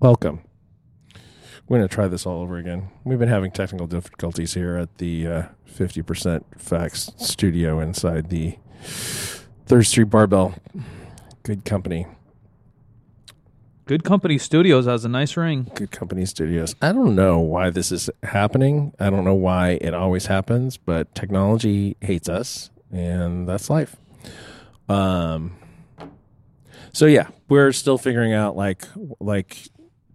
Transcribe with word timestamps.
Welcome. 0.00 0.40
We're 1.68 1.76
going 1.76 1.86
to 1.86 1.94
try 1.94 2.08
this 2.08 2.24
all 2.24 2.40
over 2.40 2.56
again. 2.56 2.88
We've 3.04 3.18
been 3.18 3.28
having 3.28 3.50
technical 3.50 3.86
difficulties 3.86 4.54
here 4.54 4.76
at 4.76 4.96
the 4.96 5.26
uh, 5.26 5.42
50% 5.70 6.42
Facts 6.56 7.10
studio 7.18 7.80
inside 7.80 8.30
the 8.30 8.56
Third 9.66 9.82
Street 9.84 10.04
Barbell. 10.04 10.54
Good 11.42 11.66
company. 11.66 12.06
Good 13.84 14.02
Company 14.02 14.38
Studios 14.38 14.86
has 14.86 15.04
a 15.04 15.08
nice 15.10 15.36
ring. 15.36 15.70
Good 15.74 15.90
company 15.90 16.24
studios. 16.24 16.74
I 16.80 16.92
don't 16.92 17.14
know 17.14 17.38
why 17.38 17.68
this 17.68 17.92
is 17.92 18.08
happening. 18.22 18.94
I 18.98 19.10
don't 19.10 19.26
know 19.26 19.34
why 19.34 19.72
it 19.82 19.92
always 19.92 20.26
happens, 20.26 20.78
but 20.78 21.14
technology 21.14 21.98
hates 22.00 22.28
us, 22.30 22.70
and 22.90 23.46
that's 23.46 23.68
life. 23.68 23.96
Um. 24.88 25.56
So 26.94 27.04
yeah, 27.04 27.28
we're 27.48 27.72
still 27.72 27.98
figuring 27.98 28.32
out 28.32 28.56
like 28.56 28.84
like 29.18 29.68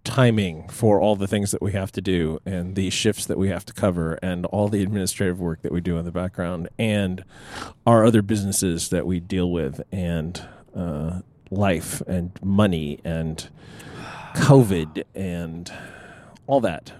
timing 0.06 0.70
for 0.70 1.02
all 1.02 1.16
the 1.16 1.28
things 1.28 1.52
that 1.52 1.62
we 1.62 1.74
have 1.74 1.92
to 1.92 2.02
do 2.02 2.40
and 2.46 2.76
the 2.76 2.90
shifts 2.90 3.26
that 3.26 3.38
we 3.38 3.50
have 3.50 3.66
to 3.66 3.74
cover 3.74 4.14
and 4.22 4.46
all 4.46 4.70
the 4.70 4.82
administrative 4.82 5.40
work 5.40 5.62
that 5.64 5.72
we 5.72 5.82
do 5.82 5.98
in 5.98 6.06
the 6.06 6.12
background 6.12 6.70
and 6.78 7.26
our 7.86 8.06
other 8.06 8.22
businesses 8.22 8.90
that 8.90 9.06
we 9.06 9.20
deal 9.20 9.52
with 9.52 9.82
and 9.92 10.48
uh, 10.76 11.20
life 11.50 12.02
and 12.02 12.32
money 12.42 13.00
and 13.04 13.50
COVID 14.36 15.04
and 15.14 15.72
all 16.48 16.62
that. 16.62 16.94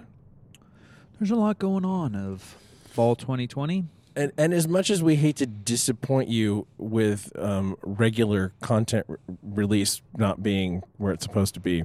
There's 1.18 1.30
a 1.30 1.36
lot 1.36 1.58
going 1.58 1.84
on 1.84 2.14
of 2.14 2.56
fall 2.90 3.16
2020. 3.16 3.84
And, 4.16 4.32
and 4.38 4.54
as 4.54 4.66
much 4.66 4.90
as 4.90 5.02
we 5.02 5.16
hate 5.16 5.36
to 5.36 5.46
disappoint 5.46 6.28
you 6.30 6.66
with 6.78 7.30
um, 7.38 7.76
regular 7.82 8.54
content 8.62 9.04
r- 9.08 9.18
release 9.42 10.00
not 10.16 10.42
being 10.42 10.82
where 10.96 11.12
it's 11.12 11.22
supposed 11.22 11.52
to 11.54 11.60
be, 11.60 11.84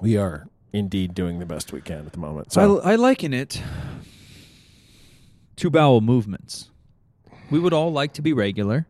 we 0.00 0.16
are 0.16 0.46
indeed 0.72 1.14
doing 1.14 1.38
the 1.38 1.46
best 1.46 1.72
we 1.72 1.80
can 1.80 2.06
at 2.06 2.12
the 2.12 2.18
moment. 2.18 2.52
So 2.52 2.80
I, 2.80 2.92
I 2.92 2.94
liken 2.96 3.32
it 3.34 3.60
to 5.56 5.70
bowel 5.70 6.00
movements. 6.00 6.70
We 7.50 7.58
would 7.58 7.72
all 7.72 7.92
like 7.92 8.12
to 8.14 8.22
be 8.22 8.32
regular. 8.32 8.86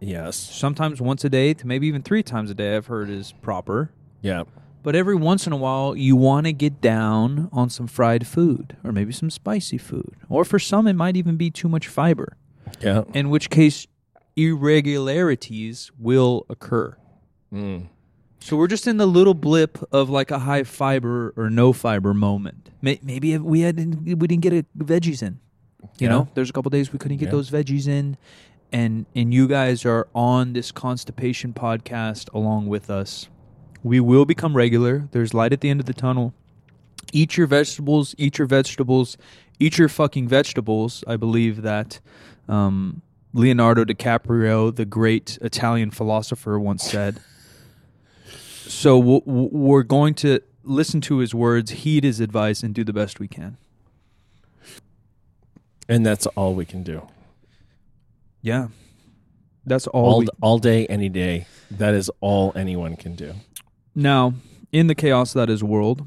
yes, 0.00 0.36
Sometimes 0.36 1.00
once 1.00 1.24
a 1.24 1.28
day 1.28 1.52
to 1.54 1.66
maybe 1.66 1.86
even 1.86 2.02
three 2.02 2.22
times 2.22 2.50
a 2.50 2.54
day, 2.54 2.76
I've 2.76 2.86
heard 2.86 3.10
is 3.10 3.32
proper. 3.42 3.90
yeah, 4.22 4.44
But 4.82 4.96
every 4.96 5.14
once 5.16 5.46
in 5.46 5.52
a 5.52 5.56
while, 5.56 5.94
you 5.94 6.16
want 6.16 6.46
to 6.46 6.52
get 6.54 6.80
down 6.80 7.48
on 7.52 7.68
some 7.68 7.86
fried 7.86 8.26
food 8.26 8.76
or 8.82 8.92
maybe 8.92 9.12
some 9.12 9.28
spicy 9.30 9.76
food. 9.76 10.16
Or 10.30 10.44
for 10.46 10.58
some, 10.58 10.86
it 10.86 10.94
might 10.94 11.16
even 11.16 11.36
be 11.36 11.50
too 11.50 11.68
much 11.68 11.86
fiber, 11.88 12.36
yeah. 12.80 13.04
in 13.12 13.28
which 13.28 13.50
case, 13.50 13.86
irregularities 14.36 15.90
will 15.98 16.46
occur. 16.48 16.96
Mm. 17.52 17.88
So 18.40 18.56
we're 18.56 18.68
just 18.68 18.86
in 18.86 18.96
the 18.96 19.06
little 19.06 19.34
blip 19.34 19.78
of 19.92 20.08
like 20.10 20.30
a 20.30 20.38
high 20.38 20.62
fiber 20.62 21.34
or 21.36 21.50
no 21.50 21.72
fiber 21.72 22.14
moment. 22.14 22.70
Maybe 22.80 23.32
if 23.34 23.42
we 23.42 23.60
had 23.60 23.76
we 23.76 24.14
didn't 24.14 24.40
get 24.40 24.52
a 24.52 24.64
veggies 24.78 25.22
in. 25.22 25.40
You 25.98 26.06
Yeah. 26.06 26.08
know, 26.08 26.28
there's 26.34 26.48
a 26.50 26.52
couple 26.52 26.70
days 26.70 26.92
we 26.92 26.98
couldn't 26.98 27.18
get 27.18 27.26
Yeah. 27.26 27.32
those 27.32 27.50
veggies 27.50 27.86
in, 27.88 28.16
and 28.72 29.06
and 29.14 29.34
you 29.34 29.48
guys 29.48 29.84
are 29.84 30.08
on 30.14 30.52
this 30.52 30.70
constipation 30.72 31.52
podcast 31.52 32.32
along 32.32 32.68
with 32.68 32.88
us. 32.90 33.28
We 33.82 34.00
will 34.00 34.24
become 34.24 34.56
regular. 34.56 35.08
There's 35.12 35.34
light 35.34 35.52
at 35.52 35.60
the 35.60 35.68
end 35.70 35.80
of 35.80 35.86
the 35.86 35.92
tunnel. 35.94 36.32
Eat 37.12 37.36
your 37.36 37.46
vegetables. 37.46 38.14
Eat 38.18 38.38
your 38.38 38.46
vegetables. 38.46 39.16
Eat 39.60 39.78
your 39.78 39.88
fucking 39.88 40.28
vegetables. 40.28 41.02
I 41.06 41.16
believe 41.16 41.62
that 41.62 42.00
um, 42.48 43.02
Leonardo 43.34 43.84
DiCaprio, 43.84 44.74
the 44.74 44.84
great 44.84 45.38
Italian 45.42 45.90
philosopher, 45.90 46.58
once 46.58 46.82
said. 46.82 47.20
So 48.68 48.98
w- 49.00 49.20
w- 49.22 49.48
we're 49.50 49.82
going 49.82 50.14
to 50.16 50.40
listen 50.62 51.00
to 51.02 51.18
his 51.18 51.34
words, 51.34 51.70
heed 51.70 52.04
his 52.04 52.20
advice, 52.20 52.62
and 52.62 52.74
do 52.74 52.84
the 52.84 52.92
best 52.92 53.18
we 53.18 53.26
can. 53.28 53.56
And 55.88 56.04
that's 56.04 56.26
all 56.28 56.54
we 56.54 56.64
can 56.66 56.82
do. 56.82 57.08
Yeah, 58.42 58.68
that's 59.64 59.86
all. 59.86 60.04
All, 60.06 60.18
we- 60.20 60.28
all 60.42 60.58
day, 60.58 60.86
any 60.86 61.08
day. 61.08 61.46
That 61.70 61.94
is 61.94 62.10
all 62.20 62.52
anyone 62.54 62.96
can 62.96 63.14
do. 63.14 63.34
now, 63.94 64.34
in 64.70 64.86
the 64.86 64.94
chaos 64.94 65.32
that 65.32 65.48
is 65.48 65.64
world, 65.64 66.06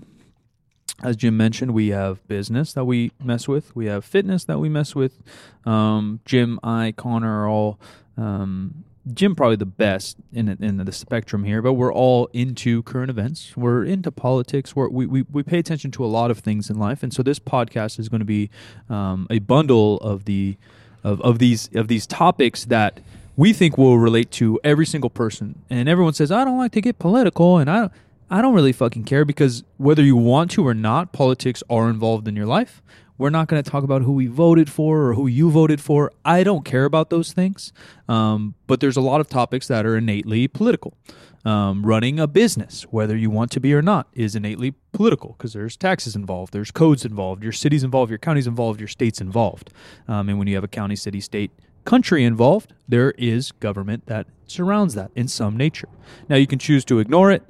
as 1.04 1.16
Jim 1.16 1.36
mentioned, 1.36 1.72
we 1.74 1.88
have 1.90 2.26
business 2.28 2.74
that 2.74 2.86
we 2.86 3.12
mess 3.24 3.48
with. 3.48 3.76
We 3.76 3.88
have 3.88 4.06
fitness 4.06 4.44
that 4.46 4.60
we 4.60 4.70
mess 4.70 4.94
with. 4.94 5.20
Um, 5.66 6.20
Jim, 6.26 6.60
I, 6.64 6.94
Connor 6.96 7.42
are 7.44 7.48
all. 7.50 7.80
Um, 8.18 8.84
Jim 9.14 9.36
probably 9.36 9.56
the 9.56 9.66
best 9.66 10.18
in 10.32 10.48
in 10.48 10.78
the 10.78 10.92
spectrum 10.92 11.44
here, 11.44 11.62
but 11.62 11.74
we're 11.74 11.94
all 11.94 12.30
into 12.34 12.84
current 12.84 13.10
events. 13.10 13.58
We're 13.58 13.84
into 13.84 14.12
politics. 14.12 14.76
We're, 14.76 14.90
we 14.90 15.06
we 15.08 15.26
we 15.32 15.42
pay 15.44 15.58
attention 15.58 15.90
to 15.92 16.06
a 16.06 16.08
lot 16.08 16.30
of 16.30 16.40
things 16.40 16.70
in 16.70 16.78
life, 16.78 17.02
and 17.02 17.12
so 17.12 17.24
this 17.24 17.40
podcast 17.40 17.98
is 18.00 18.10
going 18.10 18.20
to 18.20 18.26
be 18.26 18.52
um, 18.90 19.26
a 19.32 19.40
bundle 19.40 19.98
of 19.98 20.26
the 20.26 20.56
of, 21.04 21.20
of 21.22 21.40
these 21.40 21.70
of 21.74 21.88
these 21.88 22.06
topics 22.06 22.66
that 22.66 23.00
we 23.36 23.54
think 23.54 23.78
will 23.78 23.98
relate 23.98 24.30
to 24.32 24.60
every 24.64 24.86
single 24.86 25.10
person. 25.10 25.64
And 25.70 25.90
everyone 25.90 26.14
says, 26.14 26.32
I 26.32 26.46
don't 26.46 26.58
like 26.58 26.74
to 26.74 26.82
get 26.82 27.00
political, 27.00 27.58
and 27.58 27.72
I 27.72 27.90
I 28.30 28.42
don't 28.42 28.54
really 28.54 28.72
fucking 28.72 29.06
care 29.06 29.26
because 29.26 29.64
whether 29.78 30.04
you 30.04 30.16
want 30.16 30.52
to 30.52 30.66
or 30.66 30.74
not, 30.74 31.12
politics 31.12 31.64
are 31.70 31.90
involved 31.90 32.28
in 32.28 32.36
your 32.36 32.46
life. 32.46 32.82
We're 33.22 33.30
not 33.30 33.48
going 33.48 33.62
to 33.62 33.70
talk 33.70 33.84
about 33.84 34.02
who 34.02 34.14
we 34.14 34.26
voted 34.26 34.68
for 34.68 35.04
or 35.04 35.14
who 35.14 35.28
you 35.28 35.52
voted 35.52 35.80
for. 35.80 36.12
I 36.26 36.44
don't 36.44 36.66
care 36.66 36.86
about 36.86 37.12
those 37.12 37.34
things. 37.34 37.72
Um, 38.10 38.56
but 38.66 38.80
there's 38.80 38.98
a 38.98 39.02
lot 39.02 39.22
of 39.22 39.28
topics 39.28 39.68
that 39.68 39.86
are 39.86 39.96
innately 39.96 40.48
political. 40.48 40.98
Um, 41.46 41.86
running 41.86 42.20
a 42.20 42.26
business, 42.26 42.82
whether 42.90 43.16
you 43.16 43.30
want 43.30 43.52
to 43.52 43.60
be 43.60 43.76
or 43.76 43.84
not, 43.84 44.08
is 44.14 44.36
innately 44.36 44.74
political 44.92 45.36
because 45.38 45.54
there's 45.54 45.78
taxes 45.78 46.16
involved, 46.16 46.52
there's 46.52 46.72
codes 46.72 47.06
involved, 47.06 47.44
your 47.44 47.52
city's 47.52 47.84
involved, 47.84 48.10
your 48.10 48.18
county's 48.18 48.48
involved, 48.48 48.80
your 48.80 48.88
state's 48.88 49.22
involved. 49.22 49.72
Um, 50.08 50.28
and 50.28 50.40
when 50.40 50.48
you 50.48 50.56
have 50.56 50.64
a 50.64 50.68
county, 50.68 50.96
city, 50.96 51.22
state, 51.22 51.52
country 51.86 52.24
involved, 52.24 52.74
there 52.90 53.12
is 53.20 53.52
government 53.52 54.08
that 54.08 54.26
surrounds 54.48 54.96
that 54.96 55.12
in 55.16 55.28
some 55.28 55.56
nature. 55.56 55.90
Now, 56.28 56.38
you 56.38 56.48
can 56.48 56.58
choose 56.58 56.84
to 56.86 56.98
ignore 56.98 57.32
it, 57.32 57.44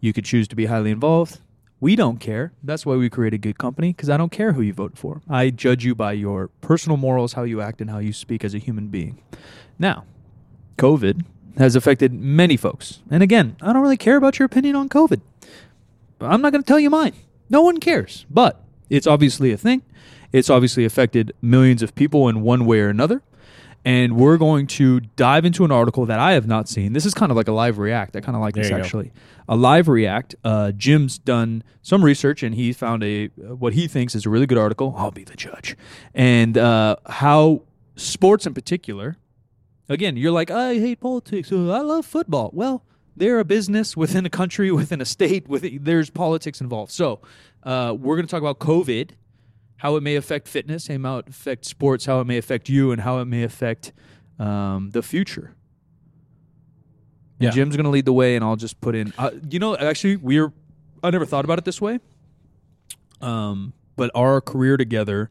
you 0.00 0.14
could 0.14 0.24
choose 0.24 0.48
to 0.48 0.56
be 0.56 0.64
highly 0.64 0.90
involved. 0.90 1.40
We 1.80 1.96
don't 1.96 2.20
care. 2.20 2.52
That's 2.62 2.84
why 2.84 2.96
we 2.96 3.08
create 3.08 3.32
a 3.32 3.38
good 3.38 3.58
company 3.58 3.92
because 3.92 4.10
I 4.10 4.18
don't 4.18 4.30
care 4.30 4.52
who 4.52 4.60
you 4.60 4.74
vote 4.74 4.98
for. 4.98 5.22
I 5.28 5.48
judge 5.48 5.84
you 5.84 5.94
by 5.94 6.12
your 6.12 6.48
personal 6.60 6.98
morals, 6.98 7.32
how 7.32 7.42
you 7.44 7.62
act, 7.62 7.80
and 7.80 7.88
how 7.90 7.98
you 7.98 8.12
speak 8.12 8.44
as 8.44 8.54
a 8.54 8.58
human 8.58 8.88
being. 8.88 9.22
Now, 9.78 10.04
COVID 10.76 11.24
has 11.56 11.74
affected 11.74 12.12
many 12.12 12.56
folks. 12.56 13.00
And 13.10 13.22
again, 13.22 13.56
I 13.62 13.72
don't 13.72 13.82
really 13.82 13.96
care 13.96 14.16
about 14.16 14.38
your 14.38 14.46
opinion 14.46 14.76
on 14.76 14.88
COVID. 14.90 15.22
I'm 16.20 16.42
not 16.42 16.52
going 16.52 16.62
to 16.62 16.68
tell 16.68 16.78
you 16.78 16.90
mine. 16.90 17.14
No 17.48 17.62
one 17.62 17.78
cares. 17.80 18.26
But 18.28 18.62
it's 18.90 19.06
obviously 19.06 19.50
a 19.50 19.56
thing. 19.56 19.82
It's 20.32 20.50
obviously 20.50 20.84
affected 20.84 21.32
millions 21.40 21.82
of 21.82 21.94
people 21.94 22.28
in 22.28 22.42
one 22.42 22.66
way 22.66 22.80
or 22.80 22.88
another. 22.88 23.22
And 23.84 24.16
we're 24.16 24.36
going 24.36 24.66
to 24.68 25.00
dive 25.16 25.44
into 25.46 25.64
an 25.64 25.72
article 25.72 26.04
that 26.06 26.18
I 26.18 26.32
have 26.32 26.46
not 26.46 26.68
seen. 26.68 26.92
This 26.92 27.06
is 27.06 27.14
kind 27.14 27.30
of 27.32 27.36
like 27.36 27.48
a 27.48 27.52
live 27.52 27.78
react. 27.78 28.14
I 28.14 28.20
kind 28.20 28.36
of 28.36 28.42
like 28.42 28.54
There 28.54 28.62
this 28.62 28.70
you 28.70 28.76
go. 28.76 28.82
actually. 28.82 29.12
A 29.48 29.56
live 29.56 29.88
react. 29.88 30.34
Uh, 30.44 30.72
Jim's 30.72 31.18
done 31.18 31.62
some 31.80 32.04
research 32.04 32.42
and 32.42 32.54
he 32.54 32.72
found 32.74 33.02
a 33.02 33.28
what 33.28 33.72
he 33.72 33.88
thinks 33.88 34.14
is 34.14 34.26
a 34.26 34.30
really 34.30 34.46
good 34.46 34.58
article. 34.58 34.94
I'll 34.98 35.10
be 35.10 35.24
the 35.24 35.34
judge. 35.36 35.76
And 36.14 36.58
uh, 36.58 36.96
how 37.06 37.62
sports 37.96 38.46
in 38.46 38.52
particular 38.54 39.16
again, 39.88 40.16
you're 40.16 40.30
like, 40.32 40.50
I 40.50 40.74
hate 40.74 41.00
politics. 41.00 41.50
I 41.50 41.56
love 41.56 42.06
football. 42.06 42.50
Well, 42.52 42.84
they're 43.16 43.40
a 43.40 43.44
business 43.44 43.96
within 43.96 44.24
a 44.24 44.30
country, 44.30 44.70
within 44.82 45.00
a 45.00 45.04
state. 45.04 45.48
With 45.48 45.84
there's 45.84 46.10
politics 46.10 46.60
involved. 46.60 46.92
So 46.92 47.20
uh, 47.64 47.94
we're 47.98 48.16
going 48.16 48.26
to 48.26 48.30
talk 48.30 48.40
about 48.40 48.58
COVID, 48.60 49.10
how 49.80 49.96
it 49.96 50.02
may 50.02 50.16
affect 50.16 50.46
fitness, 50.46 50.86
how 50.88 50.94
it 50.94 50.98
may 50.98 51.18
affect 51.30 51.64
sports, 51.64 52.04
how 52.06 52.20
it 52.20 52.26
may 52.26 52.36
affect 52.38 52.68
you, 52.68 52.92
and 52.92 53.00
how 53.00 53.18
it 53.18 53.24
may 53.24 53.42
affect 53.42 53.92
um, 54.38 54.90
the 54.90 55.02
future. 55.02 55.54
And 57.38 57.46
Yeah. 57.46 57.50
Jim's 57.50 57.76
going 57.76 57.84
to 57.84 57.90
lead 57.90 58.04
the 58.04 58.12
way, 58.12 58.36
and 58.36 58.44
I'll 58.44 58.56
just 58.56 58.80
put 58.80 58.94
in. 58.94 59.12
Uh, 59.16 59.30
you 59.50 59.58
know, 59.58 59.76
actually, 59.76 60.16
we're. 60.16 60.52
I 61.02 61.08
never 61.10 61.24
thought 61.24 61.44
about 61.46 61.58
it 61.58 61.64
this 61.64 61.80
way. 61.80 61.98
Um, 63.22 63.72
but 63.96 64.10
our 64.14 64.40
career 64.42 64.76
together, 64.76 65.30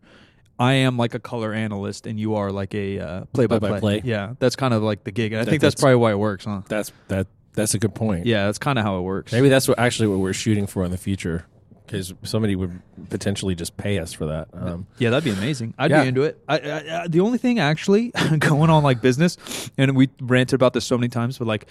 I 0.58 0.74
am 0.74 0.98
like 0.98 1.14
a 1.14 1.20
color 1.20 1.54
analyst, 1.54 2.08
and 2.08 2.20
you 2.20 2.34
are 2.36 2.52
like 2.52 2.74
a 2.74 3.00
uh, 3.00 3.26
play-by-play. 3.34 4.02
Yeah, 4.04 4.34
that's 4.40 4.56
kind 4.56 4.74
of 4.74 4.82
like 4.84 5.04
the 5.04 5.12
gig. 5.12 5.32
And 5.32 5.42
I 5.42 5.46
That- 5.46 5.52
think 5.52 5.62
that's, 5.62 5.76
that's- 5.76 5.82
probably 5.84 5.98
why 5.98 6.12
it 6.12 6.20
works, 6.20 6.46
huh? 6.46 6.62
That's 6.68 6.92
that. 7.08 7.28
That's 7.54 7.74
a 7.74 7.80
good 7.80 7.94
point. 7.96 8.26
Yeah, 8.26 8.46
that's 8.46 8.58
kind 8.60 8.78
of 8.80 8.86
how 8.86 8.98
it 9.00 9.02
works. 9.02 9.32
Maybe 9.32 9.50
that's 9.50 9.68
what 9.68 9.78
actually 9.80 10.08
what 10.08 10.20
we're 10.20 10.34
shooting 10.34 10.66
for 10.68 10.84
in 10.86 10.92
the 10.92 10.98
future, 10.98 11.46
because 11.92 12.14
somebody 12.24 12.56
would 12.56 12.82
potentially 13.10 13.56
just 13.56 13.76
pay 13.78 14.00
us 14.00 14.14
for 14.14 14.26
that. 14.28 14.48
Um, 14.54 14.88
Yeah, 14.98 15.10
that'd 15.10 15.24
be 15.24 15.32
amazing. 15.32 15.74
I'd 15.78 15.92
Yeah. 15.92 16.04
be 16.04 16.08
into 16.10 16.24
it. 16.24 16.42
I, 16.48 16.60
I, 16.60 17.04
I, 17.04 17.08
the 17.08 17.20
only 17.22 17.38
thing 17.38 17.60
actually 17.60 18.10
going 18.40 18.70
on 18.70 18.84
like 18.84 19.02
business, 19.02 19.38
and 19.78 19.96
we 19.96 20.10
ranted 20.22 20.56
about 20.56 20.74
this 20.74 20.86
so 20.86 20.98
many 20.98 21.10
times, 21.10 21.38
but 21.38 21.48
like 21.48 21.68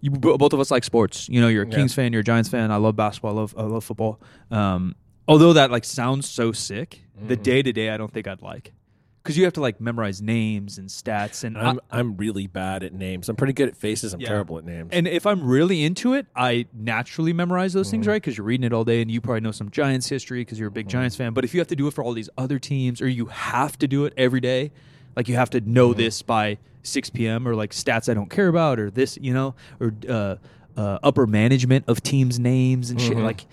you, 0.00 0.10
both 0.10 0.52
of 0.52 0.60
us 0.60 0.70
like 0.70 0.84
sports. 0.84 1.28
You 1.28 1.40
know, 1.40 1.48
you're 1.48 1.64
a 1.64 1.68
Yeah. 1.68 1.74
Kings 1.76 1.92
fan, 1.94 2.12
you're 2.12 2.20
a 2.20 2.24
Giants 2.24 2.48
fan. 2.48 2.70
I 2.70 2.76
love 2.76 2.96
basketball. 2.96 3.32
I 3.36 3.40
love 3.40 3.54
I 3.58 3.62
love 3.62 3.84
football. 3.84 4.20
Um, 4.50 4.94
although 5.26 5.52
that 5.54 5.70
like 5.70 5.84
sounds 5.84 6.28
so 6.28 6.52
sick, 6.52 7.00
the 7.20 7.34
Mm-hmm. 7.34 7.42
day 7.42 7.62
to 7.62 7.72
day, 7.72 7.90
I 7.90 7.96
don't 7.96 8.12
think 8.12 8.26
I'd 8.28 8.42
like 8.42 8.72
because 9.28 9.36
you 9.36 9.44
have 9.44 9.52
to 9.52 9.60
like 9.60 9.78
memorize 9.78 10.22
names 10.22 10.78
and 10.78 10.88
stats 10.88 11.44
and 11.44 11.58
I- 11.58 11.68
I'm 11.68 11.80
I'm 11.90 12.16
really 12.16 12.46
bad 12.46 12.82
at 12.82 12.94
names. 12.94 13.28
I'm 13.28 13.36
pretty 13.36 13.52
good 13.52 13.68
at 13.68 13.76
faces. 13.76 14.14
I'm 14.14 14.20
Yeah. 14.20 14.28
terrible 14.28 14.56
at 14.56 14.64
names. 14.64 14.88
and 14.92 15.06
if 15.06 15.26
I'm 15.26 15.44
really 15.46 15.84
into 15.84 16.14
it, 16.14 16.24
I 16.34 16.64
naturally 16.72 17.34
memorize 17.34 17.74
those 17.74 17.90
things, 17.90 18.06
right? 18.06 18.14
Because 18.22 18.38
you're 18.38 18.46
reading 18.46 18.64
it 18.64 18.72
all 18.72 18.84
day, 18.84 19.02
and 19.02 19.10
you 19.10 19.20
probably 19.20 19.42
know 19.42 19.50
some 19.52 19.70
Giants 19.70 20.08
history 20.08 20.40
because 20.40 20.58
you're 20.58 20.68
a 20.68 20.72
big 20.72 20.88
Giants 20.88 21.14
fan. 21.14 21.34
But 21.34 21.44
if 21.44 21.52
you 21.52 21.60
have 21.60 21.68
to 21.68 21.76
do 21.76 21.86
it 21.88 21.92
for 21.92 22.02
all 22.02 22.14
these 22.14 22.30
other 22.38 22.58
teams, 22.58 23.02
or 23.02 23.08
you 23.08 23.26
have 23.26 23.78
to 23.80 23.86
do 23.86 24.06
it 24.06 24.14
every 24.16 24.40
day, 24.40 24.72
like 25.14 25.28
you 25.28 25.34
have 25.34 25.50
to 25.50 25.60
know 25.60 25.92
this 25.92 26.22
by 26.22 26.56
6 26.84 27.10
p.m. 27.10 27.46
or 27.46 27.54
like 27.54 27.72
stats 27.72 28.08
I 28.08 28.14
don't 28.14 28.30
care 28.30 28.48
about, 28.48 28.80
or 28.80 28.90
this, 28.90 29.18
you 29.20 29.34
know, 29.34 29.54
or 29.78 29.92
uh, 30.08 30.36
uh, 30.76 30.98
upper 31.02 31.26
management 31.26 31.84
of 31.86 32.02
teams' 32.02 32.38
names 32.38 32.90
and 32.90 32.98
shit. 32.98 33.18
Like 33.18 33.44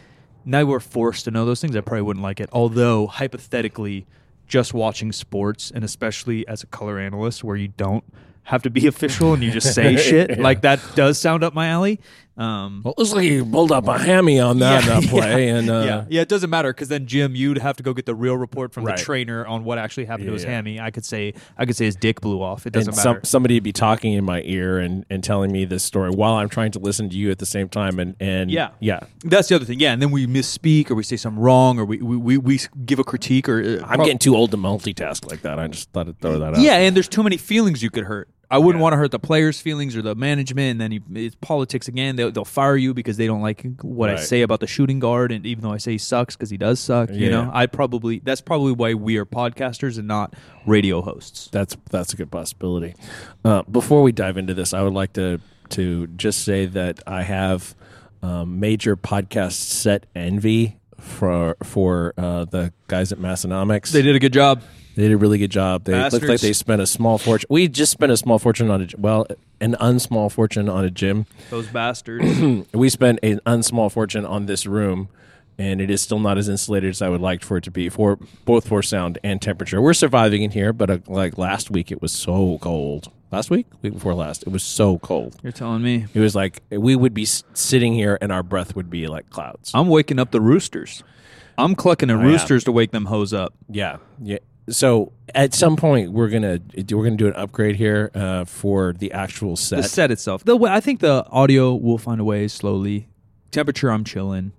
now 0.45 0.63
we're 0.63 0.79
forced 0.79 1.25
to 1.25 1.31
know 1.31 1.43
those 1.45 1.59
things. 1.59 1.75
I 1.75 1.81
probably 1.81 2.03
wouldn't 2.03 2.23
like 2.23 2.39
it. 2.39 2.49
Although 2.53 3.07
hypothetically, 3.07 4.05
just 4.47 4.73
watching 4.73 5.11
sports 5.11 5.71
and 5.73 5.83
especially 5.83 6.47
as 6.47 6.63
a 6.63 6.67
color 6.67 6.99
analyst, 6.99 7.43
where 7.43 7.55
you 7.55 7.69
don't 7.69 8.03
have 8.43 8.61
to 8.63 8.69
be 8.69 8.85
official 8.93 9.33
and 9.33 9.43
you 9.43 9.51
just 9.51 9.73
say 9.73 9.95
shit 9.97 10.29
Yeah. 10.37 10.41
like 10.43 10.61
that 10.61 10.79
does 10.95 11.17
sound 11.17 11.43
up 11.43 11.53
my 11.53 11.67
alley. 11.67 11.99
Um, 12.37 12.81
well, 12.83 12.93
it 12.93 12.99
looks 12.99 13.13
like 13.13 13.23
he 13.23 13.41
pulled 13.41 13.71
up 13.71 13.87
a 13.87 13.97
hammy 13.97 14.39
on 14.41 14.59
that 14.59 14.85
Yeah, 14.85 14.97
uh, 14.97 15.01
play, 15.07 15.47
yeah, 15.47 15.55
and 15.55 15.69
uh, 15.69 15.83
yeah, 15.85 16.05
yeah, 16.09 16.21
it 16.21 16.27
doesn't 16.27 16.49
matter 16.49 16.73
because 16.73 16.89
then 16.89 17.05
Jim, 17.07 17.33
you'd 17.35 17.57
have 17.59 17.77
to 17.77 17.83
go 17.83 17.93
get 17.93 18.05
the 18.05 18.13
real 18.15 18.35
report 18.35 18.73
from 18.73 18.83
Right. 18.83 18.97
the 18.97 19.03
trainer 19.03 19.45
on 19.45 19.63
what 19.63 19.77
actually 19.77 20.05
happened 20.05 20.27
to 20.27 20.33
his 20.33 20.43
Yeah. 20.43 20.49
hammy. 20.51 20.79
I 20.79 20.91
could 20.91 21.05
say, 21.05 21.33
I 21.57 21.65
could 21.65 21.77
say 21.77 21.85
his 21.85 21.95
dick 21.95 22.19
blew 22.19 22.41
off. 22.41 22.65
It 22.67 22.73
doesn't 22.73 22.89
and 22.89 22.97
matter. 22.97 23.19
some, 23.21 23.23
somebody 23.23 23.53
would 23.55 23.63
be 23.63 23.71
talking 23.71 24.13
in 24.13 24.25
my 24.25 24.41
ear 24.43 24.79
and, 24.79 25.05
and 25.09 25.23
telling 25.23 25.51
me 25.51 25.63
this 25.65 25.83
story 25.83 26.09
while 26.09 26.33
I'm 26.33 26.49
trying 26.49 26.71
to 26.71 26.79
listen 26.79 27.09
to 27.09 27.15
you 27.17 27.31
at 27.31 27.39
the 27.39 27.45
same 27.45 27.69
time. 27.69 27.99
And, 27.99 28.15
and 28.19 28.51
Yeah. 28.51 28.71
yeah, 28.81 28.99
That's 29.23 29.47
the 29.47 29.55
other 29.55 29.65
thing, 29.65 29.79
yeah. 29.79 29.93
And 29.93 30.01
then 30.01 30.11
we 30.11 30.27
misspeak 30.27 30.91
or 30.91 30.95
we 30.95 31.03
say 31.03 31.15
something 31.15 31.41
wrong 31.41 31.79
or 31.79 31.85
we 31.85 31.97
we, 32.01 32.17
we, 32.17 32.37
we 32.37 32.59
give 32.85 32.99
a 32.99 33.03
critique 33.05 33.47
or 33.47 33.61
uh, 33.61 33.65
I'm 33.83 33.95
prob- 33.95 33.99
getting 34.05 34.19
too 34.19 34.35
old 34.35 34.51
to 34.51 34.57
multitask 34.57 35.29
like 35.31 35.41
that. 35.43 35.57
I 35.57 35.67
just 35.69 35.89
thought 35.91 36.09
I'd 36.09 36.19
throw 36.19 36.39
that 36.39 36.55
out. 36.55 36.59
Yeah, 36.59 36.73
and 36.79 36.95
there's 36.95 37.07
too 37.07 37.23
many 37.23 37.37
feelings 37.37 37.81
you 37.81 37.89
could 37.89 38.03
hurt. 38.03 38.27
I 38.55 38.57
wouldn't 38.57 38.79
Yeah. 38.79 38.83
want 38.83 38.93
to 38.93 38.97
hurt 38.97 39.11
the 39.11 39.19
players' 39.19 39.59
feelings 39.59 39.95
or 39.95 40.01
the 40.01 40.15
management, 40.15 40.71
and 40.71 40.81
then 40.81 40.91
you, 40.93 41.01
it's 41.13 41.35
politics 41.41 41.87
again. 41.87 42.15
They'll, 42.15 42.31
they'll 42.31 42.45
fire 42.45 42.77
you 42.77 42.93
because 42.93 43.17
they 43.17 43.27
don't 43.27 43.41
like 43.41 43.65
what 43.81 44.09
I 44.09 44.15
say 44.15 44.41
about 44.41 44.61
the 44.61 44.67
shooting 44.67 44.99
guard, 44.99 45.31
and 45.31 45.45
even 45.45 45.63
though 45.63 45.71
I 45.73 45.77
say 45.77 45.91
he 45.93 45.97
sucks 45.97 46.35
because 46.35 46.49
he 46.49 46.57
does 46.57 46.79
suck, 46.79 47.09
you 47.11 47.29
know, 47.29 47.49
I 47.53 47.65
probably 47.65 48.19
that's 48.23 48.41
probably 48.41 48.71
why 48.71 48.93
we 48.93 49.17
are 49.17 49.25
podcasters 49.25 49.97
and 49.97 50.07
not 50.07 50.33
radio 50.65 51.01
hosts. 51.01 51.49
That's 51.51 51.75
that's 51.91 52.13
a 52.13 52.15
good 52.17 52.31
possibility. 52.31 52.95
Uh, 53.43 53.63
before 53.63 54.01
we 54.01 54.11
dive 54.11 54.37
into 54.37 54.53
this, 54.53 54.73
I 54.73 54.81
would 54.81 54.93
like 54.93 55.13
to 55.13 55.39
to 55.69 56.07
just 56.07 56.43
say 56.45 56.65
that 56.67 57.01
I 57.07 57.23
have 57.23 57.75
um, 58.23 58.59
major 58.59 58.95
podcast 58.95 59.53
set 59.53 60.05
envy 60.15 60.77
for 60.99 61.57
for 61.63 62.13
uh, 62.17 62.45
the 62.45 62.71
guys 62.87 63.11
at 63.11 63.19
Massonomics. 63.19 63.91
They 63.91 64.01
did 64.01 64.15
a 64.15 64.19
good 64.19 64.33
job. 64.33 64.61
They 64.95 65.03
did 65.03 65.11
a 65.11 65.17
really 65.17 65.37
good 65.37 65.51
job. 65.51 65.83
They 65.83 65.93
looked 66.13 66.25
like 66.29 66.39
they 66.41 66.53
spent 66.53 66.81
a 66.81 66.87
small 66.87 67.17
fortune. 67.17 67.47
We 67.49 67.67
just 67.67 67.91
spent 67.91 68.11
a 68.11 68.17
small 68.17 68.39
fortune 68.39 68.69
on 68.69 68.81
a 68.81 68.87
well, 68.97 69.27
an 69.61 69.75
unsmall 69.81 70.31
fortune 70.31 70.69
on 70.69 70.85
a 70.85 70.89
gym. 70.89 71.25
Those 71.49 71.67
bastards. 71.67 72.25
We 72.73 72.89
spent 72.89 73.19
an 73.23 73.41
unsmall 73.45 73.91
fortune 73.91 74.25
on 74.25 74.45
this 74.45 74.65
room, 74.65 75.09
and 75.57 75.81
it 75.81 75.89
is 75.89 76.01
still 76.01 76.19
not 76.19 76.37
as 76.37 76.47
insulated 76.49 76.89
as 76.91 77.01
I 77.01 77.09
would 77.09 77.21
like 77.21 77.43
for 77.43 77.57
it 77.57 77.63
to 77.65 77.71
be 77.71 77.89
for 77.89 78.17
both 78.45 78.67
for 78.67 78.81
sound 78.81 79.17
and 79.23 79.41
temperature. 79.41 79.81
We're 79.81 79.93
surviving 79.93 80.43
in 80.43 80.51
here, 80.51 80.71
but 80.73 80.89
uh, 80.89 80.97
like 81.07 81.37
last 81.37 81.69
week, 81.71 81.91
it 81.91 82.01
was 82.01 82.11
so 82.13 82.57
cold. 82.61 83.11
Last 83.31 83.49
week, 83.49 83.65
week 83.81 83.93
before 83.93 84.13
last, 84.13 84.43
it 84.43 84.49
was 84.49 84.63
so 84.63 84.97
cold. 84.99 85.35
You're 85.43 85.51
telling 85.51 85.81
me. 85.81 86.05
It 86.13 86.19
was 86.21 86.35
like 86.35 86.61
we 86.69 86.95
would 86.95 87.13
be 87.13 87.23
s- 87.23 87.43
sitting 87.53 87.93
here, 87.93 88.17
and 88.21 88.31
our 88.31 88.43
breath 88.43 88.75
would 88.77 88.89
be 88.89 89.07
like 89.07 89.29
clouds. 89.29 89.71
I'm 89.73 89.87
waking 89.89 90.19
up 90.19 90.31
the 90.31 90.39
roosters. 90.39 91.03
I'm 91.57 91.75
clucking 91.75 92.07
the 92.07 92.17
roosters 92.17 92.63
to 92.65 92.71
wake 92.71 92.91
them 92.91 93.05
hoes 93.05 93.33
up. 93.33 93.53
Yeah, 93.69 93.97
yeah. 94.21 94.37
So 94.69 95.11
at 95.33 95.53
some 95.53 95.75
point, 95.75 96.11
we're 96.11 96.29
gonna 96.29 96.59
we're 96.75 97.03
gonna 97.03 97.15
do 97.15 97.27
an 97.27 97.33
upgrade 97.35 97.75
here 97.75 98.09
uh, 98.15 98.45
for 98.45 98.93
the 98.93 99.11
actual 99.11 99.55
set. 99.55 99.83
The 99.83 99.89
set 99.89 100.11
itself. 100.11 100.43
The 100.43 100.55
way, 100.55 100.71
I 100.71 100.79
think 100.79 101.01
the 101.01 101.25
audio 101.29 101.75
will 101.75 101.97
find 101.97 102.19
a 102.19 102.23
way 102.23 102.47
slowly. 102.47 103.07
Temperature, 103.51 103.91
I'm 103.91 104.03
chilling. 104.03 104.53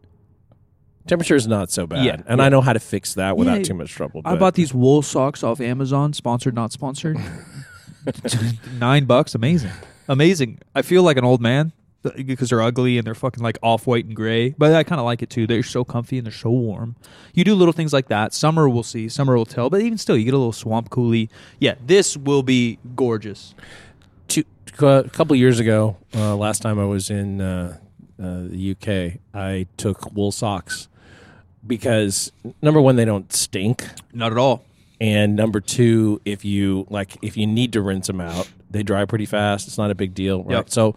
Temperature 1.07 1.37
is 1.37 1.47
not 1.47 1.71
so 1.71 1.87
bad, 1.87 2.05
Yeah, 2.05 2.17
and 2.27 2.39
yeah. 2.39 2.47
I 2.47 2.49
know 2.49 2.61
how 2.61 2.73
to 2.73 2.81
fix 2.81 3.15
that 3.15 3.37
without 3.37 3.59
Yeah, 3.59 3.63
too 3.65 3.75
much 3.75 3.93
trouble. 3.93 4.23
I 4.25 4.35
bought 4.35 4.55
these 4.55 4.75
wool 4.75 5.03
socks 5.03 5.45
off 5.45 5.61
Amazon, 5.61 6.13
sponsored, 6.13 6.55
not 6.55 6.73
sponsored. 6.73 7.17
Nine 8.79 9.05
bucks, 9.05 9.35
amazing, 9.35 9.71
amazing. 10.09 10.59
I 10.75 10.83
feel 10.83 11.03
like 11.03 11.17
an 11.17 11.25
old 11.25 11.41
man 11.41 11.73
because 12.15 12.51
they're 12.51 12.63
ugly 12.63 12.99
and 12.99 13.07
they're 13.07 13.15
fucking 13.15 13.43
like 13.43 13.59
off 13.63 13.87
white 13.87 14.05
and 14.05 14.15
gray, 14.15 14.51
but 14.59 14.73
I 14.75 14.83
kind 14.85 14.99
of 15.01 15.05
like 15.05 15.23
it 15.23 15.31
too. 15.31 15.47
They're 15.47 15.63
so 15.63 15.85
comfy 15.85 16.19
and 16.19 16.27
they're 16.27 16.33
so 16.33 16.51
warm. 16.51 16.97
You 17.35 17.45
do 17.45 17.55
little 17.55 17.73
things 17.73 17.93
like 17.93 18.09
that. 18.09 18.33
Summer 18.35 18.69
we'll 18.69 18.83
see. 18.83 19.09
Summer 19.09 19.37
will 19.37 19.47
tell, 19.47 19.71
but 19.71 19.81
even 19.81 19.99
still, 19.99 20.17
you 20.17 20.25
get 20.25 20.35
a 20.35 20.39
little 20.39 20.53
swamp 20.53 20.91
coolie. 20.91 21.29
Yeah, 21.59 21.75
this 21.85 22.17
will 22.17 22.43
be 22.43 22.79
gorgeous. 22.95 23.55
two, 24.29 24.45
a 24.81 25.05
couple 25.13 25.35
years 25.37 25.59
ago, 25.59 25.97
uh, 26.15 26.37
last 26.37 26.61
time 26.63 26.79
I 26.79 26.85
was 26.85 27.11
in 27.11 27.41
uh, 27.41 27.79
uh, 28.23 28.43
the 28.49 28.77
UK, 28.79 29.21
I 29.35 29.67
took 29.77 30.13
wool 30.15 30.33
socks 30.33 30.89
because 31.67 32.33
number 32.63 32.81
one, 32.81 32.97
they 32.97 33.05
don't 33.05 33.33
stink, 33.33 33.87
Not 34.13 34.33
at 34.33 34.39
all. 34.39 34.65
and 35.01 35.35
number 35.37 35.61
two, 35.61 36.21
if 36.25 36.45
you 36.45 36.87
like, 36.91 37.17
if 37.23 37.37
you 37.37 37.47
need 37.47 37.73
to 37.73 37.81
rinse 37.83 38.07
them 38.07 38.21
out, 38.21 38.49
they 38.71 38.83
dry 38.83 39.05
pretty 39.05 39.27
fast. 39.27 39.67
It's 39.69 39.79
not 39.79 39.91
a 39.91 39.95
big 39.95 40.15
deal, 40.15 40.43
right? 40.45 40.57
Yep. 40.57 40.71
So. 40.71 40.97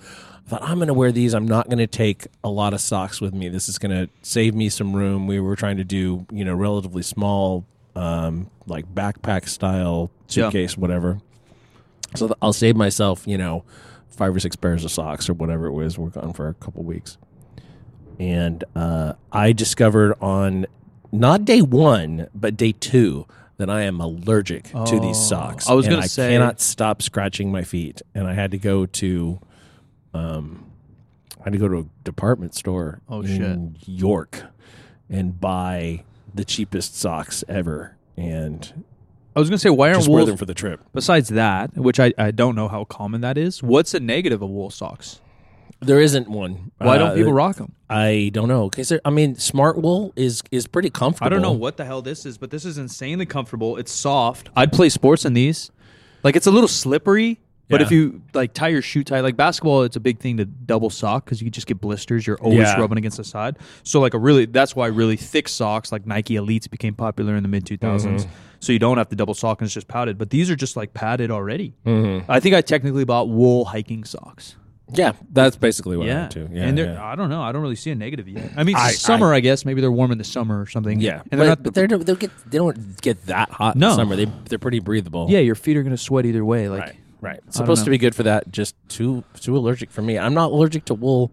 I 0.49 0.53
thought 0.57 0.63
I'm 0.63 0.77
going 0.77 0.87
to 0.87 0.95
wear 0.95 1.11
these. 1.11 1.35
I'm 1.35 1.47
not 1.47 1.67
going 1.67 1.77
to 1.77 1.85
take 1.85 2.25
a 2.43 2.49
lot 2.49 2.73
of 2.73 2.81
socks 2.81 3.21
with 3.21 3.35
me. 3.35 3.49
This 3.49 3.69
is 3.69 3.77
going 3.77 3.91
to 3.91 4.09
save 4.23 4.55
me 4.55 4.69
some 4.69 4.95
room. 4.95 5.27
We 5.27 5.39
were 5.39 5.55
trying 5.55 5.77
to 5.77 5.83
do, 5.83 6.25
you 6.31 6.43
know, 6.43 6.55
relatively 6.55 7.03
small, 7.03 7.65
um, 7.95 8.49
like 8.65 8.91
backpack 8.91 9.47
style 9.47 10.09
Yeah. 10.29 10.45
suitcase, 10.45 10.75
whatever. 10.75 11.19
So 12.15 12.27
th- 12.29 12.37
I'll 12.41 12.51
save 12.53 12.75
myself, 12.75 13.27
you 13.27 13.37
know, 13.37 13.63
five 14.07 14.35
or 14.35 14.39
six 14.39 14.55
pairs 14.55 14.83
of 14.83 14.89
socks 14.89 15.29
or 15.29 15.33
whatever 15.33 15.67
it 15.67 15.71
was. 15.73 15.99
We're 15.99 16.09
gone 16.09 16.33
for 16.33 16.47
a 16.47 16.55
couple 16.55 16.83
weeks. 16.83 17.19
And 18.19 18.63
uh, 18.75 19.13
I 19.31 19.51
discovered 19.51 20.15
on 20.19 20.65
not 21.11 21.45
day 21.45 21.61
one, 21.61 22.27
but 22.33 22.57
day 22.57 22.71
two, 22.71 23.27
that 23.57 23.69
I 23.69 23.81
am 23.81 24.01
allergic 24.01 24.63
to 24.71 24.99
these 24.99 25.17
Oh, 25.17 25.29
socks. 25.29 25.69
I 25.69 25.73
was 25.73 25.87
gonna 25.87 26.07
say- 26.07 26.31
cannot 26.31 26.59
stop 26.59 27.01
scratching 27.03 27.51
my 27.51 27.63
feet, 27.63 28.01
and 28.15 28.25
I 28.27 28.33
had 28.33 28.51
to 28.51 28.57
go 28.57 28.85
to, 28.87 29.39
um, 30.13 30.65
I 31.39 31.43
had 31.45 31.53
to 31.53 31.59
go 31.59 31.67
to 31.67 31.77
a 31.79 31.85
department 32.03 32.53
store 32.55 33.01
Oh, 33.07 33.21
in 33.21 33.75
York 33.85 34.43
and 35.09 35.39
buy 35.39 36.03
the 36.33 36.45
cheapest 36.45 36.95
socks 36.97 37.43
ever, 37.47 37.95
and 38.17 38.83
I 39.35 39.39
was 39.39 39.49
gonna 39.49 39.57
say, 39.59 39.69
why 39.69 39.87
aren't 39.87 39.99
just 39.99 40.09
wear 40.09 40.19
wool? 40.19 40.25
them 40.27 40.37
for 40.37 40.45
the 40.45 40.53
trip. 40.53 40.81
Besides 40.93 41.29
that, 41.29 41.75
which 41.77 41.99
I, 41.99 42.13
I 42.17 42.31
don't 42.31 42.55
know 42.55 42.67
how 42.67 42.83
common 42.83 43.21
that 43.21 43.37
is. 43.37 43.63
What's 43.63 43.93
a 43.93 43.99
negative 43.99 44.41
of 44.41 44.49
wool 44.49 44.69
socks? 44.69 45.21
There 45.81 46.01
isn't 46.01 46.27
one. 46.27 46.71
Why 46.77 46.97
don't 46.97 47.11
Uh, 47.11 47.15
people 47.15 47.31
rock 47.31 47.55
them? 47.55 47.71
I 47.89 48.31
don't 48.33 48.49
know 48.49 48.69
because 48.69 48.91
I 49.05 49.09
mean, 49.09 49.35
smart 49.35 49.77
wool 49.77 50.11
is 50.17 50.43
is 50.51 50.67
pretty 50.67 50.89
comfortable. 50.89 51.25
I 51.27 51.29
don't 51.29 51.41
know 51.41 51.53
what 51.53 51.77
the 51.77 51.85
hell 51.85 52.01
this 52.01 52.25
is, 52.25 52.37
but 52.37 52.51
this 52.51 52.65
is 52.65 52.77
insanely 52.77 53.25
comfortable. 53.25 53.77
It's 53.77 53.91
soft. 53.91 54.49
I'd 54.57 54.73
play 54.73 54.89
sports 54.89 55.23
in 55.23 55.33
these. 55.33 55.71
Like 56.21 56.35
it's 56.35 56.47
a 56.47 56.51
little 56.51 56.67
slippery, 56.67 57.39
but 57.69 57.79
Yeah. 57.79 57.85
if 57.85 57.91
you 57.91 58.21
like 58.33 58.53
tie 58.53 58.67
your 58.69 58.81
shoe 58.81 59.03
tight, 59.03 59.21
like 59.21 59.37
basketball, 59.37 59.83
it's 59.83 59.95
a 59.95 59.99
big 59.99 60.19
thing 60.19 60.37
to 60.37 60.45
double 60.45 60.89
sock 60.89 61.25
because 61.25 61.41
you 61.41 61.49
just 61.49 61.67
get 61.67 61.79
blisters. 61.79 62.25
You're 62.27 62.37
always 62.41 62.59
Yeah. 62.59 62.79
rubbing 62.79 62.97
against 62.97 63.17
the 63.17 63.23
side. 63.23 63.57
So 63.83 63.99
like 64.01 64.13
a 64.13 64.17
really, 64.19 64.45
that's 64.45 64.75
why 64.75 64.87
really 64.87 65.15
thick 65.15 65.47
socks 65.47 65.91
like 65.91 66.05
Nike 66.05 66.33
Elites 66.35 66.69
became 66.69 66.93
popular 66.95 67.35
in 67.35 67.43
the 67.43 67.49
mid 67.49 67.65
2000s. 67.65 68.23
Mm-hmm. 68.23 68.31
So 68.59 68.73
you 68.73 68.79
don't 68.79 68.97
have 68.97 69.07
to 69.09 69.15
double 69.15 69.33
sock 69.33 69.61
and 69.61 69.67
it's 69.67 69.73
just 69.73 69.87
padded. 69.87 70.17
But 70.17 70.31
these 70.31 70.49
are 70.49 70.55
just 70.55 70.75
like 70.75 70.93
padded 70.93 71.31
already. 71.31 71.75
Mm-hmm. 71.85 72.29
I 72.29 72.39
think 72.39 72.55
I 72.55 72.61
technically 72.61 73.05
bought 73.05 73.29
wool 73.29 73.65
hiking 73.65 74.03
socks. 74.03 74.55
Yeah, 74.91 75.11
that's 75.31 75.55
basically 75.55 75.97
what 75.97 76.07
I 76.07 76.09
yeah. 76.09 76.19
went 76.21 76.31
to. 76.31 76.49
Yeah, 76.51 76.63
and 76.63 76.75
they're, 76.75 76.93
yeah. 76.93 77.05
I 77.05 77.13
don't 77.15 77.29
know. 77.29 77.43
I 77.43 77.51
don't 77.51 77.61
really 77.61 77.75
see 77.75 77.91
a 77.91 77.95
negative 77.95 78.27
yet. 78.27 78.51
I 78.57 78.63
mean, 78.63 78.75
I- 78.75 78.89
summer, 78.89 79.35
I, 79.35 79.39
guess. 79.39 79.63
Maybe 79.63 79.81
they're 79.81 79.91
warm 79.91 80.11
in 80.11 80.17
the 80.17 80.23
summer 80.23 80.59
or 80.59 80.65
something. 80.65 80.99
yeah. 80.99 81.21
And 81.31 81.39
they're 81.39 81.49
but, 81.49 81.59
not. 81.59 81.63
but 81.63 81.73
they're 81.75 81.87
they 81.87 82.03
don't 82.03 82.19
get 82.19 82.31
they 82.49 82.57
don't 82.57 82.99
get 82.99 83.23
that 83.27 83.51
hot 83.51 83.75
in 83.75 83.81
No. 83.81 83.89
the 83.89 83.95
summer. 83.97 84.15
They 84.15 84.25
they're 84.45 84.57
pretty 84.57 84.79
breathable. 84.79 85.27
yeah, 85.29 85.39
your 85.39 85.53
feet 85.53 85.77
are 85.77 85.83
going 85.83 85.95
to 85.95 86.01
sweat 86.01 86.25
either 86.25 86.43
way. 86.43 86.69
Like, 86.69 86.79
right, 86.81 86.95
right. 87.21 87.39
It's 87.47 87.57
supposed 87.57 87.83
to 87.85 87.89
be 87.89 87.97
good 87.97 88.15
for 88.15 88.23
that. 88.23 88.51
Just 88.51 88.75
too 88.89 89.23
too 89.39 89.57
allergic 89.57 89.91
for 89.91 90.01
me. 90.01 90.17
I'm 90.17 90.33
not 90.33 90.51
allergic 90.51 90.85
to 90.85 90.93
wool 90.93 91.31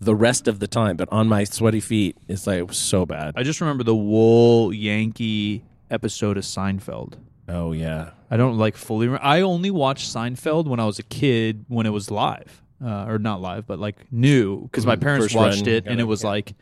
the 0.00 0.14
rest 0.14 0.46
of 0.48 0.60
the 0.60 0.68
time, 0.68 0.96
but 0.96 1.08
on 1.10 1.26
my 1.28 1.44
sweaty 1.44 1.80
feet, 1.80 2.16
it's 2.28 2.46
like 2.46 2.58
it 2.58 2.68
was 2.68 2.76
so 2.78 3.04
bad. 3.04 3.34
I 3.36 3.42
just 3.42 3.60
remember 3.60 3.82
the 3.84 3.96
wool 3.96 4.72
Yankee 4.72 5.64
episode 5.90 6.36
of 6.36 6.44
Seinfeld. 6.44 7.14
oh 7.48 7.72
yeah, 7.72 8.10
I 8.30 8.36
don't 8.36 8.58
like 8.58 8.76
fully. 8.76 9.08
Re- 9.08 9.18
I 9.20 9.40
only 9.40 9.70
watched 9.70 10.08
Seinfeld 10.14 10.66
when 10.66 10.80
I 10.80 10.84
was 10.84 10.98
a 10.98 11.02
kid 11.02 11.64
when 11.68 11.86
it 11.86 11.90
was 11.90 12.10
live, 12.10 12.62
uh, 12.84 13.06
or 13.08 13.18
not 13.18 13.40
live, 13.40 13.66
but 13.66 13.78
like 13.78 13.96
new 14.12 14.62
because 14.62 14.84
my 14.86 14.96
Mhm. 14.96 15.00
parents 15.00 15.24
First 15.26 15.34
watched 15.36 15.66
run, 15.66 15.74
it 15.74 15.84
and 15.86 15.98
it, 15.98 16.02
it 16.02 16.06
was 16.06 16.22
yeah. 16.22 16.28
like 16.30 16.54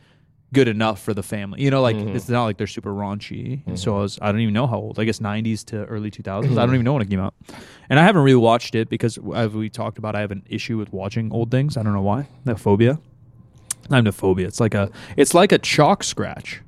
good 0.53 0.67
enough 0.67 1.01
for 1.01 1.13
the 1.13 1.23
family. 1.23 1.61
You 1.61 1.69
know, 1.71 1.81
like 1.81 1.95
Mhm. 1.97 2.15
it's 2.15 2.29
not 2.29 2.45
like 2.45 2.57
they're 2.57 2.67
super 2.67 2.91
raunchy. 2.93 3.59
Mm-hmm. 3.63 3.75
so 3.75 3.97
I 3.97 4.01
was. 4.01 4.17
I 4.21 4.31
don't 4.31 4.41
even 4.41 4.53
know 4.53 4.67
how 4.67 4.77
old. 4.77 4.99
I 4.99 5.03
guess 5.03 5.19
'90s 5.19 5.63
to 5.65 5.83
early 5.85 6.09
2000s. 6.11 6.57
I 6.57 6.65
don't 6.65 6.73
even 6.75 6.85
know 6.85 6.93
when 6.93 7.01
it 7.01 7.09
came 7.09 7.19
out, 7.19 7.33
and 7.89 7.99
I 7.99 8.03
haven't 8.03 8.21
really 8.23 8.35
watched 8.37 8.73
it 8.75 8.89
because 8.89 9.19
as 9.35 9.51
we 9.51 9.69
talked 9.69 9.97
about, 9.97 10.15
I 10.15 10.21
have 10.21 10.31
an 10.31 10.43
issue 10.49 10.77
with 10.77 10.91
watching 10.93 11.31
old 11.31 11.51
things. 11.51 11.75
I 11.77 11.83
don't 11.83 11.93
know 11.93 12.01
why. 12.01 12.27
That 12.45 12.59
phobia. 12.59 12.99
Not 13.89 13.97
even 13.97 14.07
a 14.07 14.11
phobia. 14.11 14.47
It's 14.47 14.59
like 14.59 14.73
a. 14.73 14.89
It's 15.17 15.33
like 15.33 15.51
a 15.51 15.57
chalk 15.57 16.03
scratch. 16.03 16.61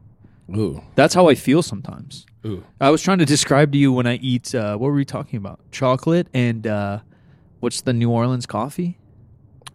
ooh, 0.55 0.81
That's 0.95 1.13
how 1.13 1.27
I 1.29 1.36
feel 1.36 1.62
sometimes. 1.62 2.25
Ooh. 2.45 2.63
I 2.81 2.89
was 2.89 3.01
trying 3.01 3.19
to 3.19 3.25
describe 3.25 3.71
to 3.74 3.77
you 3.77 3.91
when 3.93 4.07
I 4.07 4.15
eat. 4.15 4.55
Uh, 4.55 4.77
what 4.77 4.88
were 4.88 4.93
we 4.95 5.05
talking 5.05 5.38
about? 5.38 5.59
Chocolate 5.71 6.27
and 6.33 6.65
uh, 6.65 7.00
what's 7.59 7.81
the 7.81 7.93
New 7.93 8.09
Orleans 8.09 8.45
coffee? 8.45 8.98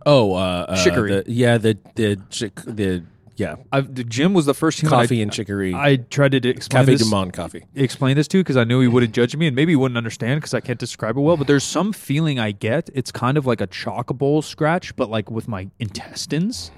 Oh, 0.06 0.34
uh, 0.34 0.66
uh, 0.68 0.84
Chicory. 0.84 1.10
the- 1.10 1.24
yeah, 1.26 1.56
the 1.58 1.78
the 1.94 2.18
the 2.66 3.04
yeah, 3.36 3.56
I've, 3.72 3.94
the 3.94 4.04
Jim 4.04 4.32
was 4.32 4.46
the 4.46 4.54
first 4.54 4.80
human 4.80 4.98
coffee 4.98 5.18
I, 5.18 5.22
and 5.22 5.32
chicory, 5.32 5.74
I 5.74 5.96
tried 5.96 6.32
to 6.32 6.48
explain 6.48 6.82
Cafe 6.82 6.92
this, 6.92 7.02
du 7.02 7.10
Monde 7.10 7.32
coffee. 7.32 7.64
explain 7.74 8.16
this 8.16 8.28
to 8.28 8.38
because 8.38 8.56
I 8.56 8.64
knew 8.64 8.80
he 8.80 8.88
wouldn't 8.88 9.12
judge 9.12 9.34
me 9.36 9.46
and 9.46 9.56
maybe 9.56 9.72
he 9.72 9.76
wouldn't 9.76 9.98
understand 9.98 10.40
because 10.40 10.54
I 10.54 10.60
can't 10.60 10.78
describe 10.78 11.16
it 11.16 11.20
well. 11.20 11.36
But 11.36 11.46
there's 11.46 11.64
some 11.64 11.92
feeling 11.92 12.38
I 12.38 12.52
get. 12.52 12.90
It's 12.94 13.10
kind 13.10 13.36
of 13.36 13.46
like 13.46 13.60
a 13.60 13.66
chock 13.66 14.06
bowl 14.08 14.42
scratch, 14.42 14.94
but 14.94 15.10
like 15.10 15.30
with 15.30 15.48
my 15.48 15.68
intestines 15.78 16.70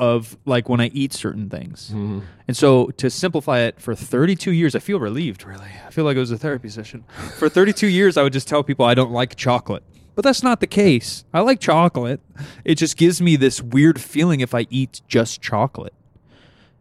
of 0.00 0.36
like 0.46 0.68
when 0.68 0.80
I 0.80 0.86
eat 0.88 1.12
certain 1.12 1.48
things. 1.48 1.90
Mm-hmm. 1.90 2.20
And 2.48 2.56
so 2.56 2.86
to 2.96 3.10
simplify 3.10 3.60
it, 3.60 3.80
for 3.80 3.94
32 3.94 4.50
years, 4.50 4.74
I 4.74 4.78
feel 4.78 4.98
relieved. 4.98 5.44
Really, 5.44 5.68
I 5.86 5.90
feel 5.90 6.04
like 6.04 6.16
it 6.16 6.20
was 6.20 6.30
a 6.30 6.38
therapy 6.38 6.70
session. 6.70 7.04
For 7.36 7.48
32 7.48 7.86
years, 7.86 8.16
I 8.16 8.22
would 8.22 8.32
just 8.32 8.48
tell 8.48 8.62
people 8.62 8.86
I 8.86 8.94
don't 8.94 9.12
like 9.12 9.36
chocolate. 9.36 9.84
But 10.20 10.28
that's 10.28 10.42
not 10.42 10.60
the 10.60 10.66
case. 10.66 11.24
I 11.32 11.40
like 11.40 11.60
chocolate. 11.60 12.20
It 12.62 12.74
just 12.74 12.98
gives 12.98 13.22
me 13.22 13.36
this 13.36 13.62
weird 13.62 13.98
feeling 13.98 14.40
if 14.40 14.54
I 14.54 14.66
eat 14.68 15.00
just 15.08 15.40
chocolate. 15.40 15.94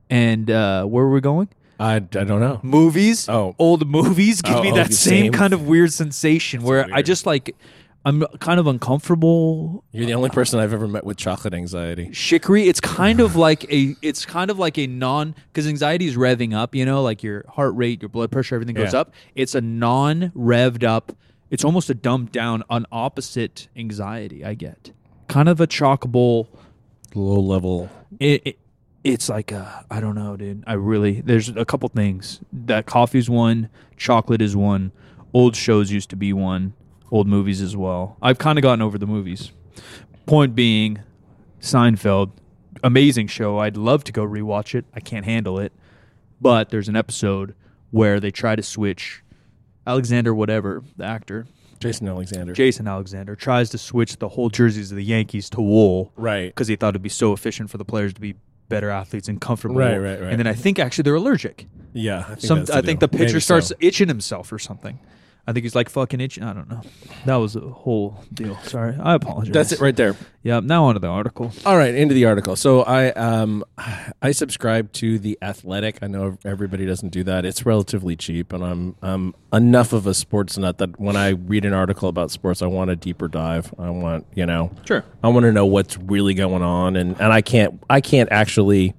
And 0.09 0.51
uh, 0.51 0.83
where 0.83 1.05
are 1.05 1.09
we 1.09 1.21
going? 1.21 1.47
I, 1.79 1.95
I 1.95 1.99
don't 1.99 2.41
know. 2.41 2.59
movies. 2.63 3.29
Oh. 3.29 3.55
old 3.57 3.87
movies 3.87 4.41
give 4.41 4.57
Oh, 4.57 4.61
me 4.61 4.73
oh, 4.73 4.75
that 4.75 4.87
the 4.87 4.93
same, 4.93 5.23
same. 5.27 5.31
kind 5.31 5.53
of 5.53 5.65
weird 5.69 5.93
sensation 5.93 6.63
where 6.63 6.83
I 6.83 6.95
weird. 6.95 7.05
just 7.05 7.25
like 7.25 7.55
I'm 8.03 8.23
kind 8.41 8.59
of 8.59 8.67
uncomfortable. 8.67 9.85
You're 9.93 10.05
the 10.05 10.15
only 10.15 10.31
person 10.31 10.59
I've 10.59 10.73
ever 10.73 10.89
met 10.89 11.05
with 11.05 11.15
chocolate 11.15 11.53
anxiety. 11.53 12.09
Chicory, 12.11 12.67
it's 12.67 12.81
kind 12.81 13.21
of 13.21 13.35
like 13.47 13.63
a 13.71 13.95
it's 14.01 14.25
kind 14.25 14.51
of 14.51 14.59
like 14.59 14.77
a 14.77 14.85
non 14.87 15.33
because 15.47 15.65
anxiety 15.65 16.07
is 16.07 16.17
revving 16.17 16.53
up, 16.53 16.75
you 16.75 16.83
know, 16.83 17.01
like 17.01 17.23
your 17.23 17.45
heart 17.47 17.73
rate, 17.77 18.01
your 18.01 18.09
blood 18.09 18.31
pressure, 18.31 18.55
everything 18.55 18.75
goes 18.75 18.91
Yeah. 18.91 18.99
up. 18.99 19.13
It's 19.33 19.55
a 19.55 19.61
non 19.61 20.33
revved 20.35 20.83
up. 20.83 21.13
It's 21.49 21.63
almost 21.65 21.89
a 21.89 21.93
dumbed 21.93 22.31
down, 22.31 22.63
an 22.69 22.85
opposite 22.91 23.67
anxiety 23.75 24.45
I 24.45 24.53
get. 24.53 24.91
Kind 25.27 25.49
of 25.49 25.59
a 25.59 25.67
chalk 25.67 26.07
bowl 26.07 26.49
Low 27.15 27.39
level. 27.39 27.89
it, 28.19 28.41
it 28.45 28.59
it's 29.03 29.29
like 29.29 29.51
I 29.53 29.99
don't 29.99 30.15
know, 30.15 30.35
dude. 30.37 30.63
I 30.67 30.73
really 30.73 31.21
there's 31.21 31.49
a 31.49 31.65
couple 31.65 31.89
things 31.89 32.39
that 32.51 32.85
coffee's 32.85 33.29
one, 33.29 33.69
chocolate 33.97 34.41
is 34.41 34.55
one, 34.55 34.91
old 35.33 35.55
shows 35.55 35.91
used 35.91 36.09
to 36.11 36.15
be 36.15 36.33
one, 36.33 36.73
old 37.11 37.27
movies 37.27 37.61
as 37.61 37.75
well. 37.75 38.17
I've 38.21 38.37
kind 38.37 38.59
of 38.59 38.63
gotten 38.63 38.81
over 38.81 38.97
the 38.97 39.07
movies. 39.07 39.51
Point 40.25 40.53
being, 40.53 40.99
Seinfeld, 41.61 42.31
amazing 42.83 43.27
show. 43.27 43.57
I'd 43.59 43.77
love 43.77 44.03
to 44.05 44.11
go 44.11 44.23
rewatch 44.23 44.75
it. 44.75 44.85
I 44.93 44.99
can't 44.99 45.25
handle 45.25 45.59
it, 45.59 45.71
but 46.41 46.69
there's 46.69 46.89
an 46.89 46.95
episode 46.95 47.55
where 47.91 48.19
they 48.19 48.29
try 48.31 48.55
to 48.55 48.61
switch 48.61 49.23
Alexander, 49.89 50.33
whatever 50.33 50.83
the 50.97 51.05
actor, 51.05 51.47
Jason 51.79 52.07
Alexander. 52.07 52.53
Jason 52.53 52.87
Alexander, 52.87 53.35
tries 53.35 53.69
to 53.71 53.77
switch 53.77 54.17
the 54.17 54.29
whole 54.29 54.49
jerseys 54.49 54.91
of 54.91 54.97
the 54.97 55.03
Yankees 55.03 55.49
to 55.51 55.61
wool 55.61 56.11
right. 56.15 56.47
because 56.47 56.67
he 56.67 56.75
thought 56.75 56.89
it'd 56.89 57.01
be 57.01 57.09
so 57.09 57.33
efficient 57.33 57.69
for 57.69 57.77
the 57.77 57.85
players 57.85 58.13
to 58.13 58.21
be 58.21 58.35
better 58.67 58.89
athletes 58.89 59.27
and 59.27 59.41
comfortable. 59.41 59.75
Right, 59.75 59.97
right, 59.97 60.21
right. 60.21 60.29
And 60.31 60.39
then 60.39 60.47
I 60.47 60.53
think 60.53 60.77
actually 60.77 61.03
they're 61.03 61.15
allergic. 61.15 61.67
Yeah. 61.93 62.19
I 62.19 62.35
think 62.35 62.39
Some 62.41 62.65
I 62.73 62.81
think 62.81 62.99
the 62.99 63.07
pitcher 63.07 63.25
Maybe 63.25 63.39
starts 63.39 63.67
so. 63.67 63.75
itching 63.79 64.07
himself 64.07 64.51
or 64.51 64.59
something. 64.59 64.99
I 65.47 65.51
think 65.53 65.63
he's 65.63 65.73
like 65.73 65.89
fucking 65.89 66.21
itching. 66.21 66.43
I 66.43 66.53
don't 66.53 66.69
know. 66.69 66.81
That 67.25 67.37
was 67.37 67.55
a 67.55 67.61
whole 67.61 68.23
deal. 68.33 68.55
Sorry, 68.59 68.95
I 69.01 69.15
apologize. 69.15 69.51
That's 69.53 69.71
it 69.71 69.79
right 69.79 69.95
there. 69.95 70.15
Yeah. 70.43 70.59
Now 70.59 70.85
onto 70.85 70.99
the 70.99 71.07
article. 71.07 71.51
All 71.65 71.75
right, 71.75 71.93
into 71.95 72.13
the 72.13 72.25
article. 72.25 72.55
So 72.55 72.81
I 72.83 73.11
um 73.13 73.65
I 74.21 74.31
subscribe 74.31 74.91
to 74.93 75.17
the 75.17 75.37
Athletic. 75.41 75.99
I 76.03 76.07
know 76.07 76.37
everybody 76.45 76.85
doesn't 76.85 77.09
do 77.09 77.23
that. 77.23 77.45
It's 77.45 77.65
relatively 77.65 78.15
cheap, 78.15 78.53
and 78.53 78.63
I'm 78.63 78.95
I'm 79.01 79.33
enough 79.51 79.91
of 79.91 80.05
a 80.05 80.13
sports 80.13 80.57
nut 80.57 80.77
that 80.77 80.99
when 80.99 81.15
I 81.15 81.29
read 81.29 81.65
an 81.65 81.73
article 81.73 82.09
about 82.09 82.29
sports, 82.29 82.61
I 82.61 82.67
want 82.67 82.91
a 82.91 82.95
deeper 82.95 83.27
dive. 83.27 83.73
I 83.79 83.89
want 83.89 84.27
you 84.35 84.45
know 84.45 84.71
Sure. 84.85 85.03
I 85.23 85.29
want 85.29 85.45
to 85.45 85.51
know 85.51 85.65
what's 85.65 85.97
really 85.97 86.35
going 86.35 86.61
on, 86.61 86.95
and 86.95 87.19
and 87.19 87.33
I 87.33 87.41
can't 87.41 87.81
I 87.89 88.01
can't 88.01 88.31
actually. 88.31 88.93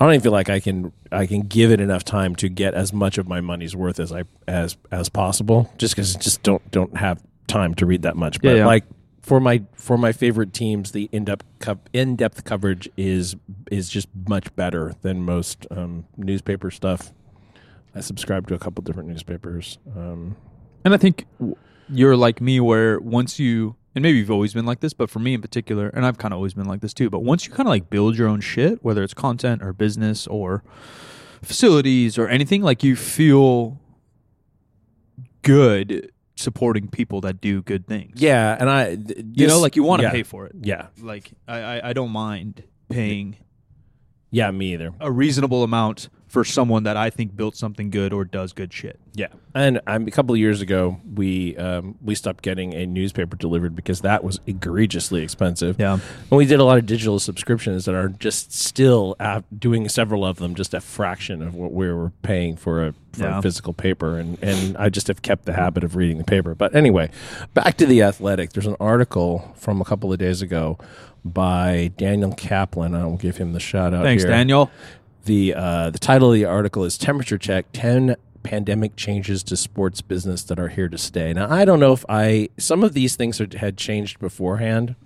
I 0.00 0.04
don't 0.06 0.14
even 0.14 0.22
feel 0.22 0.32
like 0.32 0.48
I 0.48 0.60
can 0.60 0.92
I 1.12 1.26
can 1.26 1.42
give 1.42 1.70
it 1.70 1.80
enough 1.80 2.04
time 2.04 2.34
to 2.36 2.48
get 2.48 2.72
as 2.74 2.92
much 2.92 3.18
of 3.18 3.28
my 3.28 3.40
money's 3.42 3.76
worth 3.76 4.00
as 4.00 4.12
I 4.12 4.24
as 4.48 4.76
as 4.90 5.08
possible. 5.10 5.70
Just 5.76 5.94
because 5.94 6.14
just 6.16 6.42
don't 6.42 6.68
don't 6.70 6.96
have 6.96 7.22
time 7.46 7.74
to 7.74 7.86
read 7.86 8.02
that 8.02 8.16
much. 8.16 8.40
But 8.40 8.48
Yeah, 8.50 8.54
yeah. 8.56 8.66
like 8.66 8.84
for 9.20 9.40
my 9.40 9.62
for 9.74 9.98
my 9.98 10.12
favorite 10.12 10.54
teams, 10.54 10.92
the 10.92 11.10
in 11.12 11.26
depth 11.26 11.44
co- 11.58 11.80
in 11.92 12.16
depth 12.16 12.44
coverage 12.44 12.88
is 12.96 13.36
is 13.70 13.90
just 13.90 14.08
much 14.26 14.54
better 14.56 14.94
than 15.02 15.22
most 15.22 15.66
um, 15.70 16.06
newspaper 16.16 16.70
stuff. 16.70 17.12
I 17.94 18.00
subscribe 18.00 18.46
to 18.48 18.54
a 18.54 18.58
couple 18.58 18.82
different 18.82 19.08
newspapers. 19.10 19.78
Um, 19.96 20.36
And 20.84 20.94
I 20.94 20.96
think 20.96 21.26
you're 21.90 22.16
like 22.16 22.40
me, 22.40 22.58
where 22.60 22.98
once 23.00 23.38
you 23.38 23.76
and 23.94 24.02
maybe 24.02 24.18
you've 24.18 24.30
always 24.30 24.54
been 24.54 24.66
like 24.66 24.80
this, 24.80 24.92
but 24.92 25.10
for 25.10 25.18
me 25.18 25.34
in 25.34 25.40
particular, 25.42 25.88
and 25.88 26.06
I've 26.06 26.18
kind 26.18 26.32
of 26.32 26.36
always 26.38 26.54
been 26.54 26.66
like 26.66 26.80
this 26.80 26.94
too. 26.94 27.10
But 27.10 27.20
once 27.20 27.46
you 27.46 27.52
kind 27.52 27.66
of 27.66 27.70
like 27.70 27.90
build 27.90 28.16
your 28.16 28.28
own 28.28 28.40
shit, 28.40 28.82
whether 28.84 29.02
it's 29.02 29.14
content 29.14 29.62
or 29.62 29.72
business 29.72 30.26
or 30.26 30.62
facilities 31.42 32.16
or 32.18 32.28
anything, 32.28 32.62
like 32.62 32.82
you 32.84 32.94
feel 32.96 33.80
good 35.42 36.12
supporting 36.36 36.88
people 36.88 37.20
that 37.22 37.40
do 37.40 37.62
good 37.62 37.86
things. 37.86 38.20
yeah, 38.20 38.56
and 38.58 38.70
I 38.70 38.96
th- 38.96 39.24
you 39.34 39.46
know, 39.46 39.60
like 39.60 39.76
you 39.76 39.82
want 39.82 40.00
to 40.00 40.06
yeah, 40.06 40.12
pay 40.12 40.22
for 40.22 40.46
it. 40.46 40.52
Yeah, 40.62 40.86
Like 41.00 41.30
I, 41.46 41.58
I, 41.60 41.88
I 41.90 41.92
don't 41.92 42.10
mind 42.10 42.62
paying 42.88 43.36
yeah, 44.30 44.50
me 44.50 44.72
either. 44.74 44.92
a 45.00 45.10
reasonable 45.10 45.62
amount 45.62 46.08
for 46.30 46.44
someone 46.44 46.84
that 46.84 46.96
I 46.96 47.10
think 47.10 47.34
built 47.36 47.56
something 47.56 47.90
good 47.90 48.12
or 48.12 48.24
does 48.24 48.52
good 48.52 48.72
shit. 48.72 49.00
Yeah, 49.14 49.26
and 49.52 49.80
um, 49.88 50.06
a 50.06 50.12
couple 50.12 50.32
of 50.32 50.38
years 50.38 50.60
ago, 50.60 51.00
we 51.14 51.56
um, 51.56 51.96
we 52.00 52.14
stopped 52.14 52.42
getting 52.44 52.72
a 52.72 52.86
newspaper 52.86 53.36
delivered 53.36 53.74
because 53.74 54.02
that 54.02 54.22
was 54.22 54.38
egregiously 54.46 55.22
expensive. 55.24 55.76
Yeah. 55.80 55.94
and 55.94 56.30
we 56.30 56.46
did 56.46 56.60
a 56.60 56.64
lot 56.64 56.78
of 56.78 56.86
digital 56.86 57.18
subscriptions 57.18 57.84
that 57.86 57.96
are 57.96 58.08
just 58.08 58.52
still 58.52 59.16
uh, 59.18 59.40
doing 59.58 59.88
several 59.88 60.24
of 60.24 60.36
them 60.36 60.54
just 60.54 60.72
a 60.72 60.80
fraction 60.80 61.42
of 61.42 61.54
what 61.56 61.72
we 61.72 61.92
were 61.92 62.12
paying 62.22 62.56
for 62.56 62.86
a 62.86 62.94
for 63.12 63.24
Yeah. 63.24 63.38
a 63.40 63.42
physical 63.42 63.72
paper, 63.72 64.16
and 64.16 64.38
and 64.40 64.76
I 64.76 64.88
just 64.88 65.08
have 65.08 65.22
kept 65.22 65.44
the 65.46 65.52
habit 65.54 65.82
of 65.82 65.96
reading 65.96 66.18
the 66.18 66.24
paper. 66.24 66.54
But 66.54 66.76
anyway, 66.76 67.10
back 67.54 67.76
to 67.78 67.86
the 67.86 68.02
athletic. 68.02 68.52
There's 68.52 68.68
an 68.68 68.76
article 68.78 69.52
from 69.56 69.80
a 69.80 69.84
couple 69.84 70.12
of 70.12 70.20
days 70.20 70.40
ago 70.42 70.78
by 71.24 71.90
Daniel 71.96 72.32
Kaplan. 72.32 72.94
I'll 72.94 73.16
give 73.16 73.36
him 73.36 73.52
the 73.52 73.60
shout 73.60 73.92
out. 73.92 74.04
Thanks, 74.04 74.22
here. 74.22 74.30
Daniel. 74.30 74.70
The 75.24 75.54
uh, 75.54 75.90
the 75.90 75.98
title 75.98 76.28
of 76.32 76.34
the 76.34 76.44
article 76.44 76.84
is 76.84 76.96
"Temperature 76.96 77.38
Check: 77.38 77.66
Ten 77.72 78.16
Pandemic 78.42 78.96
Changes 78.96 79.42
to 79.44 79.56
Sports 79.56 80.00
Business 80.00 80.42
That 80.44 80.58
Are 80.58 80.68
Here 80.68 80.88
to 80.88 80.98
Stay." 80.98 81.32
Now, 81.32 81.50
I 81.50 81.64
don't 81.64 81.80
know 81.80 81.92
if 81.92 82.04
I 82.08 82.48
some 82.58 82.82
of 82.82 82.94
these 82.94 83.16
things 83.16 83.40
are, 83.40 83.48
had 83.58 83.76
changed 83.76 84.18
beforehand, 84.18 84.96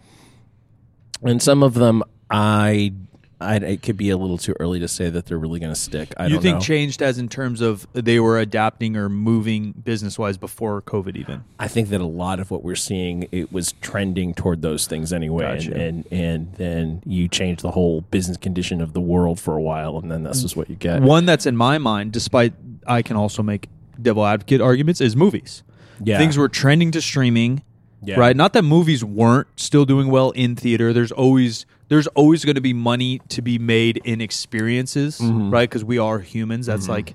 and 1.23 1.43
some 1.43 1.63
of 1.63 1.75
them 1.75 2.03
I, 2.31 2.93
I 3.41 3.57
it 3.57 3.83
could 3.83 3.97
be 3.97 4.11
a 4.11 4.17
little 4.17 4.39
too 4.39 4.55
early 4.61 4.81
to 4.81 4.89
say 4.89 5.11
that 5.11 5.27
they're 5.27 5.39
really 5.39 5.61
going 5.61 5.73
to 5.73 5.79
stick. 5.81 6.15
I 6.17 6.27
you 6.27 6.35
don't 6.35 6.43
think 6.43 6.55
know. 6.57 6.61
changed 6.61 7.03
as 7.03 7.19
in 7.19 7.29
terms 7.29 7.61
of 7.61 7.87
they 7.93 8.21
were 8.21 8.39
adapting 8.39 8.97
or 8.97 9.09
moving 9.09 9.73
business 9.73 10.19
wise 10.19 10.37
before 10.37 10.83
COVID 10.83 11.17
even? 11.17 11.45
I 11.59 11.69
think 11.69 11.89
that 11.89 12.01
a 12.01 12.07
lot 12.07 12.41
of 12.41 12.51
what 12.51 12.63
we're 12.63 12.75
seeing 12.77 13.29
it 13.33 13.53
was 13.53 13.73
trending 13.81 14.35
toward 14.35 14.63
those 14.63 14.87
things 14.87 15.13
anyway, 15.13 15.57
Gotcha. 15.57 15.73
and, 15.75 16.07
and 16.11 16.25
and 16.35 16.53
then 16.55 17.03
you 17.07 17.29
change 17.29 17.63
the 17.63 17.71
whole 17.71 18.01
business 18.01 18.37
condition 18.37 18.81
of 18.81 18.93
the 18.93 19.01
world 19.01 19.39
for 19.39 19.57
a 19.57 19.63
while, 19.63 19.99
and 19.99 20.11
then 20.11 20.23
this 20.25 20.43
is 20.43 20.57
what 20.57 20.69
you 20.69 20.77
get. 20.77 21.03
One 21.03 21.27
that's 21.27 21.47
in 21.47 21.57
my 21.57 21.79
mind, 21.79 22.13
despite 22.13 22.55
I 22.87 23.03
can 23.03 23.17
also 23.17 23.43
make 23.43 23.69
devil 24.01 24.25
advocate 24.25 24.61
arguments, 24.61 25.01
is 25.01 25.15
movies. 25.15 25.63
Yeah, 26.03 26.19
Things 26.19 26.37
were 26.37 26.49
trending 26.49 26.91
to 26.93 27.01
streaming. 27.01 27.63
Yeah. 28.07 28.19
Right? 28.19 28.37
Not 28.37 28.53
that 28.55 28.63
movies 28.63 29.05
weren't 29.05 29.49
still 29.57 29.85
doing 29.85 30.09
well 30.09 30.31
in 30.33 30.57
theater. 30.57 30.93
There's 30.93 31.13
always 31.13 31.67
there's 31.89 32.07
always 32.09 32.45
going 32.45 32.55
to 32.55 32.61
be 32.63 32.73
money 32.73 33.21
to 33.29 33.43
be 33.43 33.59
made 33.59 33.99
in 34.05 34.21
experiences, 34.21 35.19
Mm-hmm. 35.19 35.51
right? 35.51 35.69
Because 35.69 35.85
we 35.85 35.99
are 35.99 36.19
humans. 36.19 36.67
That's 36.67 36.89
like 36.89 37.15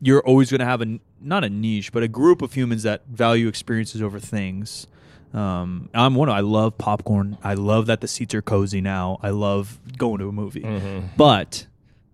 you're 0.00 0.22
always 0.24 0.50
going 0.50 0.60
to 0.60 0.64
have 0.66 0.80
a 0.82 0.98
not 1.20 1.42
a 1.44 1.50
niche, 1.50 1.92
but 1.92 2.02
a 2.02 2.08
group 2.08 2.42
of 2.42 2.52
humans 2.52 2.84
that 2.84 3.06
value 3.06 3.48
experiences 3.48 4.00
over 4.02 4.20
things. 4.20 4.86
Um, 5.34 5.90
I'm 5.92 6.14
one. 6.14 6.28
Of, 6.28 6.34
I 6.36 6.40
love 6.40 6.78
popcorn. 6.78 7.36
I 7.44 7.54
love 7.54 7.86
that 7.86 8.00
the 8.00 8.08
seats 8.08 8.34
are 8.34 8.40
cozy 8.42 8.80
now. 8.80 9.18
I 9.22 9.30
love 9.30 9.78
going 9.98 10.18
to 10.20 10.28
a 10.28 10.32
movie. 10.32 10.62
Mm-hmm. 10.62 11.06
But 11.16 11.66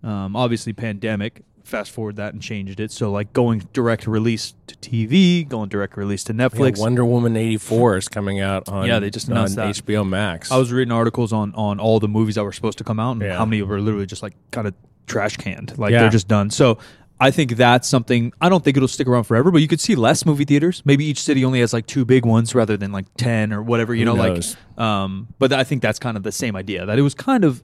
um, 0.02 0.34
obviously, 0.34 0.72
pandemic. 0.72 1.42
Fast 1.64 1.92
forward 1.92 2.16
that 2.16 2.34
and 2.34 2.42
changed 2.42 2.78
it. 2.78 2.92
So 2.92 3.10
like 3.10 3.32
going 3.32 3.66
direct 3.72 4.06
release 4.06 4.52
to 4.66 4.76
TV, 4.76 5.48
going 5.48 5.70
direct 5.70 5.96
release 5.96 6.22
to 6.24 6.34
Yeah, 6.34 6.48
Netflix. 6.48 6.78
Wonder 6.78 7.04
Woman 7.06 7.36
eighty 7.38 7.56
four 7.56 7.96
is 7.96 8.06
coming 8.08 8.38
out 8.40 8.68
on 8.68 8.86
Yeah, 8.86 8.98
they 8.98 9.08
just 9.10 9.30
on 9.30 9.36
that. 9.54 9.74
HBO 9.74 10.06
Max. 10.06 10.52
I 10.52 10.58
was 10.58 10.70
reading 10.72 10.92
articles 10.92 11.32
on 11.32 11.54
on 11.54 11.80
all 11.80 12.00
the 12.00 12.08
movies 12.08 12.34
that 12.34 12.44
were 12.44 12.52
supposed 12.52 12.76
to 12.78 12.84
come 12.84 13.00
out 13.00 13.12
and 13.12 13.22
Yeah. 13.22 13.38
how 13.38 13.46
many 13.46 13.62
were 13.62 13.80
literally 13.80 14.04
just 14.06 14.22
like 14.22 14.34
kind 14.50 14.66
of 14.68 14.74
trash 15.06 15.38
canned. 15.38 15.72
Like 15.78 15.92
Yeah. 15.92 16.00
they're 16.02 16.10
just 16.10 16.28
done. 16.28 16.50
So 16.50 16.76
I 17.18 17.30
think 17.30 17.56
that's 17.56 17.88
something 17.88 18.32
I 18.42 18.50
don't 18.50 18.62
think 18.62 18.76
it'll 18.76 18.86
stick 18.88 19.06
around 19.06 19.24
forever, 19.24 19.50
but 19.50 19.62
you 19.62 19.68
could 19.68 19.80
see 19.80 19.94
less 19.94 20.26
movie 20.26 20.44
theaters. 20.44 20.82
Maybe 20.84 21.06
each 21.06 21.22
city 21.22 21.44
only 21.46 21.60
has 21.60 21.72
like 21.72 21.86
two 21.86 22.04
big 22.04 22.26
ones 22.26 22.54
rather 22.54 22.76
than 22.76 22.92
like 22.92 23.06
10 23.16 23.52
or 23.54 23.62
whatever, 23.62 23.94
you 23.94 24.00
Who 24.06 24.14
know, 24.16 24.22
knows? 24.22 24.56
like 24.76 24.84
um 24.84 25.28
but 25.38 25.50
I 25.52 25.64
think 25.64 25.80
that's 25.80 25.98
kind 25.98 26.16
of 26.18 26.24
the 26.24 26.32
same 26.32 26.56
idea 26.56 26.84
that 26.84 26.98
it 26.98 27.02
was 27.02 27.14
kind 27.14 27.42
of 27.44 27.62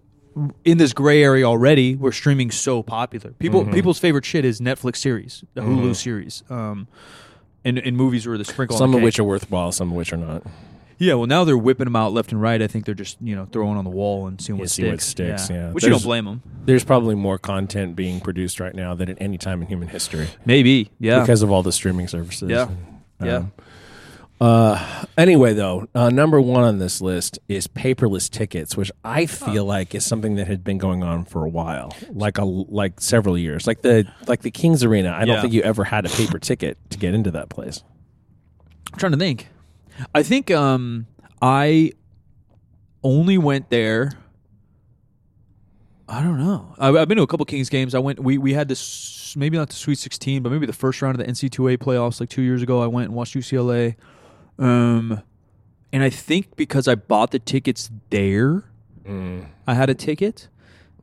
in 0.64 0.78
this 0.78 0.92
gray 0.92 1.22
area 1.22 1.44
already 1.44 1.96
where 1.96 2.12
streaming's 2.12 2.56
so 2.56 2.82
popular. 2.82 3.30
People 3.32 3.62
mm-hmm. 3.62 3.72
people's 3.72 3.98
favorite 3.98 4.24
shit 4.24 4.44
is 4.44 4.60
Netflix 4.60 4.96
series, 4.96 5.44
the 5.54 5.62
Hulu 5.62 5.76
mm-hmm. 5.78 5.92
series, 5.92 6.42
um, 6.50 6.86
and, 7.64 7.78
and 7.78 7.96
movies 7.96 8.26
are 8.26 8.38
the 8.38 8.44
sprinkle. 8.44 8.76
on 8.76 8.78
Some 8.78 8.92
the 8.92 8.98
of 8.98 9.02
which 9.02 9.18
are 9.18 9.24
worthwhile, 9.24 9.72
some 9.72 9.90
of 9.90 9.96
which 9.96 10.12
are 10.12 10.16
not. 10.16 10.44
yeah. 10.98 11.14
Well, 11.14 11.26
now 11.26 11.44
they're 11.44 11.58
whipping 11.58 11.84
them 11.84 11.96
out 11.96 12.12
left 12.12 12.32
and 12.32 12.40
right. 12.40 12.60
I 12.62 12.66
think 12.66 12.84
they're 12.84 12.94
just 12.94 13.16
you 13.20 13.34
know 13.34 13.46
throwing 13.46 13.76
on 13.76 13.84
the 13.84 13.90
wall 13.90 14.26
and 14.26 14.40
seeing 14.40 14.56
Yeah, 14.58 14.62
what 14.62 14.70
see 14.70 14.82
sticks. 14.82 14.90
what 14.92 15.00
sticks, 15.00 15.50
yeah. 15.50 15.72
which 15.72 15.84
you 15.84 15.90
don't 15.90 16.02
blame 16.02 16.24
them. 16.24 16.42
There's 16.64 16.84
probably 16.84 17.14
more 17.14 17.38
content 17.38 17.96
being 17.96 18.20
produced 18.20 18.60
right 18.60 18.74
now 18.74 18.94
than 18.94 19.08
at 19.08 19.18
any 19.20 19.38
time 19.38 19.62
in 19.62 19.68
human 19.68 19.88
history 19.88 20.28
Maybe, 20.44 20.90
yeah, 20.98 21.20
because 21.20 21.42
of 21.42 21.50
all 21.50 21.62
the 21.62 21.72
streaming 21.72 22.08
services. 22.08 22.50
Yeah. 22.50 22.68
yeah. 23.22 23.36
Um, 23.36 23.52
Uh, 24.40 25.04
anyway, 25.18 25.52
though, 25.52 25.86
uh, 25.94 26.08
number 26.08 26.40
one 26.40 26.64
on 26.64 26.78
this 26.78 27.02
list 27.02 27.38
is 27.46 27.66
paperless 27.66 28.30
tickets, 28.30 28.74
which 28.74 28.90
I 29.04 29.26
feel 29.26 29.66
like 29.66 29.94
is 29.94 30.04
something 30.06 30.36
that 30.36 30.46
had 30.46 30.64
been 30.64 30.78
going 30.78 31.02
on 31.02 31.26
for 31.26 31.44
a 31.44 31.48
while, 31.48 31.94
like 32.10 32.38
a 32.38 32.44
like 32.44 33.00
several 33.02 33.36
years, 33.36 33.66
like 33.66 33.82
the 33.82 34.06
like 34.26 34.40
the 34.40 34.50
Kings 34.50 34.82
Arena. 34.82 35.10
I 35.12 35.26
don't 35.26 35.34
Yeah. 35.36 35.40
think 35.42 35.52
you 35.52 35.60
ever 35.62 35.84
had 35.84 36.06
a 36.06 36.08
paper 36.08 36.38
ticket 36.38 36.78
to 36.90 36.98
get 36.98 37.12
into 37.12 37.30
that 37.32 37.50
place. 37.50 37.82
I'm 38.92 38.98
trying 38.98 39.12
to 39.12 39.18
think. 39.18 39.48
I 40.14 40.22
think 40.22 40.50
um, 40.50 41.06
I 41.42 41.92
only 43.04 43.36
went 43.36 43.68
there. 43.68 44.12
I 46.08 46.22
don't 46.22 46.38
know. 46.38 46.74
I, 46.78 46.88
I've 46.88 47.08
been 47.08 47.18
to 47.18 47.22
a 47.22 47.26
couple 47.26 47.44
Kings 47.44 47.68
games. 47.68 47.94
I 47.94 47.98
went. 47.98 48.18
We 48.20 48.38
we 48.38 48.54
had 48.54 48.68
this 48.68 49.36
maybe 49.36 49.58
not 49.58 49.68
the 49.68 49.74
Sweet 49.76 49.98
16, 49.98 50.42
but 50.42 50.50
maybe 50.50 50.64
the 50.64 50.72
first 50.72 51.02
round 51.02 51.20
of 51.20 51.26
the 51.26 51.30
NC2A 51.30 51.76
playoffs 51.76 52.20
like 52.20 52.30
two 52.30 52.42
years 52.42 52.62
ago. 52.62 52.82
I 52.82 52.86
went 52.86 53.08
and 53.08 53.14
watched 53.14 53.36
UCLA. 53.36 53.96
Um, 54.60 55.22
and 55.92 56.02
I 56.04 56.10
think 56.10 56.54
because 56.56 56.86
I 56.86 56.94
bought 56.94 57.32
the 57.32 57.38
tickets 57.40 57.90
there, 58.10 58.64
I 59.66 59.74
had 59.74 59.90
a 59.90 59.94
ticket. 59.94 60.46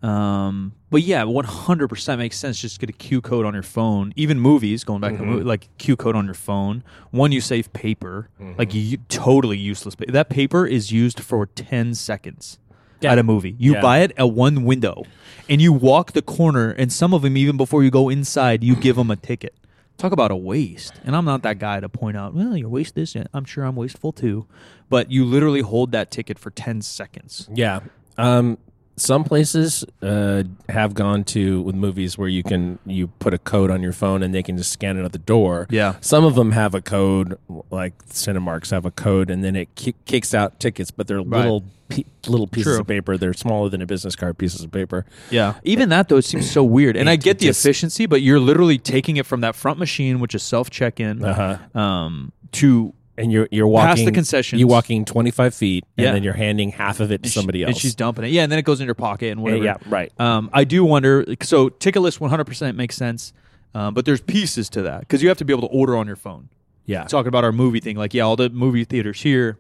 Um, 0.02 0.74
but 0.92 1.02
yeah, 1.02 1.24
one 1.24 1.44
hundred 1.44 1.88
percent 1.90 2.20
makes 2.20 2.38
sense. 2.38 2.62
Just 2.62 2.80
get 2.80 2.88
a 2.90 2.94
Q 2.94 3.20
code 3.20 3.46
on 3.46 3.54
your 3.54 3.64
phone. 3.64 4.14
Even 4.16 4.40
movies, 4.40 4.84
going 4.86 5.02
back 5.02 5.14
to 5.14 5.18
the 5.18 5.26
movie, 5.26 5.44
like 5.44 5.68
Q 5.80 5.98
code 5.98 6.16
on 6.16 6.24
your 6.26 6.36
phone. 6.36 6.84
One, 7.12 7.32
you 7.34 7.42
save 7.42 7.74
paper, 7.74 8.30
like 8.58 8.74
you 8.74 8.98
totally 9.10 9.58
useless. 9.58 9.96
pa- 9.96 10.06
That 10.08 10.30
paper 10.30 10.66
is 10.66 10.92
used 10.92 11.20
for 11.20 11.48
ten 11.48 11.96
seconds 11.96 12.60
Yeah. 13.02 13.12
at 13.12 13.18
a 13.20 13.24
movie. 13.24 13.56
You 13.58 13.74
Yeah. 13.74 13.82
buy 13.82 13.98
it 14.00 14.14
at 14.18 14.32
one 14.32 14.64
window, 14.64 15.04
and 15.50 15.62
you 15.62 15.74
walk 15.74 16.12
the 16.14 16.22
corner. 16.22 16.70
And 16.70 16.94
some 16.94 17.14
of 17.14 17.24
them, 17.24 17.36
even 17.36 17.58
before 17.58 17.84
you 17.84 17.90
go 17.92 18.08
inside, 18.08 18.64
you 18.64 18.76
give 18.76 18.96
them 18.96 19.10
a 19.12 19.16
ticket. 19.18 19.56
Talk 19.98 20.12
about 20.12 20.30
a 20.32 20.36
waste. 20.36 20.94
And 21.04 21.16
I'm 21.16 21.26
not 21.26 21.42
that 21.42 21.58
guy 21.58 21.80
to 21.80 21.90
point 21.90 22.18
out, 22.18 22.34
well, 22.34 22.56
you 22.56 22.70
waste 22.70 22.96
this. 22.96 23.16
I'm 23.34 23.46
sure 23.46 23.64
I'm 23.64 23.76
wasteful 23.76 24.12
too. 24.12 24.46
But 24.90 25.12
you 25.12 25.26
literally 25.26 25.62
hold 25.62 25.92
that 25.92 26.12
ticket 26.12 26.38
for 26.38 26.52
ten 26.52 26.82
seconds. 26.82 27.50
Yeah. 27.54 27.80
Um, 28.18 28.58
some 28.98 29.24
places 29.24 29.86
uh, 30.02 30.44
have 30.70 30.94
gone 30.96 31.24
to 31.26 31.62
with 31.62 31.76
movies 31.76 32.18
where 32.18 32.28
you 32.28 32.42
can 32.44 32.80
you 32.86 33.08
put 33.20 33.34
a 33.34 33.38
code 33.38 33.70
on 33.72 33.82
your 33.84 33.94
phone 33.94 34.24
and 34.24 34.34
they 34.34 34.42
can 34.44 34.58
just 34.58 34.72
scan 34.72 34.98
it 34.98 35.04
at 35.06 35.12
the 35.12 35.20
door. 35.20 35.68
Yeah. 35.70 35.96
Some 36.02 36.26
of 36.26 36.36
them 36.36 36.52
have 36.52 36.74
a 36.76 36.82
code, 36.82 37.38
like 37.70 37.98
Cinemarks 38.08 38.72
have 38.72 38.86
a 38.86 38.92
code, 38.92 39.30
and 39.30 39.44
then 39.44 39.56
it 39.56 39.74
ki- 39.76 39.96
kicks 40.06 40.34
out 40.34 40.60
tickets, 40.60 40.90
but 40.92 41.06
they're 41.08 41.22
little 41.22 41.64
pe- 41.90 42.04
little 42.28 42.48
pieces 42.48 42.74
True. 42.74 42.82
of 42.82 42.88
paper. 42.88 43.18
They're 43.18 43.34
smaller 43.34 43.70
than 43.70 43.82
a 43.82 43.86
business 43.86 44.16
card 44.16 44.38
pieces 44.38 44.64
of 44.64 44.72
paper. 44.72 45.06
Yeah. 45.30 45.54
Even 45.64 45.90
that 45.90 46.10
though, 46.10 46.18
it 46.18 46.26
seems 46.26 46.50
so 46.50 46.64
weird. 46.64 46.98
And 46.98 47.08
It- 47.08 47.12
I 47.12 47.16
get 47.18 47.40
the 47.40 47.46
just- 47.48 47.64
efficiency, 47.66 48.08
but 48.08 48.22
you're 48.24 48.40
literally 48.40 48.80
taking 48.80 49.18
it 49.18 49.26
from 49.28 49.42
that 49.42 49.56
front 49.56 49.78
machine, 49.80 50.20
which 50.20 50.34
is 50.34 50.42
self 50.44 50.70
check 50.72 51.00
in, 51.00 51.24
Uh 51.24 51.58
huh. 51.74 51.80
um, 51.80 52.32
to 52.54 52.94
And 53.20 53.32
you're 53.32 53.48
you're 53.52 53.68
walking 53.68 53.88
Past 53.96 54.06
the 54.06 54.12
concessions. 54.12 54.60
You're 54.60 54.70
walking 54.70 55.04
25 55.04 55.56
feet, 55.56 55.84
and 55.98 56.06
Yeah. 56.06 56.12
then 56.12 56.22
you're 56.24 56.34
handing 56.34 56.70
half 56.72 57.00
of 57.00 57.12
it 57.12 57.24
to 57.24 57.26
and 57.28 57.32
she- 57.32 57.40
somebody 57.40 57.64
else. 57.64 57.70
and 57.72 57.78
she's 57.78 57.96
dumping 57.96 58.26
it. 58.26 58.32
Yeah, 58.32 58.44
and 58.44 58.52
then 58.52 58.60
it 58.60 58.66
goes 58.66 58.80
in 58.80 58.86
your 58.86 58.94
pocket 58.96 59.32
and 59.32 59.42
whatever. 59.42 59.64
yeah, 59.64 59.78
right. 59.88 60.12
Um, 60.20 60.52
I 60.54 60.64
do 60.66 60.86
wonder. 60.86 61.26
So 61.42 61.70
ticket 61.70 62.04
list 62.04 62.22
100 62.22 62.44
percent 62.46 62.78
makes 62.78 62.96
sense, 62.96 63.34
um, 63.74 63.96
but 63.96 64.06
there's 64.06 64.22
pieces 64.22 64.70
to 64.70 64.84
that 64.84 65.00
because 65.02 65.24
you 65.24 65.30
have 65.30 65.38
to 65.40 65.46
be 65.46 65.52
able 65.52 65.68
to 65.68 65.74
order 65.74 65.96
on 65.98 66.06
your 66.06 66.16
phone. 66.16 66.50
Yeah. 66.86 67.06
Talking 67.06 67.28
about 67.30 67.44
our 67.44 67.52
movie 67.52 67.80
thing, 67.80 67.98
like 67.98 68.14
yeah, 68.14 68.22
all 68.22 68.36
the 68.36 68.50
movie 68.52 68.84
theaters 68.86 69.20
here, 69.22 69.58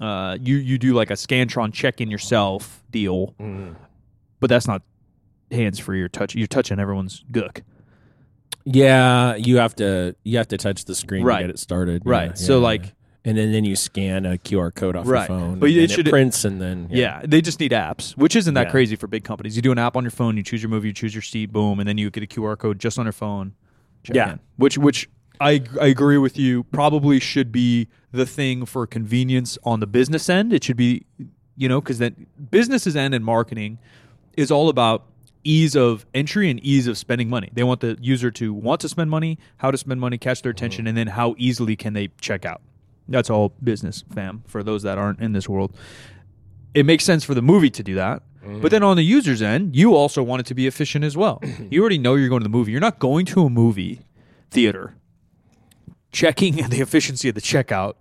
uh, 0.00 0.38
you 0.40 0.56
you 0.58 0.78
do 0.78 0.94
like 0.94 1.10
a 1.10 1.14
Scantron 1.14 1.72
check 1.72 2.00
in 2.00 2.08
yourself 2.10 2.84
deal, 2.92 3.34
Mm. 3.40 3.74
but 4.38 4.48
that's 4.48 4.68
not 4.68 4.82
hands 5.50 5.78
free 5.80 6.00
or 6.02 6.08
touch. 6.08 6.36
You're 6.36 6.46
touching 6.46 6.78
everyone's 6.78 7.24
gook. 7.32 7.62
Yeah, 8.64 9.34
you 9.34 9.56
have 9.56 9.74
to 9.76 10.14
you 10.22 10.38
have 10.38 10.48
to 10.48 10.56
touch 10.56 10.84
the 10.84 10.94
screen 10.94 11.24
Right. 11.24 11.38
to 11.38 11.42
get 11.44 11.50
it 11.50 11.58
started. 11.58 12.02
Right. 12.04 12.28
Yeah, 12.28 12.34
So, 12.34 12.58
yeah. 12.58 12.64
like- 12.64 12.94
and 13.24 13.36
then 13.38 13.52
then 13.52 13.64
you 13.64 13.76
scan 13.76 14.26
a 14.26 14.36
QR 14.38 14.74
code 14.74 14.96
off 14.96 15.06
Right. 15.06 15.28
your 15.28 15.38
phone. 15.38 15.58
But 15.58 15.70
and 15.70 15.78
it 15.78 15.90
should- 15.90 16.08
it 16.08 16.10
prints 16.10 16.44
and 16.44 16.60
then 16.60 16.88
Yeah. 16.90 17.22
they 17.24 17.40
just 17.40 17.60
need 17.60 17.70
apps, 17.72 18.16
which 18.16 18.34
isn't 18.36 18.54
that 18.54 18.66
Yeah. 18.66 18.70
crazy 18.70 18.96
for 18.96 19.06
big 19.06 19.22
companies. 19.24 19.54
You 19.56 19.62
do 19.62 19.72
an 19.72 19.78
app 19.78 19.96
on 19.96 20.04
your 20.04 20.10
phone, 20.10 20.36
you 20.36 20.42
choose 20.42 20.62
your 20.62 20.70
movie, 20.70 20.88
you 20.88 20.94
choose 20.94 21.14
your 21.14 21.22
seat, 21.22 21.52
boom, 21.52 21.78
and 21.78 21.88
then 21.88 21.98
you 21.98 22.10
get 22.10 22.22
a 22.22 22.26
QR 22.26 22.56
code 22.56 22.78
just 22.78 22.98
on 22.98 23.04
your 23.06 23.12
phone. 23.12 23.52
Check 24.02 24.16
Yeah. 24.16 24.32
in. 24.32 24.38
which 24.56 24.76
which 24.78 25.08
I 25.40 25.62
I 25.80 25.86
agree 25.86 26.18
with 26.18 26.36
you. 26.38 26.64
Probably 26.64 27.18
should 27.20 27.52
be 27.52 27.88
the 28.12 28.26
thing 28.26 28.64
for 28.66 28.86
convenience 28.86 29.56
on 29.64 29.80
the 29.80 29.86
business 29.86 30.28
end. 30.28 30.52
It 30.52 30.62
should 30.64 30.76
be, 30.76 31.04
you 31.56 31.68
know, 31.68 31.80
because 31.80 31.98
that 31.98 32.14
businesses 32.50 32.96
end 32.96 33.14
and 33.14 33.24
marketing 33.24 33.78
is 34.36 34.50
all 34.50 34.68
about 34.68 35.04
ease 35.44 35.74
of 35.74 36.06
entry 36.14 36.48
and 36.50 36.60
ease 36.60 36.86
of 36.86 36.96
spending 36.96 37.28
money. 37.28 37.50
They 37.52 37.64
want 37.64 37.80
the 37.80 37.96
user 38.00 38.30
to 38.32 38.52
want 38.54 38.80
to 38.82 38.88
spend 38.88 39.10
money, 39.10 39.38
how 39.56 39.70
to 39.72 39.78
spend 39.78 40.00
money, 40.00 40.16
catch 40.18 40.42
their 40.42 40.50
attention, 40.52 40.82
mm-hmm. 40.82 40.88
and 40.88 40.96
then 40.98 41.06
how 41.08 41.34
easily 41.38 41.74
can 41.74 41.92
they 41.94 42.10
check 42.20 42.44
out. 42.44 42.60
That's 43.08 43.30
all 43.30 43.54
business, 43.62 44.04
fam. 44.14 44.42
For 44.46 44.62
those 44.62 44.82
that 44.84 44.96
aren't 44.98 45.20
in 45.20 45.32
this 45.32 45.48
world, 45.48 45.76
it 46.74 46.86
makes 46.86 47.04
sense 47.04 47.24
for 47.24 47.34
the 47.34 47.42
movie 47.42 47.70
to 47.70 47.82
do 47.82 47.94
that. 47.96 48.22
But 48.60 48.72
then 48.72 48.82
on 48.82 48.96
the 48.96 49.04
user's 49.04 49.40
end, 49.40 49.76
you 49.76 49.94
also 49.94 50.20
want 50.20 50.40
it 50.40 50.46
to 50.46 50.54
be 50.54 50.66
efficient 50.66 51.04
as 51.04 51.16
well. 51.16 51.40
you 51.70 51.80
already 51.80 51.98
know 51.98 52.16
you're 52.16 52.28
going 52.28 52.40
to 52.40 52.44
the 52.44 52.48
movie. 52.50 52.72
You're 52.72 52.80
not 52.80 52.98
going 52.98 53.24
to 53.26 53.44
a 53.44 53.50
movie 53.50 54.00
theater 54.50 54.96
checking 56.10 56.56
the 56.68 56.80
efficiency 56.80 57.28
of 57.28 57.34
the 57.34 57.40
checkout 57.40 57.94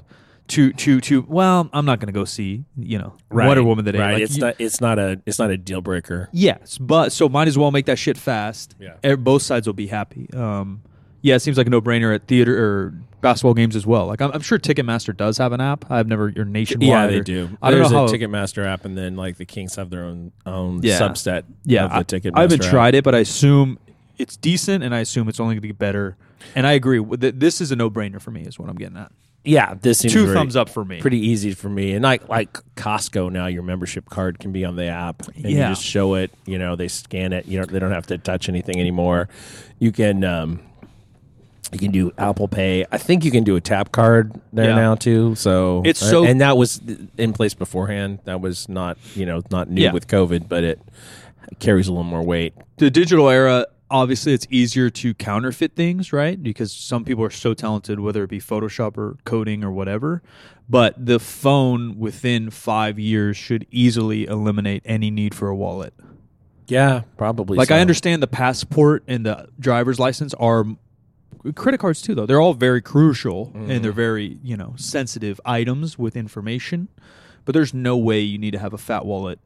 to 0.48 0.74
to 0.74 1.00
to 1.02 1.26
well, 1.30 1.70
I'm 1.72 1.86
not 1.86 2.00
going 2.00 2.08
to 2.08 2.14
go 2.14 2.26
see, 2.26 2.66
you 2.76 2.98
know, 2.98 3.14
Right. 3.30 3.48
Wonder 3.48 3.64
Woman 3.64 3.86
today. 3.86 4.00
Right. 4.00 4.14
Like, 4.14 4.24
it's 4.24 4.36
you- 4.38 4.42
not 4.44 4.56
it's 4.60 4.82
not 4.82 5.00
a 5.00 5.22
it's 5.26 5.40
not 5.40 5.52
a 5.52 5.58
deal 5.58 5.82
breaker. 5.82 6.28
Yes, 6.32 6.78
but 6.78 7.12
so 7.12 7.30
might 7.30 7.48
as 7.48 7.58
well 7.58 7.72
make 7.72 7.86
that 7.86 8.00
shit 8.00 8.18
fast. 8.18 8.76
Yeah. 8.80 9.16
Both 9.16 9.44
sides 9.44 9.68
will 9.68 9.74
be 9.76 9.88
happy. 9.88 10.28
Um, 10.34 10.82
yeah, 11.22 11.36
it 11.36 11.40
seems 11.42 11.58
like 11.58 11.68
a 11.68 11.70
no-brainer 11.70 12.14
at 12.16 12.28
theater 12.28 12.58
or 12.58 12.94
basketball 13.22 13.54
games 13.54 13.76
as 13.76 13.86
well. 13.86 14.08
Like 14.08 14.22
I'm, 14.22 14.32
I'm 14.32 14.42
sure 14.42 14.58
Ticketmaster 14.58 15.16
does 15.16 15.38
have 15.38 15.52
an 15.52 15.62
app. 15.62 15.90
I've 15.92 16.08
never 16.08 16.30
your 16.30 16.46
nationwide. 16.46 16.88
Yeah, 16.90 17.06
or- 17.06 17.12
they 17.12 17.20
do. 17.22 17.50
I 17.62 17.70
don't 17.72 17.80
There's 17.80 17.92
know 17.92 18.06
a 18.06 18.08
how. 18.08 18.14
Ticketmaster 18.14 18.66
app, 18.66 18.86
and 18.86 18.98
then 18.98 19.16
like 19.16 19.38
the 19.38 19.46
Kings 19.46 19.76
have 19.76 19.90
their 19.90 20.04
own 20.04 20.32
own 20.46 20.82
Yeah. 20.84 21.00
subset. 21.00 21.44
yeah, 21.64 21.86
of 21.86 22.08
the 22.08 22.20
Ticketmaster. 22.20 22.38
I 22.38 22.42
haven't 22.42 22.64
app. 22.64 22.70
tried 22.72 22.96
it, 22.96 23.04
but 23.04 23.14
I 23.16 23.20
assume 23.20 23.78
it's 24.18 24.36
decent, 24.38 24.84
and 24.84 24.94
I 24.96 25.00
assume 25.00 25.30
it's 25.30 25.40
only 25.40 25.56
going 25.56 25.62
to 25.64 25.68
get 25.68 25.78
better. 25.80 26.18
And 26.56 26.66
I 26.66 26.72
agree. 26.74 27.04
This 27.18 27.62
is 27.62 27.72
a 27.72 27.76
no-brainer 27.76 28.20
for 28.22 28.32
me. 28.32 28.42
Is 28.42 28.58
what 28.58 28.70
I'm 28.70 28.76
getting 28.76 28.98
at. 28.98 29.12
Yeah, 29.44 29.74
this 29.82 30.00
seems 30.00 30.14
Two 30.14 30.26
very- 30.26 30.36
thumbs 30.38 30.56
up 30.56 30.70
for 30.70 30.86
me. 30.86 31.02
Pretty 31.02 31.18
easy 31.20 31.54
for 31.54 31.70
me, 31.70 31.94
and 31.94 32.04
like 32.04 32.28
like 32.30 32.54
Costco 32.76 33.32
now, 33.32 33.46
your 33.48 33.64
membership 33.64 34.10
card 34.10 34.38
can 34.40 34.52
be 34.52 34.66
on 34.66 34.76
the 34.76 34.86
app, 34.86 35.28
and 35.36 35.46
Yeah. 35.46 35.50
you 35.70 35.76
just 35.76 35.84
show 35.84 36.14
it. 36.16 36.32
You 36.46 36.58
know, 36.60 36.76
they 36.76 36.88
scan 36.88 37.34
it. 37.34 37.48
You 37.48 37.60
know, 37.60 37.66
they 37.66 37.80
don't 37.80 37.92
have 37.92 38.06
to 38.08 38.18
touch 38.20 38.50
anything 38.50 38.80
anymore. 38.80 39.30
You 39.80 39.92
can 39.92 40.24
um, 40.24 40.60
you 41.72 41.80
can 41.80 41.92
do 41.92 42.12
Apple 42.18 42.48
Pay. 42.48 42.86
I 42.92 42.98
think 42.98 43.24
you 43.26 43.32
can 43.32 43.44
do 43.44 43.56
a 43.56 43.62
tap 43.62 43.92
card 43.92 44.34
there 44.54 44.70
Yeah. 44.70 44.76
now 44.76 44.96
too. 44.96 45.36
So 45.36 45.82
It's 45.86 46.00
so- 46.00 46.26
and 46.26 46.42
that 46.42 46.58
was 46.58 46.82
in 47.18 47.34
place 47.34 47.54
beforehand. 47.54 48.20
That 48.26 48.42
was 48.42 48.68
not 48.70 48.98
you 49.16 49.26
know 49.26 49.42
not 49.52 49.70
new 49.70 49.82
Yeah. 49.84 49.92
with 49.94 50.08
COVID, 50.08 50.48
but 50.50 50.64
it 50.64 50.80
carries 51.60 51.88
a 51.88 51.92
little 51.92 52.04
more 52.04 52.24
weight. 52.24 52.54
the 52.78 52.90
digital 52.90 53.30
era 53.30 53.66
obviously 53.92 54.34
it's 54.34 54.48
easier 54.50 54.90
to 54.90 55.14
counterfeit 55.16 55.76
things 55.76 56.14
right 56.14 56.42
because 56.42 56.72
some 56.72 57.04
people 57.04 57.24
are 57.26 57.30
so 57.30 57.54
talented 57.54 58.00
whether 58.00 58.24
it 58.24 58.30
be 58.30 58.40
photoshop 58.40 58.98
or 58.98 59.18
coding 59.26 59.64
or 59.64 59.70
whatever 59.70 60.22
but 60.70 60.94
the 61.06 61.20
phone 61.20 62.00
within 62.00 62.50
five 62.50 62.98
years 62.98 63.36
should 63.36 63.68
easily 63.70 64.26
eliminate 64.26 64.82
any 64.86 65.12
need 65.12 65.36
for 65.36 65.50
a 65.50 65.56
wallet 65.56 65.94
Yeah, 66.70 67.02
probably. 67.18 67.58
like 67.58 67.68
so. 67.68 67.76
i 67.76 67.80
understand 67.82 68.24
the 68.24 68.28
passport 68.28 69.04
and 69.08 69.26
the 69.26 69.50
driver's 69.60 70.00
license 70.00 70.34
are 70.36 70.66
credit 71.56 71.80
cards 71.80 72.02
too 72.02 72.14
though 72.14 72.26
they're 72.26 72.42
all 72.42 72.54
very 72.54 72.82
crucial 72.82 73.52
and 73.54 73.68
mm-hmm. 73.68 73.82
they're 73.82 73.92
very 73.92 74.38
you 74.44 74.56
know 74.56 74.74
sensitive 74.78 75.42
items 75.46 75.98
with 75.98 76.16
information 76.16 76.88
but 77.46 77.54
there's 77.54 77.74
no 77.74 77.98
way 77.98 78.20
you 78.20 78.38
need 78.38 78.52
to 78.52 78.60
have 78.60 78.74
a 78.74 78.78
fat 78.78 79.06
wallet 79.06 79.40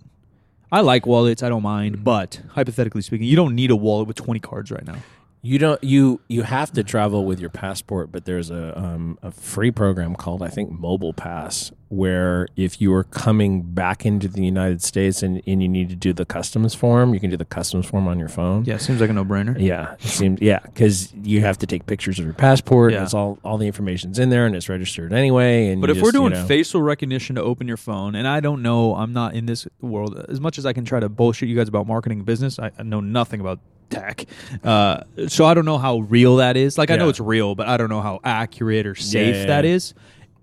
I 0.71 0.81
like 0.81 1.05
wallets. 1.05 1.43
I 1.43 1.47
don't 1.47 1.63
mind, 1.63 1.95
mm-hmm. 1.95 2.03
but 2.03 2.41
hypothetically 2.49 3.01
speaking, 3.01 3.27
you 3.27 3.35
don't 3.35 3.55
need 3.55 3.71
a 3.71 3.75
wallet 3.75 4.07
with 4.07 4.17
20 4.17 4.39
cards 4.39 4.71
right 4.71 4.85
now. 4.85 4.97
You 5.45 5.59
don't 5.59 5.83
you 5.83 6.21
you 6.27 6.41
have 6.41 6.71
to 6.73 6.83
travel 6.83 7.23
with 7.23 7.39
your 7.39 7.51
passport, 7.51 8.11
but 8.11 8.25
there's 8.25 8.49
a 8.49 8.75
um, 8.75 9.19
a 9.21 9.29
free 9.29 9.69
program 9.69 10.15
called 10.15 10.41
I 10.41 10.47
think 10.47 10.71
Mobile 10.71 11.13
Pass, 11.13 11.71
where 11.89 12.47
if 12.55 12.81
you 12.81 12.91
are 12.95 13.03
coming 13.03 13.61
back 13.61 14.07
into 14.07 14.27
the 14.27 14.43
United 14.43 14.81
States 14.81 15.21
and, 15.21 15.43
and 15.45 15.61
you 15.61 15.69
need 15.69 15.89
to 15.89 15.95
do 15.95 16.13
the 16.13 16.25
customs 16.25 16.73
form, 16.73 17.13
you 17.13 17.19
can 17.19 17.29
do 17.29 17.37
the 17.37 17.45
customs 17.45 17.85
form 17.85 18.07
on 18.07 18.17
your 18.17 18.27
phone. 18.27 18.65
Yeah, 18.65 18.77
seems 18.77 18.99
like 18.99 19.11
a 19.11 19.13
no-brainer. 19.13 19.55
Yeah, 19.59 19.93
it 19.93 20.01
seems 20.01 20.41
yeah, 20.41 20.61
because 20.63 21.13
you 21.13 21.41
have 21.41 21.59
to 21.59 21.67
take 21.67 21.85
pictures 21.85 22.17
of 22.17 22.25
your 22.25 22.33
passport. 22.33 22.93
Yeah. 22.93 22.97
And 22.97 23.05
it's 23.05 23.13
all 23.13 23.37
all 23.43 23.59
the 23.59 23.67
information's 23.67 24.17
in 24.17 24.31
there, 24.31 24.47
and 24.47 24.55
it's 24.55 24.67
registered 24.67 25.13
anyway. 25.13 25.67
And 25.67 25.79
But 25.79 25.91
you 25.91 25.97
if 25.97 26.01
we're 26.01 26.07
just, 26.07 26.15
you 26.15 26.19
doing 26.21 26.33
know- 26.33 26.47
facial 26.47 26.81
recognition 26.81 27.35
to 27.35 27.43
open 27.43 27.67
your 27.67 27.77
phone, 27.77 28.15
and 28.15 28.27
I 28.27 28.39
don't 28.39 28.63
know, 28.63 28.95
I'm 28.95 29.13
not 29.13 29.35
in 29.35 29.45
this 29.45 29.67
world 29.79 30.25
as 30.27 30.41
much 30.41 30.57
as 30.57 30.65
I 30.65 30.73
can 30.73 30.85
try 30.85 30.99
to 30.99 31.07
bullshit 31.07 31.49
you 31.49 31.55
guys 31.55 31.67
about 31.67 31.85
marketing 31.85 32.23
business. 32.23 32.57
I, 32.57 32.71
I 32.79 32.81
know 32.81 32.99
nothing 32.99 33.41
about 33.41 33.59
tech, 33.89 34.25
uh, 34.63 35.01
so 35.27 35.45
I 35.45 35.53
don't 35.53 35.65
know 35.65 35.77
how 35.77 35.99
real 35.99 36.37
that 36.37 36.57
is. 36.57 36.77
Like 36.77 36.91
I 36.91 36.95
know 36.95 37.05
Yeah. 37.05 37.09
it's 37.11 37.19
real, 37.19 37.55
but 37.55 37.67
I 37.67 37.77
don't 37.77 37.89
know 37.89 38.01
how 38.01 38.19
accurate 38.23 38.85
or 38.85 38.95
safe 38.95 39.35
yeah, 39.35 39.45
that 39.45 39.65
yeah. 39.65 39.71
is. 39.71 39.93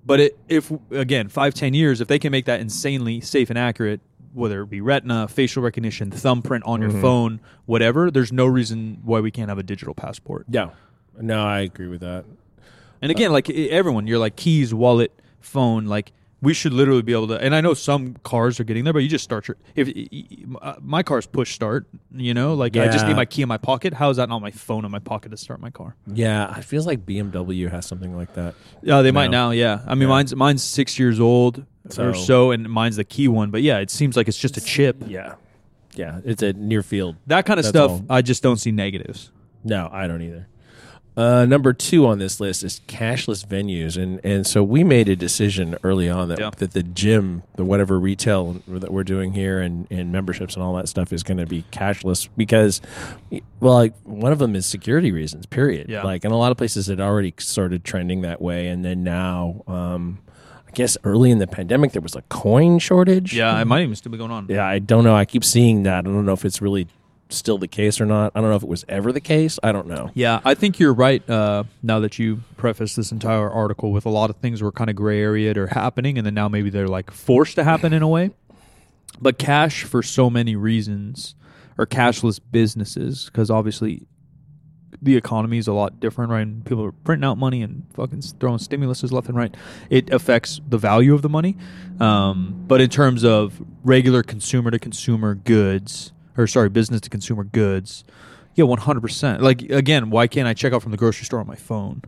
But 0.05 0.21
it, 0.21 0.39
if 0.49 0.73
again, 0.91 1.29
five 1.29 1.55
ten 1.55 1.75
years, 1.75 2.01
if 2.01 2.09
they 2.09 2.19
can 2.19 2.33
make 2.33 2.47
that 2.47 2.61
insanely 2.61 3.21
safe 3.21 3.51
and 3.51 3.59
accurate, 3.59 4.01
whether 4.33 4.63
it 4.63 4.71
be 4.71 4.81
retina, 4.81 5.29
facial 5.29 5.63
recognition, 5.63 6.11
thumbprint 6.11 6.65
on 6.65 6.81
Mm-hmm. 6.81 6.91
your 6.91 7.01
phone, 7.01 7.41
whatever, 7.67 8.11
there's 8.11 8.33
no 8.33 8.47
reason 8.47 8.99
why 9.05 9.21
we 9.21 9.31
can't 9.31 9.49
have 9.49 9.59
a 9.59 9.63
digital 9.63 9.95
passport. 9.95 10.47
yeah, 10.49 10.71
no, 11.21 11.43
I 11.45 11.61
agree 11.61 11.87
with 11.89 12.01
that. 12.01 12.25
And 13.01 13.11
again, 13.11 13.31
like 13.33 13.51
e- 13.51 13.69
everyone, 13.71 14.07
you're 14.07 14.19
like 14.19 14.37
keys, 14.37 14.73
wallet, 14.73 15.13
phone, 15.41 15.87
like 15.87 16.13
we 16.43 16.53
should 16.53 16.73
literally 16.75 17.03
be 17.03 17.13
able 17.13 17.29
to. 17.29 17.41
And 17.41 17.55
I 17.55 17.61
know 17.61 17.73
some 17.73 18.15
cars 18.25 18.59
are 18.61 18.65
getting 18.65 18.85
there, 18.85 18.93
but 18.93 18.99
you 18.99 19.09
just 19.09 19.25
start 19.25 19.49
your. 19.49 19.57
If 19.77 19.89
uh, 20.61 20.75
my 20.81 21.03
car's 21.03 21.25
push 21.25 21.55
start, 21.55 21.87
you 22.15 22.35
know, 22.35 22.53
like 22.55 22.77
I 22.77 22.87
just 22.87 23.05
Yeah. 23.05 23.09
need 23.09 23.17
my 23.17 23.25
key 23.25 23.43
in 23.43 23.49
my 23.49 23.59
pocket. 23.59 23.95
How 23.95 24.11
is 24.11 24.17
that 24.19 24.29
not 24.29 24.41
my 24.43 24.51
phone 24.51 24.85
in 24.85 24.91
my 24.91 24.99
pocket 24.99 25.31
to 25.31 25.37
start 25.37 25.61
my 25.61 25.71
car? 25.71 25.95
Yeah, 26.13 26.59
it 26.59 26.65
feels 26.65 26.87
like 26.87 27.07
BMW 27.07 27.71
has 27.71 27.87
something 27.87 28.15
like 28.17 28.35
that. 28.35 28.55
Yeah, 28.83 29.01
they 29.03 29.13
might 29.13 29.31
No. 29.31 29.47
now. 29.47 29.51
Yeah, 29.53 29.81
I 29.87 29.95
mean, 29.95 30.03
Yeah. 30.03 30.09
mine's 30.09 30.35
mine's 30.37 30.63
six 30.63 30.99
years 30.99 31.21
old 31.21 31.65
So- 31.89 32.09
or 32.11 32.15
so, 32.15 32.51
and 32.51 32.69
mine's 32.69 32.97
the 32.97 33.05
key 33.05 33.29
one. 33.29 33.51
But 33.51 33.63
yeah, 33.63 33.79
it 33.79 33.91
seems 33.91 34.17
like 34.17 34.27
it's 34.29 34.39
just 34.39 34.57
a 34.57 34.61
chip. 34.61 35.05
Yeah, 35.07 35.35
yeah, 35.95 36.21
it's 36.25 36.43
a 36.43 36.53
near 36.55 36.83
field. 36.83 37.17
That 37.29 37.47
kind 37.47 37.61
of 37.61 37.65
That's 37.65 37.77
stuff, 37.77 37.91
all. 37.93 38.05
I 38.11 38.21
just 38.23 38.43
don't 38.43 38.57
see 38.59 38.73
negatives. 38.73 39.31
No, 39.65 39.89
I 39.93 40.09
don't 40.09 40.23
either. 40.23 40.49
Uh, 41.15 41.45
number 41.45 41.75
two 41.75 42.07
on 42.07 42.19
this 42.19 42.41
list 42.41 42.65
is 42.65 42.81
cashless 42.89 43.47
venues, 43.47 44.03
and 44.03 44.19
and 44.25 44.47
so 44.47 44.63
we 44.63 44.83
made 44.83 45.11
a 45.11 45.15
decision 45.17 45.77
early 45.85 46.09
on 46.09 46.29
that 46.29 46.39
Yeah. 46.39 46.51
that 46.57 46.73
the 46.73 46.83
gym, 46.83 47.43
the 47.57 47.65
whatever 47.65 48.01
retail 48.01 48.63
that 48.67 48.91
we're 48.91 49.05
doing 49.05 49.35
here, 49.35 49.61
and, 49.61 49.87
and 49.91 50.11
memberships 50.11 50.55
and 50.55 50.63
all 50.63 50.75
that 50.77 50.89
stuff 50.89 51.13
is 51.13 51.23
going 51.23 51.37
to 51.37 51.45
be 51.45 51.65
cashless 51.71 52.29
because, 52.35 52.81
well, 53.61 53.75
like 53.75 53.93
one 54.05 54.33
of 54.33 54.39
them 54.39 54.57
is 54.57 54.65
security 54.65 55.13
reasons. 55.13 55.45
Period. 55.45 55.91
Yeah. 55.91 56.03
Like, 56.03 56.25
and 56.25 56.33
a 56.33 56.37
lot 56.37 56.51
of 56.51 56.57
places 56.57 56.87
had 56.87 56.99
already 57.01 57.35
started 57.39 57.85
trending 57.85 58.23
that 58.23 58.41
way, 58.41 58.69
and 58.69 58.83
then 58.83 59.05
now, 59.05 59.65
um, 59.67 60.19
I 60.67 60.71
guess 60.71 60.97
early 61.05 61.31
in 61.31 61.41
the 61.41 61.47
pandemic 61.47 61.93
there 61.93 62.01
was 62.01 62.17
a 62.17 62.23
coin 62.31 62.79
shortage. 62.79 63.35
Yeah, 63.35 63.61
it 63.61 63.67
might 63.67 63.83
even 63.83 63.95
still 63.97 64.13
be 64.13 64.17
going 64.17 64.31
on. 64.31 64.47
Yeah, 64.49 64.65
I 64.67 64.79
don't 64.79 65.05
know. 65.05 65.15
I 65.15 65.27
keep 65.27 65.45
seeing 65.45 65.83
that. 65.83 65.99
I 65.99 66.01
don't 66.11 66.25
know 66.25 66.33
if 66.33 66.47
it's 66.47 66.63
really 66.63 66.87
still 67.33 67.59
the 67.59 67.69
case 67.69 68.01
or 68.01 68.07
not. 68.07 68.33
I 68.35 68.41
don't 68.41 68.51
know 68.51 68.57
if 68.57 68.63
it 68.63 68.69
was 68.69 68.85
ever 68.89 69.13
the 69.13 69.21
case. 69.21 69.59
I 69.63 69.73
don't 69.73 69.87
know. 69.87 70.11
Yeah, 70.15 70.41
I 70.45 70.55
think 70.55 70.79
you're 70.79 70.95
right. 70.95 71.29
Uh, 71.29 71.65
now 71.83 72.01
that 72.01 72.19
you 72.19 72.41
preface 72.57 72.95
this 72.95 73.13
entire 73.13 73.51
article 73.51 73.93
with 73.93 74.07
a 74.07 74.11
lot 74.11 74.31
of 74.31 74.37
things 74.37 74.63
were 74.63 74.73
kind 74.73 74.91
of 74.91 74.97
gray 74.97 75.21
area 75.21 75.53
or 75.57 75.67
happening, 75.69 76.19
and 76.19 76.27
then 76.27 76.35
now 76.35 76.49
maybe 76.49 76.71
they're 76.71 76.89
like 76.89 77.11
forced 77.11 77.57
to 77.57 77.65
happen 77.65 77.93
in 77.93 78.03
a 78.03 78.09
way. 78.09 78.31
But 79.21 79.39
cash, 79.39 79.85
for 79.85 80.03
so 80.03 80.31
many 80.31 80.57
reasons, 80.57 81.35
or 81.79 81.87
cashless 81.87 82.41
businesses, 82.51 83.27
because 83.27 83.51
obviously 83.51 84.07
the 85.01 85.17
economy 85.17 85.59
is 85.59 85.67
a 85.67 85.73
lot 85.73 85.99
different, 85.99 86.31
right? 86.31 86.43
And 86.43 86.65
people 86.65 86.85
are 86.85 86.93
printing 86.93 87.29
out 87.29 87.37
money 87.37 87.63
and 87.63 87.85
fucking 87.95 88.23
throwing 88.23 88.59
stimuluses 88.59 89.11
left 89.11 89.29
and 89.29 89.37
right. 89.37 89.55
It 89.91 90.11
affects 90.11 90.61
the 90.69 90.79
value 90.79 91.13
of 91.13 91.23
the 91.23 91.29
money. 91.29 91.57
Um, 91.99 92.65
but 92.69 92.81
in 92.81 92.89
terms 92.89 93.25
of 93.25 93.61
regular 93.83 94.23
consumer 94.23 94.71
to 94.71 94.79
consumer 94.79 95.35
goods, 95.35 96.13
or 96.37 96.47
sorry, 96.47 96.69
business 96.69 97.01
to 97.03 97.11
consumer 97.11 97.45
goods, 97.45 98.05
yeah, 98.55 98.65
one 98.65 98.79
hundred 98.79 99.01
percent. 99.01 99.43
Like 99.43 99.63
again, 99.63 100.11
why 100.11 100.27
can't 100.27 100.49
I 100.49 100.55
check 100.55 100.73
out 100.73 100.83
from 100.83 100.91
the 100.91 100.99
grocery 100.99 101.25
store 101.25 101.41
on 101.41 101.47
my 101.47 101.57
phone? 101.57 102.03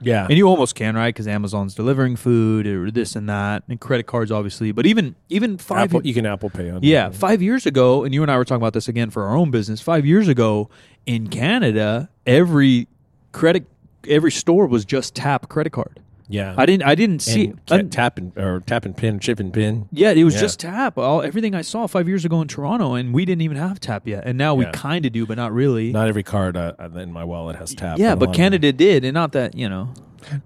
Yeah. 0.00 0.26
And 0.28 0.36
you 0.36 0.46
almost 0.46 0.74
can, 0.74 0.94
right? 0.94 1.08
Because 1.14 1.26
Amazon's 1.26 1.74
delivering 1.74 2.16
food 2.16 2.66
or 2.66 2.90
this 2.90 3.16
and 3.16 3.28
that, 3.30 3.62
and 3.66 3.80
credit 3.80 4.06
cards, 4.06 4.30
obviously. 4.30 4.70
But 4.72 4.84
even 4.86 5.14
even 5.30 5.56
five, 5.56 5.88
Apple, 5.88 6.06
you 6.06 6.12
can 6.12 6.26
Apple 6.26 6.50
Pay 6.50 6.70
on. 6.70 6.80
yeah, 6.82 7.08
five 7.10 7.40
years 7.40 7.64
ago, 7.64 8.04
and 8.04 8.12
you 8.12 8.22
and 8.22 8.30
I 8.30 8.36
were 8.36 8.44
talking 8.44 8.60
about 8.62 8.74
this 8.74 8.88
again 8.88 9.10
for 9.10 9.24
our 9.24 9.34
own 9.34 9.50
business. 9.50 9.80
Five 9.80 10.04
years 10.04 10.28
ago 10.28 10.68
in 11.06 11.28
Canada, 11.28 12.10
every 12.26 12.88
credit, 13.32 13.66
every 14.06 14.32
store 14.32 14.66
was 14.66 14.84
just 14.84 15.14
tap 15.14 15.48
credit 15.48 15.70
card. 15.70 16.00
Yeah. 16.28 16.54
I 16.56 16.66
didn't, 16.66 16.84
I 16.84 16.94
didn't 16.94 17.20
see. 17.20 17.46
and 17.46 17.60
I 17.70 17.76
didn't- 17.78 17.92
tap 17.92 18.18
and 18.18 18.36
or 18.36 18.60
tap 18.60 18.84
and 18.84 18.96
pin, 18.96 19.18
chip 19.20 19.40
and 19.40 19.52
pin. 19.52 19.88
yeah, 19.92 20.10
it 20.10 20.24
was 20.24 20.34
Yeah. 20.34 20.40
just 20.40 20.60
tap. 20.60 20.98
All 20.98 21.22
everything 21.22 21.54
I 21.54 21.62
saw 21.62 21.86
five 21.86 22.08
years 22.08 22.24
ago 22.24 22.40
in 22.42 22.48
Toronto, 22.48 22.94
and 22.94 23.12
we 23.14 23.24
didn't 23.24 23.42
even 23.42 23.56
have 23.56 23.80
tap 23.80 24.06
yet, 24.06 24.24
and 24.26 24.36
now 24.38 24.54
we 24.54 24.64
Yeah. 24.64 24.72
kind 24.72 25.06
of 25.06 25.12
do, 25.12 25.26
but 25.26 25.36
not 25.36 25.52
really. 25.52 25.92
Not 25.92 26.08
every 26.08 26.22
card 26.22 26.56
uh, 26.56 26.72
in 26.96 27.12
my 27.12 27.24
wallet 27.24 27.56
has 27.56 27.74
tap. 27.74 27.98
yeah, 27.98 28.14
but 28.14 28.32
Canada 28.34 28.72
did, 28.72 29.04
and 29.04 29.14
not 29.14 29.32
that 29.32 29.56
you 29.56 29.68
know. 29.68 29.90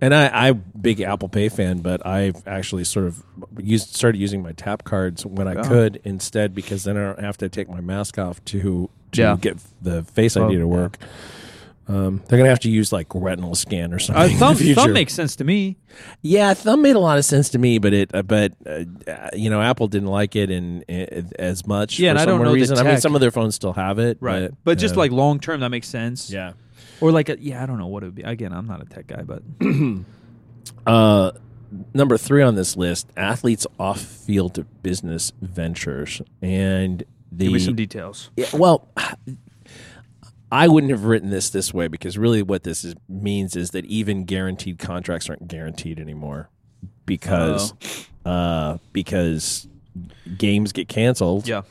And 0.03 0.15
I, 0.15 0.49
I'm 0.49 0.63
big 0.79 1.01
Apple 1.01 1.31
Pay 1.31 1.49
fan, 1.49 1.79
but 1.79 2.07
I've 2.07 2.43
actually 2.47 2.85
sort 2.85 3.07
of 3.07 3.23
used 3.59 3.95
started 3.95 4.19
using 4.19 4.43
my 4.43 4.53
tap 4.53 4.85
cards 4.85 5.25
when 5.25 5.49
I 5.49 5.55
Yeah. 5.55 5.63
could 5.63 6.01
instead 6.05 6.55
because 6.55 6.85
then 6.85 6.99
I 6.99 7.01
don't 7.05 7.21
have 7.21 7.39
to 7.39 7.49
take 7.49 7.71
my 7.71 7.81
mask 7.81 8.19
off 8.19 8.45
to 8.47 8.91
to 9.13 9.21
Yeah. 9.23 9.37
get 9.41 9.57
the 9.81 10.03
Face 10.03 10.37
Oh, 10.37 10.45
ID 10.47 10.57
to 10.59 10.67
yeah. 10.69 10.89
Um, 11.91 12.23
they're 12.29 12.39
gonna 12.39 12.51
have 12.51 12.61
to 12.61 12.71
use 12.71 12.93
like 12.93 13.09
retinal 13.13 13.57
scan 13.57 13.93
or 13.93 13.99
something. 13.99 14.23
Uh, 14.23 14.27
in 14.29 14.37
thumb, 14.39 14.55
thumb 14.55 14.93
makes 14.93 15.13
sense 15.13 15.35
to 15.37 15.45
me. 15.45 15.77
Yeah, 16.23 16.55
thumb 16.55 16.83
made 16.83 16.95
a 16.95 17.01
lot 17.01 17.19
of 17.19 17.25
sense 17.25 17.49
to 17.51 17.59
me, 17.59 17.79
but 17.79 17.93
it, 17.93 18.15
uh, 18.15 18.23
but 18.23 18.53
uh, 18.65 18.85
uh, 19.11 19.31
you 19.33 19.51
know, 19.51 19.61
Apple 19.61 19.89
didn't 19.89 20.09
like 20.09 20.37
it 20.37 20.51
in, 20.53 20.85
uh, 20.89 21.23
as 21.37 21.67
much. 21.67 21.99
Yeah, 21.99 22.09
for 22.09 22.11
and 22.11 22.19
I 22.21 22.25
don't 22.27 22.41
know 22.43 22.51
the 22.51 22.55
reason. 22.55 22.79
I 22.79 22.85
mean, 22.85 23.01
some 23.01 23.17
of 23.17 23.21
their 23.21 23.33
phones 23.33 23.57
still 23.57 23.73
have 23.73 23.99
it, 23.99 24.19
Right. 24.21 24.51
But, 24.51 24.55
But 24.65 24.79
just 24.79 24.95
uh, 24.95 24.99
like 24.99 25.11
long 25.11 25.41
term, 25.41 25.61
that 25.61 25.71
makes 25.71 25.89
sense. 25.89 26.31
yeah. 26.31 26.53
Or 27.01 27.11
like, 27.11 27.29
a, 27.29 27.41
yeah, 27.41 27.63
I 27.63 27.67
don't 27.67 27.79
know 27.79 27.87
what 27.89 28.03
it 28.03 28.07
would 28.07 28.15
be. 28.15 28.23
Again, 28.23 28.53
I'm 28.53 28.67
not 28.67 28.83
a 28.83 28.85
tech 28.85 29.07
guy, 29.09 29.23
but 29.23 29.43
Uh, 30.87 31.33
number 31.95 32.17
three 32.17 32.43
on 32.43 32.55
this 32.55 32.77
list: 32.77 33.09
athletes 33.17 33.67
off-field 33.79 34.65
business 34.83 35.33
ventures, 35.41 36.23
and 36.43 37.03
the 37.33 37.45
give 37.45 37.53
me 37.53 37.59
some 37.59 37.75
details. 37.75 38.31
Yeah, 38.37 38.47
well, 38.55 38.89
I 40.53 40.67
wouldn't 40.69 40.91
have 40.91 41.05
written 41.05 41.31
this 41.31 41.51
this 41.51 41.73
way 41.73 41.89
because 41.89 42.19
really 42.19 42.43
what 42.43 42.63
this 42.65 42.85
is, 42.85 42.95
means 43.09 43.55
is 43.57 43.71
that 43.71 43.85
even 43.87 44.25
guaranteed 44.25 44.79
contracts 44.79 45.29
aren't 45.29 45.47
guaranteed 45.49 45.99
anymore 46.01 46.49
because 47.07 47.73
uh, 48.25 48.79
because 48.93 49.69
games 50.39 50.73
get 50.73 50.89
canceled 50.89 51.47
Yeah. 51.49 51.63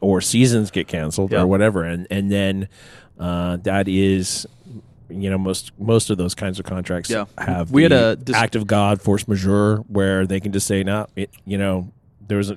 or 0.00 0.20
seasons 0.20 0.70
get 0.70 0.88
canceled 0.88 1.32
Yeah. 1.32 1.42
or 1.42 1.46
whatever 1.46 1.84
and 1.84 2.06
and 2.10 2.30
then 2.30 2.68
uh, 3.18 3.56
that 3.58 3.88
is 3.88 4.46
you 5.08 5.28
know 5.28 5.38
most 5.38 5.72
most 5.78 6.08
of 6.10 6.18
those 6.18 6.34
kinds 6.34 6.58
of 6.58 6.64
contracts 6.66 7.10
Yeah. 7.10 7.24
have 7.38 7.70
We 7.70 7.82
had 7.82 7.92
a 7.92 8.16
dis- 8.16 8.34
act 8.36 8.54
of 8.56 8.66
God 8.66 9.00
force 9.02 9.26
majeure 9.26 9.78
where 9.88 10.26
they 10.26 10.40
can 10.40 10.52
just 10.52 10.66
say 10.66 10.82
no 10.82 11.06
it 11.16 11.30
you 11.44 11.58
know 11.58 11.90
there's 12.26 12.50
a 12.50 12.56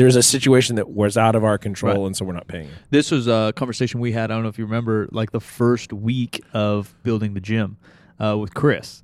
there's 0.00 0.16
a 0.16 0.22
situation 0.22 0.76
that 0.76 0.88
was 0.88 1.16
out 1.18 1.34
of 1.34 1.44
our 1.44 1.58
control 1.58 1.98
Right. 2.02 2.06
and 2.06 2.16
so 2.16 2.24
we're 2.24 2.32
not 2.32 2.48
paying. 2.48 2.68
This 2.88 3.10
was 3.10 3.28
a 3.28 3.52
conversation 3.54 4.00
we 4.00 4.12
had. 4.12 4.30
I 4.30 4.34
don't 4.34 4.42
know 4.42 4.48
if 4.48 4.58
you 4.58 4.64
remember, 4.64 5.08
like 5.12 5.30
the 5.32 5.40
first 5.40 5.92
week 5.92 6.42
of 6.54 6.94
building 7.02 7.34
the 7.34 7.40
gym 7.40 7.76
uh, 8.18 8.38
with 8.38 8.54
Chris. 8.54 9.02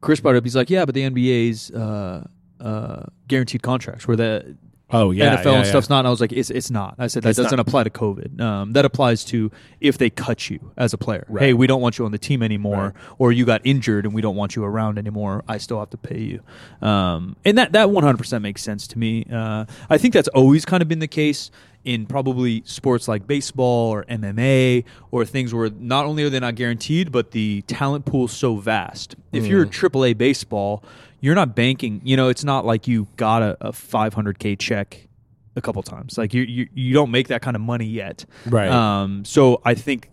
Chris 0.00 0.20
brought 0.20 0.36
up. 0.36 0.44
He's 0.44 0.54
like, 0.54 0.70
"Yeah, 0.70 0.84
but 0.84 0.94
the 0.94 1.02
NBA's 1.02 1.70
uh, 1.72 2.26
uh, 2.60 3.02
guaranteed 3.26 3.62
contracts, 3.62 4.06
where 4.06 4.16
the 4.16 4.56
Oh 4.90 5.10
yeah, 5.10 5.36
NFL 5.36 5.44
yeah, 5.46 5.52
and 5.52 5.64
yeah. 5.64 5.70
stuff's 5.70 5.90
not." 5.90 5.98
And 6.00 6.06
I 6.06 6.10
was 6.10 6.20
like, 6.20 6.32
"It's 6.32 6.48
it's 6.48 6.70
not." 6.70 6.94
I 6.98 7.08
said 7.08 7.24
that 7.24 7.30
It's 7.30 7.36
doesn't 7.38 7.56
not. 7.56 7.66
apply 7.66 7.84
to 7.84 7.90
COVID. 7.90 8.40
Um, 8.40 8.72
that 8.74 8.84
applies 8.84 9.24
to 9.26 9.50
if 9.80 9.98
they 9.98 10.10
cut 10.10 10.48
you 10.48 10.72
as 10.76 10.92
a 10.92 10.98
player. 10.98 11.26
Right. 11.28 11.46
Hey, 11.46 11.52
we 11.54 11.66
don't 11.66 11.80
want 11.80 11.98
you 11.98 12.04
on 12.04 12.12
the 12.12 12.18
team 12.18 12.40
anymore, 12.42 12.94
or 13.18 13.32
you 13.32 13.44
got 13.44 13.62
injured 13.64 14.04
and 14.04 14.14
we 14.14 14.22
don't 14.22 14.36
want 14.36 14.54
you 14.54 14.62
around 14.64 14.96
anymore. 14.96 15.42
I 15.48 15.58
still 15.58 15.80
have 15.80 15.90
to 15.90 15.96
pay 15.96 16.20
you. 16.20 16.40
Um, 16.86 17.34
and 17.44 17.58
that 17.58 17.72
that 17.72 17.90
one 17.90 18.04
hundred 18.04 18.18
percent 18.18 18.42
makes 18.42 18.62
sense 18.62 18.86
to 18.88 18.98
me. 18.98 19.26
Uh, 19.32 19.64
I 19.90 19.98
think 19.98 20.14
that's 20.14 20.28
always 20.28 20.64
kind 20.64 20.82
of 20.82 20.88
been 20.88 21.00
the 21.00 21.08
case 21.08 21.50
in 21.84 22.04
probably 22.04 22.62
sports 22.64 23.06
like 23.06 23.26
baseball 23.28 23.90
or 23.92 24.04
MMA 24.04 24.84
or 25.12 25.24
things 25.24 25.54
where 25.54 25.70
not 25.70 26.04
only 26.04 26.24
are 26.24 26.30
they 26.30 26.40
not 26.40 26.56
guaranteed, 26.56 27.12
but 27.12 27.30
the 27.30 27.62
talent 27.68 28.04
pool 28.04 28.24
is 28.24 28.32
so 28.32 28.56
vast. 28.56 29.14
If 29.32 29.46
you're 29.46 29.64
Mm. 29.66 29.70
AAA 29.72 30.18
baseball, 30.18 30.82
you're 31.20 31.34
not 31.34 31.54
banking. 31.54 32.00
You 32.04 32.16
know, 32.16 32.28
it's 32.28 32.44
not 32.44 32.64
like 32.64 32.86
you 32.86 33.08
got 33.16 33.42
a, 33.42 33.56
a 33.60 33.72
500k 33.72 34.58
check 34.58 35.08
a 35.56 35.60
couple 35.60 35.82
times. 35.82 36.18
Like 36.18 36.34
you, 36.34 36.42
you, 36.42 36.68
you 36.74 36.94
don't 36.94 37.10
make 37.10 37.28
that 37.28 37.42
kind 37.42 37.56
of 37.56 37.62
money 37.62 37.86
yet. 37.86 38.24
Right. 38.46 38.70
Um, 38.70 39.24
so 39.24 39.60
I 39.64 39.74
think 39.74 40.10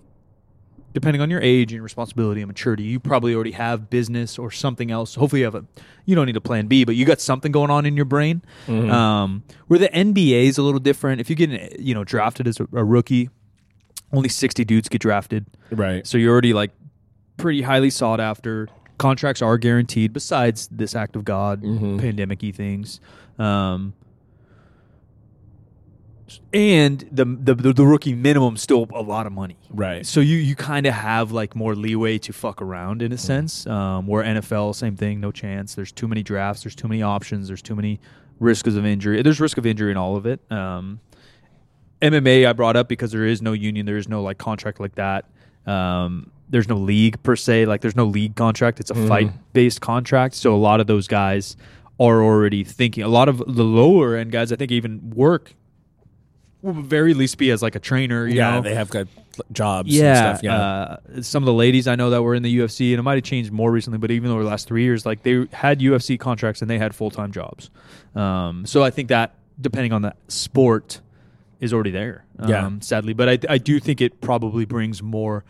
depending 0.94 1.22
on 1.22 1.30
your 1.30 1.42
age 1.42 1.74
and 1.74 1.84
responsibility 1.84 2.42
and 2.42 2.48
maturity, 2.48 2.84
you 2.84 3.00
probably 3.00 3.36
already 3.36 3.52
have 3.52 3.90
business 3.90 4.40
or 4.40 4.52
something 4.52 4.92
else. 4.92 5.16
Hopefully, 5.16 5.42
you 5.42 5.46
have 5.46 5.56
a. 5.56 5.66
You 6.06 6.16
don't 6.16 6.26
need 6.26 6.38
a 6.38 6.42
plan 6.42 6.68
B, 6.68 6.84
but 6.84 6.96
you 6.96 7.06
got 7.06 7.22
something 7.22 7.52
going 7.52 7.70
on 7.70 7.86
in 7.86 7.96
your 7.96 8.06
brain. 8.06 8.42
Mm-hmm. 8.68 8.92
Um, 8.92 9.44
where 9.68 9.80
the 9.80 9.90
NBA 9.90 10.46
is 10.46 10.58
a 10.58 10.64
little 10.64 10.80
different. 10.80 11.22
If 11.22 11.30
you 11.30 11.36
get 11.36 11.80
you 11.80 11.94
know 11.94 12.04
drafted 12.04 12.48
as 12.48 12.60
a, 12.60 12.68
a 12.74 12.84
rookie, 12.84 13.30
only 14.12 14.30
60 14.30 14.64
dudes 14.66 14.90
get 14.90 15.02
drafted. 15.02 15.46
Right. 15.72 16.06
So 16.06 16.18
you're 16.18 16.32
already 16.32 16.54
like 16.54 16.72
pretty 17.38 17.62
highly 17.62 17.90
sought 17.90 18.20
after. 18.20 18.70
Contracts 18.98 19.42
are 19.42 19.58
guaranteed 19.58 20.14
besides 20.14 20.68
this 20.72 20.96
act 20.96 21.16
of 21.16 21.26
God, 21.26 21.62
Mhm. 21.64 22.00
pandemic 22.00 22.40
y 22.44 22.52
things. 22.52 23.00
Um, 23.40 23.94
and 26.52 27.08
the, 27.12 27.26
the 27.26 27.54
the 27.54 27.74
the 27.74 27.86
rookie 27.86 28.14
minimum 28.16 28.58
still 28.58 28.88
a 28.94 29.02
lot 29.02 29.28
of 29.28 29.34
money. 29.34 29.58
Right. 29.70 30.06
So 30.06 30.20
you 30.20 30.38
you 30.38 30.56
kind 30.56 30.86
of 30.86 30.94
have 30.94 31.32
like 31.32 31.56
more 31.56 31.76
leeway 31.76 32.18
to 32.20 32.34
fuck 32.34 32.62
around 32.62 33.02
in 33.02 33.12
a 33.12 33.18
sense. 33.18 33.68
Um, 33.68 34.08
where 34.08 34.24
NFL, 34.24 34.74
same 34.76 34.96
thing, 34.96 35.20
no 35.20 35.32
chance. 35.32 35.76
There's 35.76 35.92
too 35.92 36.08
many 36.08 36.24
drafts. 36.24 36.64
There's 36.64 36.76
too 36.76 36.88
many 36.88 37.02
options. 37.02 37.48
There's 37.48 37.62
too 37.62 37.76
many 37.76 38.00
risks 38.40 38.74
of 38.76 38.86
injury. 38.86 39.22
There's 39.22 39.40
risk 39.40 39.58
of 39.58 39.66
injury 39.66 39.92
in 39.92 39.98
all 39.98 40.16
of 40.16 40.26
it. 40.26 40.40
Um, 40.52 41.00
MMA 42.02 42.48
I 42.48 42.54
brought 42.54 42.76
up 42.76 42.88
because 42.88 43.12
there 43.12 43.26
is 43.26 43.42
no 43.42 43.54
union. 43.54 43.86
There 43.86 43.98
is 43.98 44.08
no 44.08 44.24
like 44.24 44.38
contract 44.38 44.80
like 44.80 44.96
that. 44.96 45.26
Um, 45.68 46.32
there's 46.54 46.70
no 46.70 46.76
league 46.78 47.22
per 47.24 47.36
se. 47.36 47.66
Like 47.66 47.82
there's 47.82 47.96
no 47.96 48.06
league 48.06 48.36
contract. 48.36 48.80
It's 48.80 48.92
a 48.92 48.94
Mhm. 48.94 49.08
fight 49.08 49.32
based 49.54 49.82
contract. 49.82 50.36
So 50.36 50.54
a 50.54 50.62
lot 50.70 50.80
of 50.80 50.86
those 50.88 51.08
guys 51.08 51.58
are 52.00 52.24
already 52.24 52.64
thinking. 52.64 53.04
A 53.04 53.08
lot 53.08 53.28
of 53.28 53.40
the 53.40 53.64
lower 53.64 54.16
end 54.16 54.32
guys, 54.32 54.52
I 54.52 54.56
think, 54.56 54.72
even 54.72 55.10
work. 55.16 55.56
Will 56.62 56.74
very 56.74 57.14
least 57.14 57.38
be 57.40 57.50
as 57.52 57.62
like 57.62 57.76
a 57.76 57.80
trainer. 57.80 58.26
You 58.28 58.36
yeah, 58.36 58.52
know? 58.52 58.62
they 58.62 58.76
have 58.76 58.90
got 58.90 59.08
jobs 59.52 59.90
yeah, 59.90 60.30
and 60.30 60.38
stuff. 60.38 60.44
Yeah. 60.44 60.56
Uh, 60.56 61.22
some 61.22 61.42
of 61.44 61.48
the 61.48 61.54
ladies 61.54 61.88
I 61.88 61.96
know 61.96 62.12
that 62.12 62.22
were 62.22 62.36
in 62.36 62.44
the 62.44 62.56
UFC, 62.60 62.94
and 62.94 63.00
it 63.00 63.04
might 63.04 63.16
have 63.16 63.24
changed 63.24 63.52
more 63.52 63.72
recently, 63.72 63.98
but 64.00 64.12
even 64.12 64.30
over 64.32 64.44
the 64.44 64.50
last 64.50 64.68
three 64.68 64.84
years, 64.84 65.06
like 65.06 65.24
they 65.24 65.46
had 65.52 65.82
UFC 65.82 66.18
contracts 66.18 66.62
and 66.62 66.70
they 66.72 66.78
had 66.78 66.94
full 66.96 67.10
time 67.12 67.32
jobs. 67.32 67.70
Um, 68.16 68.66
so 68.66 68.84
I 68.84 68.92
think 68.92 69.10
that 69.10 69.34
depending 69.60 69.92
on 69.92 70.04
the 70.04 70.14
sport 70.30 71.02
is 71.60 71.74
already 71.74 71.92
there. 71.92 72.26
Um, 72.40 72.50
Yeah. 72.50 72.70
sadly, 72.82 73.14
but 73.14 73.28
I, 73.28 73.40
I 73.50 73.58
do 73.58 73.80
think 73.80 74.00
it 74.02 74.22
probably 74.22 74.66
brings 74.66 75.02
more 75.04 75.44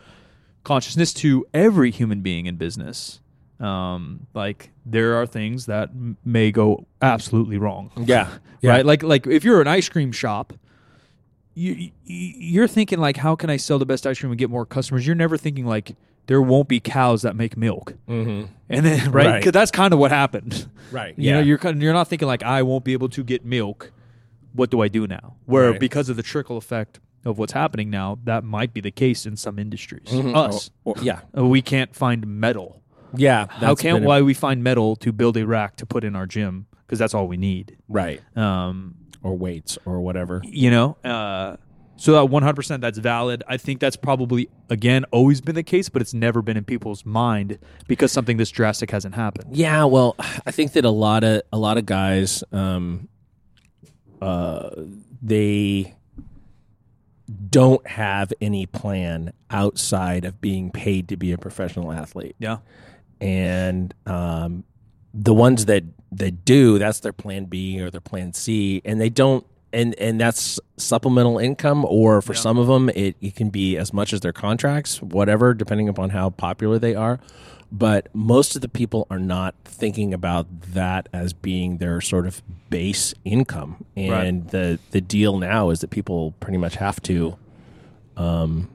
consciousness 0.64 1.12
to 1.14 1.46
every 1.54 1.90
human 1.90 2.20
being 2.20 2.46
in 2.46 2.56
business. 2.56 3.20
Um, 3.60 4.26
like 4.34 4.70
there 4.84 5.14
are 5.16 5.26
things 5.26 5.66
that 5.66 5.90
m- 5.90 6.16
may 6.24 6.50
go 6.50 6.86
absolutely 7.00 7.56
wrong 7.56 7.92
yeah. 7.96 8.28
Yeah. 8.60 8.70
right? 8.72 8.84
Like 8.84 9.02
like 9.04 9.26
if 9.28 9.44
you're 9.44 9.60
an 9.60 9.68
ice 9.68 9.88
cream 9.88 10.10
shop, 10.10 10.52
you 11.54 11.72
you- 12.04 12.34
you're 12.36 12.68
thinking 12.68 12.98
like, 12.98 13.16
how 13.16 13.36
can 13.36 13.48
I 13.50 13.56
sell 13.58 13.78
the 13.78 13.86
best 13.86 14.06
ice 14.06 14.18
cream 14.18 14.32
and 14.32 14.38
get 14.38 14.50
more 14.50 14.66
customers? 14.66 15.06
You're 15.06 15.14
never 15.16 15.36
thinking 15.36 15.66
like 15.66 15.94
there 16.26 16.42
won't 16.42 16.68
be 16.68 16.80
cows 16.80 17.22
that 17.22 17.36
make 17.36 17.56
milk, 17.56 17.94
Mm-hmm. 18.08 18.46
and 18.70 18.84
then 18.86 19.10
right 19.12 19.26
Right. 19.26 19.38
because 19.40 19.52
that's 19.52 19.70
kind 19.70 19.92
of 19.92 19.98
what 20.00 20.10
happened. 20.10 20.66
Right. 20.90 21.14
You 21.18 21.32
know, 21.32 21.40
you're 21.40 21.60
you're 21.76 21.92
not 21.92 22.08
thinking 22.08 22.26
like 22.28 22.42
I 22.42 22.62
won't 22.62 22.84
be 22.84 22.92
able 22.92 23.08
to 23.10 23.22
get 23.22 23.44
milk. 23.44 23.92
What 24.52 24.70
do 24.70 24.80
I 24.82 24.88
do 24.88 25.06
now? 25.06 25.36
Where 25.46 25.70
Right. 25.72 25.80
because 25.80 26.08
of 26.08 26.16
the 26.16 26.22
trickle 26.22 26.56
effect 26.56 26.98
of 27.24 27.38
what's 27.38 27.52
happening 27.52 27.90
now, 27.90 28.18
that 28.24 28.44
might 28.44 28.72
be 28.74 28.80
the 28.80 28.90
case 28.90 29.26
in 29.26 29.36
some 29.36 29.58
industries. 29.58 30.08
Mhm. 30.08 30.34
Us, 30.36 30.70
Or- 30.84 30.94
or- 30.96 31.02
yeah. 31.02 31.20
Uh, 31.36 31.46
we 31.46 31.62
can't 31.62 31.94
find 31.94 32.26
metal. 32.26 32.82
Yeah. 33.16 33.46
How 33.48 33.74
can't 33.74 34.04
why 34.04 34.22
we 34.22 34.34
find 34.34 34.62
metal 34.64 34.96
to 34.96 35.12
build 35.12 35.36
a 35.36 35.46
rack 35.46 35.76
to 35.76 35.86
put 35.86 36.02
in 36.04 36.16
our 36.16 36.26
gym? 36.26 36.66
Because 36.86 36.98
that's 36.98 37.14
all 37.14 37.26
we 37.28 37.36
need. 37.36 37.76
Right. 37.88 38.20
Um, 38.36 38.96
Or 39.22 39.34
weights 39.38 39.78
or 39.86 40.00
whatever. 40.00 40.42
you 40.44 40.70
know 40.70 40.96
uh, 41.04 41.56
so 41.96 42.12
that 42.12 42.28
100% 42.30 42.80
that's 42.82 42.98
valid 42.98 43.42
i 43.48 43.56
think 43.56 43.78
that's 43.80 43.96
probably 43.96 44.48
again 44.68 45.04
always 45.12 45.40
been 45.40 45.54
the 45.54 45.62
case 45.62 45.88
but 45.88 46.02
it's 46.02 46.12
never 46.12 46.42
been 46.42 46.56
in 46.58 46.64
people's 46.64 47.06
mind 47.06 47.56
because 47.88 48.10
something 48.12 48.36
this 48.36 48.50
drastic 48.50 48.90
hasn't 48.90 49.14
happened 49.14 49.56
Yeah, 49.56 49.84
well, 49.84 50.14
I 50.44 50.50
think 50.50 50.72
that 50.72 50.84
a 50.84 50.90
lot 50.90 51.22
of 51.24 51.40
a 51.52 51.56
lot 51.56 51.78
of 51.78 51.86
guys, 51.86 52.44
um, 52.52 53.08
uh, 54.20 54.70
they 55.22 55.94
don't 57.50 57.86
have 57.86 58.32
any 58.40 58.66
plan 58.66 59.32
outside 59.50 60.24
of 60.24 60.40
being 60.40 60.70
paid 60.70 61.08
to 61.08 61.16
be 61.16 61.32
a 61.32 61.38
professional 61.38 61.92
athlete, 61.92 62.36
yeah 62.38 62.58
and 63.20 63.94
um, 64.06 64.64
the 65.14 65.32
ones 65.32 65.66
that 65.66 65.84
that 66.12 66.44
do, 66.44 66.78
that's 66.78 67.00
their 67.00 67.12
plan 67.12 67.46
B 67.46 67.80
or 67.80 67.90
their 67.90 68.00
plan 68.00 68.32
C, 68.32 68.82
and 68.84 69.00
they 69.00 69.08
don't. 69.08 69.46
And, 69.72 69.92
and 69.98 70.20
that's 70.20 70.60
supplemental 70.76 71.38
income, 71.38 71.84
or 71.84 72.22
for 72.22 72.32
Yeah. 72.32 72.38
some 72.38 72.58
of 72.58 72.68
them, 72.68 72.90
it, 72.90 73.16
it 73.20 73.34
can 73.34 73.50
be 73.50 73.76
as 73.76 73.92
much 73.92 74.12
as 74.12 74.20
their 74.20 74.32
contracts, 74.32 75.02
whatever, 75.02 75.52
depending 75.52 75.88
upon 75.88 76.10
how 76.10 76.30
popular 76.30 76.78
they 76.78 76.94
are 76.94 77.18
but 77.72 78.08
most 78.14 78.54
of 78.56 78.62
the 78.62 78.68
people 78.68 79.06
are 79.10 79.18
not 79.18 79.54
thinking 79.64 80.14
about 80.14 80.46
that 80.72 81.08
as 81.12 81.32
being 81.32 81.78
their 81.78 82.00
sort 82.00 82.26
of 82.26 82.42
base 82.70 83.14
income. 83.24 83.84
And 84.14 84.48
the 84.50 84.78
the 84.90 85.00
deal 85.00 85.38
now 85.38 85.70
is 85.70 85.80
that 85.80 85.90
people 85.90 86.32
pretty 86.40 86.58
much 86.58 86.76
have 86.76 87.00
to 87.02 87.36
um 88.16 88.68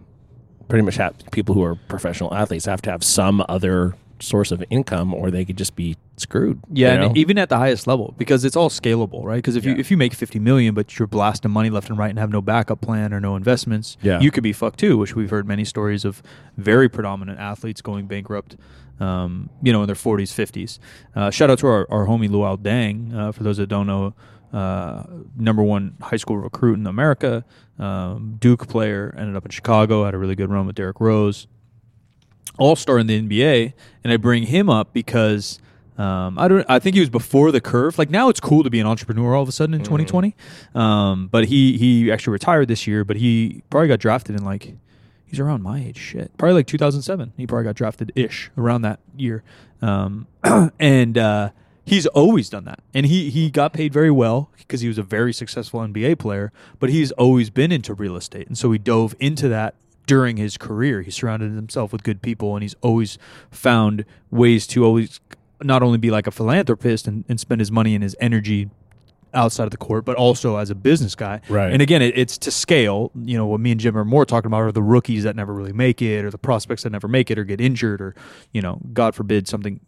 pretty 0.67 0.84
much 0.84 0.95
have 0.95 1.15
people 1.32 1.56
who 1.56 1.63
are 1.63 1.75
professional 1.75 2.34
athletes 2.34 2.65
have 2.65 2.82
to 2.84 2.91
have 2.91 3.04
some 3.04 3.43
other 3.49 3.95
source 4.21 4.51
of 4.51 4.63
income 4.69 5.13
or 5.13 5.32
they 5.32 5.45
could 5.45 5.58
just 5.58 5.75
be 5.75 5.95
screwed 6.17 6.60
yeah 6.71 6.93
you 6.93 6.99
know? 6.99 7.05
and 7.08 7.17
even 7.17 7.38
at 7.38 7.47
the 7.49 7.58
highest 7.58 7.88
level 7.88 8.13
because 8.17 8.43
it's 8.43 8.55
all 8.55 8.69
scalable 8.69 9.23
right? 9.23 9.38
Because 9.38 9.55
if 9.55 9.63
you 9.65 9.73
if 9.75 9.89
you 9.89 9.97
make 9.97 10.13
50 10.13 10.39
million 10.39 10.73
but 10.73 10.97
you're 10.99 11.08
blasting 11.08 11.51
money 11.51 11.69
left 11.69 11.89
and 11.89 11.97
right 11.97 12.10
and 12.10 12.19
have 12.19 12.29
no 12.29 12.41
backup 12.41 12.82
plan 12.82 13.13
or 13.13 13.19
no 13.19 13.36
investments 13.36 13.97
Yeah. 14.01 14.19
you 14.19 14.32
could 14.32 14.43
be 14.43 14.53
fucked 14.53 14.79
too 14.79 14.97
which 14.97 15.15
we've 15.15 15.29
heard 15.29 15.47
many 15.47 15.63
stories 15.65 16.03
of 16.05 16.21
very 16.58 16.89
predominant 16.89 17.39
athletes 17.39 17.82
going 17.82 18.08
bankrupt 18.08 18.58
um, 18.99 19.49
you 19.62 19.71
know 19.71 19.82
in 19.84 19.88
their 19.88 19.95
40s 19.95 20.34
50s 20.34 20.79
uh, 21.15 21.29
shout 21.32 21.49
out 21.49 21.60
to 21.60 21.67
our, 21.67 21.88
our 21.89 22.05
homie 22.05 22.27
Luol 22.29 22.58
Deng 22.58 23.15
uh, 23.15 23.32
for 23.32 23.43
those 23.43 23.58
that 23.58 23.67
don't 23.67 23.88
know 23.88 24.13
uh, 24.51 25.03
number 25.38 25.62
one 25.63 25.95
high 26.01 26.17
school 26.17 26.36
recruit 26.38 26.79
in 26.79 26.88
America. 26.88 27.45
Um, 27.77 28.36
Duke 28.39 28.67
player 28.67 29.13
ended 29.15 29.36
up 29.36 29.45
in 29.45 29.51
Chicago 29.51 30.05
had 30.05 30.15
a 30.15 30.17
really 30.17 30.34
good 30.36 30.49
run 30.49 30.65
with 30.65 30.75
Derrick 30.75 30.99
Rose 30.99 31.45
all 32.59 32.75
star 32.75 32.99
in 32.99 33.07
the 33.07 33.21
NBA, 33.21 33.73
and 34.03 34.13
I 34.13 34.17
bring 34.17 34.43
him 34.43 34.69
up 34.69 34.93
because 34.93 35.59
um, 35.99 36.39
I 36.39 36.47
don't. 36.47 36.65
I 36.69 36.79
think 36.79 36.93
he 36.93 37.01
was 37.01 37.09
before 37.09 37.51
the 37.51 37.59
curve. 37.59 37.97
Like 37.97 38.09
now, 38.09 38.29
it's 38.29 38.39
cool 38.39 38.63
to 38.63 38.69
be 38.69 38.79
an 38.79 38.87
entrepreneur 38.87 39.35
all 39.35 39.43
of 39.43 39.49
a 39.49 39.51
sudden 39.51 39.73
in 39.73 39.81
2020. 39.81 40.33
Um, 40.73 41.27
but 41.27 41.45
he 41.45 41.77
he 41.77 42.09
actually 42.09 42.31
retired 42.31 42.69
this 42.69 42.87
year, 42.87 43.03
but 43.03 43.17
he 43.17 43.63
probably 43.69 43.89
got 43.89 43.99
drafted 43.99 44.37
in 44.37 44.45
like 44.45 44.75
he's 45.25 45.41
around 45.41 45.61
my 45.61 45.83
age. 45.83 45.97
Shit, 45.97 46.35
probably 46.37 46.53
like 46.53 46.67
2007. 46.67 47.33
He 47.35 47.45
probably 47.45 47.65
got 47.65 47.75
drafted 47.75 48.13
ish 48.15 48.49
around 48.57 48.83
that 48.83 49.01
year. 49.17 49.43
Um, 49.81 50.27
and 50.79 51.17
uh, 51.17 51.49
he's 51.83 52.07
always 52.07 52.49
done 52.49 52.63
that, 52.63 52.79
and 52.93 53.05
he 53.05 53.29
he 53.29 53.49
got 53.49 53.73
paid 53.73 53.91
very 53.91 54.11
well 54.11 54.51
because 54.57 54.79
he 54.79 54.87
was 54.87 54.97
a 54.97 55.03
very 55.03 55.33
successful 55.33 55.81
NBA 55.81 56.17
player. 56.17 56.53
But 56.79 56.91
he's 56.91 57.11
always 57.13 57.49
been 57.49 57.73
into 57.73 57.93
real 57.93 58.15
estate, 58.15 58.47
and 58.47 58.57
so 58.57 58.71
he 58.71 58.77
dove 58.77 59.15
into 59.19 59.49
that 59.49 59.75
during 60.09 60.37
his 60.37 60.57
career. 60.57 61.03
He 61.03 61.11
surrounded 61.11 61.51
himself 61.51 61.93
with 61.93 62.01
good 62.01 62.23
people, 62.23 62.55
and 62.55 62.63
he's 62.63 62.73
always 62.81 63.19
found 63.51 64.05
ways 64.31 64.65
to 64.65 64.83
always 64.83 65.19
not 65.61 65.83
only 65.83 65.99
be 65.99 66.09
like 66.09 66.25
a 66.25 66.31
philanthropist 66.31 67.07
and, 67.07 67.25
and 67.29 67.39
spend 67.39 67.61
his 67.61 67.71
money 67.71 67.93
and 67.93 68.01
his 68.01 68.15
energy 68.19 68.71
outside 69.35 69.65
of 69.65 69.69
the 69.69 69.77
court, 69.77 70.05
but 70.05 70.15
also 70.15 70.55
as 70.55 70.71
a 70.71 70.75
business 70.75 71.13
guy. 71.13 71.41
Right. 71.47 71.71
And 71.71 71.79
again, 71.79 72.01
it, 72.01 72.17
it's 72.17 72.39
to 72.39 72.49
scale. 72.49 73.11
You 73.23 73.37
know, 73.37 73.45
what 73.45 73.59
me 73.59 73.71
and 73.71 73.79
Jim 73.79 73.95
are 73.95 74.03
more 74.03 74.25
talking 74.25 74.47
about 74.47 74.63
are 74.63 74.71
the 74.71 74.81
rookies 74.81 75.25
that 75.25 75.35
never 75.35 75.53
really 75.53 75.73
make 75.73 76.01
it, 76.01 76.25
or 76.25 76.31
the 76.31 76.39
prospects 76.39 76.81
that 76.81 76.89
never 76.89 77.07
make 77.07 77.29
it, 77.29 77.37
or 77.37 77.43
get 77.43 77.61
injured, 77.61 78.01
or 78.01 78.15
you 78.51 78.63
know, 78.63 78.81
God 78.91 79.13
forbid 79.13 79.47
something 79.47 79.79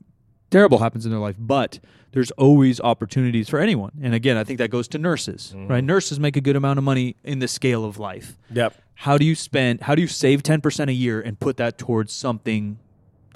terrible 0.52 0.78
happens 0.78 1.06
in 1.06 1.12
their 1.12 1.20
life. 1.20 1.36
But 1.40 1.80
there's 2.12 2.30
always 2.32 2.80
opportunities 2.82 3.50
for 3.50 3.60
anyone. 3.60 3.94
And 4.04 4.14
again, 4.14 4.38
I 4.38 4.44
think 4.44 4.60
that 4.60 4.70
goes 4.70 4.88
to 4.90 4.98
nurses. 5.00 5.54
Right? 5.58 5.84
Nurses 5.84 6.20
make 6.20 6.36
a 6.36 6.42
good 6.42 6.56
amount 6.56 6.78
of 6.78 6.84
money 6.84 7.16
in 7.24 7.40
the 7.40 7.48
scale 7.48 7.84
of 7.86 7.98
life 7.98 8.38
yep 8.54 8.76
how 8.96 9.18
do 9.18 9.26
you 9.26 9.34
spend 9.36 9.82
how 9.82 9.96
do 9.96 10.02
you 10.02 10.08
save 10.08 10.44
10% 10.44 10.88
a 10.88 10.94
year 10.94 11.20
and 11.22 11.40
put 11.40 11.58
that 11.58 11.78
towards 11.78 12.14
something 12.14 12.78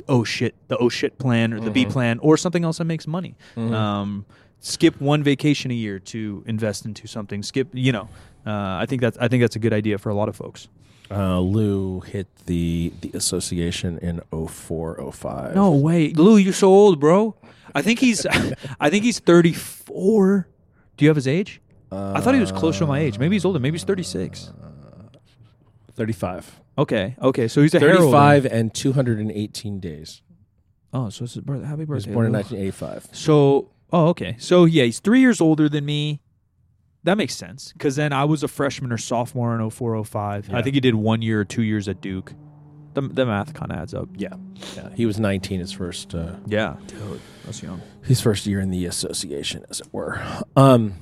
oh 0.08 0.24
shit 0.24 0.54
the 0.68 0.78
oh 0.78 0.90
shit 0.90 1.18
plan 1.18 1.54
or 1.54 1.60
the 1.60 1.72
b 1.72 1.86
plan 1.86 2.20
or 2.20 2.38
something 2.38 2.64
else 2.64 2.78
that 2.78 2.86
makes 2.86 3.08
money 3.08 3.36
um, 3.58 4.26
skip 4.60 5.00
one 5.02 5.24
vacation 5.24 5.72
a 5.72 5.74
year 5.74 5.98
to 6.00 6.44
invest 6.46 6.86
into 6.86 7.08
something 7.08 7.42
skip 7.42 7.68
you 7.74 7.92
know 7.92 8.08
uh, 8.46 8.78
i 8.82 8.86
think 8.88 9.02
that's 9.02 9.18
i 9.20 9.28
think 9.28 9.42
that's 9.42 9.56
a 9.56 9.60
good 9.60 9.74
idea 9.74 9.98
for 9.98 10.10
a 10.10 10.16
lot 10.16 10.30
of 10.30 10.36
folks 10.36 10.68
uh, 11.12 11.40
Lou 11.40 12.00
hit 12.02 12.28
the 12.46 12.92
the 13.02 13.12
association 13.14 13.98
in 14.00 14.22
0405 14.32 15.56
no 15.56 15.72
way. 15.72 16.10
Lou 16.14 16.38
you're 16.38 16.54
so 16.54 16.68
old 16.70 17.00
bro. 17.00 17.36
I 17.74 17.82
think 17.82 18.00
he's 18.00 18.26
i 18.80 18.90
think 18.90 19.04
he's 19.04 19.20
34 19.20 20.48
do 20.98 21.06
you 21.06 21.10
have 21.10 21.16
his 21.18 21.28
age? 21.28 21.62
I 21.92 22.20
thought 22.22 22.34
he 22.34 22.42
was 22.42 22.52
closer 22.52 22.80
to 22.80 22.88
my 22.88 23.00
age. 23.00 23.20
Maybe 23.20 23.36
he's 23.36 23.46
older. 23.46 23.60
Maybe 23.60 23.76
he's 23.76 23.84
36 23.84 24.52
35 25.94 26.62
okay. 26.78 27.16
Okay. 27.22 27.48
So 27.48 27.62
he's 27.62 27.74
a 27.74 27.80
hair 27.80 27.92
older. 27.92 28.02
35 28.12 28.46
and 28.48 28.74
218 28.74 29.80
days. 29.80 30.22
Oh 30.94 31.10
so 31.10 31.24
it's 31.26 31.36
his 31.36 31.44
birthday 31.44 31.66
happy 31.68 31.86
birthday. 31.86 31.86
he 31.86 31.94
was 31.94 32.06
birthday 32.06 32.14
born 32.14 32.26
in 32.28 32.34
1985 32.34 33.10
So, 33.16 33.72
oh, 33.94 34.08
okay. 34.08 34.36
So, 34.40 34.66
yeah, 34.66 34.84
he's 34.84 35.00
three 35.00 35.20
years 35.20 35.40
older 35.42 35.70
than 35.70 35.86
me. 35.86 36.22
That 37.06 37.18
makes 37.18 37.36
sense 37.36 37.72
because 37.74 37.96
then 37.96 38.12
I 38.14 38.26
was 38.26 38.44
a 38.44 38.48
freshman 38.48 38.92
or 38.92 38.98
sophomore 38.98 39.56
in 39.56 39.62
0405. 39.70 40.50
I 40.50 40.58
Yeah. 40.58 40.62
think 40.62 40.74
he 40.76 40.80
did 40.82 40.96
one 40.96 41.22
year 41.22 41.40
or 41.42 41.46
two 41.46 41.64
years 41.64 41.88
at 41.88 42.02
Duke. 42.02 42.34
The, 42.94 43.02
the 43.02 43.26
math 43.26 43.54
kind 43.54 43.72
of 43.72 43.78
adds 43.78 43.94
up. 43.94 44.08
yeah 44.16 44.36
yeah 44.76 44.90
he 44.96 45.06
was 45.06 45.20
19 45.20 45.60
his 45.60 45.72
first 45.74 46.14
uh, 46.16 46.36
Yeah, 46.48 46.76
dude, 46.88 47.20
that's 47.44 47.62
young. 47.62 47.82
his 48.04 48.22
first 48.22 48.46
year 48.46 48.60
in 48.62 48.70
the 48.72 48.86
association, 48.86 49.66
as 49.70 49.82
it 49.82 49.88
were. 49.92 50.22
Um, 50.56 50.94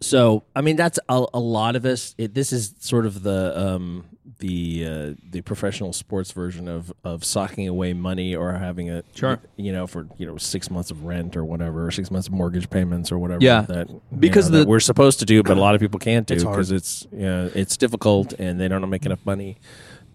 So 0.00 0.44
I 0.56 0.60
mean, 0.62 0.76
that's 0.76 0.98
a, 1.08 1.24
a 1.34 1.40
lot 1.40 1.76
of 1.76 1.84
us. 1.84 2.14
It, 2.18 2.34
this 2.34 2.52
is 2.52 2.74
sort 2.80 3.06
of 3.06 3.22
the 3.22 3.58
um, 3.58 4.04
the 4.42 4.84
uh, 4.86 5.14
the 5.30 5.40
professional 5.40 5.92
sports 5.92 6.32
version 6.32 6.66
of 6.68 6.92
of 7.04 7.24
socking 7.24 7.66
away 7.68 7.92
money 7.92 8.34
or 8.34 8.52
having 8.54 8.90
a 8.90 9.02
Sure. 9.14 9.38
you 9.56 9.72
know 9.72 9.86
for 9.86 10.06
you 10.18 10.26
know 10.26 10.36
six 10.36 10.70
months 10.70 10.90
of 10.90 11.04
rent 11.04 11.36
or 11.36 11.44
whatever, 11.44 11.86
or 11.86 11.90
six 11.90 12.10
months 12.10 12.26
of 12.28 12.34
mortgage 12.34 12.68
payments 12.68 13.12
or 13.12 13.18
whatever. 13.18 13.42
Yeah. 13.42 13.62
that 13.62 13.86
Because 14.26 14.50
know, 14.50 14.58
that 14.58 14.68
we're 14.68 14.80
supposed 14.80 15.20
to 15.20 15.24
do, 15.24 15.42
but 15.42 15.56
a 15.56 15.60
lot 15.60 15.74
of 15.76 15.80
people 15.80 16.00
can't 16.00 16.26
do 16.26 16.34
because 16.36 16.70
it's 16.72 17.06
you 17.12 17.20
know, 17.30 17.50
it's 17.54 17.76
difficult 17.76 18.32
and 18.34 18.60
they 18.60 18.68
don't 18.68 18.88
make 18.90 19.06
enough 19.06 19.24
money 19.24 19.58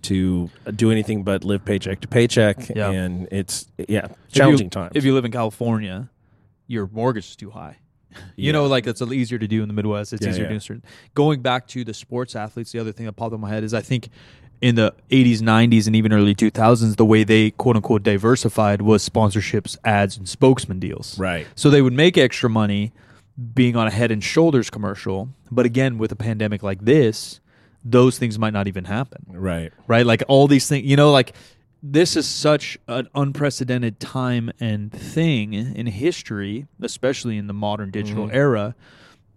to 0.03 0.49
do 0.75 0.91
anything 0.91 1.23
but 1.23 1.43
live 1.43 1.63
paycheck 1.65 2.01
to 2.01 2.07
paycheck, 2.07 2.69
Yeah. 2.75 2.91
and 2.91 3.27
it's 3.31 3.67
yeah 3.77 4.05
If 4.05 4.09
you- 4.11 4.15
challenging 4.39 4.69
times. 4.69 4.91
If 4.95 5.03
you 5.05 5.13
live 5.15 5.25
in 5.25 5.31
California, 5.31 6.09
your 6.67 6.87
mortgage 6.91 7.27
is 7.29 7.35
too 7.35 7.51
high. 7.51 7.77
You 8.35 8.47
Yeah. 8.47 8.51
know, 8.53 8.65
like 8.67 8.87
it's 8.87 9.01
easier 9.01 9.37
to 9.37 9.47
do 9.47 9.61
in 9.61 9.67
the 9.67 9.73
Midwest. 9.73 10.13
It's 10.13 10.23
Yeah, 10.23 10.31
easier 10.31 10.43
yeah. 10.43 10.49
to 10.49 10.55
do. 10.55 10.59
Certain. 10.59 10.83
Going 11.13 11.41
back 11.41 11.67
to 11.67 11.83
the 11.83 11.93
sports 11.93 12.35
athletes, 12.35 12.71
the 12.71 12.79
other 12.79 12.91
thing 12.91 13.05
that 13.05 13.13
popped 13.13 13.33
in 13.33 13.39
my 13.41 13.49
head 13.49 13.63
is 13.63 13.73
I 13.73 13.81
think 13.81 14.09
in 14.61 14.73
the 14.75 14.93
80s, 15.11 15.39
90s, 15.41 15.85
and 15.85 15.95
even 15.95 16.11
early 16.11 16.33
2000s, 16.33 16.95
the 16.95 17.05
way 17.05 17.23
they 17.23 17.51
quote 17.51 17.75
unquote 17.75 18.01
diversified 18.03 18.81
was 18.81 19.07
sponsorships, 19.07 19.77
ads, 19.83 20.17
and 20.17 20.27
spokesman 20.27 20.79
deals. 20.79 21.17
right. 21.19 21.45
So 21.55 21.69
they 21.69 21.81
would 21.81 21.93
make 21.93 22.17
extra 22.17 22.49
money 22.49 22.91
being 23.53 23.75
on 23.75 23.85
a 23.85 23.91
head 23.91 24.09
and 24.09 24.23
shoulders 24.23 24.69
commercial. 24.71 25.29
But 25.51 25.65
again, 25.67 25.97
with 25.99 26.11
a 26.11 26.15
pandemic 26.15 26.63
like 26.63 26.85
this, 26.85 27.39
those 27.85 28.17
things 28.17 28.39
might 28.39 28.51
not 28.53 28.67
even 28.67 28.85
happen 28.85 29.25
Right. 29.29 29.71
right? 29.87 30.05
Like 30.05 30.23
all 30.27 30.47
these 30.47 30.67
things, 30.67 30.85
you 30.87 30.95
know, 30.95 31.11
like 31.11 31.33
this 31.91 32.15
is 32.15 32.27
such 32.27 32.77
an 32.87 33.07
unprecedented 33.15 33.99
time 33.99 34.51
and 34.59 34.91
thing 34.91 35.53
in 35.53 35.87
history, 35.87 36.67
especially 36.81 37.37
in 37.37 37.47
the 37.47 37.53
modern 37.53 37.91
digital 37.91 38.27
Mhm. 38.27 38.33
era, 38.33 38.75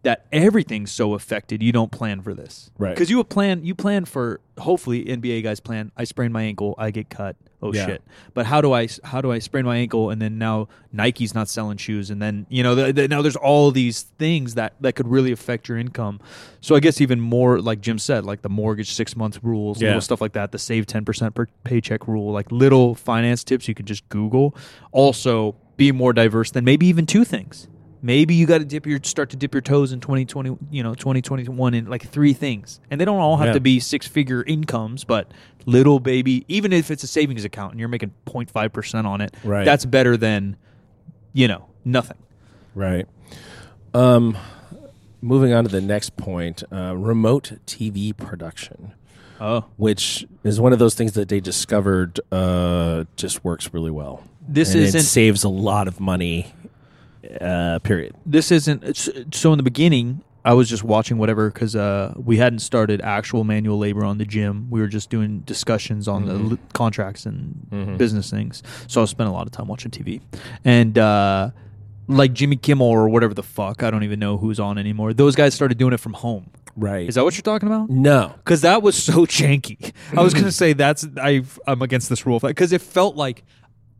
that 0.02 0.26
everything's 0.32 0.90
so 0.90 1.12
affected. 1.14 1.62
You 1.62 1.72
don't 1.72 1.90
plan 1.92 2.22
for 2.22 2.32
this, 2.34 2.70
Right. 2.78 2.94
Because 2.94 3.10
you 3.10 3.18
would 3.18 3.28
plan, 3.28 3.64
you 3.64 3.74
plan 3.74 4.04
for. 4.04 4.40
Hopefully, 4.58 5.04
NBA 5.06 5.42
guys 5.42 5.58
plan. 5.60 5.90
I 5.96 6.04
sprain 6.04 6.32
my 6.32 6.42
ankle, 6.42 6.74
I 6.78 6.90
get 6.90 7.08
cut. 7.08 7.36
Oh 7.62 7.72
Yeah. 7.74 7.84
shit! 7.86 8.02
But 8.32 8.46
how 8.46 8.60
do 8.62 8.72
I 8.72 8.88
how 9.04 9.20
do 9.20 9.30
I 9.30 9.38
sprain 9.38 9.66
my 9.66 9.76
ankle 9.76 10.08
and 10.08 10.20
then 10.20 10.38
now 10.38 10.68
Nike's 10.92 11.34
not 11.34 11.46
selling 11.48 11.76
shoes 11.76 12.08
and 12.10 12.20
then 12.20 12.46
you 12.48 12.62
know 12.62 12.74
the, 12.74 12.90
the, 12.92 13.06
now 13.08 13.20
there's 13.20 13.36
all 13.36 13.70
these 13.70 14.02
things 14.18 14.54
that 14.54 14.74
that 14.80 14.94
could 14.94 15.06
really 15.08 15.30
affect 15.32 15.68
your 15.68 15.76
income. 15.76 16.20
So 16.62 16.74
I 16.74 16.80
guess 16.80 17.02
even 17.02 17.20
more 17.20 17.60
like 17.60 17.82
Jim 17.82 17.98
said, 17.98 18.24
like 18.24 18.40
the 18.40 18.48
mortgage 18.48 18.92
six 18.92 19.14
month 19.14 19.38
rules, 19.42 19.80
Yeah. 19.82 19.88
little 19.88 20.00
stuff 20.00 20.22
like 20.22 20.32
that, 20.32 20.52
the 20.52 20.58
save 20.58 20.86
ten 20.86 21.04
percent 21.04 21.34
per 21.34 21.46
paycheck 21.64 22.08
rule, 22.08 22.32
like 22.32 22.50
little 22.50 22.94
finance 22.94 23.44
tips 23.44 23.68
you 23.68 23.74
could 23.74 23.86
just 23.86 24.08
Google. 24.08 24.54
Also, 24.92 25.54
be 25.76 25.92
more 25.92 26.12
diverse 26.14 26.50
than 26.50 26.64
maybe 26.64 26.86
even 26.86 27.04
two 27.06 27.24
things. 27.24 27.68
Maybe 28.02 28.34
you 28.34 28.46
got 28.46 28.58
to 28.58 28.64
dip 28.64 28.86
your 28.86 28.98
start 29.02 29.30
to 29.30 29.36
dip 29.36 29.52
your 29.54 29.60
toes 29.60 29.92
in 29.92 30.00
2020, 30.00 30.56
you 30.70 30.82
know, 30.82 30.94
2021 30.94 31.74
in 31.74 31.86
like 31.86 32.08
three 32.08 32.32
things. 32.32 32.80
And 32.90 32.98
they 33.00 33.04
don't 33.04 33.18
all 33.20 33.36
have 33.36 33.48
Yeah. 33.48 33.52
to 33.54 33.60
be 33.60 33.78
six 33.78 34.06
figure 34.06 34.42
incomes, 34.44 35.04
but 35.04 35.30
little 35.66 36.00
baby, 36.00 36.44
even 36.48 36.72
if 36.72 36.90
it's 36.90 37.02
a 37.02 37.06
savings 37.06 37.44
account 37.44 37.72
and 37.72 37.80
you're 37.80 37.88
making 37.90 38.12
0.5% 38.26 39.06
on 39.06 39.20
it, 39.20 39.36
Right. 39.44 39.64
that's 39.66 39.84
better 39.84 40.16
than, 40.16 40.56
you 41.34 41.46
know, 41.46 41.66
nothing. 41.84 42.16
Right. 42.74 43.06
Um, 43.92 44.36
moving 45.20 45.52
on 45.52 45.64
to 45.64 45.70
the 45.70 45.82
next 45.82 46.16
point, 46.16 46.62
uh, 46.72 46.96
remote 46.96 47.52
TV 47.66 48.12
production, 48.16 48.92
Oh. 49.40 49.64
which 49.76 50.26
is 50.42 50.58
one 50.58 50.72
of 50.72 50.78
those 50.78 50.94
things 50.94 51.12
that 51.12 51.28
they 51.28 51.40
discovered 51.40 52.18
uh, 52.32 53.04
just 53.16 53.44
works 53.44 53.74
really 53.74 53.90
well. 53.90 54.22
This 54.48 54.72
And 54.72 54.80
it 54.82 54.86
isn't 54.86 55.02
saves 55.02 55.44
a 55.44 55.48
lot 55.50 55.86
of 55.86 56.00
money. 56.00 56.54
Uh, 57.40 57.79
period. 57.81 58.14
this 58.27 58.51
isn't 58.51 59.35
so 59.35 59.53
in 59.53 59.57
the 59.57 59.62
beginning 59.62 60.23
i 60.45 60.53
was 60.55 60.69
just 60.69 60.83
watching 60.83 61.19
whatever 61.19 61.51
because 61.51 61.77
uh, 61.77 62.12
we 62.16 62.38
hadn't 62.38 62.61
started 62.61 63.01
actual 63.03 63.45
manual 63.45 63.79
labor 63.79 64.05
on 64.05 64.19
the 64.19 64.25
gym 64.25 64.66
we 64.71 64.81
were 64.81 64.88
just 64.88 65.11
doing 65.11 65.40
discussions 65.40 66.09
on 66.09 66.25
the 66.27 66.33
Mhm. 66.35 66.51
l- 66.53 66.59
contracts 66.73 67.27
and 67.27 67.66
Mhm. 67.71 67.99
business 67.99 68.31
things 68.31 68.62
so 68.88 69.03
i 69.03 69.05
spent 69.05 69.29
a 69.29 69.33
lot 69.33 69.47
of 69.47 69.53
time 69.53 69.69
watching 69.69 69.90
tv 69.90 70.21
and 70.64 70.99
uh, 70.99 71.51
like 72.09 72.33
jimmy 72.33 72.57
kimmel 72.57 72.87
or 72.88 73.09
whatever 73.09 73.35
the 73.35 73.43
fuck 73.43 73.83
i 73.83 73.90
don't 73.90 74.03
even 74.03 74.19
know 74.19 74.38
who's 74.38 74.59
on 74.59 74.79
anymore 74.79 75.12
those 75.12 75.37
guys 75.37 75.55
started 75.55 75.77
doing 75.79 75.93
it 75.93 76.01
from 76.01 76.14
home 76.14 76.47
Right. 76.77 77.09
is 77.09 77.16
that 77.16 77.25
what 77.25 77.35
you're 77.35 77.43
talking 77.43 77.69
about 77.69 77.90
no. 77.90 78.33
because 78.38 78.62
that 78.62 78.81
was 78.83 78.95
so 78.97 79.27
janky. 79.37 79.93
I 80.16 80.23
was 80.23 80.33
gonna 80.33 80.53
say 80.64 80.73
that's 80.73 81.07
I 81.21 81.43
I'm 81.66 81.83
against 81.83 82.09
this 82.09 82.25
rule 82.25 82.38
because 82.40 82.73
it 82.73 82.81
felt 82.81 83.16
like 83.16 83.45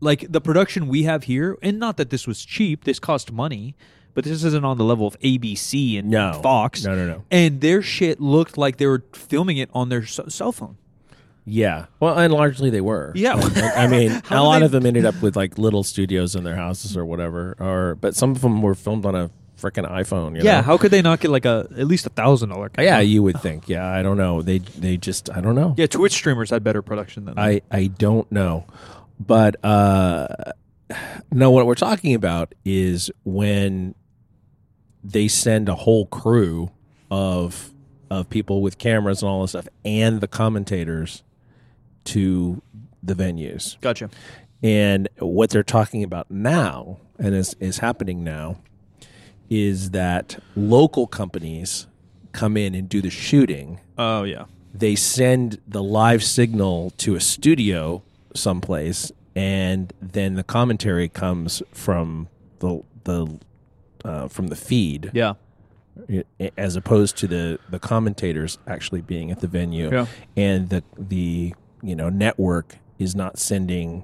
like 0.01 0.29
the 0.31 0.41
production 0.41 0.87
we 0.89 1.03
have 1.03 1.23
here, 1.23 1.57
and 1.61 1.79
not 1.79 1.95
that 1.97 2.09
this 2.09 2.27
was 2.27 2.43
cheap. 2.43 2.83
This 2.83 2.99
cost 2.99 3.31
money, 3.31 3.75
but 4.13 4.25
this 4.25 4.43
isn't 4.43 4.65
on 4.65 4.77
the 4.77 4.83
level 4.83 5.07
of 5.07 5.17
ABC 5.21 5.97
and 5.97 6.09
No. 6.09 6.39
Fox. 6.43 6.83
No, 6.83 6.95
no, 6.95 7.07
no. 7.07 7.23
And 7.31 7.61
their 7.61 7.81
shit 7.81 8.19
looked 8.19 8.57
like 8.57 8.77
they 8.77 8.87
were 8.87 9.03
filming 9.13 9.57
it 9.57 9.69
on 9.73 9.87
their 9.89 10.01
s- 10.01 10.19
cell 10.27 10.51
phone. 10.51 10.75
Yeah. 11.45 11.85
Well, 11.99 12.17
and 12.19 12.31
largely 12.33 12.69
they 12.69 12.81
were. 12.81 13.11
Yeah. 13.15 13.35
I 13.75 13.87
mean, 13.87 14.21
a 14.29 14.43
lot 14.43 14.59
they- 14.59 14.65
of 14.65 14.71
them 14.71 14.85
ended 14.85 15.05
up 15.05 15.21
with 15.21 15.35
like 15.35 15.57
little 15.57 15.83
studios 15.83 16.35
in 16.35 16.43
their 16.43 16.55
houses 16.55 16.95
or 16.97 17.05
whatever, 17.05 17.55
or 17.59 17.95
but 17.95 18.15
some 18.15 18.31
of 18.31 18.41
them 18.41 18.61
were 18.61 18.75
filmed 18.75 19.05
on 19.05 19.15
a 19.15 19.31
freaking 19.59 19.89
iPhone. 19.91 20.35
You 20.37 20.43
yeah, 20.43 20.57
know? 20.57 20.61
how 20.63 20.77
could 20.77 20.91
they 20.91 21.01
not 21.01 21.19
get 21.19 21.29
like 21.31 21.45
a 21.45 21.67
at 21.77 21.87
least 21.87 22.05
a 22.05 22.09
thousand 22.09 22.49
dollar? 22.49 22.69
Yeah, 22.77 22.99
you 22.99 23.23
would 23.23 23.39
think. 23.41 23.69
Yeah, 23.69 23.87
I 23.87 24.01
don't 24.03 24.17
know. 24.17 24.41
They 24.41 24.59
they 24.59 24.97
just 24.97 25.29
I 25.31 25.41
don't 25.41 25.55
know. 25.55 25.73
yeah. 25.77 25.87
Twitch 25.87 26.13
streamers 26.13 26.49
had 26.51 26.63
better 26.63 26.81
production 26.81 27.25
than 27.25 27.35
that. 27.35 27.41
I 27.41 27.61
I 27.71 27.87
don't 27.87 28.31
know, 28.31 28.65
but 29.27 29.63
uh, 29.63 30.27
no. 31.31 31.51
What 31.51 31.65
we're 31.65 31.75
talking 31.75 32.13
about 32.13 32.53
is 32.65 33.11
when 33.23 33.95
they 35.03 35.27
send 35.27 35.69
a 35.69 35.75
whole 35.75 36.05
crew 36.07 36.71
of 37.09 37.71
of 38.09 38.29
people 38.29 38.61
with 38.61 38.77
cameras 38.77 39.21
and 39.21 39.29
all 39.29 39.41
this 39.41 39.51
stuff, 39.51 39.67
and 39.85 40.21
the 40.21 40.27
commentators 40.27 41.23
to 42.03 42.61
the 43.01 43.13
venues. 43.13 43.79
Gotcha. 43.81 44.09
And 44.63 45.09
what 45.17 45.49
they're 45.49 45.63
talking 45.63 46.03
about 46.03 46.29
now, 46.29 46.97
and 47.17 47.33
is, 47.33 47.55
is 47.59 47.79
happening 47.79 48.23
now, 48.23 48.57
is 49.49 49.91
that 49.91 50.39
local 50.55 51.07
companies 51.07 51.87
come 52.31 52.55
in 52.57 52.75
and 52.75 52.87
do 52.87 53.01
the 53.01 53.09
shooting. 53.09 53.79
Oh 53.97 54.23
yeah. 54.23 54.45
They 54.73 54.95
send 54.95 55.59
the 55.67 55.83
live 55.83 56.23
signal 56.23 56.91
to 56.97 57.15
a 57.15 57.19
studio 57.19 58.03
someplace, 58.35 59.11
and 59.35 59.93
then 60.01 60.35
the 60.35 60.43
commentary 60.43 61.07
comes 61.09 61.61
from 61.71 62.27
the 62.59 62.83
the 63.03 63.39
uh, 64.05 64.27
from 64.27 64.47
the 64.47 64.55
feed, 64.55 65.11
Yeah. 65.13 65.33
as 66.57 66.75
opposed 66.75 67.17
to 67.17 67.27
the 67.27 67.59
the 67.69 67.79
commentators 67.79 68.57
actually 68.67 69.01
being 69.01 69.31
at 69.31 69.39
the 69.41 69.47
venue 69.47 69.89
Yeah. 69.91 70.05
and 70.35 70.69
the 70.69 70.83
the 70.97 71.53
you 71.83 71.95
know 71.95 72.09
network 72.09 72.77
is 72.99 73.15
not 73.15 73.37
sending 73.39 74.03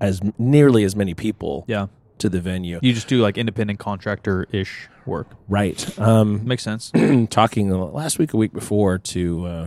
as 0.00 0.20
nearly 0.38 0.84
as 0.84 0.96
many 0.96 1.14
people 1.14 1.64
Yeah. 1.68 1.86
to 2.18 2.28
the 2.30 2.40
venue. 2.40 2.78
You 2.82 2.92
just 2.94 3.08
do 3.08 3.20
like 3.20 3.36
independent 3.38 3.78
contractor 3.78 4.46
ish 4.50 4.88
work. 5.06 5.28
Right. 5.48 5.98
Um, 5.98 6.46
Makes 6.46 6.62
sense. 6.62 6.90
talking 7.30 7.70
last 7.70 8.18
week, 8.18 8.32
a 8.32 8.36
week 8.38 8.52
before, 8.52 8.98
to 8.98 9.46
uh, 9.46 9.66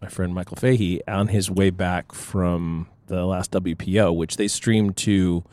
my 0.00 0.08
friend 0.08 0.32
Michael 0.34 0.56
Fahey 0.56 1.00
on 1.08 1.28
his 1.28 1.50
way 1.50 1.70
back 1.70 2.12
from 2.12 2.86
the 3.06 3.24
last 3.24 3.50
WPO, 3.52 4.14
which 4.14 4.36
they 4.36 4.48
streamed 4.48 4.96
to 4.98 5.44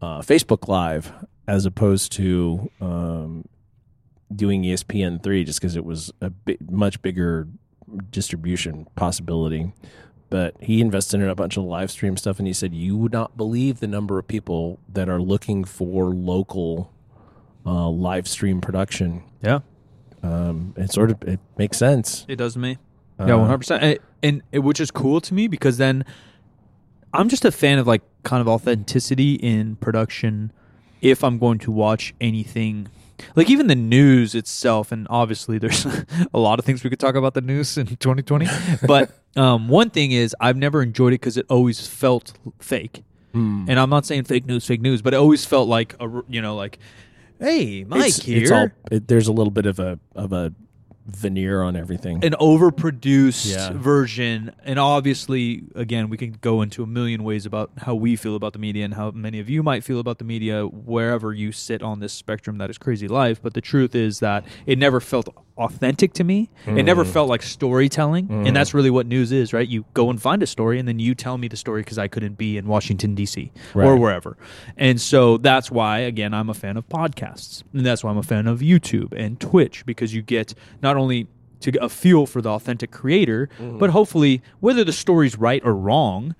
uh, 0.00 0.20
Facebook 0.20 0.68
Live 0.68 1.12
as 1.46 1.66
opposed 1.66 2.12
to 2.12 2.70
um, 2.80 3.44
doing 4.34 4.62
ESPN 4.62 5.22
three, 5.22 5.44
just 5.44 5.60
because 5.60 5.76
it 5.76 5.84
was 5.84 6.12
a 6.20 6.30
bi- 6.30 6.58
much 6.70 7.00
bigger 7.02 7.48
distribution 8.10 8.86
possibility. 8.96 9.72
But 10.30 10.54
he 10.60 10.80
invested 10.80 11.20
in 11.20 11.28
a 11.28 11.34
bunch 11.34 11.58
of 11.58 11.64
live 11.64 11.90
stream 11.90 12.16
stuff, 12.16 12.38
and 12.38 12.46
he 12.46 12.54
said, 12.54 12.72
"You 12.72 12.96
would 12.96 13.12
not 13.12 13.36
believe 13.36 13.80
the 13.80 13.86
number 13.86 14.18
of 14.18 14.26
people 14.26 14.78
that 14.88 15.08
are 15.08 15.20
looking 15.20 15.64
for 15.64 16.06
local 16.06 16.90
uh, 17.66 17.88
live 17.88 18.26
stream 18.26 18.60
production." 18.60 19.24
yeah. 19.42 19.60
um, 20.22 20.74
it 20.76 20.90
sort 20.90 21.10
of 21.10 21.22
it 21.24 21.40
makes 21.58 21.76
sense. 21.76 22.24
It 22.28 22.36
does 22.36 22.54
to 22.54 22.58
me. 22.58 22.78
Uh, 23.20 23.26
yeah, 23.26 23.34
one 23.34 23.46
hundred 23.46 23.58
percent. 23.58 23.82
And, 23.82 23.98
and 24.22 24.42
it, 24.52 24.60
which 24.60 24.80
is 24.80 24.90
cool 24.90 25.20
to 25.20 25.34
me 25.34 25.48
because 25.48 25.76
then 25.76 26.04
I'm 27.12 27.28
just 27.28 27.44
a 27.44 27.52
fan 27.52 27.78
of 27.78 27.86
like 27.86 28.02
kind 28.22 28.40
of 28.40 28.48
authenticity 28.48 29.34
in 29.34 29.76
production. 29.76 30.52
If 31.00 31.24
I'm 31.24 31.38
going 31.38 31.58
to 31.60 31.72
watch 31.72 32.14
anything, 32.20 32.88
like 33.34 33.50
even 33.50 33.66
the 33.66 33.74
news 33.74 34.34
itself, 34.34 34.92
and 34.92 35.06
obviously 35.10 35.58
there's 35.58 35.86
a 36.34 36.38
lot 36.38 36.58
of 36.58 36.64
things 36.64 36.84
we 36.84 36.90
could 36.90 37.00
talk 37.00 37.14
about 37.14 37.34
the 37.34 37.40
news 37.40 37.76
in 37.76 37.86
2020. 37.96 38.46
but 38.86 39.10
um, 39.36 39.68
one 39.68 39.90
thing 39.90 40.12
is 40.12 40.34
I've 40.40 40.56
never 40.56 40.82
enjoyed 40.82 41.12
it 41.12 41.20
because 41.20 41.36
it 41.36 41.46
always 41.48 41.86
felt 41.86 42.34
fake. 42.58 43.02
Hmm. 43.32 43.64
And 43.68 43.78
I'm 43.78 43.90
not 43.90 44.04
saying 44.04 44.24
fake 44.24 44.46
news, 44.46 44.66
fake 44.66 44.80
news, 44.82 45.02
but 45.02 45.14
it 45.14 45.16
always 45.16 45.44
felt 45.44 45.68
like 45.68 45.94
a 46.00 46.22
you 46.28 46.42
know 46.42 46.54
like, 46.54 46.78
hey, 47.40 47.84
Mike 47.84 48.08
it's, 48.08 48.22
here. 48.22 48.42
It's 48.42 48.50
all, 48.50 48.68
it, 48.90 49.08
there's 49.08 49.26
a 49.26 49.32
little 49.32 49.50
bit 49.50 49.66
of 49.66 49.78
a 49.78 49.98
of 50.14 50.32
a 50.32 50.52
veneer 51.06 51.62
on 51.62 51.74
everything. 51.76 52.24
an 52.24 52.34
overproduced 52.40 53.50
Yeah. 53.52 53.72
version 53.72 54.52
and 54.64 54.78
obviously 54.78 55.64
again 55.74 56.08
we 56.08 56.16
can 56.16 56.36
go 56.40 56.62
into 56.62 56.82
a 56.82 56.86
million 56.86 57.24
ways 57.24 57.44
about 57.46 57.70
how 57.78 57.94
we 57.94 58.14
feel 58.16 58.36
about 58.36 58.52
the 58.52 58.58
media 58.58 58.84
and 58.84 58.94
how 58.94 59.10
many 59.10 59.38
of 59.40 59.48
you 59.50 59.62
might 59.62 59.82
feel 59.84 59.98
about 59.98 60.18
the 60.18 60.24
media 60.24 60.64
wherever 60.66 61.32
you 61.32 61.50
sit 61.52 61.82
on 61.82 62.00
this 62.00 62.12
spectrum 62.12 62.58
that 62.58 62.70
is 62.70 62.78
crazy 62.78 63.08
life 63.08 63.40
but 63.42 63.54
the 63.54 63.60
truth 63.60 63.94
is 63.94 64.20
that 64.20 64.44
it 64.66 64.78
never 64.78 65.00
felt 65.00 65.28
authentic 65.58 66.14
to 66.14 66.24
me. 66.24 66.48
It 66.66 66.70
Mm. 66.70 66.84
never 66.86 67.04
felt 67.04 67.28
like 67.28 67.42
storytelling 67.42 68.26
and 68.30 68.56
that's 68.56 68.72
really 68.72 68.90
what 68.90 69.06
news 69.06 69.32
is 69.32 69.52
right? 69.52 69.68
You 69.68 69.84
go 69.94 70.08
and 70.10 70.20
find 70.20 70.42
a 70.42 70.46
story 70.46 70.78
and 70.78 70.88
then 70.88 70.98
you 70.98 71.14
tell 71.14 71.36
me 71.36 71.46
the 71.48 71.56
story 71.56 71.82
because 71.82 71.98
i 71.98 72.08
couldn't 72.08 72.38
be 72.38 72.56
in 72.56 72.66
washington 72.66 73.14
d.c 73.14 73.52
or 73.74 73.96
wherever. 73.96 74.36
And 74.78 75.00
so 75.00 75.36
that's 75.36 75.70
why 75.70 75.98
again 75.98 76.32
i'm 76.32 76.48
a 76.48 76.54
fan 76.54 76.76
of 76.78 76.88
podcasts 76.88 77.62
and 77.74 77.84
that's 77.84 78.02
why 78.02 78.10
i'm 78.10 78.16
a 78.18 78.22
fan 78.22 78.46
of 78.46 78.60
youtube 78.60 79.12
and 79.14 79.38
twitch 79.40 79.84
because 79.84 80.14
you 80.14 80.22
get 80.22 80.54
not 80.82 80.96
only 80.96 81.26
to 81.60 81.70
get 81.70 81.82
a 81.82 81.88
feel 81.88 82.24
for 82.26 82.40
the 82.40 82.48
authentic 82.50 82.90
creator 82.90 83.48
but 83.78 83.90
hopefully 83.90 84.42
whether 84.60 84.82
the 84.84 84.92
story's 84.92 85.36
right 85.38 85.62
or 85.64 85.74
wrong 85.74 86.34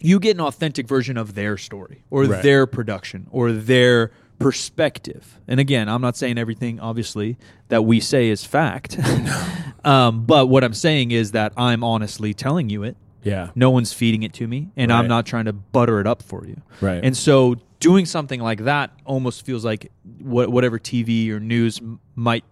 you 0.00 0.18
get 0.20 0.36
an 0.36 0.40
authentic 0.40 0.86
version 0.88 1.16
of 1.16 1.34
their 1.34 1.56
story 1.56 2.02
or 2.10 2.24
Right. 2.24 2.42
their 2.42 2.66
production 2.66 3.26
or 3.30 3.52
their 3.52 4.10
perspective. 4.38 5.40
And 5.48 5.60
again, 5.60 5.88
I'm 5.88 6.00
not 6.00 6.16
saying 6.16 6.38
everything, 6.38 6.80
obviously, 6.80 7.36
that 7.68 7.82
we 7.82 8.00
say 8.00 8.28
is 8.28 8.44
fact. 8.44 8.98
um, 9.84 10.24
but 10.24 10.46
what 10.46 10.64
I'm 10.64 10.74
saying 10.74 11.10
is 11.10 11.32
that 11.32 11.52
I'm 11.56 11.82
honestly 11.82 12.34
telling 12.34 12.68
you 12.68 12.82
it. 12.82 12.96
yeah. 13.22 13.50
No 13.54 13.70
one's 13.70 13.92
feeding 13.92 14.22
it 14.22 14.32
to 14.34 14.46
me, 14.46 14.70
and 14.76 14.92
I'm 14.92 15.08
not 15.08 15.26
trying 15.26 15.46
to 15.46 15.52
butter 15.52 16.00
it 16.00 16.06
up 16.06 16.22
for 16.22 16.46
you. 16.46 16.60
Right. 16.80 17.04
And 17.04 17.16
so 17.16 17.56
doing 17.80 18.06
something 18.06 18.40
like 18.40 18.64
that 18.64 18.90
almost 19.04 19.44
feels 19.44 19.64
like 19.64 19.90
what, 20.20 20.50
whatever 20.50 20.78
TV 20.78 21.30
or 21.30 21.40
news 21.40 21.78
m- 21.78 22.00
might 22.14 22.44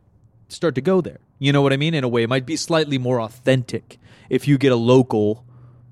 start 0.48 0.74
to 0.76 0.80
go 0.80 1.00
there. 1.00 1.18
You 1.38 1.52
know 1.52 1.62
what 1.62 1.72
I 1.72 1.76
mean? 1.76 1.94
In 1.94 2.04
a 2.04 2.08
way, 2.08 2.22
it 2.22 2.28
might 2.28 2.46
be 2.46 2.56
slightly 2.56 2.98
more 2.98 3.20
authentic 3.20 3.98
if 4.30 4.46
you 4.48 4.58
get 4.58 4.72
a 4.72 4.76
local 4.76 5.44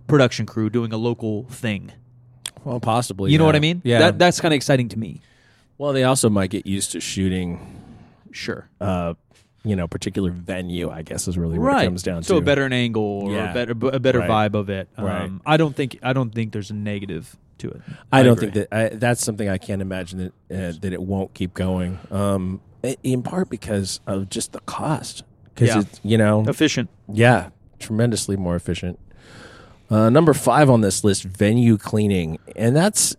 production 0.07 0.47
crew 0.47 0.70
doing 0.70 0.93
a 0.93 0.97
local 0.97 1.45
thing. 1.45 1.93
Well, 2.64 2.80
possibly. 2.80 3.32
You 3.32 3.38
know 3.38 3.45
what 3.45 3.57
I 3.57 3.61
mean? 3.61 3.82
Yeah. 3.84 3.99
That, 3.99 4.18
that's 4.18 4.40
kind 4.40 4.53
of 4.53 4.57
exciting 4.57 4.88
to 4.90 4.99
me. 4.99 5.20
Well, 5.78 5.92
they 5.92 6.04
also 6.04 6.28
might 6.30 6.50
get 6.50 6.66
used 6.66 6.92
to 6.92 7.00
shooting, 7.00 7.60
Sure. 8.30 8.68
uh, 8.80 9.14
you 9.64 9.76
know, 9.76 9.86
particular 9.88 10.30
venue. 10.30 10.90
I 10.90 11.02
guess 11.02 11.28
is 11.28 11.38
really 11.38 11.58
what 11.58 11.66
right. 11.66 11.82
it 11.82 11.86
comes 11.86 12.02
down 12.02 12.22
to. 12.22 12.26
so 12.28 12.36
a 12.36 12.40
better 12.40 12.64
angle 12.72 13.02
or 13.02 13.32
Yeah. 13.32 13.50
a 13.50 13.54
better 13.54 13.72
a 13.92 14.00
better 14.00 14.18
Right. 14.20 14.50
vibe 14.50 14.54
of 14.54 14.68
it. 14.70 14.88
Um, 14.96 15.04
Right. 15.04 15.30
I 15.46 15.56
don't 15.56 15.74
think 15.76 15.98
I 16.02 16.12
don't 16.12 16.34
think 16.34 16.52
there's 16.52 16.70
a 16.70 16.74
negative 16.74 17.36
to 17.58 17.68
it. 17.70 17.80
I 18.10 18.22
don't 18.22 18.32
agree. 18.38 18.50
think 18.50 18.68
that 18.70 18.76
I, 18.76 18.88
that's 18.96 19.22
something 19.24 19.48
I 19.48 19.58
can't 19.58 19.80
imagine 19.82 20.32
that 20.48 20.68
uh, 20.68 20.78
that 20.80 20.92
it 20.92 21.02
won't 21.02 21.32
keep 21.34 21.54
going. 21.54 21.98
Um, 22.10 22.60
in 23.04 23.22
part 23.22 23.48
because 23.50 24.00
of 24.06 24.28
just 24.28 24.52
the 24.52 24.60
cost. 24.60 25.22
Because 25.54 25.68
Yeah. 25.68 25.80
it's 25.80 26.00
you 26.02 26.18
know 26.18 26.44
efficient. 26.48 26.88
yeah 27.12 27.50
tremendously 27.78 28.36
more 28.36 28.56
efficient. 28.56 28.98
Uh, 29.90 30.08
number 30.08 30.32
five 30.32 30.70
on 30.70 30.80
this 30.80 31.04
list, 31.04 31.22
venue 31.24 31.76
cleaning, 31.76 32.38
and 32.56 32.74
that's 32.74 33.14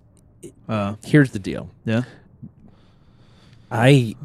Uh, 0.67 0.95
here's 1.05 1.31
the 1.31 1.39
deal. 1.39 1.69
yeah. 1.85 2.01
I 3.74 4.15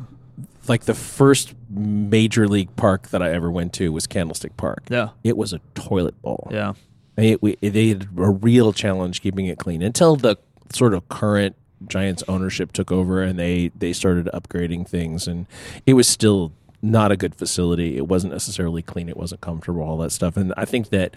like 0.69 0.85
the 0.85 0.95
first 0.95 1.55
major 1.71 2.47
league 2.47 2.77
park 2.77 3.09
that 3.09 3.23
I 3.23 3.33
ever 3.33 3.51
went 3.51 3.73
to 3.75 3.91
was 3.91 4.07
Candlestick 4.07 4.57
Park. 4.59 4.85
Yeah. 4.91 5.09
It 5.25 5.37
was 5.37 5.55
a 5.55 5.61
toilet 5.75 6.21
bowl. 6.21 6.49
Yeah. 6.53 6.75
They, 7.17 7.37
we, 7.37 7.57
they 7.57 7.89
had 7.89 8.09
a 8.19 8.31
real 8.31 8.75
challenge 8.75 9.23
keeping 9.23 9.47
it 9.47 9.59
clean 9.59 9.83
until 9.83 10.17
the 10.17 10.37
sort 10.71 10.93
of 10.93 11.09
current 11.09 11.57
Giants 11.87 12.23
ownership 12.29 12.73
took 12.73 12.93
over 12.93 13.23
and 13.23 13.39
they, 13.39 13.69
they 13.69 13.95
started 13.95 14.29
upgrading 14.35 14.87
things. 14.87 15.27
And 15.27 15.47
it 15.87 15.95
was 15.95 16.07
still 16.07 16.53
not 16.83 17.11
a 17.11 17.17
good 17.17 17.35
facility. 17.35 17.97
It 17.97 18.07
wasn't 18.07 18.35
necessarily 18.35 18.83
clean. 18.83 19.09
It 19.09 19.17
wasn't 19.17 19.41
comfortable, 19.41 19.83
all 19.83 19.97
that 19.99 20.13
stuff. 20.13 20.37
And 20.37 20.53
I 20.57 20.67
think 20.67 20.91
that 20.91 21.17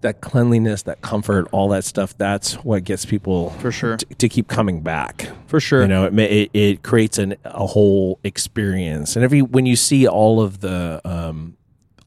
that 0.00 0.20
cleanliness, 0.20 0.82
that 0.82 1.00
comfort, 1.00 1.48
all 1.52 1.68
that 1.68 1.84
stuff, 1.84 2.16
that's 2.16 2.54
what 2.64 2.84
gets 2.84 3.04
people 3.04 3.50
For 3.50 3.72
sure. 3.72 3.96
t- 3.96 4.14
to 4.14 4.28
keep 4.28 4.48
coming 4.48 4.80
back. 4.82 5.30
For 5.46 5.60
sure. 5.60 5.82
You 5.82 5.88
know, 5.88 6.04
it, 6.06 6.18
it 6.18 6.50
it 6.52 6.82
creates 6.82 7.18
an 7.18 7.36
a 7.44 7.66
whole 7.66 8.18
experience, 8.24 9.16
and 9.16 9.24
every 9.24 9.42
when 9.42 9.66
you 9.66 9.76
see 9.76 10.06
all 10.06 10.40
of 10.40 10.60
the 10.60 11.00
um, 11.04 11.56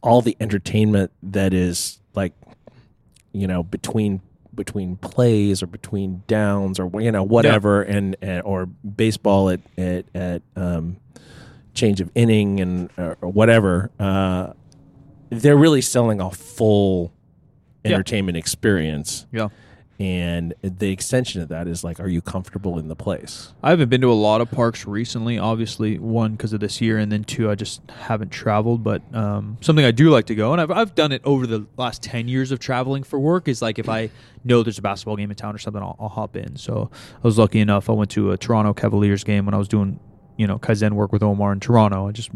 all 0.02 0.22
the 0.22 0.38
entertainment 0.40 1.12
that 1.24 1.54
is 1.54 2.00
like, 2.16 2.34
you 3.34 3.48
know, 3.48 3.64
between 3.64 4.22
between 4.54 4.98
plays 4.98 5.64
or 5.64 5.68
between 5.68 6.24
downs 6.28 6.80
or 6.80 7.02
you 7.02 7.12
know 7.12 7.24
whatever, 7.24 7.82
and, 7.82 8.16
and 8.22 8.42
or 8.44 8.66
baseball 8.66 9.50
at 9.50 9.60
at 9.78 10.06
at 10.14 10.42
um, 10.56 10.98
change 11.74 12.02
of 12.02 12.12
inning 12.16 12.60
and 12.60 12.90
or, 12.98 13.18
or 13.22 13.30
whatever, 13.30 13.92
uh, 14.00 14.54
they're 15.30 15.58
really 15.58 15.82
selling 15.82 16.20
a 16.22 16.30
full 16.32 17.14
Yeah. 17.84 17.94
entertainment 17.94 18.38
experience. 18.38 19.26
yeah. 19.32 19.50
And 20.00 20.56
the 20.64 20.90
extension 20.92 21.44
of 21.44 21.50
that 21.50 21.68
is 21.68 21.84
like, 21.84 22.00
are 22.00 22.08
you 22.08 22.24
comfortable 22.24 22.80
in 22.80 22.88
the 22.88 22.96
place? 22.96 23.54
I 23.62 23.70
haven't 23.70 23.90
been 23.90 24.02
to 24.02 24.12
a 24.12 24.14
lot 24.14 24.42
of 24.42 24.50
parks 24.50 24.88
recently. 24.88 25.38
Obviously, 25.38 26.00
one 26.00 26.32
because 26.32 26.54
of 26.54 26.60
this 26.60 26.82
year, 26.82 26.98
and 26.98 27.12
then 27.12 27.24
two, 27.24 27.52
I 27.52 27.54
just 27.56 27.82
haven't 27.92 28.30
traveled. 28.32 28.84
But 28.84 29.04
um, 29.14 29.58
something 29.62 29.86
I 29.86 29.92
do 29.92 30.10
like 30.10 30.26
to 30.28 30.34
go, 30.36 30.54
and 30.54 30.60
I've 30.62 30.72
I've 30.72 30.96
done 30.96 31.12
it 31.12 31.22
over 31.24 31.46
the 31.46 31.68
last 31.78 32.02
ten 32.02 32.28
years 32.28 32.52
of 32.52 32.58
traveling 32.58 33.04
for 33.04 33.20
work. 33.20 33.48
Is 33.48 33.62
like 33.62 33.78
if 33.78 33.90
I 33.90 34.10
know 34.44 34.64
there's 34.64 34.80
a 34.80 34.82
basketball 34.82 35.18
game 35.18 35.30
in 35.30 35.36
town 35.36 35.54
or 35.54 35.60
something, 35.60 35.84
I'll, 35.84 35.96
I'll 36.00 36.10
hop 36.10 36.36
in. 36.36 36.56
So 36.56 36.90
I 36.94 37.20
was 37.22 37.38
lucky 37.38 37.60
enough. 37.60 37.88
I 37.88 37.94
went 37.94 38.10
to 38.12 38.32
a 38.32 38.38
Toronto 38.40 38.74
Cavaliers 38.74 39.24
game 39.24 39.46
when 39.46 39.54
I 39.54 39.58
was 39.60 39.68
doing 39.68 40.00
you 40.38 40.48
know 40.48 40.58
Kaizen 40.60 40.94
work 40.94 41.12
with 41.12 41.22
Omar 41.24 41.52
in 41.54 41.60
Toronto. 41.60 42.08
I 42.08 42.12
just 42.12 42.30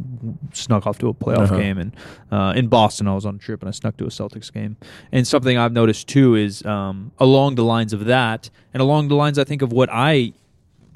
snuck 0.53 0.85
off 0.87 0.97
to 0.99 1.07
a 1.09 1.13
playoff 1.13 1.45
Uh-huh. 1.45 1.57
game, 1.57 1.77
and 1.77 1.95
uh, 2.31 2.53
in 2.55 2.67
Boston, 2.67 3.07
I 3.07 3.13
was 3.15 3.25
on 3.25 3.35
a 3.35 3.39
trip 3.39 3.61
and 3.61 3.69
I 3.69 3.71
snuck 3.71 3.97
to 3.97 4.05
a 4.05 4.09
Celtics 4.09 4.51
game. 4.53 4.77
And 5.11 5.27
something 5.27 5.57
I've 5.57 5.73
noticed 5.73 6.07
too 6.07 6.35
is 6.35 6.63
um, 6.65 7.11
along 7.19 7.55
the 7.55 7.63
lines 7.63 7.93
of 7.93 8.05
that, 8.05 8.49
and 8.73 8.81
along 8.81 9.07
the 9.07 9.15
lines 9.15 9.39
I 9.39 9.43
think 9.43 9.61
of 9.61 9.71
what 9.71 9.89
I 9.91 10.33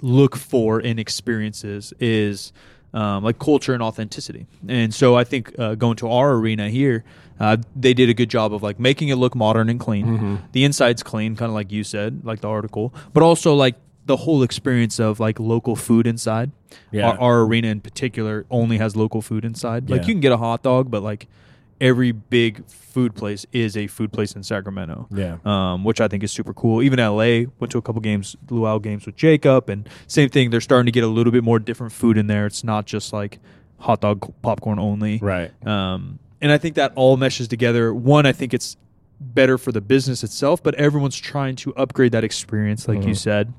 look 0.02 0.36
for 0.36 0.80
in 0.80 0.97
experiences 1.00 1.93
is 2.00 2.54
um, 2.93 3.24
like 3.24 3.38
culture 3.39 3.74
and 3.74 3.84
authenticity. 3.84 4.47
And 4.68 4.93
so 4.93 5.16
I 5.16 5.24
think 5.24 5.54
uh, 5.60 5.76
going 5.76 5.97
to 5.97 6.10
our 6.10 6.34
arena 6.34 6.70
here, 6.70 7.04
uh, 7.39 7.58
they 7.76 7.93
did 7.93 8.10
a 8.10 8.14
good 8.14 8.30
job 8.30 8.54
of 8.54 8.64
like 8.64 8.80
making 8.80 9.10
it 9.10 9.16
look 9.16 9.36
modern 9.36 9.70
and 9.70 9.80
clean. 9.80 10.06
Mm-hmm. 10.06 10.36
The 10.54 10.64
inside's 10.64 11.04
clean, 11.04 11.36
kind 11.36 11.50
of 11.50 11.54
like 11.54 11.72
you 11.72 11.84
said, 11.84 12.22
like 12.26 12.41
the 12.41 12.47
article, 12.50 12.93
but 13.14 13.24
also 13.24 13.56
like 13.56 13.76
the 14.10 14.18
whole 14.18 14.41
experience 14.43 14.99
of 14.99 15.20
like 15.20 15.39
local 15.39 15.76
food 15.76 16.07
inside. 16.07 16.49
Yeah. 16.91 17.10
Our, 17.12 17.20
our 17.20 17.41
arena 17.43 17.68
in 17.68 17.80
particular 17.80 18.45
only 18.49 18.80
has 18.80 18.95
local 18.95 19.22
food 19.22 19.45
inside. 19.45 19.88
Like 19.89 20.01
Yeah. 20.01 20.07
you 20.07 20.14
can 20.16 20.20
get 20.22 20.32
a 20.32 20.38
hot 20.38 20.64
dog, 20.64 20.89
but 20.89 21.03
like 21.03 21.28
every 21.80 22.12
big 22.12 22.66
food 22.68 23.14
place 23.16 23.45
is 23.53 23.78
a 23.78 23.86
food 23.88 24.12
place 24.12 24.34
in 24.36 24.41
Sacramento 24.43 25.07
Yeah. 25.12 25.38
um, 25.45 25.84
which 25.84 26.01
I 26.01 26.07
think 26.07 26.24
is 26.24 26.32
super 26.32 26.53
cool. 26.55 26.82
Even 26.82 26.97
LA 26.99 27.45
went 27.60 27.72
to 27.72 27.78
a 27.78 27.82
couple 27.84 28.01
games, 28.01 28.36
luau 28.49 28.80
games 28.80 29.05
with 29.05 29.16
Jacob, 29.16 29.70
and 29.70 29.88
same 30.07 30.30
thing. 30.30 30.49
They're 30.49 30.60
starting 30.60 30.88
to 30.88 30.91
get 30.91 31.03
a 31.03 31.07
little 31.07 31.32
bit 31.32 31.43
more 31.43 31.60
different 31.60 31.93
food 31.93 32.18
in 32.18 32.26
there. 32.26 32.47
It's 32.47 32.64
not 32.64 32.86
just 32.88 33.14
like 33.14 33.38
hot 33.78 34.01
dog 34.01 34.34
popcorn 34.41 34.80
only. 34.80 35.20
Right. 35.20 35.51
Um, 35.68 36.18
and 36.41 36.51
I 36.51 36.57
think 36.57 36.76
that 36.76 36.93
all 36.95 37.16
meshes 37.16 37.47
together. 37.47 37.93
One, 37.93 38.26
I 38.26 38.32
think 38.32 38.53
it's 38.55 38.76
better 39.22 39.57
for 39.60 39.72
the 39.72 39.82
business 39.82 40.24
itself, 40.24 40.64
but 40.64 40.74
everyone's 40.76 41.18
trying 41.18 41.55
to 41.57 41.76
upgrade 41.76 42.12
that 42.14 42.24
experience, 42.24 42.88
like 42.88 43.03
you 43.03 43.14
Mhm. 43.14 43.18
said. 43.18 43.53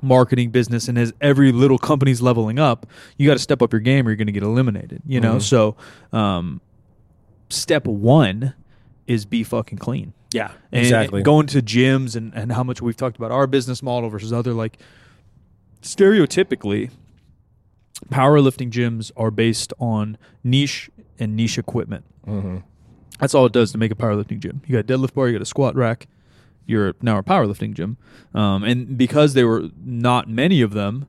Marketing 0.00 0.50
business, 0.50 0.86
and 0.88 0.96
as 0.96 1.12
every 1.20 1.50
little 1.52 1.78
company's 1.78 2.22
leveling 2.22 2.58
up, 2.58 2.86
you 3.16 3.26
got 3.26 3.34
to 3.34 3.38
step 3.40 3.60
up 3.62 3.72
your 3.72 3.80
game, 3.80 4.06
or 4.06 4.10
you're 4.10 4.16
going 4.16 4.26
to 4.26 4.32
get 4.32 4.42
eliminated. 4.44 5.02
You 5.06 5.20
know, 5.20 5.36
Mhm. 5.36 5.42
so 5.42 5.76
um, 6.12 6.60
step 7.50 7.84
one 7.86 8.54
is 9.06 9.24
be 9.24 9.42
fucking 9.42 9.78
clean. 9.78 10.12
Yeah. 10.32 10.50
And 10.70 10.82
exactly. 10.82 11.22
going 11.22 11.46
to 11.48 11.62
gyms 11.62 12.14
and, 12.14 12.32
and 12.34 12.52
how 12.52 12.62
much 12.62 12.80
we've 12.82 12.96
talked 12.96 13.16
about 13.16 13.30
our 13.32 13.46
business 13.46 13.82
model 13.82 14.08
versus 14.10 14.32
other 14.32 14.52
like 14.52 14.78
stereotypically 15.82 16.90
powerlifting 18.10 18.70
gyms 18.70 19.10
are 19.16 19.30
based 19.30 19.72
on 19.80 20.16
niche 20.44 20.90
and 21.18 21.34
niche 21.36 21.58
equipment. 21.58 22.04
Mhm. 22.26 22.62
That's 23.18 23.34
all 23.34 23.46
it 23.46 23.52
does 23.52 23.72
to 23.72 23.78
make 23.78 23.90
a 23.90 23.94
powerlifting 23.96 24.38
gym. 24.38 24.60
You 24.66 24.80
got 24.80 24.88
a 24.90 24.98
deadlift 24.98 25.14
bar, 25.14 25.26
you 25.28 25.32
got 25.32 25.42
a 25.42 25.46
squat 25.46 25.74
rack. 25.74 26.06
You're 26.68 26.94
now 27.02 27.18
a 27.18 27.22
powerlifting 27.24 27.72
gym, 27.74 27.96
um, 28.34 28.62
and 28.62 28.96
because 28.96 29.34
there 29.34 29.48
were 29.48 29.70
not 29.84 30.28
many 30.28 30.60
of 30.60 30.72
them, 30.74 31.08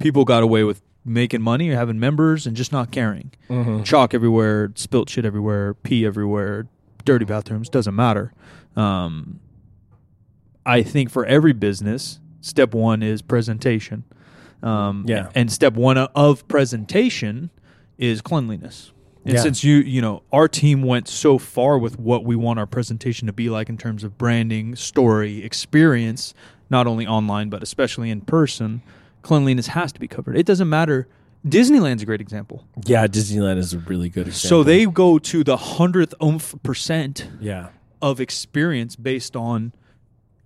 people 0.00 0.24
got 0.26 0.42
away 0.42 0.64
with 0.64 0.82
making 1.04 1.40
money 1.40 1.70
or 1.70 1.76
having 1.76 1.98
members 2.00 2.46
and 2.46 2.56
just 2.56 2.72
not 2.72 2.90
caring. 2.90 3.30
Mhm. 3.48 3.84
Chalk 3.84 4.12
everywhere, 4.12 4.72
spilt 4.74 5.08
shit 5.08 5.24
everywhere, 5.24 5.72
pee 5.74 6.04
everywhere, 6.04 6.66
dirty 7.04 7.24
bathrooms. 7.24 7.68
Doesn't 7.68 7.94
matter. 7.94 8.32
Um, 8.74 9.38
I 10.66 10.82
think 10.82 11.10
for 11.10 11.24
every 11.24 11.52
business, 11.52 12.18
step 12.40 12.74
one 12.74 13.00
is 13.02 13.22
presentation. 13.22 14.02
Um, 14.64 15.04
Yeah. 15.06 15.28
and 15.36 15.52
step 15.52 15.74
one 15.74 15.96
of 15.96 16.48
presentation 16.48 17.50
is 17.98 18.20
cleanliness. 18.20 18.90
And 19.26 19.34
Yeah. 19.34 19.42
since 19.42 19.64
you, 19.64 19.78
you 19.78 20.00
know, 20.00 20.22
our 20.32 20.46
team 20.46 20.82
went 20.82 21.08
so 21.08 21.36
far 21.36 21.78
with 21.78 21.98
what 21.98 22.24
we 22.24 22.36
want 22.36 22.60
our 22.60 22.66
presentation 22.66 23.26
to 23.26 23.32
be 23.32 23.50
like 23.50 23.68
in 23.68 23.76
terms 23.76 24.04
of 24.04 24.16
branding, 24.16 24.76
story, 24.76 25.42
experience, 25.44 26.32
not 26.70 26.86
only 26.86 27.06
online 27.06 27.48
but 27.50 27.60
especially 27.62 28.08
in 28.08 28.20
person, 28.20 28.82
cleanliness 29.22 29.66
has 29.68 29.92
to 29.92 29.98
be 30.00 30.06
covered. 30.06 30.38
It 30.38 30.46
doesn't 30.46 30.68
matter. 30.68 31.08
Disneyland's 31.44 32.02
a 32.02 32.06
great 32.06 32.20
example. 32.20 32.64
Yeah, 32.86 33.06
Disneyland 33.08 33.58
is 33.58 33.72
a 33.72 33.78
really 33.78 34.08
good 34.08 34.28
example. 34.28 34.48
So 34.48 34.62
they 34.62 34.86
go 34.86 35.18
to 35.18 35.42
the 35.42 35.56
hundredth 35.56 36.14
oomph 36.22 36.54
percent 36.62 37.28
yeah, 37.40 37.68
of 38.00 38.20
experience 38.20 38.94
based 38.94 39.34
on 39.34 39.72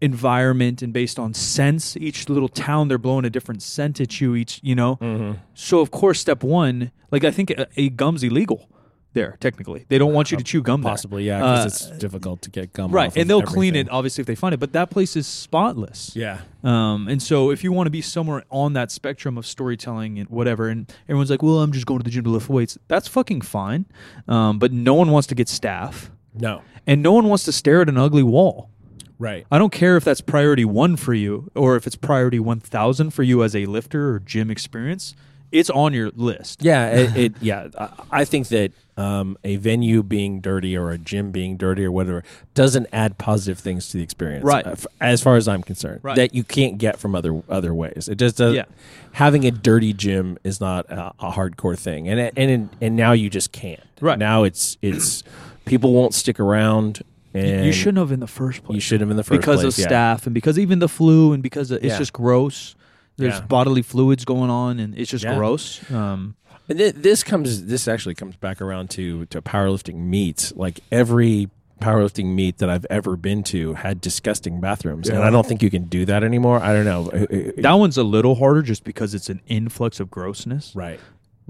environment 0.01 0.83
and 0.83 0.93
based 0.93 1.19
on 1.19 1.35
sense. 1.35 1.97
Each 1.97 2.29
little 2.29 2.49
town 2.49 2.89
they're 2.89 2.99
blowing 2.99 3.25
a 3.25 3.31
different 3.31 3.63
scent 3.63 4.01
at 4.01 4.21
you. 4.21 4.35
Each 4.35 4.61
you 4.63 4.75
know. 4.75 4.97
Mm-hmm. 4.97 5.39
So 5.55 5.81
of 5.81 5.91
course, 5.91 6.21
step 6.21 6.43
one, 6.43 6.91
like 7.11 7.25
I 7.25 7.31
think 7.31 7.51
a, 7.51 7.67
a 7.77 7.89
gum's 7.91 8.23
illegal 8.23 8.69
there 9.13 9.37
technically. 9.41 9.87
They 9.89 9.99
don't 9.99 10.13
want 10.13 10.31
you 10.31 10.37
to 10.37 10.45
chew 10.45 10.63
gum 10.63 10.83
there. 10.83 10.91
possibly. 10.93 11.25
Yeah, 11.25 11.39
because 11.39 11.65
Uh, 11.65 11.67
it's 11.91 11.99
difficult 11.99 12.43
to 12.43 12.51
get 12.51 12.73
gum. 12.73 12.93
Right, 12.93 13.15
and 13.17 13.29
they'll 13.29 13.43
clean 13.43 13.75
it 13.75 13.89
obviously 13.91 14.23
if 14.23 14.27
they 14.29 14.37
find 14.37 14.55
it. 14.55 14.61
But 14.61 14.73
that 14.75 14.89
place 14.91 15.17
is 15.17 15.27
spotless. 15.27 16.15
Yeah, 16.15 16.39
Um, 16.63 17.09
and 17.09 17.21
so 17.21 17.51
if 17.51 17.65
you 17.65 17.73
want 17.73 17.89
to 17.89 17.91
be 17.91 18.03
somewhere 18.03 18.45
on 18.51 18.73
that 18.75 18.93
spectrum 18.93 19.37
of 19.37 19.47
storytelling 19.47 20.19
and 20.21 20.29
whatever, 20.29 20.69
and 20.69 20.89
everyone's 21.09 21.29
like, 21.31 21.43
"Well, 21.43 21.59
I'm 21.61 21.73
just 21.73 21.87
going 21.87 21.99
to 21.99 22.05
the 22.05 22.11
gym 22.11 22.23
to 22.25 22.31
lift 22.31 22.49
weights," 22.49 22.79
that's 22.87 23.09
fucking 23.09 23.41
fine. 23.41 23.87
Um, 24.29 24.61
but 24.61 24.73
no 24.73 24.95
one 24.95 25.11
wants 25.11 25.27
to 25.29 25.35
get 25.35 25.49
staff, 25.49 26.13
no, 26.33 26.63
and 26.87 27.03
no 27.03 27.13
one 27.13 27.29
wants 27.29 27.45
to 27.47 27.53
stare 27.53 27.83
at 27.83 27.89
an 27.89 27.99
ugly 27.99 28.23
wall. 28.23 28.70
Right. 29.19 29.47
I 29.51 29.59
don't 29.59 29.73
care 29.73 29.97
if 29.97 30.05
that's 30.05 30.21
priority 30.21 30.65
one 30.65 30.97
for 30.97 31.15
you 31.15 31.51
or 31.55 31.77
if 31.77 31.87
it's 31.87 31.97
priority 31.97 32.39
one 32.41 32.61
thousand 32.61 33.11
for 33.11 33.23
you 33.23 33.43
as 33.43 33.55
a 33.57 33.67
lifter 33.67 34.15
or 34.15 34.19
gym 34.21 34.51
experience. 34.51 35.15
It's 35.53 35.69
on 35.69 35.93
your 35.93 36.11
list. 36.15 36.63
Yeah, 36.63 36.87
it, 36.91 37.17
it 37.17 37.35
yeah. 37.41 37.69
I, 37.77 37.89
I 38.21 38.25
think 38.25 38.49
that 38.49 38.71
um, 38.97 39.37
a 39.43 39.57
venue 39.57 40.05
being 40.05 40.41
dirty 40.41 40.77
or 40.77 40.91
a 40.93 40.99
gym 40.99 41.33
being 41.33 41.57
dirty 41.57 41.85
or 41.85 41.91
whatever 41.91 42.23
doesn't 42.55 42.87
add 42.93 43.19
positive 43.19 43.59
things 43.59 43.89
to 43.89 43.97
the 43.97 44.03
experience, 44.05 44.45
Right. 44.45 44.65
uh, 44.65 44.73
f- 44.73 44.87
as 45.01 45.21
far 45.23 45.35
as 45.37 45.49
I'm 45.49 45.63
concerned, 45.65 46.01
Right. 46.05 46.15
that 46.17 46.35
you 46.37 46.45
can't 46.45 46.79
get 46.79 46.99
from 47.01 47.17
other 47.17 47.43
other 47.49 47.75
ways. 47.75 48.09
It 48.09 48.15
just 48.19 48.37
does. 48.37 48.55
Yeah. 48.55 48.67
Having 49.13 49.45
a 49.45 49.51
dirty 49.51 49.93
gym 49.93 50.39
is 50.45 50.61
not 50.61 50.89
a, 50.89 51.13
a 51.19 51.33
hardcore 51.33 51.77
thing, 51.77 52.09
and 52.09 52.31
and 52.39 52.69
and 52.81 52.95
now 52.95 53.11
you 53.11 53.29
just 53.29 53.51
can't. 53.51 53.81
Right. 54.01 54.19
now, 54.19 54.45
it's 54.45 54.79
it's 54.83 55.25
people 55.65 55.93
won't 55.93 56.15
stick 56.15 56.39
around, 56.39 57.03
and 57.35 57.65
you 57.67 57.73
shouldn't 57.73 57.99
have 57.99 58.13
in 58.13 58.21
the 58.21 58.27
first 58.27 58.63
place. 58.65 58.75
you 58.75 58.81
shouldn't 58.81 59.03
have 59.03 59.11
in 59.11 59.17
the 59.17 59.23
first 59.25 59.41
because 59.41 59.61
place, 59.61 59.75
Because 59.77 59.79
of 59.79 59.83
yeah. 59.83 59.87
staff 59.89 60.27
and 60.27 60.35
because 60.35 60.59
even 60.59 60.79
the 60.79 60.89
flu 60.89 61.33
and 61.33 61.43
because 61.43 61.71
of, 61.71 61.79
it's 61.79 61.87
Yeah. 61.93 61.99
just 61.99 62.13
gross. 62.13 62.75
There's 63.17 63.35
Yeah. 63.35 63.41
bodily 63.47 63.83
fluids 63.83 64.25
going 64.25 64.51
on 64.51 64.79
and 64.79 64.97
it's 64.99 65.11
just 65.11 65.25
Yeah. 65.25 65.37
gross. 65.37 65.81
Um, 65.93 66.35
And 66.69 66.79
th- 66.79 66.95
this 66.97 67.23
comes. 67.25 67.67
This 67.67 67.89
actually 67.89 68.15
comes 68.15 68.37
back 68.37 68.61
around 68.63 68.91
to 68.91 69.27
to 69.27 69.43
powerlifting 69.43 69.97
meets. 69.97 70.53
Like 70.55 70.81
every 70.93 71.49
powerlifting 71.81 72.27
meet 72.35 72.59
that 72.59 72.69
I've 72.71 72.87
ever 72.91 73.17
been 73.17 73.43
to 73.45 73.73
had 73.75 74.01
disgusting 74.01 74.61
bathrooms, 74.61 75.09
and 75.09 75.19
I 75.19 75.31
don't 75.31 75.47
think 75.47 75.63
you 75.63 75.71
can 75.71 75.85
do 75.85 76.05
that 76.05 76.23
anymore. 76.23 76.63
I 76.63 76.73
don't 76.75 76.85
know. 76.85 77.11
That 77.57 77.73
one's 77.73 77.97
a 77.97 78.03
little 78.05 78.35
harder 78.37 78.61
just 78.63 78.85
because 78.85 79.15
it's 79.15 79.29
an 79.31 79.41
influx 79.49 79.99
of 79.99 80.11
grossness. 80.11 80.73
right. 80.77 81.01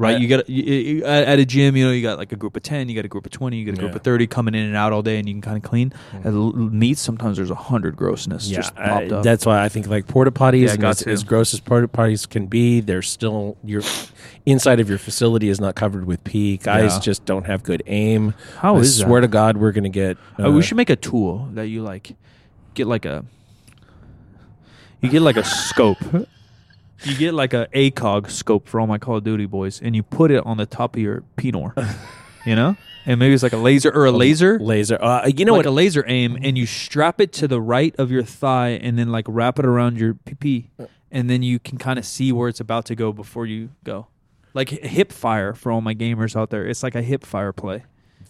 Right? 0.01 0.20
You 0.20 0.26
got 0.28 0.48
you, 0.48 0.62
you, 0.64 1.05
at 1.05 1.24
at 1.28 1.38
a 1.38 1.44
gym, 1.44 1.76
you 1.76 1.84
know, 1.86 1.92
you 1.92 2.03
got 2.03 2.18
like 2.18 2.32
a 2.32 2.36
group 2.36 2.57
of 2.57 2.62
ten, 2.62 2.88
you 2.88 2.94
got 2.94 3.05
a 3.05 3.09
group 3.09 3.26
of 3.26 3.32
twenty, 3.32 3.59
you 3.59 3.66
got 3.66 3.74
a 3.74 3.78
group 3.80 3.90
Yeah. 3.92 3.96
of 3.96 4.03
thirty 4.03 4.26
coming 4.26 4.55
in 4.55 4.64
and 4.64 4.74
out 4.76 4.92
all 4.92 5.03
day, 5.03 5.18
and 5.18 5.28
you 5.28 5.34
can 5.34 5.42
kind 5.42 5.57
of 5.57 5.62
clean. 5.62 5.92
At 6.24 6.26
l- 6.32 6.53
meets, 6.53 7.01
sometimes 7.01 7.36
there's 7.36 7.51
a 7.51 7.55
hundred 7.55 7.96
grossness 7.96 8.48
Yeah, 8.48 8.57
just 8.57 8.72
I- 8.78 9.07
up. 9.09 9.22
that's 9.22 9.44
why 9.46 9.62
I 9.62 9.68
think 9.68 9.86
like 9.86 10.07
porta 10.09 10.30
potties, 10.30 10.76
Yeah, 10.80 10.88
as, 10.88 11.03
as 11.03 11.22
gross 11.24 11.53
as 11.55 11.61
porta 11.61 11.86
potties 11.88 12.28
can 12.28 12.46
be, 12.46 12.80
they're 12.80 13.03
still 13.03 13.57
your 13.62 13.82
inside 14.46 14.80
of 14.80 14.88
your 14.88 14.98
facility 14.98 15.48
is 15.48 15.61
not 15.61 15.74
covered 15.74 16.07
with 16.07 16.24
pee. 16.24 16.57
Guys 16.57 16.98
just 16.98 17.24
don't 17.26 17.46
have 17.46 17.62
good 17.62 17.82
aim. 17.86 18.34
How 18.59 18.76
I 18.76 18.80
is 18.80 18.98
swear 18.98 19.20
that? 19.20 19.26
to 19.28 19.30
God, 19.30 19.57
we're 19.59 19.72
gonna 19.72 19.88
get. 19.90 20.16
Oh, 20.38 20.46
uh, 20.46 20.51
we 20.53 20.62
should 20.62 20.76
make 20.78 20.90
a 20.90 20.96
tool 20.96 21.48
that 21.53 21.68
you 21.68 21.82
like 21.82 22.16
get 22.74 22.86
like 22.86 23.05
a 23.05 23.24
you 25.01 25.09
get 25.11 25.22
like 25.22 25.36
a 25.36 25.44
scope. 25.44 25.98
You 27.05 27.16
get 27.16 27.34
like 27.34 27.55
a 27.55 27.68
ACOG 27.74 28.30
scope 28.30 28.68
for 28.68 28.80
all 28.80 28.86
my 28.86 28.98
Call 28.98 29.16
of 29.16 29.24
Duty 29.24 29.46
boys, 29.46 29.80
and 29.80 29.96
you 29.96 30.03
put 30.03 30.30
it 30.30 30.44
on 30.44 30.57
the 30.57 30.66
top 30.66 30.96
of 30.96 31.03
your 31.03 31.22
penor, 31.36 31.72
you 32.46 32.55
know, 32.55 32.76
and 33.07 33.18
maybe 33.18 33.32
it's 33.32 33.42
like 33.42 33.53
a 33.53 33.59
laser 33.59 33.90
or 33.90 34.07
a 34.07 34.12
laser, 34.12 34.59
laser. 34.59 35.03
Uh, 35.03 35.26
you 35.26 35.44
know 35.44 35.53
like 35.53 35.61
what? 35.61 35.66
a 35.66 35.70
laser 35.70 36.05
aim, 36.07 36.36
and 36.42 36.59
you 36.59 36.66
strap 36.66 37.20
it 37.20 37.32
to 37.34 37.48
the 37.48 37.61
right 37.61 37.94
of 37.98 38.11
your 38.11 38.22
thigh, 38.22 38.70
and 38.70 38.98
then 38.98 39.11
like 39.11 39.24
wrap 39.28 39.59
it 39.59 39.64
around 39.64 39.98
your 39.98 40.14
PP, 40.14 40.66
and 41.11 41.30
then 41.30 41.42
you 41.42 41.59
can 41.59 41.78
kind 41.78 41.98
of 41.98 42.05
see 42.05 42.32
where 42.32 42.48
it's 42.48 42.61
about 42.61 42.84
to 42.86 42.94
go 42.94 43.12
before 43.12 43.46
you 43.46 43.70
go, 43.82 44.07
like 44.53 44.68
hip 44.68 45.11
fire 45.11 45.55
for 45.55 45.72
all 45.72 45.80
my 45.80 45.94
gamers 45.94 46.36
out 46.36 46.51
there. 46.51 46.66
It's 46.66 46.82
like 46.82 46.94
a 46.94 47.03
hip 47.03 47.24
fire 47.24 47.53
play. 47.53 47.84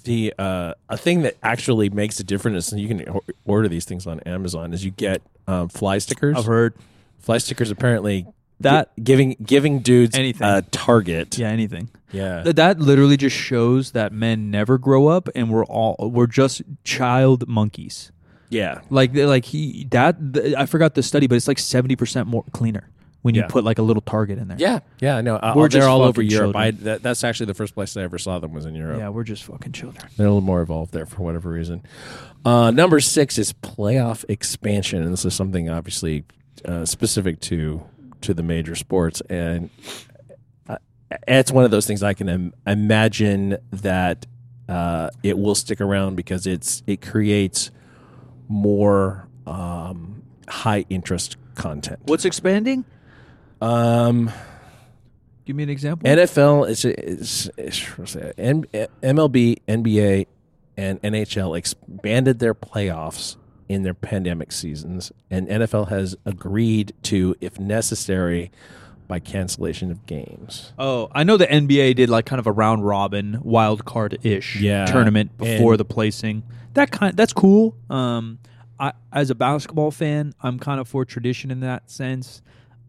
the 0.04 0.32
uh, 0.38 0.74
a 0.88 0.96
thing 0.96 1.22
that 1.22 1.36
actually 1.42 1.90
makes 1.90 2.20
a 2.20 2.24
difference, 2.24 2.70
and 2.70 2.80
you 2.80 2.86
can 2.86 3.18
order 3.44 3.66
these 3.68 3.84
things 3.84 4.06
on 4.06 4.20
Amazon, 4.20 4.72
is 4.72 4.84
you 4.84 4.92
get 4.92 5.22
um, 5.48 5.68
fly 5.68 5.98
stickers. 5.98 6.36
I've 6.36 6.46
heard 6.46 6.74
Fly 7.20 7.38
stickers 7.38 7.70
apparently 7.70 8.26
That- 8.61 8.94
gi- 8.96 9.02
giving 9.02 9.36
giving 9.42 9.80
dudes 9.80 10.16
Anything. 10.16 10.46
a 10.46 10.62
target. 10.70 11.38
yeah, 11.38 11.48
anything. 11.48 11.88
yeah. 12.12 12.42
Th- 12.42 12.56
that 12.56 12.78
literally 12.78 13.16
just 13.16 13.36
shows 13.36 13.92
that 13.92 14.12
men 14.12 14.50
never 14.50 14.78
grow 14.78 15.08
up 15.08 15.28
and 15.34 15.50
we're 15.50 15.64
all 15.64 15.96
we're 16.12 16.26
just 16.26 16.62
child 16.84 17.48
monkeys 17.48 18.11
yeah. 18.50 18.80
like 18.90 19.12
they're 19.12 19.28
like 19.28 19.44
he 19.44 19.86
that 19.92 20.16
th- 20.34 20.54
i 20.56 20.66
forgot 20.66 20.94
the 20.96 21.02
study 21.04 21.28
but 21.28 21.36
it's 21.36 21.46
like 21.46 21.58
70% 21.58 22.26
more 22.26 22.44
cleaner 22.52 22.88
when 23.22 23.34
you 23.36 23.42
Yeah. 23.42 23.46
put 23.48 23.62
like 23.64 23.78
a 23.78 23.82
little 23.82 24.00
target 24.00 24.38
in 24.38 24.48
there 24.48 24.56
Yeah, 24.58 24.80
yeah, 25.00 25.20
no, 25.20 25.36
uh, 25.36 25.52
We're 25.54 25.68
they're 25.68 25.80
just 25.82 25.88
all 25.88 26.02
over 26.02 26.20
fucking 26.22 26.30
Europe. 26.30 26.56
I, 26.56 26.70
that, 26.72 27.02
that's 27.02 27.22
actually 27.22 27.46
the 27.46 27.54
first 27.54 27.74
place 27.74 27.96
I 27.96 28.02
ever 28.02 28.18
saw 28.18 28.38
them 28.40 28.52
was 28.52 28.66
in 28.66 28.74
Europe. 28.74 28.98
yeah 28.98 29.08
we're 29.11 29.24
just 29.24 29.44
fucking 29.44 29.72
children 29.72 30.04
They're 30.16 30.26
a 30.26 30.30
little 30.30 30.40
more 30.40 30.62
evolved 30.62 30.92
there 30.92 31.06
for 31.06 31.22
whatever 31.22 31.48
reason. 31.50 31.82
Uh, 32.44 32.70
number 32.72 32.98
six 33.00 33.38
is 33.38 33.52
playoff 33.52 34.24
expansion, 34.28 35.02
and 35.02 35.12
this 35.12 35.24
is 35.26 35.34
something 35.34 35.68
obviously 35.68 36.24
uh, 36.64 36.84
specific 36.86 37.38
to 37.40 37.82
to 38.22 38.34
the 38.34 38.42
major 38.42 38.74
sports, 38.74 39.20
and 39.28 39.70
uh, 40.68 40.76
it's 41.26 41.50
one 41.50 41.64
of 41.64 41.70
those 41.70 41.86
things 41.86 42.02
I 42.02 42.14
can 42.14 42.28
Im- 42.28 42.54
imagine 42.66 43.58
that 43.70 44.26
uh, 44.68 45.10
it 45.22 45.36
will 45.36 45.54
stick 45.54 45.80
around 45.80 46.16
because 46.16 46.46
it's 46.46 46.82
it 46.86 47.02
creates 47.02 47.70
more 48.48 49.28
um, 49.46 50.22
high 50.48 50.84
interest 50.88 51.36
content. 51.54 52.00
what's 52.06 52.24
expanding 52.24 52.84
Um, 53.60 54.30
give 55.44 55.56
me 55.56 55.64
an 55.64 55.70
example 55.70 56.08
NFL 56.08 56.68
is, 56.70 56.84
is, 56.84 57.50
is 57.56 57.80
what's 57.96 58.14
that? 58.14 58.36
MLB, 58.36 59.58
NBA, 59.68 60.26
and 60.76 61.02
NHL 61.02 61.58
expanded 61.58 62.38
their 62.38 62.54
playoffs 62.54 63.36
in 63.70 63.84
their 63.84 63.94
pandemic 63.94 64.50
seasons, 64.50 65.12
and 65.30 65.46
NFL 65.48 65.88
has 65.90 66.16
agreed 66.26 66.92
to, 67.04 67.36
if 67.40 67.60
necessary, 67.60 68.50
by 69.06 69.18
cancellation 69.20 69.90
of 69.90 70.06
games. 70.06 70.72
oh 70.78 71.08
i 71.12 71.24
know 71.24 71.36
the 71.36 71.46
nba 71.48 71.96
did 71.96 72.08
like 72.08 72.26
kind 72.26 72.38
of 72.38 72.46
a 72.46 72.52
round 72.52 72.86
robin 72.86 73.40
wild 73.42 73.84
card 73.84 74.16
ish 74.22 74.54
Yeah, 74.60 74.86
tournament 74.86 75.36
before 75.36 75.72
and- 75.72 75.80
the 75.80 75.84
placing. 75.84 76.44
That 76.74 76.92
kind 76.92 77.16
that's 77.16 77.32
cool. 77.32 77.74
Um 77.88 78.38
i 78.78 78.92
as 79.12 79.28
a 79.30 79.34
basketball 79.34 79.90
fan 79.90 80.32
i'm 80.42 80.58
kind 80.60 80.78
of 80.80 80.86
for 80.86 81.04
tradition 81.04 81.50
in 81.50 81.58
that 81.60 81.90
sense 81.90 82.40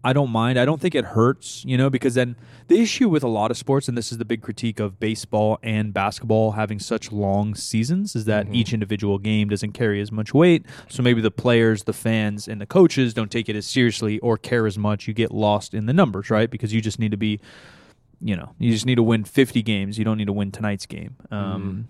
I 0.04 0.14
don't 0.14 0.32
mind. 0.32 0.58
I 0.58 0.66
don't 0.66 0.82
think 0.82 0.96
it 0.96 1.06
hurts, 1.06 1.64
you 1.64 1.78
know, 1.78 1.90
because 1.90 2.16
then 2.16 2.36
the 2.68 2.80
issue 2.82 3.08
with 3.08 3.24
a 3.24 3.28
lot 3.28 3.52
of 3.52 3.58
sports, 3.58 3.88
and 3.88 3.96
this 3.96 4.12
is 4.12 4.18
the 4.18 4.26
big 4.26 4.42
critique 4.42 4.80
of 4.80 5.00
baseball 5.00 5.60
and 5.62 5.94
basketball 5.94 6.54
having 6.54 6.80
such 6.80 7.12
long 7.12 7.54
seasons, 7.54 8.16
is 8.16 8.26
that 8.26 8.48
each 8.54 8.74
individual 8.74 9.20
game 9.20 9.50
doesn't 9.50 9.74
carry 9.74 10.02
as 10.02 10.12
much 10.12 10.34
weight. 10.34 10.66
So 10.90 11.04
maybe 11.04 11.22
the 11.22 11.30
players, 11.32 11.84
the 11.84 11.94
fans, 11.94 12.48
and 12.48 12.60
the 12.60 12.66
coaches 12.66 13.14
don't 13.14 13.32
take 13.32 13.48
it 13.48 13.56
as 13.56 13.68
seriously 13.68 14.18
or 14.20 14.38
care 14.38 14.66
as 14.66 14.78
much. 14.78 15.08
You 15.08 15.14
get 15.14 15.32
lost 15.32 15.74
in 15.74 15.86
the 15.86 15.94
numbers, 15.94 16.32
right? 16.32 16.50
Because 16.50 16.74
you 16.74 16.82
just 16.82 16.98
need 16.98 17.12
to 17.12 17.18
be, 17.18 17.40
you 18.20 18.36
know, 18.36 18.56
you 18.58 18.72
just 18.72 18.88
need 18.88 18.96
to 18.96 19.04
win 19.04 19.24
50 19.24 19.62
games. 19.62 20.00
You 20.00 20.06
don't 20.06 20.18
need 20.18 20.28
to 20.28 20.34
win 20.34 20.52
tonight's 20.52 20.88
game. 20.88 21.16
Um, 21.30 21.90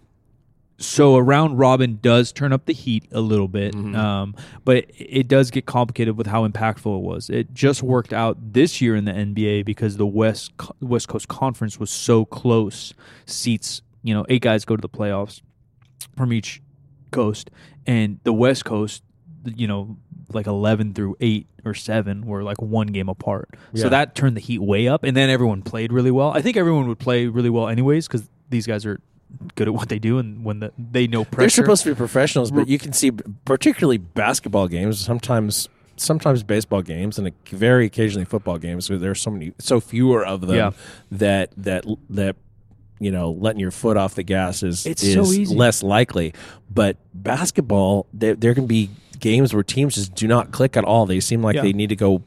so 0.81 1.15
a 1.15 1.21
round 1.21 1.59
robin 1.59 1.99
does 2.01 2.31
turn 2.31 2.51
up 2.51 2.65
the 2.65 2.73
heat 2.73 3.05
a 3.11 3.21
little 3.21 3.47
bit, 3.47 3.73
um, 3.75 4.35
but 4.65 4.77
it, 4.77 4.89
it 4.97 5.27
does 5.27 5.51
get 5.51 5.65
complicated 5.65 6.17
with 6.17 6.27
how 6.27 6.47
impactful 6.47 6.97
it 6.97 7.03
was. 7.03 7.29
It 7.29 7.53
just 7.53 7.83
worked 7.83 8.11
out 8.13 8.53
this 8.53 8.81
year 8.81 8.95
in 8.95 9.05
the 9.05 9.11
NBA 9.13 9.63
because 9.65 9.97
the 9.97 10.05
West 10.07 10.57
Co- 10.57 10.75
West 10.81 11.07
Coast 11.07 11.27
Conference 11.27 11.79
was 11.79 11.89
so 11.89 12.25
close. 12.25 12.93
Seats, 13.25 13.81
you 14.03 14.13
know, 14.13 14.25
eight 14.27 14.41
guys 14.41 14.65
go 14.65 14.75
to 14.75 14.81
the 14.81 14.89
playoffs 14.89 15.41
from 16.17 16.33
each 16.33 16.61
coast, 17.11 17.51
and 17.85 18.19
the 18.23 18.33
West 18.33 18.65
Coast, 18.65 19.03
you 19.45 19.67
know, 19.67 19.97
like 20.33 20.47
eleven 20.47 20.93
through 20.93 21.15
eight 21.21 21.47
or 21.63 21.73
seven 21.73 22.25
were 22.25 22.43
like 22.43 22.61
one 22.61 22.87
game 22.87 23.09
apart. 23.09 23.49
Yeah. 23.73 23.83
So 23.83 23.89
that 23.89 24.15
turned 24.15 24.35
the 24.35 24.41
heat 24.41 24.59
way 24.61 24.87
up, 24.87 25.03
and 25.03 25.15
then 25.15 25.29
everyone 25.29 25.61
played 25.61 25.91
really 25.93 26.11
well. 26.11 26.31
I 26.31 26.41
think 26.41 26.57
everyone 26.57 26.87
would 26.87 26.99
play 26.99 27.27
really 27.27 27.49
well 27.49 27.67
anyways 27.67 28.07
because 28.07 28.27
these 28.49 28.65
guys 28.65 28.85
are 28.85 28.99
good 29.55 29.67
at 29.67 29.73
what 29.73 29.89
they 29.89 29.99
do, 29.99 30.17
and 30.19 30.43
when 30.43 30.59
the, 30.59 30.71
they 30.77 31.07
know 31.07 31.23
pressure. 31.25 31.39
They're 31.41 31.49
supposed 31.65 31.83
to 31.83 31.89
be 31.91 31.95
professionals, 31.95 32.51
but 32.51 32.67
you 32.67 32.77
can 32.79 32.93
see, 32.93 33.11
particularly 33.45 33.97
basketball 33.97 34.67
games, 34.67 34.99
sometimes. 34.99 35.69
Sometimes 35.97 36.41
baseball 36.41 36.81
games 36.81 37.19
and 37.19 37.31
very 37.49 37.85
occasionally 37.85 38.25
football 38.25 38.57
games. 38.57 38.89
Where 38.89 38.97
there 38.97 39.11
are 39.11 39.15
so 39.15 39.29
many, 39.29 39.53
so 39.59 39.79
fewer 39.79 40.25
of 40.25 40.41
them 40.41 40.55
Yeah. 40.55 40.71
that 41.11 41.51
that 41.57 41.85
that 42.09 42.37
you 42.99 43.11
know 43.11 43.29
letting 43.31 43.59
your 43.59 43.69
foot 43.69 43.97
off 43.97 44.15
the 44.15 44.23
gas 44.23 44.63
is 44.63 44.87
It's 44.87 45.03
is 45.03 45.13
so 45.13 45.31
easy. 45.31 45.53
less 45.53 45.83
likely. 45.83 46.33
But 46.73 46.97
basketball, 47.13 48.07
there, 48.13 48.33
there 48.35 48.55
can 48.55 48.65
be 48.65 48.89
games 49.19 49.53
where 49.53 49.61
teams 49.61 49.93
just 49.93 50.15
do 50.15 50.27
not 50.27 50.51
click 50.51 50.75
at 50.75 50.83
all. 50.83 51.05
They 51.05 51.19
seem 51.19 51.43
like 51.43 51.55
Yeah. 51.55 51.61
they 51.61 51.73
need 51.73 51.89
to 51.89 51.95
go, 51.95 52.23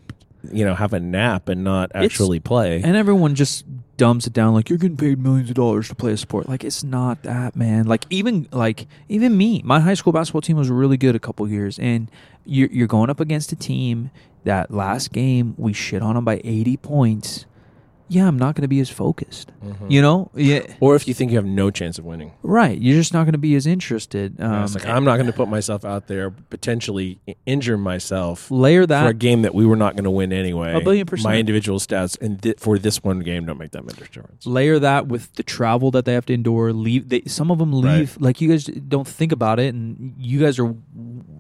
you 0.53 0.65
know, 0.65 0.75
have 0.75 0.93
a 0.93 1.01
nap 1.01 1.49
and 1.49 1.65
not 1.65 1.91
actually 1.97 2.39
play. 2.39 2.81
and 2.81 2.97
everyone 2.97 3.35
just 3.35 3.65
dumbs 3.97 4.27
it 4.27 4.33
down 4.33 4.55
like 4.55 4.69
you're 4.69 4.79
getting 4.79 4.97
paid 4.97 5.19
millions 5.19 5.49
of 5.49 5.57
dollars 5.57 5.89
to 5.89 5.95
play 5.95 6.13
a 6.13 6.17
sport. 6.17 6.49
Like 6.49 6.65
it's 6.65 6.83
not 6.83 7.23
that, 7.23 7.57
man. 7.57 7.87
Like 7.87 8.05
even 8.11 8.49
like 8.53 8.87
even 9.09 9.37
me, 9.37 9.63
my 9.65 9.81
high 9.81 9.95
school 9.95 10.13
basketball 10.13 10.41
team 10.41 10.57
was 10.57 10.71
really 10.71 10.97
good 10.97 11.15
a 11.15 11.21
couple 11.21 11.49
years, 11.49 11.79
and 11.79 12.11
you're 12.45 12.69
you're 12.71 12.87
going 12.87 13.11
up 13.11 13.21
against 13.21 13.53
a 13.53 13.57
team 13.57 14.11
that 14.45 14.71
last 14.71 15.13
game 15.13 15.55
we 15.57 15.73
shit 15.73 16.03
on 16.03 16.15
them 16.15 16.25
by 16.25 16.41
80 16.45 16.77
points. 16.79 17.47
Yeah, 18.09 18.29
I'm 18.29 18.39
not 18.39 18.55
going 18.55 18.63
to 18.63 18.69
be 18.69 18.81
as 18.81 18.91
focused. 18.91 19.51
Mhm. 19.65 19.91
You 19.91 20.03
know, 20.03 20.31
yeah, 20.35 20.61
Or 20.79 20.95
if 20.95 21.09
you 21.09 21.15
think 21.15 21.31
you 21.33 21.39
have 21.39 21.47
no 21.47 21.71
chance 21.71 21.99
of 21.99 22.05
winning. 22.05 22.33
right. 22.43 22.79
You're 22.79 22.97
just 22.99 23.15
not 23.15 23.25
going 23.25 23.33
to 23.33 23.39
be 23.39 23.55
as 23.55 23.67
interested. 23.67 24.39
Um, 24.41 24.65
it's 24.65 24.75
like 24.75 24.87
I'm 24.87 25.05
not 25.05 25.17
going 25.17 25.27
to 25.27 25.33
put 25.33 25.49
myself 25.49 25.85
out 25.87 26.07
there, 26.07 26.31
potentially 26.31 27.19
injure 27.47 27.79
myself 27.79 28.51
layer 28.51 28.85
that 28.87 29.03
for 29.05 29.09
a 29.09 29.15
game 29.15 29.43
that 29.43 29.55
we 29.55 29.65
were 29.65 29.77
not 29.77 29.95
going 29.97 30.05
to 30.05 30.11
win 30.11 30.33
anyway. 30.33 30.75
A 30.75 30.81
billion 30.81 31.07
percent. 31.07 31.25
My 31.33 31.39
individual 31.39 31.79
stats 31.79 32.21
and 32.21 32.41
thi- 32.43 32.55
for 32.59 32.79
this 32.79 33.03
one 33.03 33.21
game 33.21 33.47
don't 33.47 33.59
make 33.59 33.73
that 33.73 33.85
much 33.85 33.97
difference. 33.97 34.47
layer 34.47 34.79
that 34.79 35.09
with 35.09 35.33
the 35.37 35.43
travel 35.43 35.91
that 35.93 36.05
they 36.05 36.13
have 36.13 36.27
to 36.27 36.35
endure. 36.35 36.73
Leave 36.75 37.09
they, 37.09 37.23
some 37.27 37.51
of 37.51 37.59
them 37.59 37.73
leave 37.73 38.17
like 38.21 38.41
you 38.41 38.49
guys 38.51 38.65
don't 38.67 39.09
think 39.09 39.33
about 39.33 39.59
it, 39.59 39.75
and 39.75 40.15
you 40.19 40.39
guys 40.41 40.59
are 40.59 40.75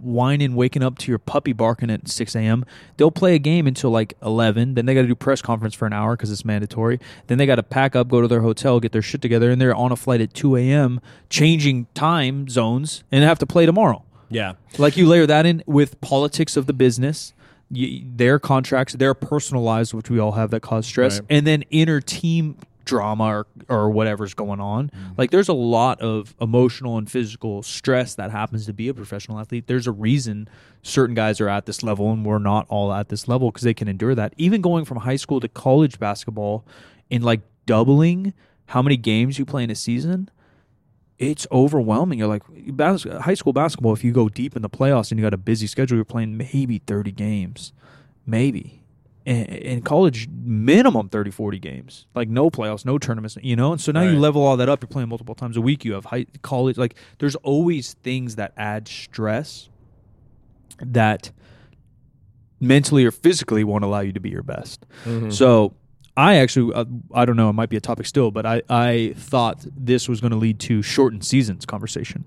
whining, 0.05 0.55
waking 0.55 0.83
up 0.83 0.99
to 0.99 1.11
your 1.11 1.19
puppy 1.19 1.53
barking 1.53 1.91
at 1.91 2.07
six 2.09 2.35
a.m. 2.37 2.65
They'll 2.97 3.11
play 3.11 3.35
a 3.35 3.39
game 3.39 3.67
until 3.67 3.91
like 3.91 4.15
eleven. 4.23 4.75
Then 4.75 4.87
they 4.87 4.95
got 4.95 5.03
to 5.03 5.09
do 5.09 5.15
press 5.15 5.41
conference 5.43 5.75
for 5.75 5.87
an 5.87 5.93
hour 5.93 6.17
because 6.17 6.31
it's 6.31 6.45
mandatory. 6.45 7.01
Then 7.27 7.39
they 7.39 7.47
got 7.47 7.57
to 7.57 7.63
pack 7.63 7.97
up, 7.97 8.09
go 8.09 8.21
to 8.21 8.29
their 8.29 8.43
hotel, 8.43 8.81
get 8.81 8.93
their 8.93 9.03
shit 9.03 9.23
together, 9.23 9.51
and 9.51 9.61
they're 9.61 9.75
on 9.75 9.91
a 9.93 9.97
flight 9.97 10.21
at 10.21 10.35
two 10.35 10.57
a.m. 10.57 11.01
changing 11.31 11.87
time 11.95 12.49
zones 12.49 13.05
and 13.11 13.25
have 13.25 13.39
to 13.41 13.47
play 13.47 13.67
tomorrow. 13.67 14.05
Yeah. 14.29 14.55
Like 14.79 14.97
you 14.97 15.07
layer 15.07 15.27
that 15.27 15.47
in 15.47 15.63
with 15.67 16.01
politics 16.01 16.57
of 16.57 16.67
the 16.67 16.73
business, 16.73 17.33
their 17.71 18.39
contracts, 18.39 18.95
their 18.95 19.15
personal 19.15 19.63
lives, 19.63 19.95
which 19.95 20.11
we 20.11 20.19
all 20.19 20.33
have 20.33 20.51
that 20.51 20.61
cause 20.61 20.87
stress, 20.87 21.21
Right. 21.21 21.27
and 21.31 21.47
then 21.47 21.63
inner 21.71 22.01
team 22.01 22.57
drama 22.85 23.24
or, 23.24 23.47
or 23.68 23.91
whatever's 23.91 24.35
going 24.35 24.61
on. 24.61 24.89
Mm-hmm. 24.89 25.12
Like 25.16 25.30
there's 25.30 25.49
a 25.49 25.55
lot 25.55 26.01
of 26.01 26.35
emotional 26.41 26.99
and 26.99 27.11
physical 27.11 27.62
stress 27.62 28.14
that 28.16 28.30
happens 28.30 28.66
to 28.66 28.72
be 28.72 28.89
a 28.89 28.95
professional 28.95 29.39
athlete. 29.39 29.66
There's 29.66 29.87
a 29.87 29.93
reason 29.93 30.49
certain 30.82 31.14
guys 31.14 31.41
are 31.41 31.49
at 31.49 31.66
this 31.66 31.82
level 31.82 32.12
and 32.12 32.24
we're 32.24 32.39
not 32.39 32.66
all 32.68 32.93
at 32.93 33.09
this 33.09 33.28
level 33.28 33.51
because 33.51 33.62
they 33.62 33.74
can 33.74 33.89
endure 33.89 34.14
that. 34.14 34.35
Even 34.37 34.61
going 34.61 34.85
from 34.85 34.99
high 34.99 35.16
school 35.16 35.41
to 35.41 35.49
college 35.49 35.99
basketball 35.99 36.64
and 37.11 37.24
like 37.24 37.41
doubling 37.66 38.35
how 38.66 38.82
many 38.82 38.97
games 38.97 39.39
you 39.39 39.45
play 39.45 39.64
in 39.64 39.70
a 39.70 39.74
season 39.74 40.30
it's 41.18 41.47
overwhelming. 41.53 42.18
You're 42.18 42.28
like 42.28 42.43
bas- 42.68 43.05
high 43.05 43.35
school 43.35 43.53
basketball. 43.53 43.93
If 43.93 44.05
you 44.05 44.12
go 44.12 44.28
deep 44.28 44.57
in 44.57 44.62
the 44.62 44.70
playoffs 44.70 45.11
and 45.11 45.18
you 45.18 45.24
got 45.24 45.35
a 45.35 45.39
busy 45.39 45.66
schedule, 45.66 45.97
you're 45.97 46.05
playing 46.05 46.37
maybe 46.37 46.78
30 46.78 47.12
games, 47.12 47.72
maybe. 48.26 48.84
In, 49.25 49.45
in 49.47 49.81
college, 49.83 50.29
minimum 50.31 51.09
30, 51.09 51.31
40 51.31 51.59
games. 51.59 52.07
Like 52.14 52.29
no 52.29 52.51
playoffs, 52.51 52.85
no 52.85 52.99
tournaments. 52.99 53.39
You 53.43 53.57
know, 53.57 53.72
and 53.72 53.81
so 53.81 53.91
now 53.93 54.03
you 54.03 54.18
level 54.18 54.43
all 54.45 54.57
that 54.59 54.68
up. 54.68 54.83
You're 54.83 54.89
playing 54.89 55.09
multiple 55.09 55.35
times 55.35 55.57
a 55.57 55.62
week. 55.62 55.85
You 55.85 55.95
have 55.95 56.05
high 56.07 56.27
college. 56.43 56.77
Like 56.77 56.95
there's 57.18 57.35
always 57.37 57.95
things 58.03 58.37
that 58.37 58.53
add 58.57 58.87
stress 58.87 59.70
that 60.81 61.31
mentally 62.61 63.05
or 63.05 63.11
physically 63.11 63.64
won't 63.64 63.85
allow 63.85 64.01
you 64.01 64.12
to 64.12 64.20
be 64.20 64.31
your 64.31 64.43
best. 64.43 64.85
Mhm. 65.05 65.33
So 65.33 65.75
I 66.16 66.37
actually, 66.37 66.75
uh, 66.75 66.85
I 67.12 67.25
don't 67.25 67.37
know, 67.37 67.49
it 67.51 67.55
might 67.55 67.68
be 67.68 67.77
a 67.77 67.81
topic 67.81 68.07
still, 68.07 68.31
but 68.31 68.47
I, 68.47 68.62
I 68.68 69.14
thought 69.16 69.64
this 69.77 70.09
was 70.09 70.20
going 70.20 70.31
to 70.31 70.37
lead 70.37 70.61
to 70.61 70.81
shortened 70.83 71.25
seasons 71.25 71.66
conversation 71.66 72.25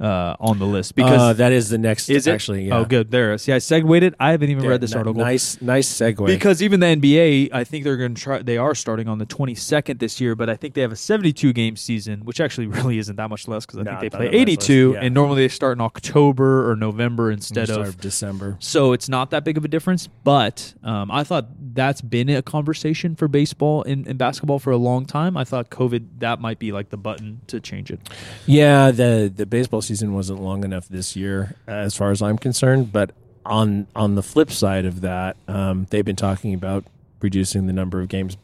uh, 0.00 0.34
on 0.40 0.58
the 0.58 0.66
list 0.66 0.94
because 0.94 1.20
Uh, 1.20 1.32
that 1.34 1.52
is 1.52 1.68
the 1.68 1.76
next. 1.78 2.08
is 2.08 2.26
it 2.26 2.32
actually? 2.32 2.64
Yeah. 2.68 2.78
Oh, 2.78 2.84
good. 2.84 3.10
There. 3.10 3.36
See, 3.38 3.52
I 3.52 3.58
segued 3.58 4.02
it. 4.02 4.14
I 4.18 4.30
haven't 4.30 4.48
even 4.50 4.64
Yeah, 4.64 4.70
read 4.70 4.80
this 4.80 4.92
ni- 4.92 4.98
article. 4.98 5.20
Nice, 5.20 5.60
nice 5.60 5.88
segue. 5.92 6.26
Because 6.26 6.62
even 6.62 6.80
the 6.80 6.86
NBA, 6.86 7.50
I 7.52 7.64
think 7.64 7.84
they're 7.84 7.96
going 7.98 8.14
to 8.14 8.20
try. 8.22 8.42
They 8.42 8.56
are 8.56 8.74
starting 8.74 9.08
on 9.08 9.18
the 9.18 9.26
22nd 9.26 9.98
this 9.98 10.20
year, 10.20 10.34
but 10.34 10.48
I 10.48 10.56
think 10.56 10.72
they 10.74 10.80
have 10.80 10.92
a 10.92 10.96
72 10.96 11.52
game 11.52 11.76
season, 11.76 12.20
which 12.24 12.40
actually 12.40 12.66
really 12.78 12.98
isn't 12.98 13.16
that 13.16 13.28
much 13.28 13.46
less 13.46 13.66
because 13.66 13.78
I 13.78 13.82
Nah, 13.82 13.90
think 14.00 14.00
they 14.00 14.16
play 14.16 14.26
that 14.26 14.32
much 14.32 14.38
less, 14.38 14.42
82, 14.70 14.92
yeah. 14.94 15.00
and 15.04 15.14
normally 15.14 15.42
they 15.42 15.48
start 15.48 15.76
in 15.76 15.82
October 15.82 16.70
or 16.70 16.76
November 16.76 17.30
instead 17.30 17.68
of 17.70 18.00
December. 18.00 18.56
so 18.58 18.92
it's 18.92 19.08
not 19.08 19.30
that 19.30 19.44
big 19.44 19.56
of 19.58 19.64
a 19.64 19.68
difference, 19.68 20.08
but 20.24 20.74
um, 20.82 21.10
I 21.10 21.24
thought 21.24 21.48
that's 21.74 22.00
been 22.00 22.28
a 22.30 22.42
conversation 22.42 23.14
for 23.16 23.28
baseball 23.28 23.82
and, 23.84 24.06
and 24.06 24.18
basketball 24.18 24.58
for 24.58 24.70
a 24.70 24.76
long 24.76 25.04
time. 25.06 25.36
I 25.36 25.44
thought 25.44 25.70
COVID 25.70 26.20
that 26.20 26.40
might 26.40 26.58
be 26.58 26.72
like 26.72 26.88
the 26.90 26.96
button 26.96 27.40
to 27.48 27.60
change 27.60 27.90
it. 27.90 28.00
Yeah, 28.46 28.90
the 28.90 29.32
the 29.34 29.46
baseball 29.46 29.82
season 29.90 30.14
wasn't 30.14 30.40
long 30.40 30.62
enough 30.64 30.88
this 30.88 31.16
year, 31.16 31.56
as 31.66 31.96
far 31.96 32.10
as 32.12 32.22
I'm 32.22 32.38
concerned. 32.38 32.92
But 32.92 33.10
on 33.44 33.86
on 33.96 34.14
the 34.14 34.22
flip 34.22 34.50
side 34.52 34.84
of 34.84 35.00
that, 35.00 35.36
um, 35.48 35.86
they've 35.90 36.04
been 36.04 36.14
talking 36.16 36.54
about 36.54 36.84
reducing 37.20 37.66
the 37.66 37.72
number 37.72 38.00
of 38.00 38.08
games, 38.08 38.36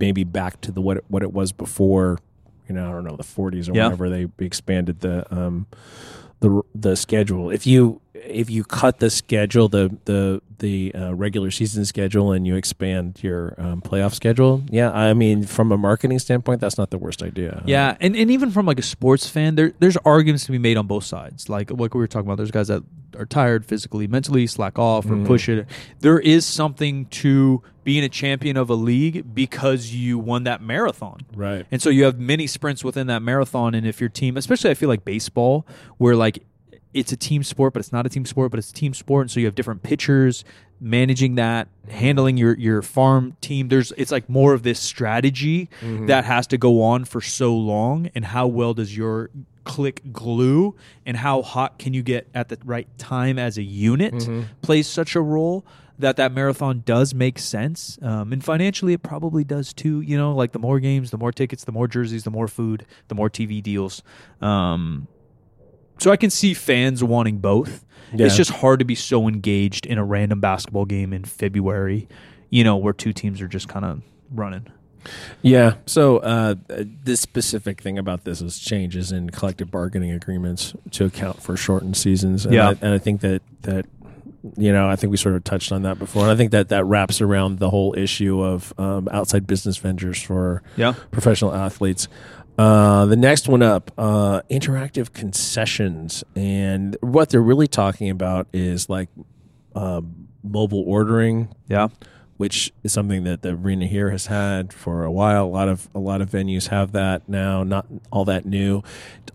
maybe 0.00 0.24
back 0.24 0.60
to 0.62 0.72
the 0.72 0.80
what 0.80 0.96
it, 0.98 1.04
what 1.08 1.22
it 1.22 1.32
was 1.32 1.52
before. 1.52 2.18
You 2.68 2.74
know, 2.74 2.88
I 2.88 2.92
don't 2.92 3.04
know 3.04 3.16
the 3.16 3.22
40s 3.24 3.68
or 3.68 3.74
Yeah. 3.74 3.84
whenever 3.86 4.08
they 4.08 4.26
expanded 4.44 5.00
the 5.00 5.32
um, 5.34 5.66
the 6.40 6.62
the 6.74 6.96
schedule. 6.96 7.50
If 7.50 7.66
you 7.66 8.00
if 8.26 8.50
you 8.50 8.64
cut 8.64 8.98
the 8.98 9.10
schedule, 9.10 9.68
the 9.68 9.96
the 10.04 10.40
the 10.58 10.94
uh, 10.94 11.14
regular 11.14 11.50
season 11.50 11.84
schedule, 11.86 12.32
and 12.32 12.46
you 12.46 12.54
expand 12.54 13.22
your 13.22 13.54
um, 13.56 13.80
playoff 13.80 14.12
schedule, 14.14 14.62
yeah, 14.70 14.90
I 14.92 15.14
mean, 15.14 15.44
from 15.44 15.72
a 15.72 15.78
marketing 15.78 16.18
standpoint, 16.18 16.60
that's 16.60 16.76
not 16.76 16.90
the 16.90 16.98
worst 16.98 17.22
idea. 17.22 17.62
Yeah, 17.66 17.96
and, 17.98 18.14
and 18.14 18.30
even 18.30 18.50
from 18.50 18.66
like 18.66 18.78
a 18.78 18.82
sports 18.82 19.26
fan, 19.28 19.54
there 19.54 19.72
there's 19.78 19.96
arguments 20.04 20.44
to 20.46 20.52
be 20.52 20.58
made 20.58 20.76
on 20.76 20.86
both 20.86 21.04
sides. 21.04 21.48
Like 21.48 21.70
like 21.70 21.94
we 21.94 22.00
were 22.00 22.06
talking 22.06 22.26
about, 22.26 22.36
there's 22.36 22.50
guys 22.50 22.68
that 22.68 22.82
are 23.16 23.26
tired 23.26 23.64
physically, 23.66 24.06
mentally, 24.06 24.46
slack 24.46 24.78
off 24.78 25.06
or 25.06 25.14
Mhm. 25.16 25.26
push 25.26 25.48
it. 25.48 25.66
There 26.00 26.18
is 26.20 26.44
something 26.46 27.06
to 27.06 27.62
being 27.82 28.04
a 28.04 28.08
champion 28.08 28.56
of 28.56 28.68
a 28.70 28.74
league 28.74 29.34
because 29.34 29.92
you 29.94 30.18
won 30.18 30.44
that 30.44 30.60
marathon. 30.62 31.20
right. 31.34 31.66
And 31.72 31.80
so 31.82 31.88
you 31.90 32.04
have 32.04 32.20
many 32.20 32.46
sprints 32.46 32.84
within 32.84 33.06
that 33.08 33.20
marathon. 33.22 33.74
And 33.74 33.86
if 33.86 34.00
your 34.00 34.10
team, 34.10 34.36
especially 34.36 34.70
I 34.70 34.74
feel 34.74 34.88
like 34.90 35.04
baseball, 35.04 35.66
where 35.96 36.14
like 36.14 36.44
it's 36.92 37.12
a 37.12 37.16
team 37.16 37.42
sport, 37.42 37.72
but 37.72 37.80
it's 37.80 37.92
not 37.92 38.04
a 38.06 38.08
team 38.08 38.24
sport, 38.24 38.50
but 38.50 38.58
it's 38.58 38.70
a 38.70 38.74
team 38.74 38.94
sport. 38.94 39.22
And 39.24 39.30
so 39.30 39.40
you 39.40 39.46
have 39.46 39.54
different 39.54 39.82
pitchers 39.82 40.44
managing 40.80 41.34
that, 41.36 41.68
handling 41.88 42.36
your, 42.36 42.56
your 42.58 42.82
farm 42.82 43.36
team. 43.40 43.68
There's, 43.68 43.92
it's 43.98 44.10
like 44.10 44.28
more 44.28 44.54
of 44.54 44.62
this 44.62 44.80
strategy 44.80 45.68
Mhm. 45.82 46.06
that 46.08 46.24
has 46.24 46.46
to 46.48 46.58
go 46.58 46.82
on 46.82 47.04
for 47.04 47.20
so 47.20 47.54
long. 47.54 48.10
And 48.14 48.24
how 48.24 48.46
well 48.46 48.72
does 48.74 48.96
your 48.96 49.30
click 49.64 50.00
glue 50.10 50.74
and 51.04 51.18
how 51.18 51.42
hot 51.42 51.78
can 51.78 51.92
you 51.92 52.02
get 52.02 52.26
at 52.34 52.48
the 52.48 52.58
right 52.64 52.88
time 52.98 53.38
as 53.38 53.58
a 53.58 53.62
unit 53.62 54.14
Mhm. 54.14 54.44
plays 54.62 54.86
such 54.86 55.14
a 55.14 55.20
role 55.20 55.64
that 55.98 56.16
that 56.16 56.32
marathon 56.32 56.82
does 56.86 57.14
make 57.14 57.38
sense 57.38 57.98
um, 58.00 58.32
and 58.32 58.42
financially 58.42 58.94
it 58.94 59.02
probably 59.02 59.44
does 59.44 59.74
too 59.74 60.00
you 60.00 60.16
know 60.16 60.34
like 60.34 60.52
the 60.52 60.58
more 60.58 60.80
games 60.80 61.10
the 61.10 61.18
more 61.18 61.30
tickets 61.30 61.64
the 61.64 61.72
more 61.72 61.86
jerseys 61.86 62.24
the 62.24 62.30
more 62.30 62.48
food 62.48 62.86
the 63.08 63.14
more 63.14 63.28
tv 63.28 63.62
deals 63.62 64.02
um, 64.40 65.06
so 66.00 66.10
i 66.10 66.16
can 66.16 66.30
see 66.30 66.54
fans 66.54 67.04
wanting 67.04 67.38
both 67.38 67.84
Yeah. 68.12 68.26
it's 68.26 68.36
just 68.36 68.50
hard 68.50 68.78
to 68.80 68.84
be 68.84 68.94
so 68.96 69.28
engaged 69.28 69.86
in 69.86 69.98
a 69.98 70.04
random 70.04 70.40
basketball 70.40 70.84
game 70.86 71.12
in 71.12 71.24
february 71.24 72.08
you 72.50 72.64
know 72.64 72.76
where 72.76 72.92
two 72.92 73.12
teams 73.12 73.40
are 73.40 73.48
just 73.48 73.68
kind 73.68 73.84
of 73.84 74.02
running 74.32 74.66
Yeah. 75.40 75.76
So 75.86 76.18
uh, 76.18 76.56
this 76.68 77.20
specific 77.20 77.80
thing 77.80 77.96
about 77.96 78.24
this 78.24 78.42
is 78.42 78.58
changes 78.58 79.12
in 79.12 79.30
collective 79.30 79.70
bargaining 79.70 80.10
agreements 80.10 80.74
to 80.90 81.06
account 81.06 81.42
for 81.42 81.56
shortened 81.56 81.96
seasons. 81.96 82.44
And 82.44 82.54
Yeah. 82.54 82.68
I, 82.68 82.70
and 82.82 82.92
I 82.94 82.98
think 82.98 83.22
that 83.22 83.40
that 83.62 83.86
you 84.58 84.70
know 84.72 84.90
I 84.90 84.96
think 84.96 85.10
we 85.10 85.16
sort 85.16 85.36
of 85.36 85.42
touched 85.44 85.72
on 85.72 85.82
that 85.84 85.98
before, 85.98 86.24
and 86.24 86.30
I 86.30 86.36
think 86.36 86.50
that 86.50 86.68
that 86.68 86.84
wraps 86.84 87.22
around 87.22 87.60
the 87.60 87.70
whole 87.70 87.94
issue 87.96 88.42
of 88.42 88.74
um, 88.78 89.08
outside 89.10 89.46
business 89.46 89.78
ventures 89.78 90.20
for 90.20 90.62
yeah 90.76 90.92
professional 91.10 91.54
athletes. 91.54 92.06
Uh, 92.60 93.06
the 93.06 93.16
next 93.16 93.48
one 93.48 93.62
up, 93.62 93.90
uh, 93.96 94.42
interactive 94.50 95.14
concessions, 95.14 96.22
and 96.36 96.94
what 97.00 97.30
they're 97.30 97.40
really 97.40 97.66
talking 97.66 98.10
about 98.10 98.46
is 98.52 98.90
like 98.90 99.08
uh, 99.74 100.02
mobile 100.42 100.84
ordering 100.86 101.54
yeah 101.68 101.88
which 102.36 102.72
is 102.82 102.90
something 102.90 103.24
that 103.24 103.42
the 103.42 103.50
arena 103.50 103.86
here 103.86 104.10
has 104.10 104.24
had 104.26 104.72
for 104.72 105.04
a 105.04 105.12
while. 105.12 105.44
A 105.44 105.46
lot 105.46 105.68
of 105.68 105.90
a 105.94 105.98
lot 105.98 106.22
of 106.22 106.30
venues 106.30 106.68
have 106.68 106.92
that 106.92 107.28
now, 107.28 107.62
not 107.62 107.86
all 108.10 108.24
that 108.24 108.46
new. 108.46 108.82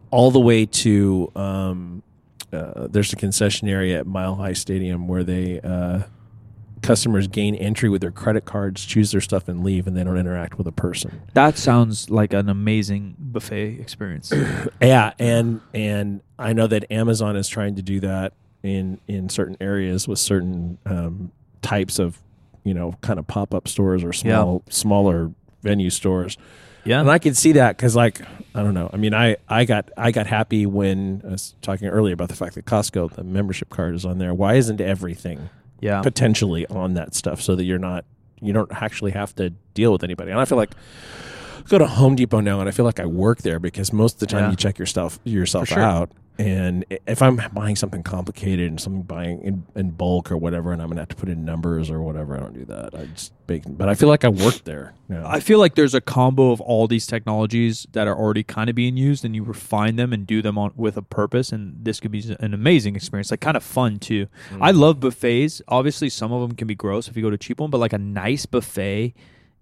All 0.09 0.31
the 0.31 0.39
way 0.39 0.65
to 0.65 1.31
um, 1.35 2.01
uh, 2.51 2.87
there's 2.87 3.13
a 3.13 3.15
concession 3.15 3.67
area 3.67 3.99
at 3.99 4.07
Mile 4.07 4.33
High 4.33 4.53
Stadium 4.53 5.07
where 5.07 5.23
they 5.23 5.61
uh, 5.61 6.01
customers 6.85 7.27
gain 7.27 7.55
entry 7.55 7.89
with 7.89 8.01
their 8.01 8.11
credit 8.11 8.45
cards, 8.45 8.85
choose 8.85 9.11
their 9.11 9.21
stuff, 9.21 9.47
and 9.47 9.63
leave, 9.63 9.87
and 9.87 9.95
they 9.97 10.03
don't 10.03 10.17
interact 10.17 10.57
with 10.57 10.67
a 10.67 10.71
person. 10.71 11.21
that 11.33 11.57
sounds 11.57 12.09
like 12.09 12.33
an 12.33 12.49
amazing 12.49 13.15
buffet 13.19 13.79
experience 13.79 14.31
Yeah, 14.81 15.13
and 15.19 15.61
and 15.73 16.21
I 16.37 16.53
know 16.53 16.67
that 16.67 16.91
Amazon 16.91 17.35
is 17.35 17.47
trying 17.47 17.75
to 17.75 17.81
do 17.81 17.99
that 18.01 18.33
in 18.63 18.99
in 19.07 19.29
certain 19.29 19.57
areas 19.59 20.07
with 20.07 20.19
certain 20.19 20.77
um, 20.85 21.31
types 21.61 21.99
of 21.99 22.19
you 22.63 22.73
know 22.73 22.95
kind 23.01 23.19
of 23.19 23.27
pop 23.27 23.53
up 23.53 23.67
stores 23.67 24.03
or 24.03 24.13
small 24.13 24.63
smaller 24.69 25.31
venue 25.63 25.89
stores. 25.89 26.37
yeah 26.83 26.99
And 27.01 27.09
I 27.09 27.17
can 27.19 27.33
see 27.33 27.53
that 27.53 27.75
because, 27.77 27.95
like, 27.95 28.21
I 28.53 28.61
don't 28.63 28.73
know. 28.75 28.89
I 28.93 28.97
mean, 28.97 29.13
I, 29.13 29.37
I 29.49 29.65
got 29.65 29.89
I 29.97 30.11
got 30.11 30.27
happy 30.27 30.65
when 30.65 31.21
I 31.25 31.31
was 31.31 31.55
talking 31.61 31.87
earlier 31.87 32.13
about 32.13 32.29
the 32.29 32.35
fact 32.35 32.53
that 32.55 32.65
Costco 32.65 33.13
the 33.15 33.23
membership 33.23 33.69
card 33.69 33.95
is 33.95 34.05
on 34.05 34.17
there. 34.19 34.33
Why 34.33 34.55
isn't 34.55 34.79
everything 34.79 35.49
yeah 35.81 36.01
potentially 36.01 36.65
on 36.67 36.93
that 36.93 37.13
stuff 37.13 37.41
so 37.41 37.55
that 37.55 37.63
you're 37.65 37.77
not 37.79 38.05
you 38.41 38.53
don't 38.53 38.71
actually 38.71 39.11
have 39.11 39.33
to 39.35 39.49
deal 39.73 39.91
with 39.91 40.03
anybody. 40.03 40.29
And 40.31 40.39
I 40.39 40.45
feel 40.45 40.57
like 40.57 40.71
I 41.57 41.67
go 41.67 41.77
to 41.77 41.87
Home 41.87 42.15
Depot 42.15 42.41
now, 42.41 42.59
and 42.59 42.67
I 42.69 42.71
feel 42.71 42.85
like 42.85 42.99
I 42.99 43.05
work 43.05 43.41
there 43.41 43.59
because 43.59 43.91
most 43.93 44.15
of 44.15 44.19
the 44.19 44.27
time 44.27 44.43
Yeah. 44.43 44.49
you 44.51 44.55
check 44.55 44.77
your 44.77 44.85
stuff 44.85 45.19
yourself 45.23 45.69
sure. 45.69 45.81
out. 45.81 46.11
And 46.37 46.85
if 47.07 47.21
I'm 47.21 47.39
buying 47.53 47.77
something 47.77 48.03
complicated 48.03 48.69
and 48.69 48.79
something 48.79 49.03
buying 49.03 49.41
in, 49.41 49.65
in 49.73 49.91
bulk 49.91 50.31
or 50.31 50.37
whatever, 50.37 50.73
and 50.73 50.81
I'm 50.81 50.89
gonna 50.89 51.01
have 51.01 51.09
to 51.09 51.15
put 51.15 51.29
in 51.29 51.45
numbers 51.45 51.89
or 51.89 52.01
whatever, 52.01 52.35
I 52.35 52.41
don't 52.41 52.53
do 52.53 52.65
that. 52.65 52.93
I 52.93 53.05
just 53.05 53.31
bake. 53.47 53.63
But 53.65 53.87
I 53.87 53.95
feel 53.95 54.09
like 54.09 54.25
I 54.25 54.29
work 54.29 54.65
there. 54.65 54.93
Yeah. 55.09 55.25
I 55.25 55.39
feel 55.39 55.59
like 55.59 55.75
there's 55.75 55.93
a 55.93 56.01
combo 56.01 56.51
of 56.51 56.59
all 56.59 56.87
these 56.87 57.07
technologies 57.07 57.87
that 57.93 58.07
are 58.07 58.15
already 58.15 58.43
kind 58.43 58.69
of 58.69 58.75
being 58.75 58.97
used, 58.97 59.23
and 59.23 59.33
you 59.33 59.43
refine 59.43 59.95
them 59.95 60.11
and 60.11 60.27
do 60.27 60.41
them 60.41 60.57
on 60.57 60.73
with 60.75 60.97
a 60.97 61.01
purpose, 61.01 61.53
and 61.53 61.85
this 61.85 62.01
could 62.01 62.11
be 62.11 62.35
an 62.39 62.53
amazing 62.53 62.97
experience, 62.97 63.31
like 63.31 63.39
kind 63.39 63.55
of 63.55 63.63
fun 63.63 63.97
too. 63.97 64.27
Mm-hmm. 64.49 64.63
I 64.63 64.71
love 64.71 64.99
buffets. 64.99 65.61
Obviously, 65.69 66.09
some 66.09 66.33
of 66.33 66.41
them 66.41 66.57
can 66.57 66.67
be 66.67 66.75
gross 66.75 67.07
if 67.07 67.15
you 67.15 67.23
go 67.23 67.29
to 67.29 67.35
a 67.35 67.37
cheap 67.37 67.61
one, 67.61 67.69
but 67.69 67.77
like 67.77 67.93
a 67.93 67.97
nice 67.97 68.45
buffet 68.45 69.13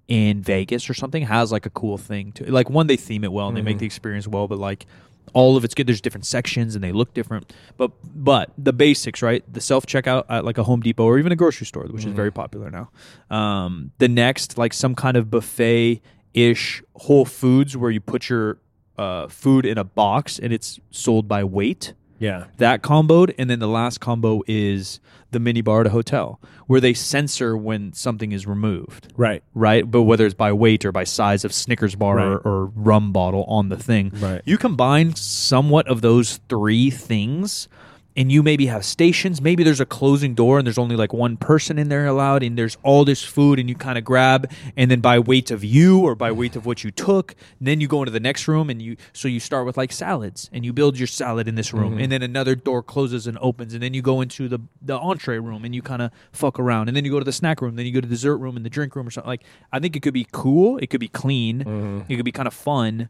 in 0.07 0.41
Vegas 0.41 0.89
or 0.89 0.93
something 0.93 1.23
has 1.23 1.51
like 1.51 1.65
a 1.65 1.69
cool 1.69 1.97
thing 1.97 2.31
to 2.33 2.51
like 2.51 2.69
one 2.69 2.87
they 2.87 2.97
theme 2.97 3.23
it 3.23 3.31
well 3.31 3.47
and 3.47 3.55
they 3.55 3.61
make 3.61 3.75
mm-hmm. 3.75 3.79
the 3.79 3.85
experience 3.85 4.27
well, 4.27 4.47
but 4.47 4.57
like 4.57 4.85
all 5.33 5.57
of 5.57 5.63
it's 5.63 5.73
good. 5.73 5.87
There's 5.87 6.01
different 6.01 6.25
sections 6.25 6.75
and 6.75 6.83
they 6.83 6.91
look 6.91 7.13
different, 7.13 7.53
but 7.77 7.91
but 8.13 8.51
the 8.57 8.73
basics, 8.73 9.21
right? 9.21 9.43
The 9.51 9.61
self 9.61 9.85
checkout 9.85 10.25
at 10.29 10.45
like 10.45 10.57
a 10.57 10.63
Home 10.63 10.81
Depot 10.81 11.05
or 11.05 11.17
even 11.19 11.31
a 11.31 11.35
grocery 11.35 11.65
store, 11.65 11.85
which 11.85 12.05
is 12.05 12.13
very 12.13 12.31
popular 12.31 12.69
now. 12.69 12.89
Um, 13.35 13.91
the 13.97 14.07
next, 14.07 14.57
like 14.57 14.73
some 14.73 14.95
kind 14.95 15.17
of 15.17 15.31
buffet 15.31 16.01
ish 16.33 16.83
Whole 16.95 17.25
Foods 17.25 17.77
where 17.77 17.91
you 17.91 17.99
put 17.99 18.29
your 18.29 18.59
uh, 18.97 19.27
food 19.27 19.65
in 19.65 19.77
a 19.77 19.83
box 19.83 20.39
and 20.39 20.53
it's 20.53 20.79
sold 20.91 21.27
by 21.27 21.43
weight 21.43 21.93
yeah. 22.19 22.45
that 22.57 22.81
comboed 22.81 23.33
and 23.37 23.49
then 23.49 23.59
the 23.59 23.67
last 23.67 23.99
combo 23.99 24.41
is 24.47 24.99
the 25.33 25.39
mini 25.39 25.61
bar 25.61 25.81
at 25.81 25.87
a 25.87 25.89
hotel 25.89 26.39
where 26.67 26.79
they 26.79 26.93
censor 26.93 27.57
when 27.57 27.91
something 27.93 28.31
is 28.31 28.47
removed 28.47 29.11
Right. 29.17 29.43
right 29.53 29.89
but 29.89 30.03
whether 30.03 30.25
it's 30.25 30.33
by 30.33 30.53
weight 30.53 30.85
or 30.85 30.91
by 30.91 31.03
size 31.03 31.43
of 31.43 31.53
snickers 31.53 31.95
bar 31.95 32.19
or, 32.19 32.37
or 32.39 32.65
rum 32.67 33.11
bottle 33.11 33.43
on 33.49 33.69
the 33.69 33.77
thing 33.77 34.11
Right. 34.15 34.41
you 34.45 34.57
combine 34.57 35.15
somewhat 35.15 35.87
of 35.87 36.01
those 36.01 36.39
three 36.47 36.89
things 36.89 37.67
and 38.15 38.31
you 38.31 38.43
maybe 38.43 38.67
have 38.67 38.85
stations 38.85 39.41
maybe 39.41 39.63
there's 39.63 39.79
a 39.79 39.85
closing 39.85 40.33
door 40.33 40.57
and 40.57 40.65
there's 40.65 40.77
only 40.77 40.95
like 40.95 41.13
one 41.13 41.37
person 41.37 41.79
in 41.79 41.89
there 41.89 42.05
allowed 42.05 42.43
and 42.43 42.57
there's 42.57 42.77
all 42.83 43.05
this 43.05 43.23
food 43.23 43.59
and 43.59 43.69
you 43.69 43.75
kind 43.75 43.97
of 43.97 44.03
grab 44.03 44.51
and 44.77 44.91
then 44.91 44.99
by 44.99 45.19
weight 45.19 45.51
of 45.51 45.63
you 45.63 45.99
or 45.99 46.15
by 46.15 46.31
weight 46.31 46.55
of 46.55 46.65
what 46.65 46.83
you 46.83 46.91
took 46.91 47.35
then 47.59 47.81
you 47.81 47.87
go 47.87 48.01
into 48.01 48.11
the 48.11 48.19
next 48.19 48.47
room 48.47 48.69
and 48.69 48.81
you 48.81 48.95
so 49.11 49.27
you 49.27 49.39
start 49.39 49.65
with 49.65 49.77
like 49.77 49.91
salads 49.91 50.49
and 50.53 50.65
you 50.65 50.73
build 50.73 50.97
your 50.97 51.07
salad 51.07 51.47
in 51.47 51.55
this 51.55 51.73
room 51.73 51.93
mm-hmm. 51.93 52.01
and 52.01 52.11
then 52.11 52.21
another 52.21 52.55
door 52.55 52.83
closes 52.83 53.27
and 53.27 53.37
opens 53.39 53.73
and 53.73 53.81
then 53.81 53.93
you 53.93 54.01
go 54.01 54.21
into 54.21 54.47
the 54.47 54.59
the 54.81 54.97
entree 54.97 55.39
room 55.39 55.65
and 55.65 55.73
you 55.73 55.81
kind 55.81 56.01
of 56.01 56.11
fuck 56.31 56.59
around 56.59 56.87
and 56.87 56.95
then 56.95 57.05
you 57.05 57.11
go 57.11 57.19
to 57.19 57.25
the 57.25 57.31
snack 57.31 57.61
room 57.61 57.75
then 57.75 57.85
you 57.85 57.91
go 57.91 58.01
to 58.01 58.07
the 58.07 58.13
dessert 58.13 58.37
room 58.37 58.55
and 58.55 58.65
the 58.65 58.69
drink 58.69 58.95
room 58.95 59.07
or 59.07 59.11
something 59.11 59.27
like 59.27 59.43
i 59.71 59.79
think 59.79 59.95
it 59.95 60.01
could 60.01 60.13
be 60.13 60.27
cool 60.31 60.77
it 60.77 60.89
could 60.89 60.99
be 60.99 61.07
clean 61.07 61.59
mm-hmm. 61.59 62.01
it 62.07 62.15
could 62.15 62.25
be 62.25 62.31
kind 62.31 62.47
of 62.47 62.53
fun 62.53 63.09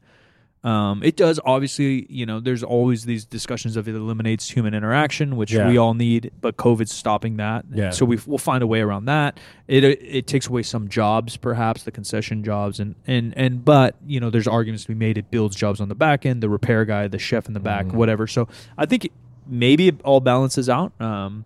um, 0.63 1.03
it 1.03 1.17
does 1.17 1.39
obviously, 1.43 2.05
you 2.09 2.25
know, 2.25 2.39
there's 2.39 2.63
always 2.63 3.03
these 3.03 3.25
discussions 3.25 3.75
of 3.75 3.87
it 3.89 3.95
eliminates 3.95 4.49
human 4.49 4.73
interaction, 4.73 5.35
which 5.35 5.51
Yeah. 5.51 5.67
we 5.67 5.77
all 5.77 5.93
need, 5.93 6.31
but 6.39 6.55
COVID's 6.55 6.93
stopping 6.93 7.35
that. 7.37 7.65
Yeah. 7.73 7.89
So 7.89 8.05
we, 8.05 8.17
we'll 8.25 8.37
find 8.37 8.63
a 8.63 8.67
way 8.67 8.79
around 8.79 9.05
that. 9.05 9.39
It 9.67 9.83
it 9.83 10.25
takes 10.27 10.47
away 10.47 10.63
some 10.63 10.87
jobs, 10.87 11.35
perhaps 11.35 11.83
the 11.83 11.91
concession 11.91 12.43
jobs, 12.43 12.79
and 12.79 12.95
and 13.07 13.33
and 13.37 13.65
but 13.65 13.95
you 14.07 14.19
know, 14.21 14.29
there's 14.29 14.47
arguments 14.47 14.83
to 14.83 14.89
be 14.89 14.95
made. 14.95 15.17
It 15.17 15.29
builds 15.31 15.55
jobs 15.55 15.81
on 15.81 15.89
the 15.89 15.95
back 15.95 16.25
end, 16.25 16.41
the 16.41 16.49
repair 16.49 16.85
guy, 16.85 17.07
the 17.09 17.19
chef 17.19 17.47
in 17.47 17.53
the 17.53 17.59
back, 17.59 17.87
Mm-hmm. 17.87 17.97
whatever. 17.97 18.25
So 18.27 18.47
I 18.77 18.85
think 18.85 19.09
maybe 19.45 19.89
it 19.89 19.99
all 20.05 20.21
balances 20.21 20.69
out. 20.69 20.93
Um, 21.01 21.43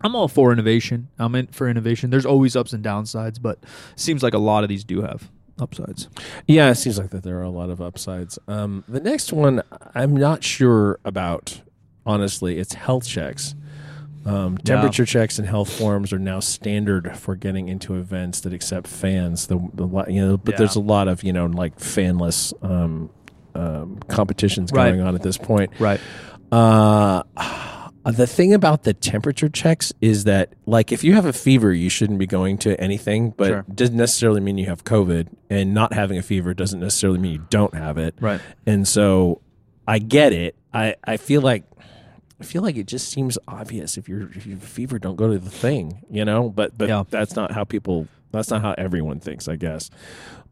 I'm 0.00 0.14
all 0.16 0.28
for 0.28 0.52
innovation. 0.52 1.08
I'm 1.18 1.34
in 1.34 1.46
for 1.48 1.68
innovation. 1.68 2.10
There's 2.10 2.26
always 2.26 2.56
ups 2.56 2.72
and 2.72 2.84
downsides, 2.84 3.40
but 3.42 3.58
seems 3.96 4.22
like 4.22 4.34
a 4.34 4.38
lot 4.38 4.62
of 4.64 4.68
these 4.68 4.84
do 4.84 5.02
have 5.02 5.28
upsides. 5.58 6.08
Yeah, 6.46 6.70
it 6.70 6.74
seems 6.76 6.98
like 6.98 7.10
that 7.10 7.22
there 7.22 7.38
are 7.38 7.42
a 7.42 7.50
lot 7.50 7.70
of 7.70 7.80
upsides. 7.80 8.38
Um, 8.48 8.84
the 8.88 9.00
next 9.00 9.32
one, 9.32 9.62
I'm 9.94 10.16
not 10.16 10.42
sure 10.44 10.98
about. 11.04 11.60
Honestly, 12.04 12.58
it's 12.58 12.74
health 12.74 13.06
checks. 13.06 13.54
Um, 14.24 14.56
temperature 14.58 15.04
checks 15.04 15.38
and 15.38 15.48
health 15.48 15.72
forms 15.72 16.12
are 16.12 16.18
now 16.18 16.38
standard 16.40 17.16
for 17.16 17.34
getting 17.36 17.68
into 17.68 17.94
events 17.96 18.40
that 18.42 18.52
accept 18.52 18.86
fans. 18.86 19.46
The, 19.48 19.58
the 19.74 19.86
you 20.08 20.20
know, 20.24 20.36
but 20.36 20.52
Yeah. 20.54 20.58
there's 20.58 20.76
a 20.76 20.80
lot 20.80 21.08
of 21.08 21.22
you 21.24 21.32
know 21.32 21.46
like 21.46 21.76
fanless 21.78 22.52
um, 22.64 23.10
um, 23.54 23.98
competitions 24.08 24.70
Right. 24.72 24.90
going 24.90 25.00
on 25.00 25.14
at 25.14 25.22
this 25.22 25.36
point. 25.38 25.70
Right. 25.80 26.00
Uh, 26.52 27.22
the 28.04 28.26
thing 28.26 28.52
about 28.52 28.82
the 28.82 28.92
temperature 28.94 29.48
checks 29.48 29.92
is 30.00 30.24
that, 30.24 30.52
like, 30.66 30.90
if 30.90 31.04
you 31.04 31.14
have 31.14 31.24
a 31.26 31.32
fever, 31.32 31.72
you 31.72 31.88
shouldn't 31.88 32.18
be 32.18 32.26
going 32.26 32.58
to 32.58 32.78
anything, 32.80 33.30
but 33.30 33.46
Sure. 33.48 33.64
doesn't 33.72 33.96
necessarily 33.96 34.40
mean 34.40 34.58
you 34.58 34.66
have 34.66 34.82
COVID. 34.84 35.28
And 35.48 35.72
not 35.72 35.92
having 35.92 36.18
a 36.18 36.22
fever 36.22 36.52
doesn't 36.54 36.80
necessarily 36.80 37.18
mean 37.20 37.32
you 37.32 37.46
don't 37.50 37.74
have 37.74 37.98
it. 37.98 38.14
Right. 38.20 38.40
And 38.66 38.88
so 38.88 39.40
I 39.86 39.98
get 40.00 40.32
it. 40.32 40.56
I, 40.74 40.96
I 41.04 41.16
feel 41.16 41.42
like. 41.42 41.64
I 42.40 42.44
feel 42.44 42.62
like 42.62 42.76
it 42.76 42.88
just 42.88 43.08
seems 43.08 43.38
obvious 43.46 43.96
if 43.96 44.08
you're 44.08 44.22
if 44.34 44.46
you 44.46 44.54
have 44.54 44.64
a 44.64 44.66
fever, 44.66 44.98
don't 44.98 45.14
go 45.14 45.30
to 45.30 45.38
the 45.38 45.48
thing, 45.48 46.02
you 46.10 46.24
know. 46.24 46.48
But 46.50 46.76
but 46.76 46.88
Yeah. 46.88 47.04
that's 47.08 47.36
not 47.36 47.52
how 47.52 47.62
people. 47.62 48.08
That's 48.32 48.50
not 48.50 48.62
how 48.62 48.74
everyone 48.76 49.20
thinks, 49.20 49.46
I 49.46 49.54
guess. 49.54 49.90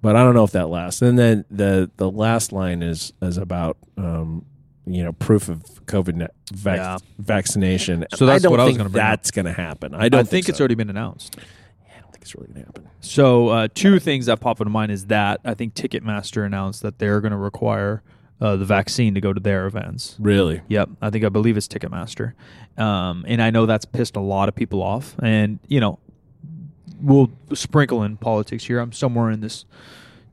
But 0.01 0.15
I 0.15 0.23
don't 0.23 0.35
know 0.35 0.45
if 0.45 0.53
that 0.53 0.69
lasts. 0.69 1.03
And 1.03 1.19
then 1.19 1.47
the 1.51 1.91
the 1.97 2.09
last 2.09 2.53
line 2.53 2.85
is 2.85 3.13
is 3.21 3.39
about 3.39 3.77
um, 3.97 4.45
you 4.87 5.05
know 5.05 5.13
proof 5.13 5.49
of 5.49 5.63
COVID 5.87 6.29
vac- 6.53 6.77
Yeah. 6.79 6.99
vaccination. 7.19 8.07
So 8.15 8.27
that's 8.27 8.43
I 8.43 8.43
don't 8.45 8.51
what 8.53 8.61
I 8.61 8.65
was 8.65 8.71
think 8.73 8.79
gonna 8.79 8.91
bring 8.91 9.03
that's 9.05 9.31
going 9.31 9.47
to 9.47 9.53
happen. 9.53 9.95
I 9.95 10.09
don't 10.09 10.21
I 10.21 10.25
think, 10.25 10.49
it's 10.49 10.59
so. 10.59 10.63
already 10.63 10.75
been 10.75 10.91
announced. 10.91 11.37
I 11.39 12.01
don't 12.01 12.11
think 12.13 12.23
it's 12.23 12.35
really 12.35 12.49
going 12.49 12.61
to 12.61 12.67
happen. 12.67 12.89
So 13.01 13.49
uh, 13.49 13.69
two 13.75 13.99
things 13.99 14.27
that 14.27 14.41
pop 14.41 14.61
into 14.61 14.71
mind 14.71 14.91
is 14.93 15.07
that 15.07 15.41
I 15.45 15.55
think 15.55 15.75
Ticketmaster 15.75 16.45
announced 16.45 16.83
that 16.83 16.99
they're 16.99 17.21
going 17.21 17.33
to 17.33 17.37
require 17.39 18.03
uh, 18.41 18.57
the 18.57 18.65
vaccine 18.65 19.15
to 19.15 19.21
go 19.21 19.33
to 19.33 19.41
their 19.41 19.67
events. 19.67 20.17
Really? 20.19 20.63
Yep, 20.69 20.91
I 21.03 21.11
think 21.11 21.25
I 21.25 21.29
believe 21.29 21.57
it's 21.59 21.69
Ticketmaster, 21.69 22.33
um, 22.79 23.25
and 23.29 23.43
I 23.43 23.51
know 23.51 23.67
that's 23.67 23.85
pissed 23.85 24.17
a 24.17 24.21
lot 24.21 24.49
of 24.49 24.55
people 24.55 24.83
off. 24.83 25.15
And 25.23 25.59
you 25.69 25.79
know, 25.81 25.99
we'll 27.03 27.31
sprinkle 27.53 28.03
in 28.03 28.17
politics 28.17 28.65
here. 28.65 28.79
I'm 28.81 28.93
somewhere 28.93 29.31
in 29.31 29.41
this, 29.41 29.65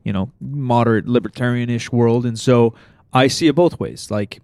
you 0.04 0.12
know, 0.12 0.30
moderate 0.40 1.06
libertarian-ish 1.06 1.92
world, 1.92 2.24
and 2.24 2.38
so 2.38 2.74
I 3.12 3.26
see 3.28 3.46
it 3.46 3.54
both 3.54 3.80
ways. 3.80 4.10
Like, 4.10 4.40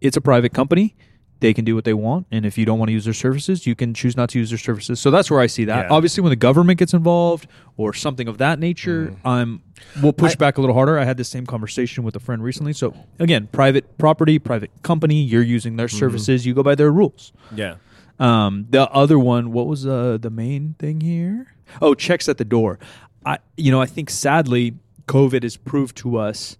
it's 0.00 0.16
a 0.16 0.20
private 0.20 0.52
company. 0.52 0.94
They 1.40 1.52
can 1.52 1.64
do 1.64 1.74
what 1.74 1.84
they 1.84 1.92
want, 1.92 2.26
and 2.30 2.46
if 2.46 2.56
you 2.56 2.64
don't 2.64 2.78
want 2.78 2.88
to 2.88 2.92
use 2.92 3.04
their 3.04 3.12
services, 3.12 3.66
you 3.66 3.74
can 3.74 3.92
choose 3.92 4.16
not 4.16 4.30
to 4.30 4.38
use 4.38 4.48
their 4.50 4.58
services. 4.58 4.98
So 4.98 5.10
that's 5.10 5.30
where 5.30 5.40
I 5.40 5.46
see 5.46 5.66
that. 5.66 5.86
Yeah. 5.86 5.92
Obviously, 5.94 6.22
when 6.22 6.30
the 6.30 6.36
government 6.36 6.78
gets 6.78 6.94
involved 6.94 7.48
or 7.76 7.92
something 7.92 8.28
of 8.28 8.38
that 8.38 8.58
nature, 8.58 9.14
I'm 9.26 9.62
we'll 10.00 10.14
push 10.14 10.32
I- 10.32 10.36
back 10.36 10.56
a 10.56 10.62
little 10.62 10.74
harder. 10.74 10.98
I 10.98 11.04
had 11.04 11.18
the 11.18 11.24
same 11.24 11.44
conversation 11.44 12.02
with 12.02 12.16
a 12.16 12.20
friend 12.20 12.42
recently. 12.42 12.72
So 12.72 12.94
again, 13.18 13.48
private 13.52 13.98
property, 13.98 14.38
private 14.38 14.70
company, 14.82 15.22
you're 15.22 15.42
using 15.42 15.76
their 15.76 15.88
services, 15.88 16.46
you 16.46 16.54
go 16.54 16.62
by 16.62 16.76
their 16.76 16.90
rules. 16.92 17.32
Yeah. 17.54 17.76
Um, 18.18 18.66
the 18.70 18.88
other 18.90 19.18
one, 19.18 19.52
what 19.52 19.66
was 19.66 19.86
uh, 19.86 20.16
the 20.18 20.30
main 20.30 20.76
thing 20.78 21.00
here? 21.02 21.48
Oh, 21.82 21.94
checks 21.94 22.26
at 22.28 22.38
the 22.38 22.44
door. 22.44 22.78
I, 23.26 23.38
you 23.56 23.70
know, 23.70 23.82
I 23.82 23.86
think 23.86 24.08
sadly, 24.08 24.76
COVID 25.08 25.42
has 25.42 25.56
proved 25.58 25.96
to 25.98 26.16
us 26.16 26.56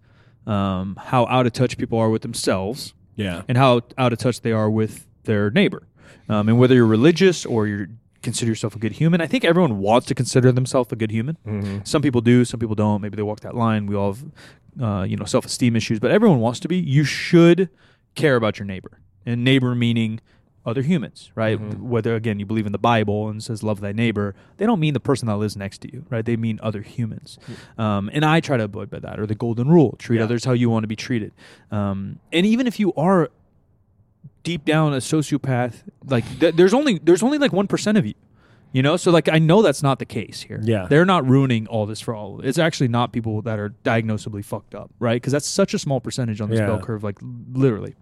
um, 0.47 0.97
how 1.01 1.27
out 1.27 1.47
of 1.47 1.53
touch 1.53 1.77
people 1.79 1.99
are 1.99 2.11
with 2.11 2.23
themselves 2.23 2.95
Yeah. 3.17 3.43
and 3.49 3.57
how 3.59 3.83
out 3.99 4.13
of 4.13 4.19
touch 4.19 4.41
they 4.43 4.53
are 4.53 4.69
with 4.71 5.07
their 5.25 5.51
neighbor. 5.51 5.87
Um, 6.29 6.49
and 6.49 6.59
whether 6.59 6.75
you're 6.75 6.87
religious 6.87 7.45
or 7.47 7.67
you 7.67 7.89
consider 8.23 8.51
yourself 8.51 8.75
a 8.75 8.79
good 8.79 8.93
human, 8.93 9.21
I 9.21 9.27
think 9.27 9.45
everyone 9.45 9.79
wants 9.79 10.07
to 10.09 10.15
consider 10.15 10.53
themselves 10.53 10.91
a 10.93 10.97
good 10.97 11.11
human. 11.11 11.37
Mm-hmm. 11.47 11.79
Some 11.85 12.03
people 12.03 12.21
do, 12.21 12.45
some 12.45 12.59
people 12.61 12.75
don't. 12.75 13.01
Maybe 13.03 13.17
they 13.17 13.23
walk 13.23 13.41
that 13.41 13.55
line. 13.55 13.87
We 13.87 13.95
all 13.95 14.13
have, 14.15 14.25
uh, 14.81 15.03
you 15.05 15.17
know, 15.17 15.25
self 15.27 15.45
esteem 15.45 15.77
issues, 15.77 15.99
but 16.01 16.11
everyone 16.11 16.41
wants 16.41 16.61
to 16.61 16.69
be. 16.69 16.77
You 16.79 17.05
should 17.05 17.69
care 18.15 18.37
about 18.37 18.59
your 18.59 18.67
neighbor, 18.67 19.01
and 19.27 19.45
neighbor 19.45 19.75
meaning 19.75 20.21
other 20.67 20.83
humans, 20.83 21.31
right? 21.35 21.61
Whether 21.79 22.15
again 22.17 22.39
you 22.39 22.47
believe 22.47 22.65
in 22.67 22.73
the 22.73 22.79
Bible 22.79 23.29
and 23.29 23.43
says 23.43 23.63
love 23.63 23.81
thy 23.81 23.93
neighbor, 23.93 24.35
they 24.57 24.65
don't 24.67 24.81
mean 24.81 24.95
the 24.95 25.01
person 25.01 25.27
that 25.29 25.37
lives 25.37 25.57
next 25.57 25.79
to 25.83 25.93
you, 25.93 26.07
right? 26.11 26.25
They 26.25 26.37
mean 26.37 26.59
other 26.63 26.81
humans. 26.81 27.39
Um, 27.77 28.09
and 28.13 28.25
I 28.25 28.41
try 28.41 28.57
to 28.57 28.65
abide 28.65 28.89
by 28.91 28.99
that, 29.01 29.21
or 29.21 29.27
the 29.27 29.35
golden 29.35 29.69
rule: 29.69 29.97
treat 29.99 30.19
Yeah. 30.19 30.25
others 30.25 30.45
how 30.45 30.53
you 30.53 30.71
want 30.71 30.85
to 30.85 30.89
be 30.89 30.97
treated. 30.97 31.33
Um, 31.71 32.19
and 32.33 32.47
even 32.47 32.67
if 32.67 32.81
you 32.81 32.93
are 32.95 33.31
deep 34.43 34.65
down 34.65 34.93
a 34.95 34.99
sociopath, 34.99 35.83
like 36.07 36.25
th- 36.41 36.55
there's 36.55 36.75
only 36.75 36.99
there's 36.99 37.23
only 37.23 37.39
like 37.39 37.53
one 37.53 37.67
percent 37.67 37.99
of 37.99 38.07
you. 38.07 38.15
You 38.73 38.83
know, 38.83 38.97
so 38.97 39.13
like 39.13 39.29
I 39.29 39.39
know 39.39 39.63
that's 39.63 39.85
not 39.85 40.01
the 40.01 40.05
case 40.05 40.41
here. 40.43 40.59
Yeah. 40.63 40.87
they're 40.89 41.05
not 41.05 41.25
ruining 41.29 41.69
all 41.69 41.87
this 41.87 42.01
for 42.01 42.13
all. 42.13 42.41
It's 42.41 42.59
actually 42.59 42.89
not 42.89 43.13
people 43.13 43.41
that 43.43 43.59
are 43.61 43.73
diagnosably 43.85 44.45
fucked 44.45 44.75
up, 44.75 44.91
right? 44.99 45.15
Because 45.15 45.33
that's 45.33 45.47
such 45.47 45.75
a 45.75 45.79
small 45.79 46.01
percentage 46.01 46.41
on 46.41 46.51
this 46.51 46.59
Yeah. 46.59 46.67
bell 46.67 46.81
curve, 46.81 47.05
like 47.05 47.19
literally, 47.53 47.95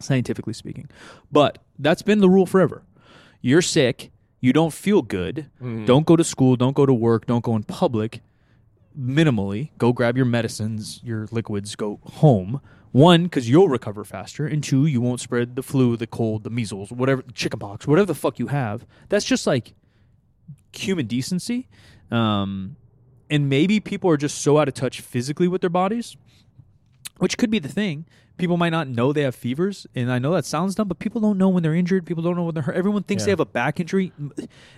scientifically 0.00 0.52
speaking. 0.52 0.88
But 1.30 1.58
that's 1.78 2.02
been 2.02 2.20
the 2.20 2.28
rule 2.28 2.46
forever. 2.46 2.82
You're 3.40 3.62
sick, 3.62 4.10
you 4.40 4.52
don't 4.52 4.72
feel 4.72 5.02
good, 5.02 5.50
don't 5.86 6.06
go 6.06 6.16
to 6.16 6.24
school, 6.24 6.56
don't 6.56 6.74
go 6.74 6.86
to 6.86 6.92
work, 6.94 7.26
don't 7.26 7.44
go 7.44 7.56
in 7.56 7.62
public. 7.62 8.20
Minimally, 8.98 9.70
go 9.78 9.92
grab 9.92 10.16
your 10.16 10.26
medicines, 10.26 11.00
your 11.04 11.28
liquids, 11.30 11.76
go 11.76 12.00
home. 12.04 12.60
One, 12.92 13.24
because 13.24 13.48
you'll 13.48 13.68
recover 13.68 14.02
faster, 14.02 14.46
and 14.46 14.64
two, 14.64 14.84
you 14.84 15.00
won't 15.00 15.20
spread 15.20 15.54
the 15.54 15.62
flu, 15.62 15.96
the 15.96 16.08
cold, 16.08 16.42
the 16.42 16.50
measles, 16.50 16.90
whatever, 16.90 17.22
chickenpox, 17.34 17.86
whatever 17.86 18.06
the 18.06 18.16
fuck 18.16 18.40
you 18.40 18.48
have. 18.48 18.84
That's 19.08 19.24
just 19.24 19.46
like 19.46 19.74
human 20.72 21.06
decency. 21.06 21.68
Um, 22.10 22.74
and 23.30 23.48
maybe 23.48 23.78
people 23.78 24.10
are 24.10 24.16
just 24.16 24.38
so 24.42 24.58
out 24.58 24.66
of 24.66 24.74
touch 24.74 25.00
physically 25.00 25.46
with 25.46 25.60
their 25.60 25.70
bodies, 25.70 26.16
which 27.20 27.38
could 27.38 27.50
be 27.50 27.58
the 27.60 27.68
thing. 27.68 28.04
People 28.38 28.56
might 28.56 28.70
not 28.70 28.88
know 28.88 29.12
they 29.12 29.22
have 29.22 29.34
fevers, 29.34 29.86
and 29.94 30.10
I 30.10 30.18
know 30.18 30.32
that 30.32 30.46
sounds 30.46 30.74
dumb, 30.74 30.88
but 30.88 30.98
people 30.98 31.20
don't 31.20 31.36
know 31.38 31.48
when 31.50 31.62
they're 31.62 31.74
injured. 31.74 32.06
People 32.06 32.22
don't 32.22 32.34
know 32.36 32.44
when 32.44 32.54
they're 32.54 32.62
hurt. 32.64 32.74
Everyone 32.74 33.02
thinks 33.02 33.24
they 33.24 33.30
have 33.30 33.38
a 33.40 33.44
back 33.46 33.78
injury. 33.78 34.12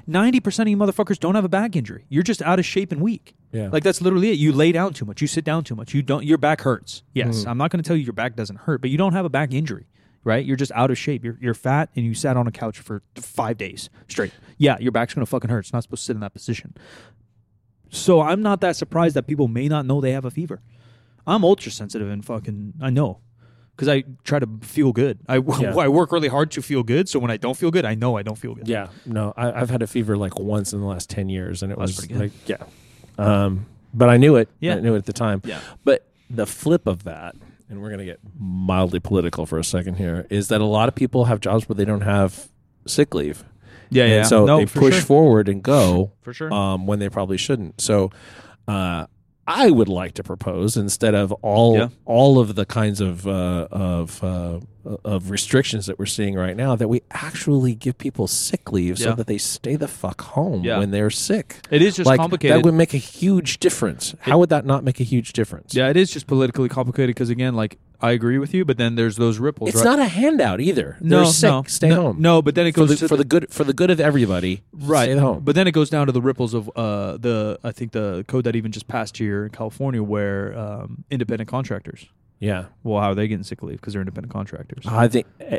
Ninety 0.07 0.41
percent 0.41 0.67
of 0.67 0.73
you 0.73 0.77
motherfuckers 0.77 1.19
don't 1.19 1.37
have 1.37 1.45
a 1.45 1.49
back 1.49 1.77
injury. 1.77 2.05
You're 2.09 2.25
just 2.25 2.43
out 2.43 2.59
of 2.59 2.67
shape 2.67 2.91
and 2.93 3.01
weak. 3.01 3.35
Yeah. 3.53 3.69
Like 3.73 3.85
that's 3.85 4.01
literally 4.01 4.31
it. 4.31 4.39
You 4.39 4.53
lay 4.53 4.73
down 4.73 4.93
too 4.95 5.05
much. 5.05 5.21
You 5.23 5.29
sit 5.29 5.45
down 5.45 5.63
too 5.65 5.77
much. 5.77 5.95
You 5.95 6.03
don't. 6.03 6.25
Your 6.25 6.39
back 6.39 6.63
hurts. 6.63 7.03
Yes, 7.15 7.45
Mhm. 7.45 7.51
I'm 7.51 7.59
not 7.59 7.71
going 7.71 7.83
to 7.83 7.87
tell 7.87 7.97
you 7.97 8.03
your 8.03 8.13
back 8.13 8.35
doesn't 8.35 8.57
hurt, 8.61 8.81
but 8.81 8.91
you 8.91 8.99
don't 8.99 9.13
have 9.13 9.25
a 9.25 9.31
back 9.31 9.53
injury, 9.55 9.87
right? 10.25 10.45
You're 10.45 10.57
just 10.57 10.73
out 10.73 10.91
of 10.91 10.99
shape. 10.99 11.25
You're 11.25 11.39
you're 11.41 11.55
fat 11.55 11.91
and 11.95 12.05
you 12.05 12.15
sat 12.15 12.37
on 12.37 12.49
a 12.49 12.53
couch 12.53 12.81
for 12.81 13.03
five 13.15 13.57
days 13.59 13.89
straight. 14.09 14.33
Yeah, 14.59 14.77
your 14.81 14.91
back's 14.91 15.15
going 15.15 15.25
to 15.25 15.31
fucking 15.31 15.51
hurt. 15.51 15.61
It's 15.61 15.73
not 15.73 15.85
supposed 15.85 16.03
to 16.03 16.07
sit 16.07 16.15
in 16.17 16.21
that 16.21 16.33
position. 16.35 16.75
So 17.91 18.21
I'm 18.23 18.43
not 18.43 18.61
that 18.63 18.75
surprised 18.77 19.15
that 19.17 19.27
people 19.27 19.49
may 19.49 19.69
not 19.69 19.87
know 19.87 20.01
they 20.01 20.13
have 20.13 20.25
a 20.25 20.31
fever. 20.31 20.63
I'm 21.27 21.45
ultra 21.45 21.71
sensitive 21.73 22.09
and 22.11 22.25
fucking 22.25 22.75
I 22.81 22.91
know 22.91 23.21
because 23.77 23.89
I 23.89 24.05
try 24.25 24.39
to 24.39 24.49
feel 24.63 24.93
good. 24.93 25.19
I, 25.29 25.37
Yeah. 25.61 25.77
I 25.77 25.89
work 25.89 26.13
really 26.13 26.29
hard 26.29 26.51
to 26.53 26.63
feel 26.63 26.83
good. 26.83 27.09
So 27.09 27.19
when 27.19 27.31
I 27.31 27.37
don't 27.37 27.57
feel 27.57 27.71
good, 27.71 27.85
I 27.85 27.95
know 27.95 28.17
I 28.17 28.23
don't 28.23 28.37
feel 28.39 28.55
good. 28.55 28.69
Yeah, 28.69 28.89
no, 29.07 29.33
I, 29.37 29.53
I've 29.61 29.71
had 29.71 29.83
a 29.83 29.87
fever 29.87 30.17
like 30.17 30.39
once 30.39 30.73
in 30.73 30.81
the 30.81 30.87
last 30.87 31.09
ten 31.11 31.29
years, 31.29 31.63
and 31.63 31.73
it 31.73 31.79
That's 31.79 31.97
was 32.09 32.11
like, 32.11 32.33
yeah, 32.47 32.57
um, 33.19 33.67
but 33.95 34.09
I 34.09 34.17
knew 34.17 34.37
it. 34.37 34.49
Yeah. 34.61 34.77
I 34.77 34.81
knew 34.81 34.95
it 34.95 34.99
at 34.99 35.07
the 35.07 35.13
time. 35.13 35.43
Yeah. 35.45 35.61
But 35.85 36.07
the 36.31 36.47
flip 36.47 36.87
of 36.87 37.05
that, 37.05 37.35
and 37.69 37.81
we're 37.83 37.91
gonna 37.91 38.05
get 38.05 38.21
mildly 38.39 39.01
political 39.01 39.47
for 39.47 39.59
a 39.59 39.65
second 39.65 39.95
here, 39.97 40.27
is 40.31 40.49
that 40.49 40.61
a 40.61 40.65
lot 40.67 40.89
of 40.89 40.95
people 40.95 41.27
have 41.27 41.41
jobs 41.41 41.69
where 41.69 41.75
they 41.77 41.85
don't 41.85 42.01
have 42.03 42.49
sick 42.87 43.15
leave, 43.15 43.45
Yeah, 43.91 44.05
and 44.05 44.13
yeah. 44.13 44.23
so 44.25 44.45
no, 44.45 44.59
they 44.59 44.67
for 44.67 44.81
push 44.81 44.95
sure. 44.95 45.03
forward 45.03 45.49
and 45.49 45.63
go 45.63 46.13
for 46.23 46.33
sure. 46.33 46.53
um, 46.53 46.87
when 46.87 46.99
they 46.99 47.09
probably 47.09 47.37
shouldn't. 47.37 47.81
So, 47.81 48.11
uh, 48.67 49.07
I 49.55 49.71
would 49.71 49.89
like 49.89 50.15
to 50.15 50.23
propose 50.23 50.77
instead 50.77 51.15
of 51.15 51.33
all 51.43 51.77
Yeah. 51.77 51.89
all 52.05 52.39
of 52.39 52.55
the 52.55 52.65
kinds 52.65 53.01
of 53.01 53.27
uh, 53.27 53.69
of 53.71 54.23
uh, 54.25 54.61
of 55.05 55.31
restrictions 55.31 55.87
that 55.87 55.99
we're 55.99 56.07
seeing 56.07 56.35
right 56.35 56.57
now 56.57 56.75
that 56.77 56.89
we 56.89 57.03
actually 57.11 57.75
give 57.75 57.99
people 57.99 58.27
sick 58.27 58.73
leave 58.73 58.99
so 58.99 59.13
that 59.15 59.27
they 59.27 59.39
stay 59.39 59.77
the 59.77 59.89
fuck 59.89 60.21
home 60.23 60.65
Yeah. 60.65 60.79
when 60.79 60.91
they're 60.91 61.11
sick. 61.11 61.61
it 61.71 61.83
is 61.83 61.97
just 61.97 62.07
like 62.07 62.19
complicated. 62.19 62.57
that 62.59 62.65
would 62.65 62.75
make 62.75 62.95
a 62.95 62.99
huge 62.99 63.59
difference. 63.59 64.15
How 64.21 64.39
would 64.39 64.49
that 64.51 64.65
not 64.67 64.85
make 64.85 65.01
a 65.01 65.05
huge 65.05 65.33
difference? 65.33 65.75
yeah, 65.75 65.89
it 65.89 65.97
is 65.97 66.11
just 66.11 66.27
politically 66.27 66.69
complicated 66.69 67.15
because 67.15 67.31
again, 67.31 67.55
like 67.55 67.79
I 68.05 68.11
agree 68.11 68.39
with 68.39 68.53
you, 68.53 68.65
but 68.65 68.79
then 68.79 68.97
there's 68.97 69.15
those 69.15 69.39
ripples. 69.39 69.69
It's 69.69 69.79
right? 69.79 69.85
not 69.85 69.99
a 70.01 70.07
handout 70.07 70.61
either. 70.61 70.97
no, 71.01 71.19
they're 71.19 71.27
sick. 71.27 71.49
no, 71.51 71.63
Stay 71.69 71.89
no, 71.91 72.03
home. 72.03 72.17
No, 72.21 72.43
but 72.43 72.57
then 72.57 72.67
it 72.67 72.75
for 72.75 72.81
goes 72.81 72.89
the 72.91 72.97
to 72.97 73.09
for 73.09 73.17
the 73.17 73.25
good 73.25 73.53
for 73.53 73.63
the 73.63 73.73
good 73.73 73.91
of 73.91 74.01
everybody. 74.01 74.63
right 74.73 75.05
Stay 75.05 75.17
home. 75.19 75.45
but 75.45 75.55
then 75.55 75.69
it 75.69 75.73
goes 75.73 75.89
down 75.89 76.07
to 76.07 76.13
the 76.13 76.21
ripples 76.21 76.53
of 76.55 76.69
uh 76.75 77.17
the 77.19 77.59
i 77.63 77.71
think 77.71 77.93
the 77.93 78.25
code 78.27 78.43
that 78.45 78.57
even 78.57 78.73
just 78.73 78.89
passed 78.89 79.17
here 79.19 79.45
in 79.45 79.51
california 79.51 80.03
where 80.03 80.57
um 80.59 81.05
independent 81.11 81.49
contractors 81.49 82.07
yeah, 82.49 82.65
well 82.83 83.01
how 83.01 83.11
are 83.11 83.15
they 83.15 83.29
getting 83.29 83.45
sick 83.45 83.63
leave? 83.63 83.81
Because 83.81 83.93
they're 83.93 84.03
independent 84.03 84.33
contractors. 84.33 84.85
I 84.87 85.07
think 85.09 85.27
uh, 85.41 85.59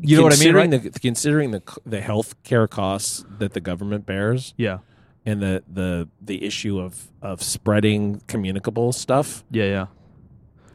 You 0.00 0.16
know 0.16 0.24
what 0.24 0.32
I 0.32 0.36
mean, 0.36 0.52
considering 0.54 0.70
right? 0.72 0.82
The, 0.92 1.00
considering 1.00 1.50
the 1.52 1.62
the 1.86 2.00
health 2.00 2.30
care 2.42 2.66
costs 2.66 3.24
that 3.38 3.52
the 3.52 3.60
government 3.60 4.04
bears, 4.06 4.52
yeah. 4.56 4.78
and 5.24 5.40
the 5.40 5.62
the 5.72 6.08
the 6.20 6.42
issue 6.44 6.78
of 6.80 6.92
of 7.22 7.42
spreading 7.42 8.20
communicable 8.26 8.92
stuff. 8.92 9.44
yeah 9.50 9.64
yeah. 9.76 9.86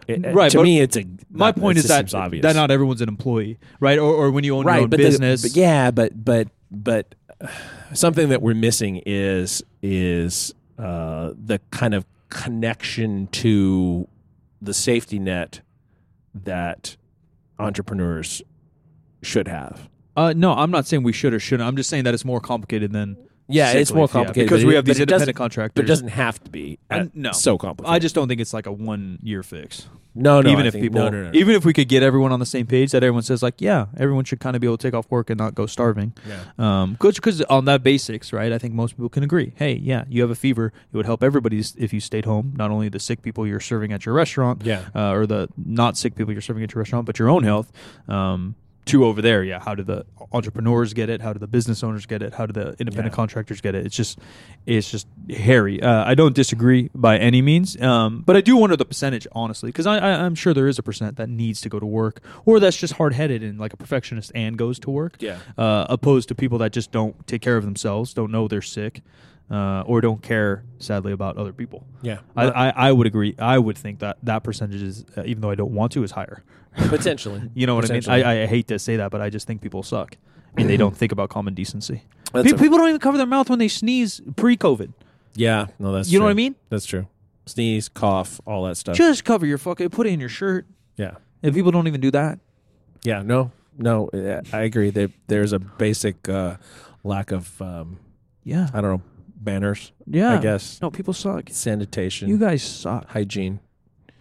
It- 0.08 0.26
uh, 0.26 0.32
Right, 0.34 0.52
to 0.54 0.64
me, 0.64 0.80
it's 0.82 0.98
a 0.98 1.04
my 1.30 1.52
that- 1.52 1.60
point 1.62 1.78
is 1.78 1.84
just 1.88 2.12
that 2.12 2.18
obvious. 2.18 2.42
that 2.44 2.56
not 2.56 2.72
everyone's 2.72 3.02
an 3.02 3.10
employee 3.10 3.60
right? 3.80 4.00
Or, 4.00 4.12
or 4.22 4.32
when 4.32 4.44
you 4.44 4.56
own 4.58 4.66
your 4.66 4.74
own 4.84 4.90
but 4.90 4.98
the- 4.98 5.04
business. 5.04 5.42
but 5.44 5.56
yeah, 5.56 5.92
but 5.92 6.12
but 6.32 6.48
but 6.72 7.14
uh, 7.42 7.48
something 7.94 8.30
that 8.30 8.42
we're 8.42 8.56
missing 8.56 9.02
is 9.06 9.62
is 9.84 10.54
uh, 10.80 11.34
the 11.52 11.60
kind 11.72 11.94
of 11.94 12.06
connection 12.30 13.28
to 13.28 14.08
the 14.62 14.74
safety 14.74 15.20
net 15.20 15.62
that 16.34 16.98
entrepreneurs 17.58 18.42
should 19.22 19.48
have. 19.48 19.90
uh 20.16 20.34
no 20.36 20.54
i'm 20.54 20.72
not 20.72 20.86
saying 20.88 21.04
we 21.04 21.12
should 21.14 21.34
or 21.34 21.40
shouldn't 21.40 21.68
i'm 21.68 21.76
just 21.76 21.90
saying 21.90 22.04
that 22.06 22.14
it's 22.14 22.26
more 22.26 22.40
complicated 22.40 22.92
than 22.94 23.18
Yeah, 23.50 23.72
it's 23.74 23.92
more 23.92 24.04
leave, 24.04 24.10
yeah, 24.10 24.14
complicated 24.14 24.50
because 24.50 24.66
we 24.66 24.76
have 24.76 24.86
these 24.86 24.98
but 25.00 25.10
independent 25.10 25.36
contractors 25.38 25.74
But 25.76 25.86
it 25.86 25.88
doesn't 25.88 26.10
have 26.10 26.44
to 26.44 26.50
be. 26.52 26.80
Uh, 26.90 26.94
at- 26.94 27.16
no. 27.16 27.32
so 27.32 27.58
complicated. 27.58 27.94
i 27.96 28.00
just 28.00 28.14
don't 28.16 28.28
think 28.28 28.40
it's 28.40 28.54
like 28.54 28.66
a 28.68 28.72
one 28.72 29.20
year 29.24 29.44
fix 29.44 29.88
no, 30.16 30.42
no. 30.42 30.50
even 30.50 30.66
I 30.66 30.68
if 30.68 30.74
think- 30.74 30.84
people, 30.84 31.00
no, 31.02 31.10
no, 31.10 31.18
no, 31.24 31.32
no. 31.32 31.38
even 31.40 31.56
if 31.56 31.64
we 31.64 31.72
could 31.72 31.88
get 31.88 32.02
everyone 32.04 32.32
on 32.32 32.40
the 32.40 32.46
same 32.46 32.66
page, 32.66 32.92
that 32.92 33.04
everyone 33.04 33.22
says 33.22 33.42
like, 33.44 33.62
yeah, 33.62 33.86
everyone 33.96 34.26
should 34.26 34.40
kind 34.40 34.56
of 34.56 34.60
be 34.60 34.68
able 34.68 34.78
to 34.78 34.86
take 34.88 34.94
off 34.96 35.10
work 35.12 35.30
and 35.30 35.38
not 35.38 35.54
go 35.56 35.66
starving. 35.68 36.14
yeah. 36.28 36.42
Um, 36.58 36.98
because 37.00 37.42
on 37.44 37.66
that 37.66 37.84
basics, 37.84 38.34
right? 38.34 38.52
I 38.52 38.58
think 38.58 38.74
most 38.74 38.96
people 38.98 39.08
can 39.10 39.24
agree. 39.24 39.54
Hey, 39.56 39.74
yeah, 39.76 40.06
you 40.10 40.22
have 40.24 40.32
a 40.32 40.36
fever. 40.36 40.74
It 40.92 40.98
would 40.98 41.06
help 41.06 41.24
everybody 41.24 41.60
s- 41.60 41.76
if 41.78 41.94
you 41.94 42.00
stayed 42.00 42.26
home. 42.26 42.54
Not 42.58 42.70
only 42.72 42.90
the 42.90 43.00
sick 43.00 43.22
people 43.22 43.46
you're 43.48 43.60
serving 43.62 43.94
at 43.94 44.06
your 44.06 44.16
restaurant, 44.16 44.64
Yeah. 44.66 44.82
uh, 44.96 45.12
or 45.12 45.26
the 45.28 45.48
not 45.64 45.96
sick 45.96 46.16
people 46.16 46.34
you're 46.34 46.42
serving 46.42 46.64
at 46.64 46.74
your 46.74 46.80
restaurant, 46.82 47.06
but 47.06 47.20
your 47.20 47.30
own 47.30 47.44
health. 47.44 47.72
Um, 48.10 48.56
two 48.86 49.06
over 49.06 49.22
there, 49.22 49.44
yeah. 49.44 49.60
How 49.60 49.76
do 49.76 49.84
the 49.84 50.06
entrepreneurs 50.32 50.94
get 50.94 51.10
it? 51.10 51.22
How 51.22 51.34
do 51.34 51.40
the 51.40 51.48
business 51.48 51.84
owners 51.84 52.06
get 52.06 52.22
it? 52.24 52.34
How 52.34 52.46
do 52.46 52.54
the 52.54 52.70
independent 52.80 53.12
Yeah. 53.14 53.16
contractors 53.16 53.62
get 53.62 53.76
it? 53.76 53.86
It's 53.86 53.96
just, 53.96 54.20
it's 54.66 54.90
just 54.90 55.08
hairy. 55.30 55.82
Uh, 55.82 56.04
I 56.06 56.16
don't 56.16 56.34
disagree 56.36 56.90
by 56.96 57.18
any 57.18 57.42
means, 57.42 57.80
um, 57.82 58.24
but 58.26 58.36
I 58.36 58.42
do 58.42 58.56
wonder 58.58 58.76
the 58.76 58.86
percentage, 58.86 59.28
honestly, 59.32 59.70
because 59.70 59.86
I, 59.86 59.98
I, 59.98 60.10
I'm 60.26 60.34
sure 60.36 60.54
there 60.54 60.68
is 60.68 60.80
a 60.80 60.84
percent 60.84 61.18
that 61.18 61.30
needs 61.30 61.62
to 61.62 61.70
go 61.70 61.80
to 61.80 61.86
work, 61.86 62.22
or 62.46 62.60
that's 62.60 62.78
just 62.78 62.94
hard 62.94 63.14
headed 63.14 63.44
and 63.44 63.60
like 63.60 63.74
a 63.74 63.78
perfectionist 63.78 64.32
and 64.34 64.58
goes 64.58 64.80
to 64.80 64.90
work 64.90 65.18
Yeah. 65.20 65.38
uh, 65.58 65.86
opposed 65.90 66.28
to 66.30 66.36
people 66.36 66.58
that 66.60 66.72
just 66.74 66.92
don't 66.92 67.28
take 67.28 67.42
care 67.42 67.58
of 67.58 67.66
themselves, 67.66 68.14
don't 68.14 68.32
know 68.32 68.48
they're 68.48 68.62
sick, 68.62 69.02
uh, 69.52 69.84
or 69.86 70.02
don't 70.02 70.22
care, 70.22 70.64
sadly, 70.80 71.12
about 71.12 71.38
other 71.38 71.52
people. 71.54 71.86
Yeah. 72.02 72.20
I, 72.36 72.46
I, 72.50 72.70
I 72.88 72.92
would 72.92 73.08
agree. 73.08 73.36
I 73.40 73.58
would 73.58 73.78
think 73.78 74.00
that 74.00 74.18
that 74.24 74.44
percentage 74.44 74.82
is, 74.82 75.06
uh, 75.18 75.24
even 75.26 75.42
though 75.42 75.50
I 75.50 75.56
don't 75.56 75.72
want 75.72 75.92
to, 75.94 76.04
is 76.04 76.12
higher. 76.12 76.44
potentially. 76.76 77.42
You 77.56 77.66
know 77.68 77.76
what 77.76 77.90
I 77.90 77.94
mean? 77.96 78.04
I, 78.08 78.44
I 78.44 78.46
hate 78.46 78.68
to 78.68 78.78
say 78.80 78.98
that, 78.98 79.12
but 79.12 79.22
I 79.22 79.30
just 79.30 79.48
think 79.48 79.62
people 79.62 79.84
suck. 79.84 80.18
And 80.58 80.70
they 80.70 80.78
don't 80.78 80.96
think 80.98 81.12
about 81.12 81.30
common 81.30 81.54
decency. 81.54 82.04
Pe- 82.34 82.42
a- 82.42 82.44
people 82.58 82.78
don't 82.78 82.90
even 82.90 83.00
cover 83.00 83.18
their 83.18 83.28
mouth 83.28 83.50
when 83.50 83.60
they 83.60 83.68
sneeze 83.68 84.22
pre-COVID. 84.36 84.94
yeah. 85.36 85.68
No, 85.80 85.92
that's 85.94 86.12
you 86.12 86.20
know 86.20 86.26
what 86.26 86.32
I 86.32 86.36
mean? 86.36 86.56
That's 86.70 86.86
true. 86.86 87.08
Sneeze, 87.46 87.88
cough, 87.90 88.40
all 88.46 88.66
that 88.66 88.76
stuff. 88.76 88.96
Just 88.96 89.24
cover 89.26 89.46
your 89.46 89.58
fucking, 89.58 89.90
put 89.90 90.06
it 90.06 90.12
in 90.12 90.20
your 90.20 90.30
shirt. 90.30 90.66
yeah. 90.98 91.16
And 91.42 91.54
people 91.56 91.72
don't 91.72 91.88
even 91.88 92.02
do 92.02 92.12
that. 92.12 92.38
Yeah. 93.04 93.22
No. 93.24 93.52
No. 93.78 94.10
I 94.52 94.62
agree. 94.64 94.90
There, 94.90 95.10
there's 95.28 95.54
a 95.54 95.60
basic 95.60 96.28
uh, 96.28 96.58
lack 97.04 97.32
of 97.32 97.60
um, 97.62 97.98
Yeah. 98.44 98.68
I 98.74 98.82
don't 98.82 98.92
know 98.98 99.02
banners. 99.40 99.92
Yeah. 100.06 100.34
I 100.34 100.38
guess 100.38 100.82
No, 100.82 100.90
people 100.92 101.14
suck. 101.14 101.50
sanitation, 101.52 102.30
You 102.30 102.38
guys 102.38 102.62
suck. 102.64 103.08
hygiene. 103.10 103.60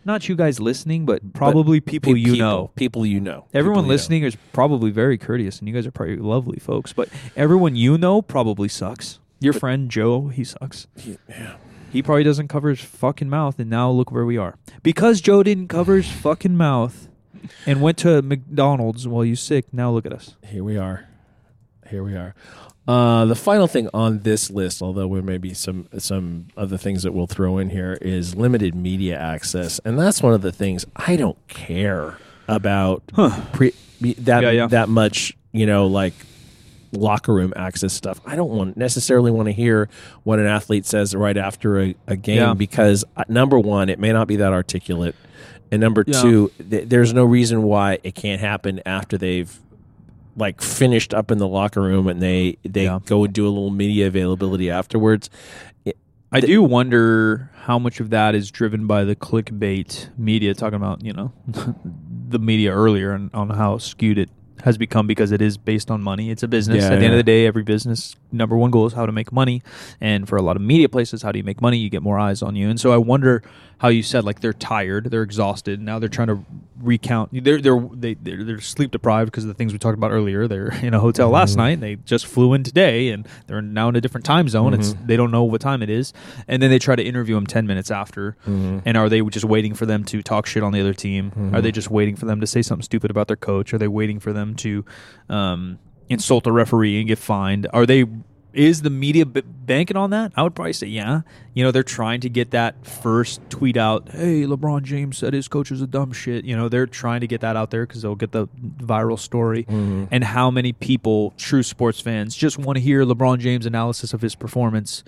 Not 0.04 0.28
you 0.28 0.36
guys 0.36 0.58
listening, 0.58 1.04
but 1.04 1.34
probably 1.34 1.80
people 1.80 2.14
Pe- 2.14 2.20
you 2.20 2.36
know. 2.36 2.70
people 2.76 3.04
you 3.04 3.20
know. 3.20 3.46
Everyone 3.52 3.74
People 3.78 3.82
you 3.82 3.88
know. 3.88 3.92
listening 3.94 4.22
is 4.22 4.36
probably 4.52 4.90
very 4.90 5.18
courteous, 5.18 5.58
and 5.58 5.68
you 5.68 5.74
guys 5.74 5.86
are 5.86 5.90
probably 5.90 6.16
lovely 6.16 6.58
folks. 6.58 6.92
But 6.94 7.10
everyone 7.36 7.76
you 7.76 7.98
know 7.98 8.22
probably 8.22 8.68
sucks. 8.68 9.18
Your 9.40 9.52
friend 9.52 9.90
Joe, 9.90 10.28
he 10.28 10.44
sucks. 10.44 10.86
Yeah. 11.28 11.56
He 11.92 12.02
probably 12.02 12.24
doesn't 12.24 12.48
cover 12.48 12.70
his 12.70 12.80
fucking 12.80 13.28
mouth, 13.28 13.58
and 13.58 13.68
now 13.68 13.90
look 13.90 14.10
where 14.10 14.24
we 14.24 14.36
are. 14.38 14.56
Because 14.82 15.20
Joe 15.20 15.42
didn't 15.42 15.68
cover 15.68 15.96
his 15.96 16.10
fucking 16.10 16.56
mouth 16.56 17.08
and 17.66 17.80
went 17.82 17.98
to 17.98 18.22
McDonald's 18.22 19.06
while 19.06 19.24
you 19.24 19.36
sick. 19.36 19.66
Now 19.72 19.90
look 19.90 20.06
at 20.06 20.12
us. 20.12 20.36
Here 20.44 20.64
we 20.64 20.76
are. 20.78 21.06
Here 21.88 22.02
we 22.02 22.14
are. 22.16 22.34
Uh, 22.88 23.26
the 23.26 23.34
final 23.36 23.66
thing 23.66 23.88
on 23.92 24.20
this 24.20 24.50
list, 24.50 24.80
although 24.80 25.06
there 25.12 25.22
may 25.22 25.36
be 25.36 25.52
some 25.52 25.86
some 25.98 26.46
other 26.56 26.78
things 26.78 27.02
that 27.02 27.12
we'll 27.12 27.26
throw 27.26 27.58
in 27.58 27.68
here, 27.68 27.98
is 28.00 28.34
limited 28.34 28.74
media 28.74 29.18
access, 29.18 29.78
and 29.84 29.98
that's 29.98 30.22
one 30.22 30.32
of 30.32 30.40
the 30.40 30.50
things 30.52 30.86
I 30.96 31.16
don't 31.16 31.36
care 31.48 32.16
about 32.48 33.02
pre, 33.52 33.72
that 34.00 34.42
Yeah, 34.42 34.50
yeah. 34.50 34.66
that 34.68 34.88
much. 34.88 35.36
You 35.52 35.66
know, 35.66 35.86
like 35.86 36.14
locker 36.92 37.34
room 37.34 37.52
access 37.56 37.92
stuff. 37.92 38.20
I 38.24 38.36
don't 38.36 38.50
want 38.50 38.76
necessarily 38.78 39.30
want 39.30 39.46
to 39.46 39.52
hear 39.52 39.90
what 40.24 40.38
an 40.38 40.46
athlete 40.46 40.86
says 40.86 41.14
right 41.14 41.36
after 41.36 41.78
a, 41.80 41.94
a 42.06 42.16
game 42.16 42.36
Yeah. 42.38 42.54
because 42.54 43.04
uh, 43.18 43.24
number 43.28 43.58
one, 43.58 43.90
it 43.90 43.98
may 43.98 44.12
not 44.12 44.28
be 44.28 44.36
that 44.36 44.52
articulate, 44.54 45.14
and 45.70 45.80
number 45.80 46.04
two, 46.04 46.50
th- 46.70 46.88
there's 46.88 47.12
no 47.12 47.24
reason 47.24 47.62
why 47.64 47.98
it 48.02 48.14
can't 48.14 48.40
happen 48.40 48.80
after 48.86 49.18
they've 49.18 49.58
like 50.38 50.62
finished 50.62 51.12
up 51.12 51.30
in 51.30 51.38
the 51.38 51.48
locker 51.48 51.82
room 51.82 52.06
and 52.08 52.22
they 52.22 52.56
they 52.62 52.84
Yeah. 52.84 53.00
go 53.04 53.24
and 53.24 53.32
do 53.34 53.44
a 53.46 53.50
little 53.50 53.70
media 53.70 54.06
availability 54.06 54.70
afterwards. 54.70 55.28
I 56.30 56.40
do 56.40 56.62
wonder 56.62 57.50
how 57.62 57.78
much 57.78 58.00
of 58.00 58.10
that 58.10 58.34
is 58.34 58.50
driven 58.50 58.86
by 58.86 59.04
the 59.04 59.16
clickbait 59.16 60.10
media, 60.18 60.52
talking 60.54 60.76
about, 60.76 61.02
you 61.02 61.12
know, 61.14 61.32
the 62.28 62.38
media 62.38 62.70
earlier 62.72 63.12
and 63.12 63.30
on 63.32 63.48
how 63.50 63.78
skewed 63.78 64.18
it 64.18 64.28
has 64.62 64.76
become 64.76 65.06
because 65.06 65.32
it 65.32 65.40
is 65.40 65.56
based 65.56 65.90
on 65.90 66.02
money. 66.02 66.30
It's 66.30 66.42
a 66.42 66.48
business. 66.48 66.82
Yeah, 66.84 66.90
At 66.92 66.98
the 66.98 67.04
end 67.06 67.14
of 67.14 67.18
the 67.18 67.22
day, 67.22 67.46
every 67.46 67.62
business 67.62 68.14
number 68.32 68.56
one 68.56 68.70
goal 68.70 68.86
is 68.86 68.92
how 68.92 69.06
to 69.06 69.12
make 69.12 69.32
money, 69.32 69.62
and 70.00 70.28
for 70.28 70.36
a 70.36 70.42
lot 70.42 70.56
of 70.56 70.62
media 70.62 70.88
places, 70.88 71.22
how 71.22 71.32
do 71.32 71.38
you 71.38 71.44
make 71.44 71.60
money? 71.60 71.78
You 71.78 71.90
get 71.90 72.02
more 72.02 72.18
eyes 72.18 72.42
on 72.42 72.56
you, 72.56 72.68
and 72.68 72.80
so 72.80 72.92
I 72.92 72.96
wonder 72.96 73.42
how 73.78 73.88
you 73.88 74.02
said 74.02 74.24
like 74.24 74.40
they're 74.40 74.52
tired, 74.52 75.04
they're 75.10 75.22
exhausted. 75.22 75.80
Now 75.80 75.98
they're 76.00 76.08
trying 76.08 76.26
to 76.28 76.44
recount. 76.80 77.30
They're 77.32 77.60
they're 77.60 77.80
they, 77.92 78.14
they're, 78.14 78.42
they're 78.44 78.60
sleep 78.60 78.90
deprived 78.90 79.30
because 79.30 79.44
of 79.44 79.48
the 79.48 79.54
things 79.54 79.72
we 79.72 79.78
talked 79.78 79.96
about 79.96 80.10
earlier. 80.10 80.48
They're 80.48 80.72
in 80.82 80.94
a 80.94 81.00
hotel 81.00 81.30
last 81.30 81.50
Mm-hmm. 81.52 81.58
night. 81.58 81.72
And 81.74 81.82
they 81.82 81.94
just 81.96 82.26
flew 82.26 82.54
in 82.54 82.62
today, 82.64 83.10
and 83.10 83.26
they're 83.46 83.62
now 83.62 83.88
in 83.88 83.96
a 83.96 84.00
different 84.00 84.24
time 84.24 84.48
zone. 84.48 84.74
It's 84.74 84.90
Mm-hmm. 84.94 85.06
they 85.06 85.16
don't 85.16 85.30
know 85.30 85.44
what 85.44 85.60
time 85.60 85.82
it 85.82 85.90
is, 85.90 86.12
and 86.48 86.60
then 86.62 86.70
they 86.70 86.78
try 86.78 86.96
to 86.96 87.02
interview 87.02 87.34
them 87.36 87.46
ten 87.46 87.66
minutes 87.66 87.90
after. 87.90 88.32
Mm-hmm. 88.46 88.80
And 88.84 88.96
are 88.96 89.08
they 89.08 89.20
just 89.22 89.44
waiting 89.44 89.74
for 89.74 89.86
them 89.86 90.02
to 90.04 90.22
talk 90.22 90.46
shit 90.46 90.62
on 90.62 90.72
the 90.72 90.80
other 90.80 90.94
team? 90.94 91.52
Are 91.54 91.60
they 91.60 91.70
just 91.72 91.90
waiting 91.90 92.16
for 92.16 92.26
them 92.26 92.40
to 92.40 92.46
say 92.46 92.62
something 92.62 92.82
stupid 92.82 93.10
about 93.10 93.28
their 93.28 93.36
coach? 93.36 93.72
Are 93.72 93.78
they 93.78 93.88
waiting 93.88 94.18
for 94.18 94.32
them 94.32 94.54
to 94.56 94.84
um, 95.28 95.78
insult 96.08 96.46
a 96.46 96.52
referee 96.52 96.98
and 96.98 97.08
get 97.08 97.18
fined? 97.18 97.66
Are 97.72 97.86
they? 97.86 98.04
Is 98.54 98.82
the 98.82 98.90
media 98.90 99.26
b- 99.26 99.42
banking 99.44 99.96
on 99.96 100.10
that? 100.10 100.32
I 100.34 100.42
would 100.42 100.54
probably 100.54 100.72
say 100.72 100.86
yeah. 100.86 101.20
You 101.54 101.62
know, 101.62 101.70
they're 101.70 101.82
trying 101.82 102.20
to 102.22 102.28
get 102.28 102.50
that 102.52 102.86
first 102.86 103.40
tweet 103.50 103.76
out. 103.76 104.08
Hey, 104.08 104.42
LeBron 104.42 104.82
James 104.82 105.18
said 105.18 105.34
his 105.34 105.48
coach 105.48 105.70
is 105.70 105.82
a 105.82 105.86
dumb 105.86 106.12
shit. 106.12 106.44
You 106.44 106.56
know, 106.56 106.68
they're 106.68 106.86
trying 106.86 107.20
to 107.20 107.26
get 107.26 107.42
that 107.42 107.56
out 107.56 107.70
there 107.70 107.86
because 107.86 108.02
they'll 108.02 108.16
get 108.16 108.32
the 108.32 108.48
viral 108.78 109.18
story. 109.18 109.64
Mm-hmm. 109.64 110.06
And 110.10 110.24
how 110.24 110.50
many 110.50 110.72
people, 110.72 111.34
true 111.36 111.62
sports 111.62 112.00
fans, 112.00 112.34
just 112.34 112.58
want 112.58 112.76
to 112.76 112.82
hear 112.82 113.04
LeBron 113.04 113.38
James' 113.38 113.66
analysis 113.66 114.12
of 114.12 114.22
his 114.22 114.34
performance 114.34 115.04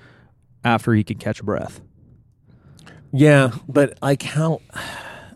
after 0.63 0.93
he 0.93 1.03
can 1.03 1.17
catch 1.17 1.41
a 1.41 1.45
breath? 1.45 1.81
Yeah, 3.13 3.53
but 3.69 3.99
like 4.03 4.23
how 4.23 4.61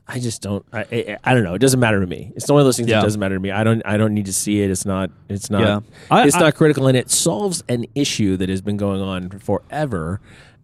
I 0.07 0.18
just 0.20 0.42
don't. 0.42 0.64
I, 0.72 0.80
I 0.92 1.18
I 1.24 1.34
don't 1.34 1.44
know. 1.44 1.55
It 1.55 1.61
doesn't 1.61 1.80
matter 1.80 1.98
to 2.00 2.07
me. 2.07 2.30
It's 2.36 2.48
one 2.50 2.61
of 2.61 2.66
those 2.66 2.76
things 2.76 2.88
Yeah. 2.90 2.96
that 3.00 3.05
doesn't 3.05 3.18
matter 3.20 3.36
to 3.36 3.40
me. 3.40 3.50
I 3.50 3.64
don't. 3.64 3.80
I 3.86 3.96
don't 3.96 4.12
need 4.12 4.26
to 4.26 4.32
see 4.34 4.61
it. 4.62 4.70
It's 4.70 4.84
not. 4.84 5.11
It's 5.30 5.48
not. 5.50 5.62
Yeah. 5.62 5.80
I- 6.11 6.26
it's 6.26 6.36
I- 6.36 6.40
not 6.40 6.55
critical, 6.55 6.86
and 6.88 6.96
it 6.96 7.11
solves 7.11 7.64
an 7.68 7.86
issue 7.94 8.36
that 8.36 8.48
has 8.50 8.61
been 8.61 8.76
going 8.76 9.00
on 9.00 9.30
forever, 9.38 10.20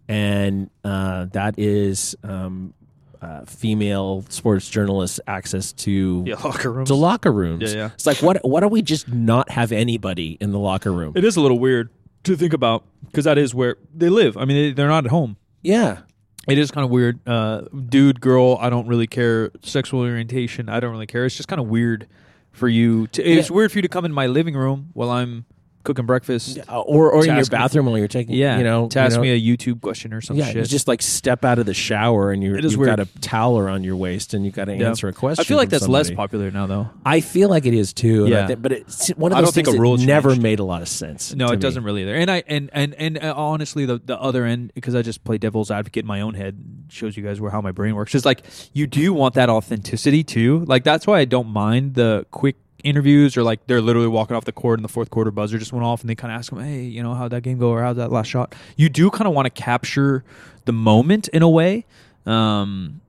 and 0.07 0.69
uh, 0.83 1.25
that 1.33 1.55
is 1.57 2.15
um, 2.23 2.73
uh, 3.21 3.45
female 3.45 4.25
sports 4.29 4.69
journalists' 4.69 5.19
access 5.27 5.73
to 5.73 6.23
Yeah, 6.27 6.35
locker 6.35 6.71
rooms. 6.71 6.89
to 6.89 6.95
locker 6.95 7.31
rooms. 7.31 7.73
Yeah, 7.73 7.79
yeah. 7.79 7.89
It's 7.95 8.05
like 8.05 8.17
what? 8.17 8.37
Why 8.47 8.59
don't 8.59 8.71
we 8.71 8.81
just 8.83 9.07
not 9.07 9.49
have 9.51 9.71
anybody 9.71 10.37
in 10.39 10.51
the 10.51 10.59
locker 10.59 10.91
room? 10.91 11.13
It 11.15 11.23
is 11.23 11.35
a 11.35 11.41
little 11.41 11.59
weird 11.59 11.89
to 12.25 12.35
think 12.35 12.53
about 12.53 12.83
because 13.07 13.25
that 13.25 13.37
is 13.39 13.55
where 13.55 13.77
they 13.95 14.09
live. 14.09 14.37
I 14.37 14.45
mean, 14.45 14.57
they, 14.57 14.71
they're 14.73 14.87
not 14.87 15.05
at 15.05 15.11
home. 15.11 15.37
yeah. 15.63 15.99
It 16.47 16.57
is 16.57 16.71
kind 16.71 16.83
of 16.83 16.91
weird. 16.91 17.19
Uh, 17.27 17.61
dude, 17.89 18.19
girl, 18.19 18.57
I 18.59 18.69
don't 18.69 18.87
really 18.87 19.07
care. 19.07 19.51
Sexual 19.61 20.01
orientation, 20.01 20.69
I 20.69 20.79
don't 20.79 20.91
really 20.91 21.05
care. 21.07 21.25
It's 21.25 21.35
just 21.37 21.47
kind 21.47 21.59
of 21.61 21.67
weird 21.67 22.07
for 22.51 22.67
you. 22.67 23.07
To, 23.07 23.23
It's 23.23 23.49
Yeah. 23.49 23.55
weird 23.55 23.71
for 23.71 23.77
you 23.77 23.81
to 23.83 23.87
come 23.87 24.05
in 24.05 24.11
my 24.11 24.27
living 24.27 24.55
room 24.55 24.89
while 24.93 25.09
I'm 25.11 25.45
cooking 25.83 26.05
breakfast. 26.05 26.59
Uh, 26.69 26.79
or 26.81 27.11
or 27.11 27.21
in 27.21 27.27
your 27.27 27.35
Task 27.37 27.51
me- 27.51 27.57
bathroom 27.57 27.85
while 27.87 27.97
you're 27.97 28.07
taking. 28.07 28.35
Yeah, 28.35 28.57
You 28.57 28.63
know. 28.63 28.87
to 28.89 28.99
ask 28.99 29.11
you 29.11 29.17
know, 29.17 29.21
me 29.23 29.31
a 29.31 29.57
YouTube 29.57 29.81
question 29.81 30.13
or 30.13 30.21
some 30.21 30.37
Yeah, 30.37 30.45
shit. 30.45 30.55
you 30.57 30.63
just 30.65 30.87
like 30.87 31.01
step 31.01 31.43
out 31.45 31.59
of 31.59 31.65
the 31.65 31.73
shower 31.73 32.31
and 32.31 32.43
you're, 32.43 32.57
It 32.57 32.65
is 32.65 32.73
you've 32.73 32.79
weird. 32.81 32.97
got 32.97 32.99
a 32.99 33.19
towel 33.21 33.57
around 33.59 33.83
your 33.83 33.95
waist 33.95 34.33
and 34.33 34.45
you've 34.45 34.53
got 34.55 34.65
to 34.65 34.75
Yeah. 34.75 34.89
answer 34.89 35.07
a 35.07 35.13
question. 35.13 35.41
I 35.41 35.43
feel 35.45 35.57
like 35.57 35.69
that's 35.69 35.87
less 35.87 36.09
popular 36.11 36.51
now, 36.51 36.67
though. 36.67 36.89
I 37.05 37.19
feel 37.21 37.49
like 37.49 37.65
it 37.65 37.73
is 37.73 37.93
too. 37.93 38.27
Yeah. 38.27 38.47
think- 38.47 38.61
but 38.61 38.71
it's 38.71 39.09
one 39.09 39.31
of 39.31 39.37
I 39.37 39.41
those 39.41 39.47
don't 39.49 39.53
think 39.55 39.67
things 39.67 39.77
a 39.77 39.81
rule 39.81 39.97
never 39.97 40.29
changed. 40.29 40.43
made 40.43 40.59
a 40.59 40.63
lot 40.63 40.81
of 40.81 40.87
sense. 40.87 41.33
No, 41.35 41.47
it 41.47 41.51
me. 41.51 41.57
doesn't 41.57 41.83
really 41.83 42.01
either. 42.03 42.15
And 42.15 42.29
I 42.31 42.43
and 42.47 42.69
and 42.73 42.93
and 42.95 43.17
uh, 43.23 43.33
honestly, 43.35 43.85
the 43.85 43.99
the 44.03 44.19
other 44.19 44.45
end 44.45 44.71
because 44.75 44.95
I 44.95 45.01
just 45.01 45.23
play 45.23 45.37
devil's 45.37 45.71
advocate 45.71 46.03
in 46.03 46.07
my 46.07 46.21
own 46.21 46.33
head 46.35 46.57
shows 46.89 47.15
you 47.17 47.23
guys 47.23 47.39
where 47.41 47.51
how 47.51 47.61
my 47.61 47.71
brain 47.71 47.95
works. 47.95 48.13
Is 48.15 48.25
like 48.25 48.43
you 48.73 48.87
do 48.87 49.13
want 49.13 49.33
that 49.35 49.49
authenticity 49.49 50.23
too. 50.23 50.63
Like 50.67 50.83
that's 50.83 51.07
why 51.07 51.19
I 51.19 51.25
don't 51.25 51.47
mind 51.49 51.95
the 51.95 52.25
quick 52.31 52.55
interviews 52.83 53.37
or 53.37 53.43
like 53.43 53.65
they're 53.67 53.81
literally 53.81 54.07
walking 54.07 54.35
off 54.35 54.45
the 54.45 54.51
court 54.51 54.79
and 54.79 54.83
the 54.83 54.89
fourth 54.89 55.09
quarter 55.09 55.31
buzzer 55.31 55.57
just 55.57 55.73
went 55.73 55.85
off 55.85 56.01
and 56.01 56.09
they 56.09 56.15
kind 56.15 56.33
of 56.33 56.39
ask 56.39 56.51
them, 56.51 56.63
hey, 56.63 56.81
you 56.81 57.01
know, 57.01 57.13
how'd 57.13 57.31
that 57.31 57.41
game 57.41 57.57
go 57.57 57.69
or 57.69 57.81
how'd 57.81 57.97
that 57.97 58.11
last 58.11 58.27
shot? 58.27 58.55
You 58.75 58.89
do 58.89 59.09
kind 59.09 59.27
of 59.27 59.33
want 59.33 59.45
to 59.45 59.49
capture 59.49 60.23
the 60.65 60.71
moment 60.71 61.27
in 61.29 61.41
a 61.41 61.49
way. 61.49 61.85
Um, 62.25 63.01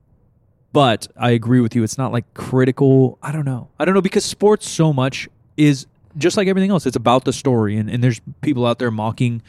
but 0.71 1.07
I 1.15 1.31
agree 1.31 1.61
with 1.61 1.75
you. 1.75 1.83
It's 1.83 1.97
not 1.97 2.11
like 2.11 2.33
critical. 2.33 3.19
I 3.21 3.31
don't 3.31 3.45
know. 3.45 3.69
I 3.79 3.85
don't 3.85 3.93
know 3.93 4.01
because 4.01 4.25
sports 4.25 4.67
so 4.67 4.91
much 4.91 5.29
is 5.55 5.85
just 6.17 6.35
like 6.35 6.47
everything 6.47 6.71
else. 6.71 6.85
It's 6.85 6.95
about 6.95 7.25
the 7.25 7.33
story, 7.33 7.77
and, 7.77 7.89
and 7.89 8.03
there's 8.03 8.21
people 8.41 8.65
out 8.65 8.79
there 8.79 8.91
mocking, 8.91 9.41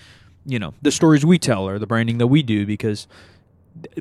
you 0.44 0.58
know, 0.58 0.74
the 0.82 0.90
stories 0.90 1.24
we 1.24 1.38
tell 1.38 1.66
or 1.66 1.78
the 1.78 1.86
branding 1.86 2.18
that 2.18 2.26
we 2.28 2.42
do 2.42 2.66
because. 2.66 3.06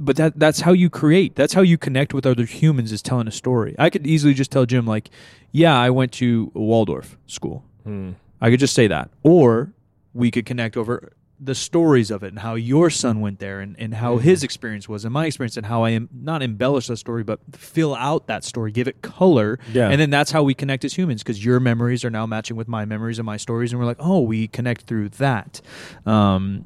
But 0.01 0.15
that 0.17 0.39
that's 0.39 0.61
how 0.61 0.71
you 0.73 0.89
create. 0.89 1.35
That's 1.35 1.53
how 1.53 1.61
you 1.61 1.77
connect 1.77 2.13
with 2.13 2.25
other 2.25 2.45
humans 2.45 2.91
is 2.91 3.01
telling 3.01 3.27
a 3.27 3.31
story. 3.31 3.75
I 3.79 3.89
could 3.89 4.05
easily 4.07 4.33
just 4.33 4.51
tell 4.51 4.65
Jim 4.65 4.85
like, 4.85 5.09
"Yeah, 5.51 5.77
I 5.77 5.89
went 5.89 6.11
to 6.13 6.51
a 6.55 6.59
Waldorf 6.59 7.17
school." 7.27 7.63
Hmm. 7.83 8.11
I 8.41 8.49
could 8.49 8.59
just 8.59 8.73
say 8.75 8.87
that. 8.87 9.09
Or 9.23 9.73
we 10.13 10.29
could 10.31 10.45
connect 10.45 10.75
over 10.77 11.13
the 11.39 11.55
stories 11.55 12.09
of 12.11 12.23
it 12.23 12.27
and 12.27 12.39
how 12.39 12.55
your 12.55 12.89
son 12.89 13.19
went 13.19 13.39
there 13.39 13.59
and, 13.59 13.75
and 13.77 13.93
how 13.95 14.15
Mm-hmm. 14.15 14.23
his 14.23 14.43
experience 14.43 14.87
was 14.87 15.03
and 15.03 15.13
my 15.13 15.25
experience 15.25 15.57
and 15.57 15.65
how 15.65 15.83
I 15.83 15.89
am 15.89 16.07
not 16.13 16.41
embellish 16.41 16.87
that 16.87 16.97
story, 16.97 17.23
but 17.23 17.39
fill 17.53 17.95
out 17.95 18.27
that 18.27 18.45
story, 18.45 18.71
give 18.71 18.87
it 18.87 19.01
color. 19.01 19.59
Yeah. 19.73 19.89
And 19.89 19.99
then 19.99 20.09
that's 20.09 20.31
how 20.31 20.43
we 20.43 20.53
connect 20.53 20.85
as 20.85 20.93
humans 20.93 21.21
because 21.21 21.43
your 21.43 21.59
memories 21.59 22.05
are 22.05 22.09
now 22.09 22.25
matching 22.25 22.55
with 22.55 22.69
my 22.69 22.85
memories 22.85 23.19
and 23.19 23.25
my 23.25 23.35
stories. 23.37 23.73
And 23.73 23.79
we're 23.79 23.85
like, 23.87 23.97
oh, 23.99 24.21
we 24.21 24.47
connect 24.47 24.83
through 24.83 25.09
that. 25.09 25.59
Um, 26.05 26.65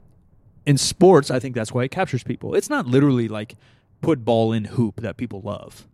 in 0.67 0.77
sports, 0.77 1.31
I 1.31 1.39
think 1.39 1.55
that's 1.55 1.71
why 1.71 1.83
it 1.85 1.89
captures 1.89 2.23
people. 2.23 2.53
It's 2.53 2.69
not 2.69 2.85
literally 2.85 3.27
like 3.27 3.55
put 4.01 4.23
ball 4.23 4.51
in 4.51 4.65
hoop 4.65 5.01
that 5.01 5.17
people 5.17 5.41
love 5.41 5.87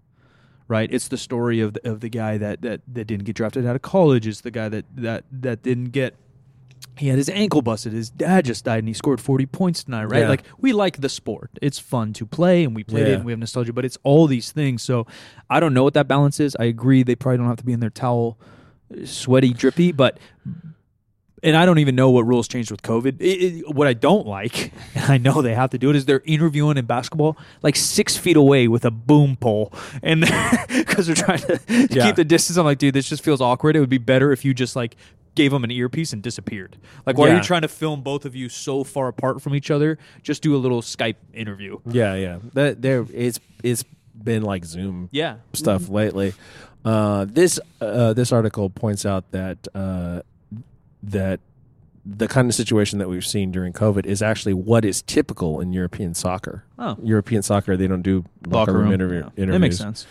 right? 0.67 0.89
It's 0.91 1.07
the 1.07 1.17
story 1.17 1.59
of 1.59 1.73
the, 1.73 1.91
of 1.91 1.99
the 1.99 2.09
guy 2.09 2.37
that, 2.37 2.61
that 2.61 2.81
that 2.87 3.05
didn't 3.05 3.25
get 3.25 3.35
drafted 3.35 3.65
out 3.65 3.75
of 3.75 3.81
college. 3.81 4.25
It's 4.25 4.41
the 4.41 4.49
guy 4.49 4.69
that 4.69 4.85
that 4.95 5.25
that 5.31 5.61
didn't 5.61 5.91
get. 5.91 6.15
He 6.97 7.07
had 7.07 7.17
his 7.17 7.29
ankle 7.29 7.61
busted. 7.61 7.93
His 7.93 8.09
dad 8.09 8.45
just 8.45 8.65
died, 8.65 8.79
and 8.79 8.87
he 8.87 8.93
scored 8.93 9.21
forty 9.21 9.45
points 9.45 9.83
tonight. 9.83 10.05
Right? 10.05 10.21
Yeah. 10.21 10.29
Like 10.29 10.43
we 10.59 10.73
like 10.73 11.01
the 11.01 11.09
sport. 11.09 11.51
It's 11.61 11.79
fun 11.79 12.13
to 12.13 12.25
play, 12.25 12.63
and 12.63 12.75
we 12.75 12.83
played 12.83 13.07
it, 13.07 13.13
and 13.15 13.25
we 13.25 13.31
have 13.31 13.39
nostalgia. 13.39 13.73
But 13.73 13.85
it's 13.85 13.97
all 14.03 14.27
these 14.27 14.51
things. 14.51 14.83
So 14.83 15.05
I 15.49 15.59
don't 15.59 15.73
know 15.73 15.83
what 15.83 15.93
that 15.95 16.07
balance 16.07 16.39
is. 16.39 16.55
I 16.59 16.65
agree. 16.65 17.03
They 17.03 17.15
probably 17.15 17.37
don't 17.37 17.47
have 17.47 17.57
to 17.57 17.65
be 17.65 17.73
in 17.73 17.79
their 17.79 17.89
towel, 17.89 18.37
sweaty, 19.05 19.53
drippy, 19.53 19.91
but. 19.91 20.17
And 21.43 21.57
I 21.57 21.65
don't 21.65 21.79
even 21.79 21.95
know 21.95 22.09
what 22.09 22.25
rules 22.25 22.47
changed 22.47 22.71
with 22.71 22.81
COVID. 22.81 23.19
It- 23.19 23.25
it- 23.25 23.75
what 23.75 23.85
I 23.87 23.93
don't 23.93 24.25
like, 24.25 24.71
and 24.95 25.11
I 25.11 25.17
know 25.17 25.41
they 25.41 25.53
have 25.53 25.71
to 25.71 25.77
do 25.77 25.89
it, 25.89 25.95
is 25.97 26.05
they're 26.05 26.23
interviewing 26.25 26.77
in 26.77 26.85
basketball 26.85 27.37
like 27.61 27.75
six 27.75 28.15
feet 28.17 28.37
away 28.37 28.67
with 28.69 28.85
a 28.85 28.91
boom 28.91 29.35
pole, 29.35 29.73
and 30.01 30.21
because 30.69 31.07
they're 31.07 31.15
trying 31.15 31.39
to 31.39 31.59
Yeah. 31.91 32.05
keep 32.05 32.15
the 32.15 32.23
distance. 32.25 32.57
I'm 32.57 32.65
like, 32.65 32.77
dude, 32.77 32.93
this 32.95 33.09
just 33.09 33.23
feels 33.23 33.41
awkward. 33.41 33.75
It 33.75 33.81
would 33.81 33.89
be 33.89 33.97
better 33.97 34.31
if 34.31 34.45
you 34.45 34.53
just 34.53 34.75
like 34.75 34.95
gave 35.35 35.51
them 35.51 35.63
an 35.63 35.71
earpiece 35.71 36.13
and 36.13 36.21
disappeared. 36.21 36.77
Like, 37.07 37.17
why 37.17 37.29
are 37.31 37.35
you 37.35 37.41
trying 37.41 37.63
to 37.63 37.67
film 37.67 38.01
both 38.03 38.23
of 38.23 38.35
you 38.35 38.49
so 38.49 38.83
far 38.83 39.07
apart 39.07 39.41
from 39.41 39.55
each 39.55 39.69
other? 39.71 39.97
Just 40.21 40.43
do 40.43 40.55
a 40.55 40.57
little 40.57 40.81
Skype 40.81 41.15
interview. 41.33 41.79
Yeah, 41.89 42.13
yeah. 42.15 42.37
That 42.53 42.81
there 42.81 43.05
it's 43.13 43.39
it's 43.63 43.83
been 44.15 44.43
like 44.43 44.63
Zoom 44.63 45.09
Yeah, 45.11 45.37
stuff 45.53 45.89
lately. 45.89 46.33
Uh, 46.85 47.25
this 47.27 47.59
uh, 47.81 48.13
this 48.13 48.31
article 48.31 48.69
points 48.69 49.05
out 49.05 49.31
that 49.31 49.67
uh, 49.73 50.21
that 51.03 51.39
the 52.05 52.27
kind 52.27 52.49
of 52.49 52.55
situation 52.55 52.99
that 52.99 53.07
we've 53.07 53.25
seen 53.25 53.51
during 53.51 53.71
COVID 53.71 54.05
is 54.05 54.21
actually 54.21 54.53
what 54.53 54.83
is 54.83 55.01
typical 55.01 55.61
in 55.61 55.71
European 55.71 56.13
soccer. 56.13 56.65
Oh. 56.77 56.97
European 57.01 57.41
soccer, 57.43 57.77
they 57.77 57.87
don't 57.87 58.01
do 58.01 58.25
locker, 58.47 58.73
room, 58.73 58.91
interview, 58.91 59.19
Yeah. 59.19 59.43
interviews. 59.43 59.47
That 59.53 59.59
makes 59.59 59.77
sense. 59.77 60.07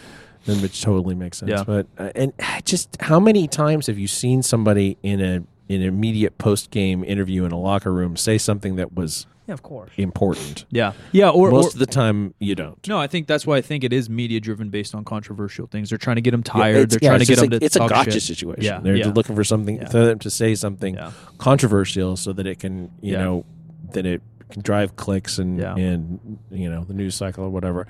Then 0.46 0.62
which 0.62 0.82
totally 0.82 1.14
makes 1.14 1.38
sense. 1.38 1.50
Yeah. 1.50 1.64
But 1.64 1.86
uh, 1.98 2.10
and 2.14 2.32
just 2.64 2.96
how 3.00 3.20
many 3.20 3.46
times 3.46 3.86
have 3.86 3.98
you 3.98 4.08
seen 4.08 4.42
somebody 4.42 4.96
in 5.02 5.20
a 5.20 5.44
in 5.68 5.80
an 5.82 5.88
immediate 5.88 6.36
post 6.38 6.70
game 6.70 7.04
interview 7.04 7.44
in 7.44 7.52
a 7.52 7.58
locker 7.58 7.92
room 7.92 8.16
say 8.16 8.38
something 8.38 8.76
that 8.76 8.94
was 8.94 9.26
Yeah, 9.46 9.54
of 9.54 9.62
course. 9.62 9.90
important? 9.96 10.66
Yeah, 10.70 10.92
yeah. 11.10 11.28
Or, 11.30 11.50
Most 11.50 11.64
or 11.64 11.68
of 11.70 11.78
the 11.80 11.86
time, 11.86 12.32
you 12.38 12.54
don't. 12.54 12.86
no, 12.86 12.96
I 12.98 13.08
think 13.08 13.26
that's 13.26 13.44
why 13.46 13.56
I 13.56 13.60
think 13.60 13.82
it 13.82 13.92
is 13.92 14.08
media 14.08 14.38
driven 14.40 14.70
based 14.70 14.94
on 14.94 15.04
controversial 15.04 15.66
things. 15.66 15.88
They're 15.88 15.98
trying 15.98 16.16
to 16.16 16.22
get 16.22 16.30
them 16.30 16.42
tired. 16.44 16.76
it's- 16.76 16.90
They're 16.92 16.98
yeah, 17.02 17.08
trying 17.10 17.18
to 17.20 17.24
get 17.26 17.32
just 17.32 17.40
them 17.42 17.50
like- 17.50 17.60
to 17.60 17.66
It's 17.66 17.76
a 17.76 17.80
gotcha 17.80 18.10
shit. 18.12 18.22
situation. 18.22 18.62
Yeah, 18.62 18.78
They're 18.80 18.94
yeah. 18.96 19.08
looking 19.14 19.34
for 19.34 19.42
something 19.44 19.76
Yeah. 19.76 19.88
for 19.88 20.04
them 20.04 20.18
to 20.20 20.30
say 20.30 20.54
something 20.54 20.94
Yeah. 20.94 21.10
controversial 21.38 22.16
so 22.16 22.32
that 22.32 22.46
it 22.46 22.60
can, 22.60 22.90
you 23.00 23.12
Yeah. 23.14 23.24
know, 23.24 23.44
that 23.92 24.06
it 24.06 24.22
can 24.50 24.62
drive 24.62 24.94
clicks 24.96 25.38
and 25.38 25.58
Yeah. 25.58 25.74
and 25.76 26.38
you 26.50 26.70
know 26.70 26.84
the 26.84 26.94
news 26.94 27.14
cycle 27.16 27.44
or 27.44 27.50
whatever. 27.50 27.86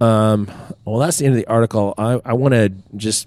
Um, 0.00 0.48
well, 0.84 0.98
that's 0.98 1.18
the 1.18 1.26
end 1.26 1.34
of 1.34 1.40
the 1.40 1.46
article. 1.48 1.94
I 1.98 2.20
I 2.24 2.34
want 2.34 2.52
to 2.54 2.70
just 2.96 3.26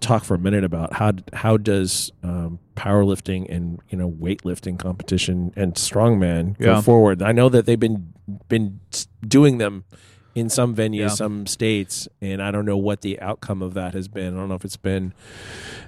talk 0.00 0.24
for 0.24 0.34
a 0.34 0.38
minute 0.38 0.64
about 0.64 0.92
how 0.94 1.12
how 1.32 1.56
does 1.56 2.12
um, 2.22 2.58
powerlifting 2.76 3.46
and 3.54 3.80
you 3.88 3.96
know 3.98 4.10
weightlifting 4.10 4.78
competition 4.78 5.52
and 5.56 5.74
strongman 5.74 6.58
go 6.58 6.72
Yeah. 6.72 6.80
forward. 6.80 7.22
I 7.22 7.32
know 7.32 7.48
that 7.48 7.66
they've 7.66 7.78
been 7.78 8.12
been 8.48 8.80
doing 9.26 9.58
them 9.58 9.84
in 10.34 10.48
some 10.50 10.74
venues, 10.74 10.98
Yeah. 10.98 11.08
some 11.08 11.46
states, 11.46 12.08
and 12.20 12.42
I 12.42 12.50
don't 12.50 12.64
know 12.66 12.76
what 12.76 13.02
the 13.02 13.20
outcome 13.20 13.62
of 13.62 13.74
that 13.74 13.94
has 13.94 14.08
been. 14.08 14.34
I 14.34 14.36
don't 14.38 14.48
know 14.48 14.56
if 14.56 14.64
it's 14.64 14.76
been 14.76 15.12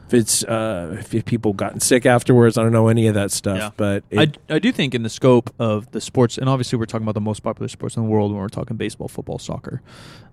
if 0.06 0.14
it's 0.14 0.44
uh, 0.44 1.02
if 1.12 1.24
people 1.24 1.52
gotten 1.52 1.80
sick 1.80 2.06
afterwards. 2.06 2.56
I 2.56 2.62
don't 2.62 2.70
know 2.72 2.86
any 2.88 3.08
of 3.08 3.14
that 3.14 3.32
stuff, 3.32 3.58
Yeah. 3.58 3.70
but 3.76 4.04
it, 4.10 4.38
I, 4.48 4.54
I 4.54 4.58
do 4.60 4.70
think 4.70 4.94
in 4.94 5.02
the 5.02 5.08
scope 5.08 5.52
of 5.58 5.90
the 5.90 6.00
sports, 6.00 6.38
and 6.38 6.48
obviously 6.48 6.78
we're 6.78 6.86
talking 6.86 7.04
about 7.04 7.14
the 7.14 7.20
most 7.20 7.42
popular 7.42 7.66
sports 7.68 7.96
in 7.96 8.04
the 8.04 8.08
world 8.08 8.30
when 8.30 8.40
we're 8.40 8.48
talking 8.48 8.76
baseball, 8.76 9.08
football, 9.08 9.38
soccer, 9.40 9.82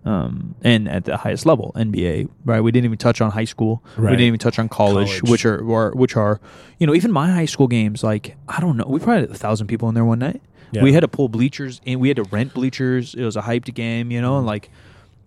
um, 0.05 0.53
and 0.63 0.87
at 0.87 1.05
the 1.05 1.17
highest 1.17 1.45
level, 1.47 1.71
NBA. 1.75 2.29
Right? 2.45 2.61
We 2.61 2.71
didn't 2.71 2.85
even 2.85 2.97
touch 2.99 3.19
on 3.21 3.31
high 3.31 3.45
school. 3.45 3.83
We 3.97 4.05
didn't 4.09 4.21
even 4.21 4.39
touch 4.39 4.59
on 4.59 4.69
college, 4.69 5.07
College. 5.07 5.23
which 5.31 5.45
are, 5.45 5.59
are 5.73 5.91
which 5.93 6.15
are, 6.15 6.39
you 6.77 6.85
know, 6.85 6.93
even 6.93 7.11
my 7.11 7.31
high 7.31 7.45
school 7.45 7.67
games. 7.67 8.03
Like 8.03 8.35
I 8.47 8.59
don't 8.61 8.77
know, 8.77 8.85
we 8.87 8.99
probably 8.99 9.21
had 9.21 9.31
a 9.31 9.33
thousand 9.35 9.67
people 9.67 9.89
in 9.89 9.95
there 9.95 10.05
one 10.05 10.19
night. 10.19 10.41
Yeah. 10.73 10.83
We 10.83 10.91
had 10.91 11.01
to 11.01 11.07
pull 11.07 11.29
bleachers, 11.29 11.79
and 11.85 12.01
we 12.01 12.09
had 12.09 12.17
to 12.17 12.23
rent 12.23 12.53
bleachers. 12.53 13.15
It 13.15 13.23
was 13.23 13.37
a 13.37 13.41
hyped 13.41 13.73
game, 13.73 14.11
you 14.11 14.21
know, 14.21 14.37
and 14.37 14.45
like. 14.45 14.69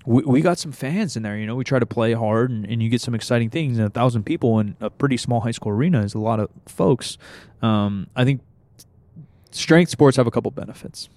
We, 0.08 0.22
we 0.22 0.40
got 0.40 0.56
some 0.56 0.70
fans 0.70 1.16
in 1.16 1.24
there, 1.24 1.36
you 1.36 1.46
know. 1.46 1.56
We 1.56 1.64
try 1.64 1.80
to 1.80 1.86
play 1.86 2.12
hard, 2.12 2.52
and, 2.52 2.64
and 2.64 2.80
you 2.80 2.88
get 2.88 3.00
some 3.00 3.12
exciting 3.12 3.50
things. 3.50 3.76
And 3.76 3.88
a 3.88 3.90
thousand 3.90 4.22
people 4.22 4.60
in 4.60 4.76
a 4.80 4.88
pretty 4.88 5.16
small 5.16 5.40
high 5.40 5.50
school 5.50 5.72
arena 5.72 6.00
is 6.02 6.14
a 6.14 6.20
lot 6.20 6.38
of 6.38 6.48
folks. 6.66 7.18
Um, 7.60 8.06
I 8.14 8.24
think 8.24 8.40
strength 9.50 9.90
sports 9.90 10.16
have 10.16 10.28
a 10.28 10.30
couple 10.30 10.52
benefits. 10.52 11.08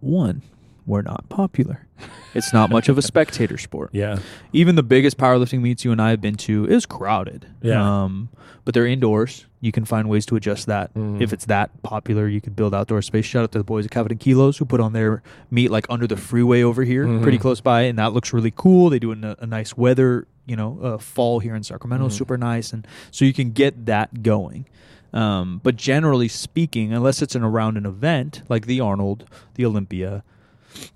One, 0.00 0.42
we're 0.84 1.00
not 1.00 1.26
popular. 1.30 1.86
It's 2.34 2.52
not 2.52 2.70
much 2.70 2.88
of 2.88 2.96
a 2.98 3.02
spectator 3.02 3.58
sport. 3.58 3.90
yeah, 3.94 4.18
Even 4.52 4.76
the 4.76 4.82
biggest 4.82 5.16
powerlifting 5.18 5.60
meets 5.60 5.84
you 5.84 5.92
and 5.92 6.00
I 6.00 6.10
have 6.10 6.20
been 6.20 6.36
to 6.36 6.66
is 6.66 6.86
crowded. 6.86 7.46
Yeah. 7.62 8.04
Um, 8.04 8.28
but 8.64 8.74
they're 8.74 8.86
indoors. 8.86 9.46
You 9.60 9.72
can 9.72 9.84
find 9.84 10.08
ways 10.08 10.26
to 10.26 10.36
adjust 10.36 10.66
that. 10.66 10.94
Mhm. 10.94 11.20
If 11.20 11.32
it's 11.32 11.46
that 11.46 11.82
popular, 11.82 12.28
you 12.28 12.40
could 12.40 12.54
build 12.54 12.74
outdoor 12.74 13.02
space. 13.02 13.24
Shout 13.24 13.42
out 13.44 13.52
to 13.52 13.58
the 13.58 13.64
boys 13.64 13.84
at 13.86 13.90
Cavity 13.90 14.14
Kilos 14.16 14.58
who 14.58 14.64
put 14.64 14.80
on 14.80 14.92
their 14.92 15.22
meet 15.50 15.70
like 15.70 15.86
under 15.90 16.06
the 16.06 16.16
freeway 16.16 16.62
over 16.62 16.84
here, 16.84 17.06
Mhm. 17.06 17.22
pretty 17.22 17.38
close 17.38 17.60
by, 17.60 17.82
and 17.82 17.98
that 17.98 18.12
looks 18.12 18.32
really 18.32 18.52
cool. 18.54 18.90
They 18.90 18.98
do 18.98 19.12
in 19.12 19.24
a, 19.24 19.36
a 19.40 19.46
nice 19.46 19.76
weather, 19.76 20.26
you 20.46 20.56
know, 20.56 20.78
uh, 20.82 20.98
fall 20.98 21.40
here 21.40 21.54
in 21.54 21.62
Sacramento, 21.62 22.08
Mhm. 22.08 22.12
super 22.12 22.36
nice, 22.38 22.72
and 22.72 22.86
so 23.10 23.24
you 23.24 23.32
can 23.32 23.50
get 23.50 23.86
that 23.86 24.22
going. 24.22 24.66
Um, 25.12 25.60
but 25.64 25.74
generally 25.76 26.28
speaking, 26.28 26.92
unless 26.92 27.20
it's 27.20 27.34
an 27.34 27.42
around 27.42 27.76
an 27.76 27.84
event 27.86 28.42
like 28.48 28.66
the 28.66 28.80
Arnold, 28.80 29.24
the 29.54 29.66
Olympia, 29.66 30.22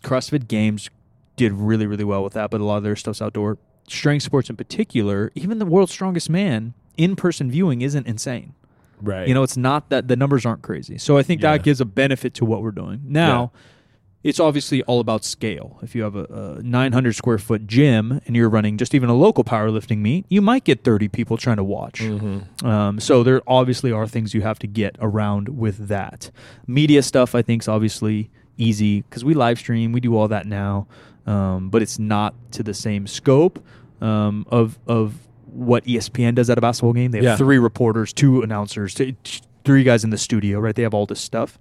CrossFit 0.02 0.48
Games 0.48 0.90
did 1.36 1.52
really, 1.52 1.86
really 1.86 2.04
well 2.04 2.22
with 2.22 2.32
that, 2.34 2.50
but 2.50 2.60
a 2.60 2.64
lot 2.64 2.76
of 2.76 2.82
their 2.84 2.96
stuff's 2.96 3.20
outdoor. 3.22 3.58
Strength 3.88 4.22
sports 4.22 4.48
in 4.50 4.56
particular, 4.56 5.30
even 5.34 5.58
the 5.58 5.66
world's 5.66 5.92
strongest 5.92 6.30
man, 6.30 6.74
in 6.96 7.16
person 7.16 7.50
viewing 7.50 7.82
isn't 7.82 8.06
insane. 8.06 8.54
right. 9.02 9.26
You 9.28 9.34
know, 9.34 9.42
it's 9.42 9.56
not 9.56 9.90
that 9.90 10.08
the 10.08 10.16
numbers 10.16 10.46
aren't 10.46 10.62
crazy. 10.62 10.96
So 10.96 11.18
I 11.18 11.22
think 11.22 11.42
Yeah. 11.42 11.52
that 11.52 11.64
gives 11.64 11.80
a 11.80 11.84
benefit 11.84 12.32
to 12.34 12.44
what 12.46 12.62
we're 12.62 12.70
doing. 12.70 13.00
Now, 13.04 13.50
it's 14.22 14.40
obviously 14.40 14.82
all 14.84 15.00
about 15.00 15.24
scale. 15.24 15.78
If 15.82 15.94
you 15.94 16.02
have 16.04 16.16
a, 16.16 16.24
a 16.58 16.62
900 16.62 17.14
square 17.14 17.36
foot 17.36 17.66
gym 17.66 18.20
and 18.24 18.34
you're 18.34 18.48
running 18.48 18.78
just 18.78 18.94
even 18.94 19.10
a 19.10 19.14
local 19.14 19.44
powerlifting 19.44 19.98
meet, 19.98 20.24
you 20.30 20.40
might 20.40 20.64
get 20.64 20.84
30 20.84 21.08
people 21.08 21.36
trying 21.36 21.56
to 21.58 21.64
watch. 21.64 22.00
Mhm. 22.00 22.64
Um, 22.64 23.00
so 23.00 23.22
there 23.22 23.42
obviously 23.46 23.92
are 23.92 24.06
things 24.06 24.32
you 24.32 24.40
have 24.42 24.58
to 24.60 24.66
get 24.66 24.96
around 25.00 25.50
with 25.50 25.88
that. 25.88 26.30
Media 26.66 27.02
stuff, 27.02 27.34
I 27.34 27.42
think, 27.42 27.64
is 27.64 27.68
obviously 27.68 28.30
easy 28.58 29.02
because 29.02 29.24
we 29.24 29.34
live 29.34 29.58
stream, 29.58 29.92
we 29.92 30.00
do 30.00 30.16
all 30.16 30.28
that 30.28 30.46
now, 30.46 30.86
um, 31.26 31.70
but 31.70 31.82
it's 31.82 31.98
not 31.98 32.34
to 32.52 32.62
the 32.62 32.74
same 32.74 33.06
scope 33.06 33.64
um, 34.00 34.46
of 34.50 34.78
of 34.86 35.14
what 35.46 35.84
ESPN 35.84 36.34
does 36.34 36.50
at 36.50 36.58
a 36.58 36.60
basketball 36.60 36.92
game. 36.92 37.10
They 37.12 37.18
have 37.18 37.24
Yeah. 37.24 37.36
three 37.36 37.58
reporters, 37.58 38.12
two 38.12 38.42
announcers, 38.42 38.92
t- 38.94 39.16
t- 39.22 39.40
three 39.64 39.84
guys 39.84 40.02
in 40.04 40.10
the 40.10 40.18
studio, 40.18 40.58
right? 40.58 40.74
They 40.74 40.82
have 40.82 40.94
all 40.94 41.06
this 41.06 41.20
stuff 41.20 41.58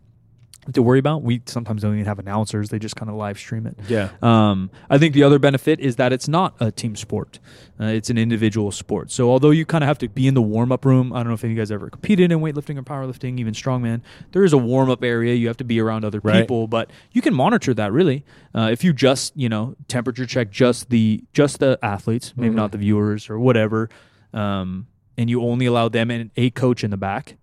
to 0.71 0.81
worry 0.81 0.99
about. 0.99 1.23
We 1.23 1.41
sometimes 1.45 1.81
don't 1.81 1.93
even 1.93 2.05
have 2.05 2.19
announcers; 2.19 2.69
they 2.69 2.79
just 2.79 2.95
kind 2.95 3.09
of 3.09 3.15
live 3.17 3.37
stream 3.37 3.67
it. 3.67 3.77
Yeah. 3.89 4.09
Um, 4.21 4.69
I 4.89 4.97
think 4.97 5.13
the 5.13 5.23
other 5.23 5.39
benefit 5.39 5.79
is 5.81 5.97
that 5.97 6.13
it's 6.13 6.27
not 6.27 6.55
a 6.59 6.71
team 6.71 6.95
sport; 6.95 7.39
uh, 7.79 7.85
it's 7.85 8.09
an 8.09 8.17
individual 8.17 8.71
sport. 8.71 9.11
So 9.11 9.29
although 9.29 9.49
you 9.51 9.65
kind 9.65 9.83
of 9.83 9.87
have 9.89 9.97
to 9.99 10.07
be 10.07 10.27
in 10.27 10.33
the 10.33 10.41
warm 10.41 10.71
up 10.71 10.85
room, 10.85 11.11
I 11.11 11.17
don't 11.17 11.27
know 11.27 11.33
if 11.33 11.43
any 11.43 11.51
of 11.53 11.57
you 11.57 11.61
guys 11.61 11.71
ever 11.71 11.89
competed 11.89 12.31
in 12.31 12.39
weightlifting 12.39 12.77
or 12.77 12.83
powerlifting, 12.83 13.39
even 13.39 13.53
strongman. 13.53 14.01
There 14.31 14.43
is 14.43 14.53
a 14.53 14.57
warm 14.57 14.89
up 14.89 15.03
area. 15.03 15.33
You 15.35 15.47
have 15.47 15.57
to 15.57 15.63
be 15.65 15.79
around 15.81 16.05
other 16.05 16.21
Right. 16.23 16.41
people, 16.41 16.67
but 16.67 16.89
you 17.11 17.21
can 17.21 17.33
monitor 17.33 17.73
that 17.73 17.91
really. 17.91 18.23
Uh, 18.55 18.69
if 18.71 18.83
you 18.83 18.93
just 18.93 19.35
you 19.35 19.49
know 19.49 19.75
temperature 19.87 20.25
check 20.25 20.49
just 20.51 20.89
the 20.89 21.23
just 21.33 21.59
the 21.59 21.77
athletes, 21.83 22.33
maybe 22.37 22.53
Mhm. 22.53 22.57
not 22.57 22.71
the 22.71 22.77
viewers 22.77 23.29
or 23.29 23.37
whatever, 23.39 23.89
um, 24.33 24.87
and 25.17 25.29
you 25.29 25.41
only 25.43 25.65
allow 25.65 25.89
them 25.89 26.09
and 26.09 26.31
a 26.37 26.49
coach 26.51 26.83
in 26.83 26.91
the 26.91 26.97
back. 26.97 27.35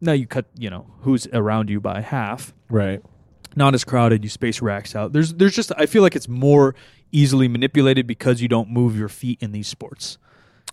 Now 0.00 0.12
you 0.12 0.26
cut 0.26 0.46
you 0.58 0.70
know 0.70 0.86
who's 1.02 1.26
around 1.32 1.70
you 1.70 1.80
by 1.80 2.00
half 2.00 2.52
Right. 2.68 3.02
not 3.56 3.74
as 3.74 3.84
crowded. 3.84 4.24
You 4.24 4.30
space 4.30 4.62
racks 4.62 4.94
out. 4.96 5.12
There's 5.12 5.34
there's 5.34 5.54
just 5.54 5.72
I 5.76 5.86
feel 5.86 6.02
like 6.02 6.16
it's 6.16 6.28
more 6.28 6.74
easily 7.12 7.48
manipulated 7.48 8.06
because 8.06 8.40
you 8.40 8.48
don't 8.48 8.70
move 8.70 8.96
your 8.96 9.08
feet 9.08 9.38
in 9.42 9.52
these 9.52 9.66
sports. 9.68 10.16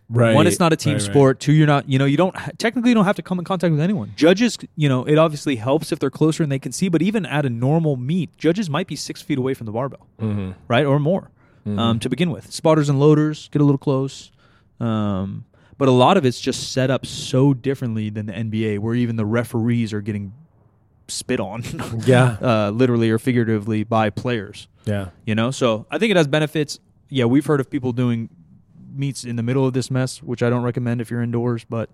Right. 0.09 0.33
One, 0.35 0.47
it's 0.47 0.59
not 0.59 0.71
a 0.71 0.77
team 0.77 0.93
Right, 0.93 1.01
right. 1.01 1.11
sport. 1.11 1.39
Two, 1.41 1.51
you're 1.51 1.67
not 1.67 1.89
you 1.89 1.99
know 1.99 2.05
you 2.05 2.15
don't 2.15 2.33
technically 2.57 2.91
you 2.91 2.95
don't 2.95 3.03
have 3.03 3.17
to 3.17 3.21
come 3.21 3.39
in 3.39 3.43
contact 3.45 3.71
with 3.71 3.81
anyone. 3.81 4.13
Judges, 4.15 4.57
you 4.77 4.87
know, 4.87 5.03
it 5.03 5.17
obviously 5.17 5.57
helps 5.57 5.91
if 5.91 5.99
they're 5.99 6.09
closer 6.09 6.43
and 6.43 6.51
they 6.51 6.59
can 6.59 6.71
see. 6.71 6.87
But 6.87 7.01
even 7.01 7.25
at 7.25 7.45
a 7.45 7.49
normal 7.49 7.97
meet, 7.97 8.37
judges 8.37 8.69
might 8.69 8.87
be 8.87 8.95
six 8.95 9.21
feet 9.21 9.37
away 9.37 9.53
from 9.53 9.65
the 9.65 9.73
barbell, 9.73 10.07
Mhm. 10.21 10.53
right, 10.69 10.85
or 10.85 10.97
more, 10.99 11.29
Mhm. 11.65 11.77
um, 11.77 11.99
to 11.99 12.07
begin 12.09 12.31
with. 12.31 12.53
Spotters 12.53 12.87
and 12.87 12.99
loaders 13.01 13.49
get 13.51 13.61
a 13.61 13.65
little 13.65 13.77
close. 13.77 14.31
Um, 14.79 15.43
but 15.77 15.87
a 15.87 15.91
lot 15.91 16.17
of 16.17 16.25
it's 16.25 16.39
just 16.39 16.71
set 16.71 16.89
up 16.89 17.05
so 17.05 17.53
differently 17.53 18.09
than 18.09 18.25
the 18.25 18.33
NBA, 18.33 18.79
where 18.79 18.95
even 18.95 19.15
the 19.15 19.25
referees 19.25 19.93
are 19.93 20.01
getting 20.01 20.33
spit 21.07 21.39
on. 21.39 21.63
Yeah. 22.05 22.37
uh, 22.41 22.69
literally 22.71 23.09
or 23.09 23.17
figuratively 23.19 23.83
by 23.83 24.09
players. 24.09 24.67
Yeah. 24.85 25.09
You 25.25 25.35
know, 25.35 25.51
so 25.51 25.85
I 25.91 25.97
think 25.97 26.11
it 26.11 26.17
has 26.17 26.27
benefits. 26.27 26.79
Yeah, 27.09 27.25
we've 27.25 27.45
heard 27.45 27.59
of 27.59 27.69
people 27.69 27.93
doing 27.93 28.29
meets 28.93 29.23
in 29.23 29.35
the 29.35 29.43
middle 29.43 29.65
of 29.65 29.73
this 29.73 29.89
mess, 29.91 30.21
which 30.23 30.41
I 30.43 30.49
don't 30.49 30.63
recommend 30.63 31.01
if 31.01 31.09
you're 31.11 31.21
indoors. 31.21 31.63
But 31.63 31.89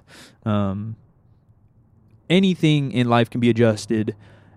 um, 0.45 0.95
anything 2.29 2.91
in 2.91 3.09
life 3.09 3.29
can 3.29 3.39
be 3.41 3.49
adjusted, 3.49 4.15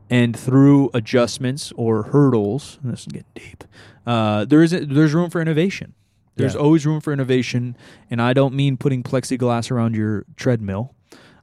and 0.09 0.39
through 0.39 0.91
adjustments 0.95 1.73
or 1.77 2.05
hurdles, 2.05 2.79
and 2.83 2.93
this 2.93 3.01
is 3.01 3.07
getting 3.07 3.25
deep. 3.35 3.65
Uh, 4.07 4.45
there 4.45 4.63
is 4.63 4.71
there's 4.71 5.13
room 5.15 5.31
for 5.31 5.41
innovation. 5.41 5.95
There's 6.37 6.55
Yeah. 6.55 6.61
always 6.61 6.87
room 6.87 7.01
for 7.01 7.13
innovation, 7.13 7.77
and 8.11 8.21
I 8.23 8.33
don't 8.33 8.55
mean 8.55 8.77
putting 8.77 9.03
plexiglass 9.03 9.71
around 9.71 9.97
your 9.97 10.25
treadmill. 10.37 10.95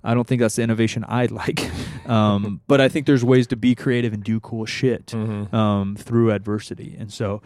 I 0.04 0.14
don't 0.14 0.28
think 0.28 0.42
that's 0.42 0.56
the 0.58 0.64
innovation 0.64 1.04
I'd 1.08 1.32
like. 1.44 1.70
Um, 2.08 2.62
but 2.68 2.80
I 2.82 2.90
think 2.90 3.06
there's 3.08 3.24
ways 3.24 3.48
to 3.48 3.56
be 3.56 3.74
creative 3.76 4.14
and 4.14 4.24
do 4.24 4.40
cool 4.40 4.66
shit 4.66 5.08
Mhm. 5.08 5.54
um, 5.54 5.96
through 5.96 6.32
adversity. 6.32 6.96
And 7.00 7.12
so 7.12 7.42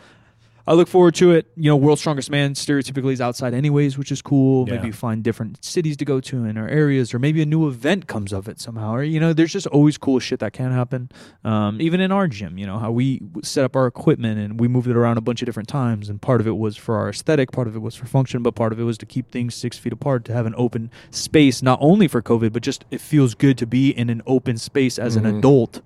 I 0.68 0.74
look 0.74 0.90
forward 0.90 1.16
to 1.16 1.32
it. 1.32 1.48
You 1.56 1.70
know, 1.72 1.78
World's 1.78 2.02
Strongest 2.02 2.30
Man 2.30 2.54
stereotypically 2.54 3.14
is 3.14 3.22
outside 3.22 3.54
anyways, 3.54 3.98
which 3.98 4.12
is 4.12 4.22
cool. 4.22 4.68
Yeah. 4.68 4.76
Maybe 4.76 4.92
find 4.92 5.24
different 5.24 5.64
cities 5.64 5.96
to 5.98 6.06
go 6.06 6.20
to 6.20 6.44
in 6.44 6.58
our 6.58 6.68
areas, 6.68 7.14
or 7.14 7.20
maybe 7.20 7.42
a 7.42 7.46
new 7.46 7.68
event 7.70 8.08
comes 8.08 8.34
of 8.34 8.50
it 8.50 8.60
somehow. 8.60 8.94
Or 8.96 9.04
you 9.04 9.20
know, 9.20 9.32
there's 9.32 9.54
just 9.54 9.68
always 9.68 9.98
cool 9.98 10.20
shit 10.20 10.40
that 10.42 10.52
can 10.52 10.72
happen. 10.74 11.10
Um, 11.46 11.80
even 11.80 12.02
in 12.02 12.12
our 12.12 12.28
gym, 12.28 12.58
you 12.58 12.66
know, 12.66 12.80
how 12.80 12.92
we 12.92 13.22
set 13.44 13.64
up 13.64 13.76
our 13.78 13.88
equipment 13.88 14.40
and 14.40 14.60
we 14.60 14.68
moved 14.68 14.88
it 14.90 14.98
around 14.98 15.18
a 15.18 15.22
bunch 15.22 15.42
of 15.42 15.46
different 15.46 15.70
times, 15.70 16.10
and 16.10 16.22
part 16.22 16.42
of 16.42 16.48
it 16.48 16.58
was 16.58 16.76
for 16.76 16.98
our 16.98 17.10
aesthetic, 17.10 17.54
part 17.54 17.68
of 17.70 17.76
it 17.76 17.80
was 17.80 17.96
for 17.96 18.06
function, 18.06 18.44
but 18.44 18.54
part 18.54 18.74
of 18.74 18.80
it 18.80 18.84
was 18.84 18.98
to 18.98 19.06
keep 19.06 19.32
things 19.32 19.56
six 19.56 19.78
feet 19.78 19.94
apart, 19.94 20.26
to 20.26 20.34
have 20.34 20.46
an 20.46 20.54
open 20.58 20.92
space, 21.12 21.62
not 21.64 21.80
only 21.82 22.10
for 22.10 22.22
COVID, 22.22 22.52
but 22.52 22.62
just 22.62 22.84
it 22.92 23.00
feels 23.00 23.36
good 23.36 23.58
to 23.58 23.66
be 23.66 23.92
in 23.92 24.10
an 24.10 24.22
open 24.28 24.58
space 24.58 25.00
as 25.00 25.16
an 25.16 25.24
Mhm. 25.24 25.38
adult. 25.38 25.82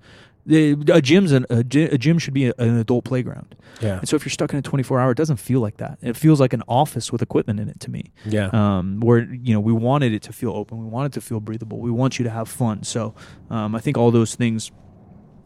A 0.50 1.00
gym's 1.00 1.30
an, 1.32 1.46
a, 1.50 1.62
gy- 1.62 1.84
a 1.84 1.96
gym 1.98 2.18
should 2.18 2.34
be 2.34 2.46
a- 2.48 2.54
an 2.58 2.76
adult 2.78 3.04
playground. 3.04 3.54
Yeah. 3.80 3.98
And 4.00 4.08
so 4.08 4.16
if 4.16 4.24
you're 4.24 4.30
stuck 4.30 4.52
in 4.52 4.58
a 4.58 4.62
24 4.62 4.98
hour, 4.98 5.10
it 5.12 5.16
doesn't 5.16 5.36
feel 5.36 5.60
like 5.60 5.76
that. 5.76 5.98
It 6.02 6.16
feels 6.16 6.40
like 6.40 6.52
an 6.52 6.62
office 6.66 7.12
with 7.12 7.22
equipment 7.22 7.60
in 7.60 7.68
it 7.68 7.78
to 7.80 7.90
me. 7.90 8.12
Yeah. 8.26 8.48
Um, 8.52 9.00
where 9.00 9.20
you 9.32 9.54
know 9.54 9.60
we 9.60 9.72
wanted 9.72 10.12
it 10.12 10.22
to 10.22 10.32
feel 10.32 10.50
open, 10.52 10.78
we 10.78 10.86
wanted 10.86 11.12
it 11.12 11.14
to 11.14 11.20
feel 11.20 11.38
breathable, 11.40 11.78
we 11.80 11.90
want 11.92 12.18
you 12.18 12.24
to 12.24 12.30
have 12.30 12.48
fun. 12.48 12.82
So 12.82 13.14
um, 13.50 13.74
I 13.76 13.80
think 13.80 13.96
all 13.96 14.10
those 14.10 14.34
things 14.34 14.70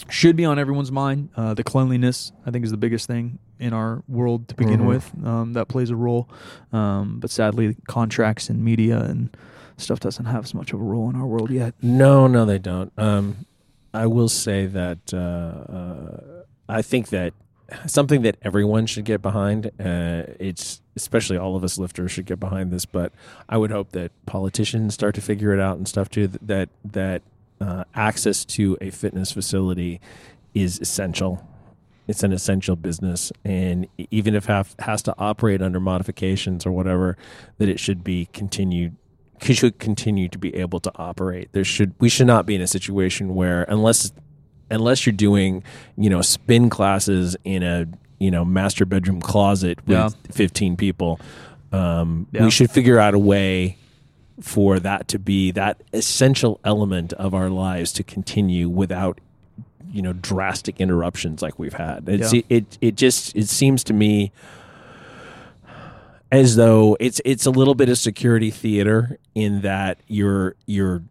should 0.09 0.37
be 0.37 0.45
on 0.45 0.59
everyone's 0.59 0.93
mind. 0.93 1.29
Uh, 1.37 1.53
the 1.55 1.65
cleanliness, 1.65 2.33
I 2.47 2.51
think, 2.51 2.65
is 2.65 2.71
the 2.71 2.77
biggest 2.77 3.07
thing 3.07 3.39
in 3.59 3.73
our 3.73 4.03
world 4.09 4.49
to 4.49 4.55
begin 4.55 4.81
Mhm. 4.81 4.87
with. 4.89 5.13
Um, 5.25 5.53
that 5.55 5.69
plays 5.69 5.91
a 5.91 5.97
role, 5.97 6.29
um, 6.73 7.19
but 7.21 7.31
sadly, 7.31 7.77
contracts 7.89 8.49
and 8.51 8.63
media 8.65 9.01
and 9.01 9.35
stuff 9.79 10.01
doesn't 10.01 10.27
have 10.27 10.45
as 10.45 10.55
much 10.55 10.73
of 10.73 10.81
a 10.81 10.83
role 10.83 11.11
in 11.11 11.17
our 11.17 11.27
world 11.27 11.51
yet. 11.51 11.75
No, 11.83 12.27
no, 12.27 12.45
they 12.47 12.59
don't. 12.59 12.93
Um, 12.99 13.47
I 13.97 14.07
will 14.07 14.29
say 14.29 14.67
that 14.67 15.15
uh, 15.15 15.17
uh, 15.17 16.45
I 16.69 16.83
think 16.83 17.09
that 17.09 17.33
something 17.87 18.23
that 18.23 18.37
everyone 18.43 18.87
should 18.87 19.05
get 19.05 19.23
behind. 19.23 19.67
Uh, 19.81 20.25
it's 20.39 20.83
especially 20.95 21.39
all 21.39 21.57
of 21.57 21.65
us 21.65 21.79
lifters 21.79 22.13
should 22.13 22.27
get 22.27 22.39
behind 22.39 22.71
this, 22.71 22.85
but 22.85 23.13
I 23.49 23.57
would 23.57 23.71
hope 23.71 23.93
that 23.93 24.13
politicians 24.27 24.95
start 24.95 25.15
to 25.15 25.21
figure 25.21 25.53
it 25.53 25.61
out 25.61 25.79
and 25.79 25.89
stuff 25.89 26.11
too. 26.11 26.29
That 26.43 26.69
that 26.85 27.23
uh, 27.61 27.85
access 27.95 28.45
to 28.45 28.77
a 28.81 28.91
fitness 28.91 29.33
facility 29.33 30.01
is 30.55 30.79
essential. 30.79 31.47
It's 32.07 32.23
an 32.23 32.33
essential 32.33 32.77
business, 32.77 33.33
and 33.45 33.89
even 34.11 34.35
if 34.35 34.45
have 34.45 34.77
has 34.79 35.03
to 35.03 35.15
operate 35.19 35.61
under 35.61 35.81
modifications 35.81 36.65
or 36.65 36.71
whatever, 36.71 37.17
that 37.59 37.69
it 37.69 37.81
should 37.81 38.05
be 38.05 38.29
continued 38.33 38.95
should 39.43 39.79
continue 39.79 40.29
to 40.29 40.39
be 40.39 40.55
able 40.57 40.81
to 40.81 40.93
operate. 40.97 41.49
There 41.53 41.65
should 41.65 41.95
we 42.01 42.09
should 42.09 42.27
not 42.27 42.47
be 42.47 42.55
in 42.55 42.61
a 42.61 42.67
situation 42.67 43.35
where 43.35 43.65
unless 43.65 44.13
unless 44.71 45.07
you're 45.07 45.13
doing 45.15 45.63
you 45.97 46.11
know 46.11 46.23
spin 46.23 46.69
classes 46.71 47.37
in 47.45 47.63
a 47.63 47.87
you 48.19 48.31
know 48.31 48.45
master 48.45 48.85
bedroom 48.87 49.21
closet 49.21 49.79
with 49.87 49.97
Yeah. 49.97 50.09
15 50.33 50.77
people. 50.77 51.21
Um, 51.73 52.27
Yeah. 52.33 52.45
We 52.45 52.51
should 52.51 52.71
figure 52.71 52.99
out 52.99 53.15
a 53.15 53.19
way 53.19 53.77
for 54.41 54.79
that 54.81 55.09
to 55.09 55.19
be 55.19 55.51
that 55.53 55.83
essential 55.93 56.61
element 56.65 57.13
of 57.15 57.35
our 57.35 57.49
lives 57.49 57.93
to 57.93 58.03
continue 58.03 58.69
without 58.69 59.21
you 59.93 60.03
know 60.03 60.13
drastic 60.13 60.81
interruptions 60.81 61.41
like 61.43 61.59
we've 61.59 61.73
had. 61.75 62.09
It's, 62.09 62.33
Yeah. 62.35 62.43
it 62.51 62.79
it 62.81 62.97
just 62.97 63.35
it 63.37 63.49
seems 63.49 63.85
to 63.85 63.93
me 63.95 64.33
as 66.33 66.57
though 66.57 66.97
it's 66.99 67.21
it's 67.25 67.47
a 67.47 67.51
little 67.51 67.75
bit 67.75 67.89
of 67.89 67.99
security 67.99 68.51
theater 68.51 69.19
in 69.35 69.63
that 69.63 69.99
you're 70.07 70.57
you're 70.67 71.03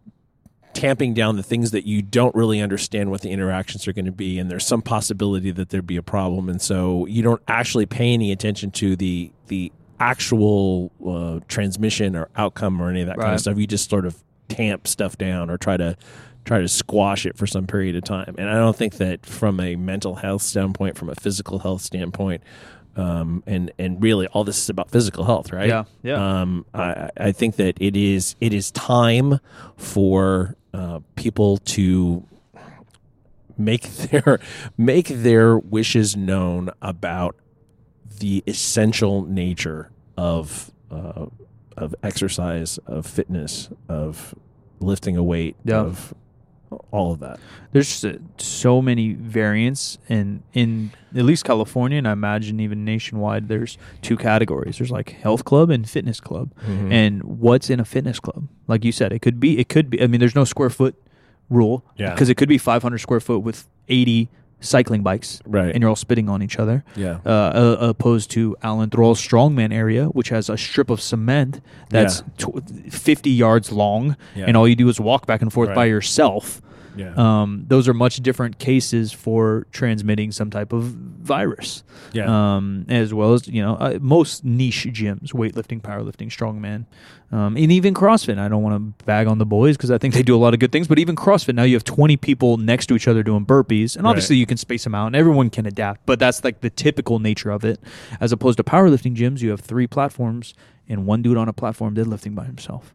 tamping 0.74 1.14
down 1.14 1.36
the 1.36 1.42
things 1.42 1.70
that 1.70 1.86
you 1.86 2.02
don't 2.02 2.34
really 2.34 2.60
understand 2.60 3.10
what 3.10 3.22
the 3.22 3.30
interactions 3.30 3.88
are 3.88 3.94
going 3.94 4.04
to 4.04 4.12
be 4.12 4.38
and 4.38 4.50
there's 4.50 4.66
some 4.66 4.82
possibility 4.82 5.50
that 5.50 5.70
there'd 5.70 5.86
be 5.86 5.96
a 5.96 6.02
problem 6.02 6.50
and 6.50 6.60
so 6.60 7.06
you 7.06 7.22
don't 7.22 7.40
actually 7.48 7.86
pay 7.86 8.12
any 8.12 8.30
attention 8.30 8.70
to 8.70 8.94
the 8.94 9.32
the 9.46 9.72
actual 9.98 10.92
uh, 11.06 11.40
transmission 11.48 12.16
or 12.16 12.28
outcome 12.36 12.80
or 12.80 12.90
any 12.90 13.00
of 13.00 13.06
that 13.06 13.18
kind 13.18 13.34
of 13.34 13.40
stuff. 13.40 13.56
You 13.56 13.66
just 13.66 13.88
sort 13.88 14.06
of 14.06 14.22
tamp 14.48 14.86
stuff 14.86 15.16
down 15.18 15.50
or 15.50 15.58
try 15.58 15.76
to 15.76 15.96
try 16.44 16.60
to 16.60 16.68
squash 16.68 17.26
it 17.26 17.36
for 17.36 17.44
some 17.44 17.66
period 17.66 17.96
of 17.96 18.04
time 18.04 18.32
and 18.38 18.48
i 18.48 18.54
don't 18.54 18.76
think 18.76 18.98
that 18.98 19.26
from 19.26 19.58
a 19.58 19.74
mental 19.74 20.14
health 20.14 20.42
standpoint 20.42 20.96
from 20.96 21.08
a 21.08 21.14
physical 21.16 21.58
health 21.58 21.82
standpoint 21.82 22.40
um, 22.96 23.42
and 23.46 23.70
and 23.78 24.02
really 24.02 24.26
all 24.28 24.42
this 24.44 24.58
is 24.58 24.68
about 24.68 24.90
physical 24.90 25.24
health 25.24 25.52
right 25.52 25.68
Yeah, 25.68 25.84
yeah. 26.02 26.40
um, 26.42 26.64
I, 26.74 27.10
I 27.16 27.32
think 27.32 27.56
that 27.56 27.76
it 27.80 27.96
is 27.96 28.34
it 28.40 28.52
is 28.52 28.70
time 28.70 29.38
for 29.76 30.56
uh, 30.74 31.00
people 31.14 31.58
to 31.58 32.24
make 33.58 33.82
their 34.10 34.40
make 34.76 35.08
their 35.08 35.58
wishes 35.58 36.16
known 36.16 36.70
about 36.82 37.36
the 38.18 38.42
essential 38.46 39.22
nature 39.24 39.90
of 40.16 40.70
uh, 40.90 41.26
of 41.76 41.94
exercise, 42.02 42.78
of 42.86 43.06
fitness, 43.06 43.68
of 43.88 44.34
lifting 44.80 45.16
a 45.16 45.22
weight, 45.22 45.56
Yeah. 45.64 45.80
of 45.80 46.14
all 46.90 47.12
of 47.12 47.20
that. 47.20 47.38
There's 47.72 48.04
uh, 48.04 48.18
so 48.38 48.82
many 48.82 49.12
variants, 49.12 49.98
and 50.08 50.42
in 50.52 50.92
at 51.14 51.24
least 51.24 51.44
California, 51.44 51.98
and 51.98 52.08
I 52.08 52.12
imagine 52.12 52.60
even 52.60 52.84
nationwide, 52.84 53.48
there's 53.48 53.78
two 54.02 54.16
categories. 54.16 54.78
There's 54.78 54.90
like 54.90 55.10
health 55.10 55.44
club 55.44 55.70
and 55.70 55.88
fitness 55.88 56.20
club. 56.20 56.52
Mm-hmm. 56.62 56.92
And 56.92 57.24
what's 57.24 57.70
in 57.70 57.80
a 57.80 57.84
fitness 57.84 58.20
club? 58.20 58.48
Like 58.66 58.84
you 58.84 58.92
said, 58.92 59.12
it 59.12 59.20
could 59.22 59.40
be. 59.40 59.58
It 59.58 59.68
could 59.68 59.90
be. 59.90 60.02
I 60.02 60.06
mean, 60.06 60.20
there's 60.20 60.34
no 60.34 60.44
square 60.44 60.70
foot 60.70 60.94
rule. 61.48 61.84
Yeah. 61.96 62.12
Because 62.12 62.28
it 62.28 62.36
could 62.36 62.48
be 62.48 62.58
500 62.58 62.98
square 62.98 63.20
foot 63.20 63.38
with 63.38 63.68
80 63.88 64.28
cycling 64.60 65.02
bikes, 65.02 65.40
Right. 65.46 65.72
and 65.72 65.80
you're 65.82 65.88
all 65.90 65.96
spitting 65.96 66.28
on 66.28 66.42
each 66.42 66.58
other. 66.58 66.82
Yeah. 66.96 67.18
Uh, 67.24 67.28
uh, 67.28 67.76
opposed 67.80 68.30
to 68.32 68.56
Alan 68.62 68.90
Thrall's 68.90 69.20
strongman 69.20 69.72
area, 69.72 70.06
which 70.06 70.30
has 70.30 70.48
a 70.48 70.56
strip 70.56 70.90
of 70.90 71.00
cement 71.00 71.60
that's 71.90 72.22
tw- 72.38 72.62
50 72.90 73.30
yards 73.30 73.70
long, 73.70 74.16
Yeah. 74.34 74.46
and 74.48 74.56
all 74.56 74.66
you 74.66 74.74
do 74.76 74.88
is 74.88 74.98
walk 74.98 75.26
back 75.26 75.42
and 75.42 75.52
forth 75.52 75.74
by 75.74 75.84
yourself. 75.84 76.62
Yeah. 76.96 77.12
Um, 77.16 77.64
those 77.68 77.88
are 77.88 77.94
much 77.94 78.16
different 78.16 78.58
cases 78.58 79.12
for 79.12 79.66
transmitting 79.72 80.32
some 80.32 80.50
type 80.50 80.72
of 80.72 80.82
virus. 80.84 81.82
Yeah. 82.12 82.26
Um, 82.56 82.86
as 82.88 83.12
well 83.12 83.34
as 83.34 83.46
you 83.48 83.62
know 83.62 83.74
uh, 83.76 83.98
most 84.00 84.44
niche 84.44 84.86
gyms, 84.90 85.32
weightlifting, 85.32 85.80
powerlifting, 85.82 86.28
strongman, 86.30 86.86
um, 87.32 87.56
and 87.56 87.70
even 87.72 87.92
CrossFit. 87.94 88.38
I 88.38 88.48
don't 88.48 88.62
want 88.62 88.98
to 88.98 89.04
bag 89.04 89.26
on 89.26 89.38
the 89.38 89.46
boys 89.46 89.76
because 89.76 89.90
I 89.90 89.98
think 89.98 90.14
they 90.14 90.22
do 90.22 90.34
a 90.34 90.38
lot 90.38 90.54
of 90.54 90.60
good 90.60 90.72
things. 90.72 90.88
But 90.88 90.98
even 90.98 91.16
CrossFit 91.16 91.54
now, 91.54 91.64
you 91.64 91.74
have 91.74 91.84
twenty 91.84 92.16
people 92.16 92.56
next 92.56 92.86
to 92.86 92.94
each 92.94 93.08
other 93.08 93.22
doing 93.22 93.44
burpees, 93.44 93.96
and 93.96 94.06
obviously 94.06 94.36
Right. 94.36 94.40
you 94.40 94.46
can 94.46 94.56
space 94.56 94.84
them 94.84 94.94
out, 94.94 95.06
and 95.08 95.16
everyone 95.16 95.50
can 95.50 95.66
adapt. 95.66 96.06
But 96.06 96.18
that's 96.18 96.42
like 96.44 96.60
the 96.60 96.70
typical 96.70 97.18
nature 97.18 97.50
of 97.50 97.64
it, 97.64 97.80
as 98.20 98.32
opposed 98.32 98.56
to 98.58 98.64
powerlifting 98.64 99.14
gyms. 99.16 99.40
You 99.42 99.50
have 99.50 99.60
three 99.60 99.86
platforms, 99.86 100.54
and 100.88 101.04
one 101.06 101.20
dude 101.22 101.36
on 101.36 101.48
a 101.48 101.52
platform 101.52 101.94
deadlifting 101.94 102.34
by 102.34 102.44
himself 102.44 102.94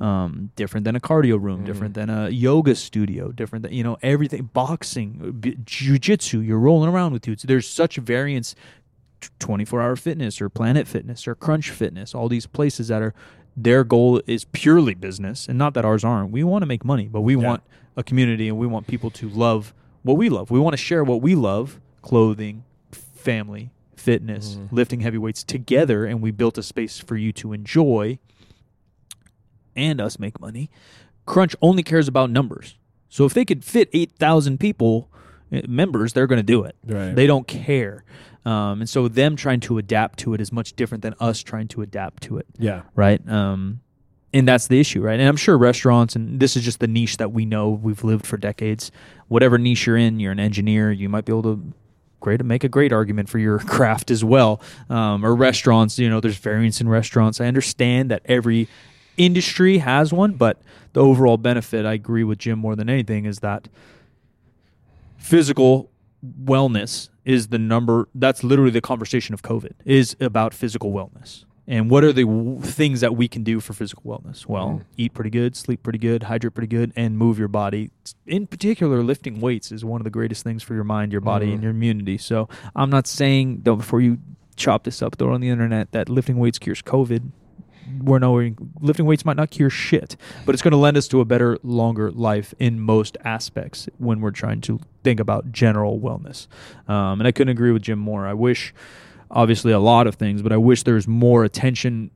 um, 0.00 0.50
different 0.56 0.84
than 0.84 0.96
a 0.96 1.00
cardio 1.00 1.40
room, 1.40 1.64
different 1.64 1.94
than 1.94 2.08
a 2.10 2.28
yoga 2.30 2.74
studio, 2.74 3.32
different 3.32 3.62
than 3.64 3.72
you 3.72 3.82
know 3.84 3.98
everything. 4.02 4.44
Boxing, 4.52 5.36
b- 5.40 5.56
jujitsu, 5.64 6.46
you're 6.46 6.58
rolling 6.58 6.88
around 6.88 7.12
with 7.12 7.22
dudes. 7.22 7.42
There's 7.42 7.68
such 7.68 7.96
variance. 7.96 8.54
24 9.38 9.82
hour 9.82 9.96
fitness 9.96 10.40
or 10.40 10.48
planet 10.48 10.88
fitness 10.88 11.28
or 11.28 11.34
crunch 11.34 11.68
fitness 11.70 12.14
all 12.14 12.26
these 12.26 12.46
places 12.46 12.88
that 12.88 13.02
are 13.02 13.12
their 13.54 13.84
goal 13.84 14.22
is 14.26 14.44
purely 14.46 14.94
business 14.94 15.46
and 15.46 15.58
not 15.58 15.74
that 15.74 15.84
ours 15.84 16.02
aren't 16.02 16.30
we 16.30 16.42
want 16.42 16.62
to 16.62 16.66
make 16.66 16.86
money 16.86 17.06
but 17.06 17.20
we 17.20 17.36
Yeah. 17.36 17.42
want 17.48 17.62
a 17.98 18.02
community 18.02 18.48
and 18.48 18.56
we 18.56 18.66
want 18.66 18.86
people 18.86 19.10
to 19.10 19.28
love 19.28 19.74
what 20.04 20.16
we 20.16 20.30
love 20.30 20.50
we 20.50 20.58
want 20.58 20.72
to 20.72 20.78
share 20.78 21.04
what 21.04 21.20
we 21.20 21.34
love 21.34 21.80
clothing 22.00 22.64
family 23.14 23.70
fitness 23.94 24.58
lifting 24.70 25.00
heavy 25.00 25.18
weights 25.18 25.44
together 25.44 26.06
and 26.06 26.22
we 26.22 26.30
built 26.30 26.56
a 26.56 26.62
space 26.62 26.98
for 26.98 27.18
you 27.18 27.30
to 27.30 27.52
enjoy 27.52 28.18
and 29.76 30.00
us 30.00 30.18
make 30.18 30.40
money. 30.40 30.70
Crunch 31.26 31.54
only 31.62 31.82
cares 31.82 32.08
about 32.08 32.30
numbers. 32.30 32.76
So 33.08 33.24
if 33.24 33.34
they 33.34 33.44
could 33.44 33.64
fit 33.64 33.88
8,000 33.92 34.58
people, 34.58 35.10
eh, 35.52 35.62
members, 35.68 36.12
they're 36.12 36.26
going 36.26 36.38
to 36.38 36.42
do 36.42 36.64
it. 36.64 36.76
Right. 36.86 37.14
They 37.14 37.26
don't 37.26 37.46
care. 37.46 38.04
Um, 38.44 38.80
and 38.80 38.88
so 38.88 39.08
them 39.08 39.36
trying 39.36 39.60
to 39.60 39.78
adapt 39.78 40.20
to 40.20 40.34
it 40.34 40.40
is 40.40 40.52
much 40.52 40.74
different 40.74 41.02
than 41.02 41.14
us 41.20 41.42
trying 41.42 41.68
to 41.68 41.82
adapt 41.82 42.22
to 42.24 42.38
it, 42.38 42.46
yeah. 42.58 42.82
right? 42.94 43.26
Um, 43.28 43.80
and 44.32 44.46
that's 44.46 44.68
the 44.68 44.80
issue, 44.80 45.02
right? 45.02 45.18
And 45.18 45.28
I'm 45.28 45.36
sure 45.36 45.58
restaurants, 45.58 46.14
and 46.16 46.40
this 46.40 46.56
is 46.56 46.64
just 46.64 46.80
the 46.80 46.86
niche 46.86 47.16
that 47.18 47.32
we 47.32 47.44
know 47.44 47.70
we've 47.70 48.02
lived 48.04 48.26
for 48.26 48.36
decades. 48.36 48.90
Whatever 49.28 49.58
niche 49.58 49.86
you're 49.86 49.96
in, 49.96 50.20
you're 50.20 50.32
an 50.32 50.40
engineer, 50.40 50.90
you 50.92 51.08
might 51.08 51.24
be 51.24 51.32
able 51.32 51.42
to 51.42 51.72
great 52.20 52.44
make 52.44 52.64
a 52.64 52.68
great 52.68 52.92
argument 52.92 53.28
for 53.28 53.38
your 53.38 53.58
craft 53.60 54.10
as 54.10 54.24
well. 54.24 54.60
Um, 54.88 55.24
or 55.24 55.34
restaurants, 55.34 55.98
you 55.98 56.08
know, 56.08 56.20
there's 56.20 56.36
variance 56.36 56.80
in 56.80 56.88
restaurants. 56.88 57.40
I 57.40 57.46
understand 57.46 58.10
that 58.10 58.22
every 58.26 58.68
industry 59.16 59.78
has 59.78 60.12
one, 60.12 60.32
but 60.32 60.60
the 60.92 61.00
overall 61.00 61.36
benefit, 61.36 61.86
I 61.86 61.92
agree 61.94 62.24
with 62.24 62.38
Jim 62.38 62.58
more 62.58 62.76
than 62.76 62.88
anything, 62.88 63.24
is 63.24 63.40
that 63.40 63.68
physical 65.16 65.90
wellness 66.44 67.08
is 67.24 67.48
the 67.48 67.58
number. 67.58 68.08
That's 68.14 68.42
literally 68.42 68.70
the 68.70 68.80
conversation 68.80 69.34
of 69.34 69.42
COVID 69.42 69.72
is 69.84 70.16
about 70.20 70.54
physical 70.54 70.92
wellness. 70.92 71.44
And 71.66 71.88
what 71.88 72.02
are 72.02 72.12
the 72.12 72.24
w- 72.24 72.60
things 72.60 73.00
that 73.00 73.14
we 73.14 73.28
can 73.28 73.44
do 73.44 73.60
for 73.60 73.74
physical 73.74 74.02
wellness? 74.02 74.44
Well, 74.46 74.68
mm. 74.68 74.84
eat 74.96 75.14
pretty 75.14 75.30
good, 75.30 75.54
sleep 75.54 75.84
pretty 75.84 76.00
good, 76.00 76.24
hydrate 76.24 76.54
pretty 76.54 76.66
good, 76.66 76.92
and 76.96 77.16
move 77.16 77.38
your 77.38 77.46
body. 77.46 77.92
In 78.26 78.48
particular, 78.48 79.04
lifting 79.04 79.40
weights 79.40 79.70
is 79.70 79.84
one 79.84 80.00
of 80.00 80.04
the 80.04 80.10
greatest 80.10 80.42
things 80.42 80.64
for 80.64 80.74
your 80.74 80.82
mind, 80.82 81.12
your 81.12 81.20
body, 81.20 81.52
and 81.52 81.60
mm. 81.60 81.62
your 81.62 81.70
immunity. 81.70 82.18
So 82.18 82.48
I'm 82.74 82.90
not 82.90 83.06
saying, 83.06 83.60
though, 83.62 83.76
before 83.76 84.00
you 84.00 84.18
chop 84.56 84.82
this 84.82 85.00
up, 85.00 85.14
throw 85.14 85.30
it 85.30 85.34
on 85.34 85.40
the 85.40 85.48
internet, 85.48 85.92
that 85.92 86.08
lifting 86.08 86.38
weights 86.38 86.58
cures 86.58 86.82
COVID. 86.82 87.30
We're 87.98 88.18
knowing 88.18 88.56
Lifting 88.80 89.06
weights 89.06 89.24
might 89.24 89.36
not 89.36 89.50
cure 89.50 89.70
shit, 89.70 90.16
but 90.46 90.54
it's 90.54 90.62
going 90.62 90.72
to 90.72 90.78
lend 90.78 90.96
us 90.96 91.08
to 91.08 91.20
a 91.20 91.24
better, 91.24 91.58
longer 91.62 92.10
life 92.10 92.54
in 92.58 92.80
most 92.80 93.16
aspects 93.24 93.88
when 93.98 94.20
we're 94.20 94.30
trying 94.30 94.60
to 94.62 94.80
think 95.04 95.20
about 95.20 95.52
general 95.52 95.98
wellness. 96.00 96.46
Um, 96.88 97.20
and 97.20 97.26
I 97.26 97.32
couldn't 97.32 97.50
agree 97.50 97.72
with 97.72 97.82
Jim 97.82 97.98
more. 97.98 98.26
I 98.26 98.34
wish, 98.34 98.72
obviously, 99.30 99.72
a 99.72 99.78
lot 99.78 100.06
of 100.06 100.14
things, 100.14 100.42
but 100.42 100.52
I 100.52 100.56
wish 100.56 100.82
there 100.84 100.94
was 100.94 101.08
more 101.08 101.44
attention 101.44 102.10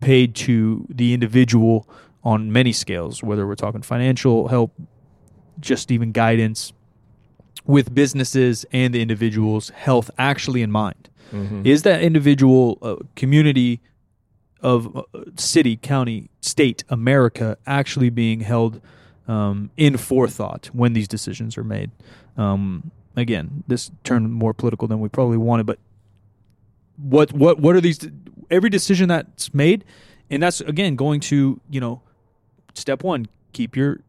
paid 0.00 0.34
to 0.34 0.86
the 0.90 1.14
individual 1.14 1.88
on 2.22 2.52
many 2.52 2.72
scales, 2.72 3.22
whether 3.22 3.46
we're 3.46 3.54
talking 3.54 3.82
financial 3.82 4.48
help, 4.48 4.72
just 5.60 5.90
even 5.90 6.12
guidance 6.12 6.72
with 7.64 7.94
businesses 7.94 8.66
and 8.72 8.92
the 8.94 9.00
individual's 9.00 9.70
health 9.70 10.10
actually 10.18 10.62
in 10.62 10.70
mind. 10.70 11.08
Is 11.64 11.82
that 11.82 12.02
individual 12.02 12.78
uh, 12.82 12.96
community 13.16 13.80
of 14.60 14.96
uh, 14.96 15.02
city, 15.36 15.76
county, 15.76 16.30
state, 16.40 16.84
America 16.88 17.56
actually 17.66 18.10
being 18.10 18.40
held 18.40 18.80
um, 19.28 19.70
in 19.76 19.96
forethought 19.96 20.66
when 20.72 20.92
these 20.92 21.08
decisions 21.08 21.58
are 21.58 21.64
made? 21.64 21.90
Um, 22.36 22.90
again, 23.16 23.64
this 23.66 23.90
turned 24.04 24.32
more 24.32 24.54
political 24.54 24.88
than 24.88 25.00
we 25.00 25.08
probably 25.08 25.38
wanted, 25.38 25.66
but 25.66 25.78
what 26.96 27.32
what 27.32 27.58
what 27.60 27.76
are 27.76 27.80
these? 27.80 27.98
Every 28.50 28.70
decision 28.70 29.08
that's 29.08 29.52
made, 29.52 29.84
and 30.30 30.42
that's 30.42 30.60
again 30.60 30.96
going 30.96 31.20
to 31.20 31.60
you 31.68 31.80
know, 31.80 32.02
step 32.74 33.02
one, 33.02 33.26
keep 33.52 33.76
your 33.76 34.00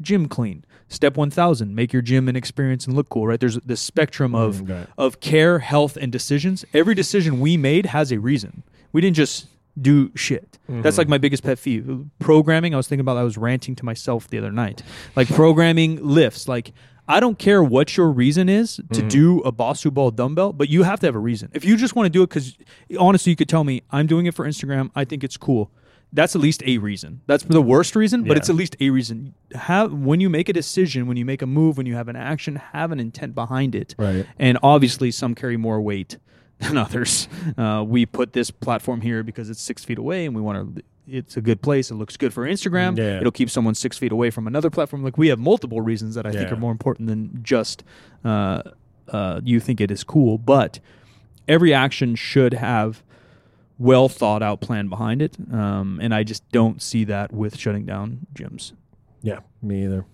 gym 0.00 0.28
clean. 0.28 0.64
Step 0.88 1.16
one 1.16 1.30
thousand, 1.30 1.74
make 1.74 1.92
your 1.92 2.02
gym 2.02 2.28
an 2.28 2.36
experience 2.36 2.86
and 2.86 2.94
look 2.94 3.08
cool. 3.08 3.26
Right? 3.26 3.40
There's 3.40 3.56
this 3.60 3.80
spectrum 3.80 4.34
of 4.34 4.68
right. 4.68 4.86
of 4.98 5.20
care, 5.20 5.60
health, 5.60 5.96
and 5.96 6.12
decisions. 6.12 6.64
Every 6.74 6.94
decision 6.94 7.40
we 7.40 7.56
made 7.56 7.86
has 7.86 8.12
a 8.12 8.18
reason. 8.18 8.62
We 8.92 9.00
didn't 9.00 9.16
just 9.16 9.46
do 9.80 10.12
shit. 10.14 10.58
That's 10.68 10.98
like 10.98 11.06
mm-hmm. 11.06 11.12
my 11.12 11.18
biggest 11.18 11.42
pet 11.42 11.60
peeve. 11.60 12.06
Programming, 12.18 12.74
I 12.74 12.76
was 12.76 12.88
thinking 12.88 13.00
about 13.00 13.16
I 13.16 13.22
was 13.22 13.38
ranting 13.38 13.74
to 13.76 13.84
myself 13.84 14.28
the 14.28 14.38
other 14.38 14.52
night. 14.52 14.82
Like 15.16 15.28
programming 15.28 16.04
lifts. 16.04 16.48
Like 16.48 16.72
I 17.08 17.20
don't 17.20 17.38
care 17.38 17.62
what 17.62 17.96
your 17.96 18.10
reason 18.10 18.48
is 18.48 18.76
to 18.76 18.82
mm-hmm. 18.82 19.08
do 19.08 19.38
a 19.40 19.52
Bosu 19.52 19.92
ball 19.92 20.10
dumbbell, 20.10 20.52
but 20.52 20.68
you 20.68 20.82
have 20.84 21.00
to 21.00 21.06
have 21.06 21.14
a 21.14 21.18
reason. 21.18 21.50
If 21.52 21.64
you 21.64 21.76
just 21.76 21.96
want 21.96 22.06
to 22.06 22.10
do 22.10 22.22
it 22.22 22.28
because 22.28 22.56
honestly 22.98 23.30
you 23.30 23.36
could 23.36 23.48
tell 23.48 23.64
me 23.64 23.82
I'm 23.90 24.06
doing 24.06 24.26
it 24.26 24.34
for 24.34 24.46
Instagram, 24.46 24.90
I 24.94 25.04
think 25.04 25.24
it's 25.24 25.36
cool. 25.36 25.70
that's 26.14 26.36
at 26.36 26.42
least 26.42 26.62
a 26.66 26.76
reason. 26.76 27.22
That's 27.26 27.42
the 27.44 27.62
worst 27.62 27.96
reason, 27.96 28.24
but 28.24 28.32
Yeah. 28.32 28.36
it's 28.36 28.50
at 28.50 28.54
least 28.54 28.76
a 28.80 28.90
reason. 28.90 29.34
Have 29.54 29.94
when 29.94 30.20
you 30.20 30.28
make 30.28 30.50
a 30.50 30.52
decision, 30.52 31.06
when 31.06 31.16
you 31.16 31.24
make 31.24 31.40
a 31.40 31.46
move, 31.46 31.78
when 31.78 31.86
you 31.86 31.94
have 31.94 32.08
an 32.08 32.16
action, 32.16 32.56
have 32.56 32.92
an 32.92 33.00
intent 33.00 33.34
behind 33.34 33.74
it. 33.74 33.94
Right. 33.98 34.26
And 34.38 34.58
obviously, 34.62 35.10
some 35.10 35.34
carry 35.34 35.56
more 35.56 35.80
weight 35.80 36.18
than 36.62 36.76
others. 36.78 37.28
Uh, 37.56 37.84
we 37.86 38.06
put 38.06 38.32
this 38.32 38.50
platform 38.50 39.00
here 39.00 39.22
because 39.22 39.50
it's 39.50 39.60
six 39.60 39.84
feet 39.84 39.98
away, 39.98 40.26
and 40.26 40.34
we 40.34 40.40
want 40.42 40.76
to. 40.76 40.82
It's 41.08 41.36
a 41.36 41.40
good 41.40 41.60
place. 41.62 41.90
It 41.90 41.94
looks 41.96 42.16
good 42.16 42.32
for 42.32 42.46
Instagram. 42.46 42.96
Yeah. 42.96 43.18
It'll 43.18 43.32
keep 43.32 43.50
someone 43.50 43.74
six 43.74 43.98
feet 43.98 44.12
away 44.12 44.30
from 44.30 44.46
another 44.46 44.70
platform. 44.70 45.02
Like 45.02 45.18
we 45.18 45.28
have 45.28 45.38
multiple 45.38 45.80
reasons 45.80 46.14
that 46.14 46.26
I 46.26 46.30
think 46.30 46.52
are 46.52 46.56
more 46.56 46.70
important 46.70 47.08
than 47.08 47.40
just 47.42 47.82
uh, 48.24 48.62
uh, 49.08 49.40
you 49.44 49.58
think 49.58 49.80
it 49.80 49.90
is 49.90 50.04
cool. 50.04 50.38
But 50.38 50.78
every 51.48 51.74
action 51.74 52.14
should 52.14 52.54
have 52.54 53.02
well 53.78 54.08
thought 54.08 54.42
out 54.44 54.60
plan 54.60 54.88
behind 54.88 55.20
it. 55.22 55.36
Um, 55.52 55.98
and 56.00 56.14
I 56.14 56.22
just 56.22 56.48
don't 56.52 56.80
see 56.80 57.04
that 57.04 57.32
with 57.32 57.58
shutting 57.58 57.84
down 57.84 58.26
gyms. 58.32 58.72
Yeah, 59.22 59.40
me 59.60 59.84
either. 59.84 60.06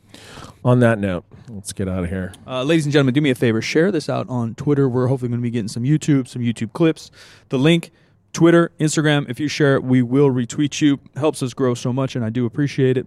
On 0.64 0.80
that 0.80 0.98
note, 0.98 1.24
let's 1.48 1.72
get 1.72 1.88
out 1.88 2.04
of 2.04 2.10
here. 2.10 2.32
Uh, 2.46 2.62
ladies 2.62 2.84
and 2.84 2.92
gentlemen, 2.92 3.14
do 3.14 3.20
me 3.20 3.30
a 3.30 3.34
favor. 3.34 3.62
Share 3.62 3.92
this 3.92 4.08
out 4.08 4.28
on 4.28 4.54
Twitter. 4.54 4.88
We're 4.88 5.06
hopefully 5.06 5.28
going 5.28 5.40
to 5.40 5.42
be 5.42 5.50
getting 5.50 5.68
some 5.68 5.84
YouTube, 5.84 6.28
some 6.28 6.42
YouTube 6.42 6.72
clips. 6.72 7.10
The 7.48 7.58
link, 7.58 7.90
Twitter, 8.32 8.72
Instagram. 8.80 9.28
If 9.30 9.40
you 9.40 9.48
share 9.48 9.76
it, 9.76 9.84
we 9.84 10.02
will 10.02 10.30
retweet 10.30 10.80
you. 10.80 10.98
Helps 11.16 11.42
us 11.42 11.54
grow 11.54 11.74
so 11.74 11.92
much, 11.92 12.16
and 12.16 12.24
I 12.24 12.30
do 12.30 12.44
appreciate 12.44 12.96
it. 12.96 13.06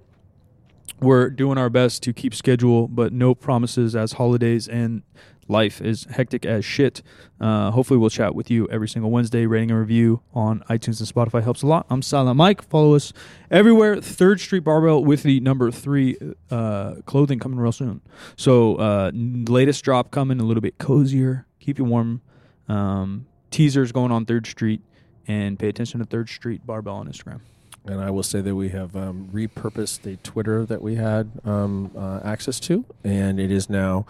We're 0.99 1.29
doing 1.29 1.57
our 1.57 1.69
best 1.69 2.03
to 2.03 2.13
keep 2.13 2.33
schedule, 2.35 2.87
but 2.87 3.11
no 3.11 3.33
promises 3.33 3.95
as 3.95 4.13
holidays 4.13 4.67
and 4.67 5.01
life 5.47 5.81
is 5.81 6.05
hectic 6.05 6.45
as 6.45 6.63
shit. 6.65 7.01
Uh, 7.39 7.71
hopefully, 7.71 7.97
we'll 7.97 8.09
chat 8.09 8.35
with 8.35 8.49
you 8.49 8.67
every 8.69 8.87
single 8.87 9.11
Wednesday. 9.11 9.45
Rating 9.45 9.71
and 9.71 9.79
review 9.79 10.21
on 10.33 10.63
iTunes 10.69 10.99
and 10.99 11.09
Spotify 11.09 11.43
helps 11.43 11.61
a 11.61 11.67
lot. 11.67 11.85
I'm 11.89 12.01
Silent 12.01 12.37
Mike. 12.37 12.61
Follow 12.61 12.95
us 12.95 13.13
everywhere. 13.49 13.97
Third 13.97 14.39
Street 14.39 14.63
Barbell 14.63 15.03
with 15.03 15.23
the 15.23 15.39
number 15.39 15.71
three 15.71 16.17
uh, 16.49 16.95
clothing 17.05 17.39
coming 17.39 17.59
real 17.59 17.71
soon. 17.71 18.01
So, 18.35 18.75
uh, 18.75 19.11
latest 19.13 19.83
drop 19.83 20.11
coming, 20.11 20.39
a 20.39 20.43
little 20.43 20.61
bit 20.61 20.77
cozier, 20.77 21.45
keep 21.59 21.77
you 21.77 21.85
warm. 21.85 22.21
Um, 22.67 23.27
teasers 23.49 23.91
going 23.91 24.11
on 24.11 24.25
Third 24.25 24.47
Street, 24.47 24.81
and 25.27 25.59
pay 25.59 25.67
attention 25.67 25.99
to 25.99 26.05
Third 26.05 26.29
Street 26.29 26.65
Barbell 26.65 26.95
on 26.95 27.07
Instagram. 27.07 27.41
And 27.85 27.99
I 27.99 28.11
will 28.11 28.23
say 28.23 28.41
that 28.41 28.55
we 28.55 28.69
have 28.69 28.95
um, 28.95 29.29
repurposed 29.33 30.03
the 30.03 30.17
Twitter 30.17 30.65
that 30.65 30.83
we 30.83 30.95
had 30.95 31.31
um, 31.43 31.89
uh, 31.97 32.19
access 32.23 32.59
to, 32.61 32.85
and 33.03 33.39
it 33.39 33.51
is 33.51 33.71
now 33.71 34.05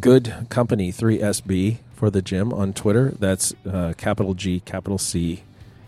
Good 0.00 0.46
Company 0.48 0.90
3SB 0.90 1.78
for 1.94 2.10
the 2.10 2.20
gym 2.20 2.52
on 2.52 2.72
Twitter. 2.72 3.14
That's 3.18 3.54
uh, 3.70 3.92
capital 3.96 4.34
G, 4.34 4.60
capital 4.60 4.98
C, 4.98 5.44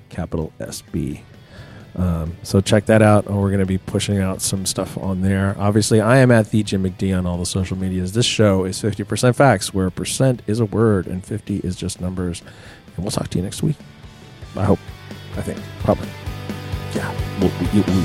capital 0.09 0.53
SB. 0.61 1.23
Um, 1.97 2.37
so 2.43 2.61
check 2.61 2.87
that 2.87 3.01
out. 3.01 3.25
We're 3.25 3.49
going 3.49 3.61
to 3.61 3.67
be 3.67 3.79
pushing 3.79 4.19
out 4.19 4.43
some 4.43 4.67
stuff 4.67 4.99
on 4.99 5.23
there. 5.23 5.57
Obviously, 5.59 6.01
I 6.01 6.19
am 6.19 6.31
at 6.31 6.51
the 6.51 6.63
Jim 6.63 6.85
McD 6.85 7.17
on 7.17 7.27
all 7.27 7.39
the 7.39 7.47
social 7.47 7.77
medias. 7.77 8.13
This 8.13 8.27
show 8.27 8.65
is 8.65 8.81
50% 8.81 9.35
facts, 9.35 9.73
where 9.73 9.91
percent 9.91 10.43
is 10.47 10.61
a 10.61 10.67
word 10.67 11.07
and 11.07 11.25
50 11.25 11.59
is 11.59 11.75
just 11.75 12.01
numbers. 12.01 12.43
And 12.95 13.05
we'll 13.05 13.11
talk 13.11 13.29
to 13.29 13.39
you 13.39 13.45
next 13.45 13.63
week. 13.63 13.77
I 14.57 14.65
hope. 14.65 14.81
I 15.37 15.43
think. 15.43 15.59
Probably. 15.81 16.09
Một 17.41 17.49
tình. 17.87 18.03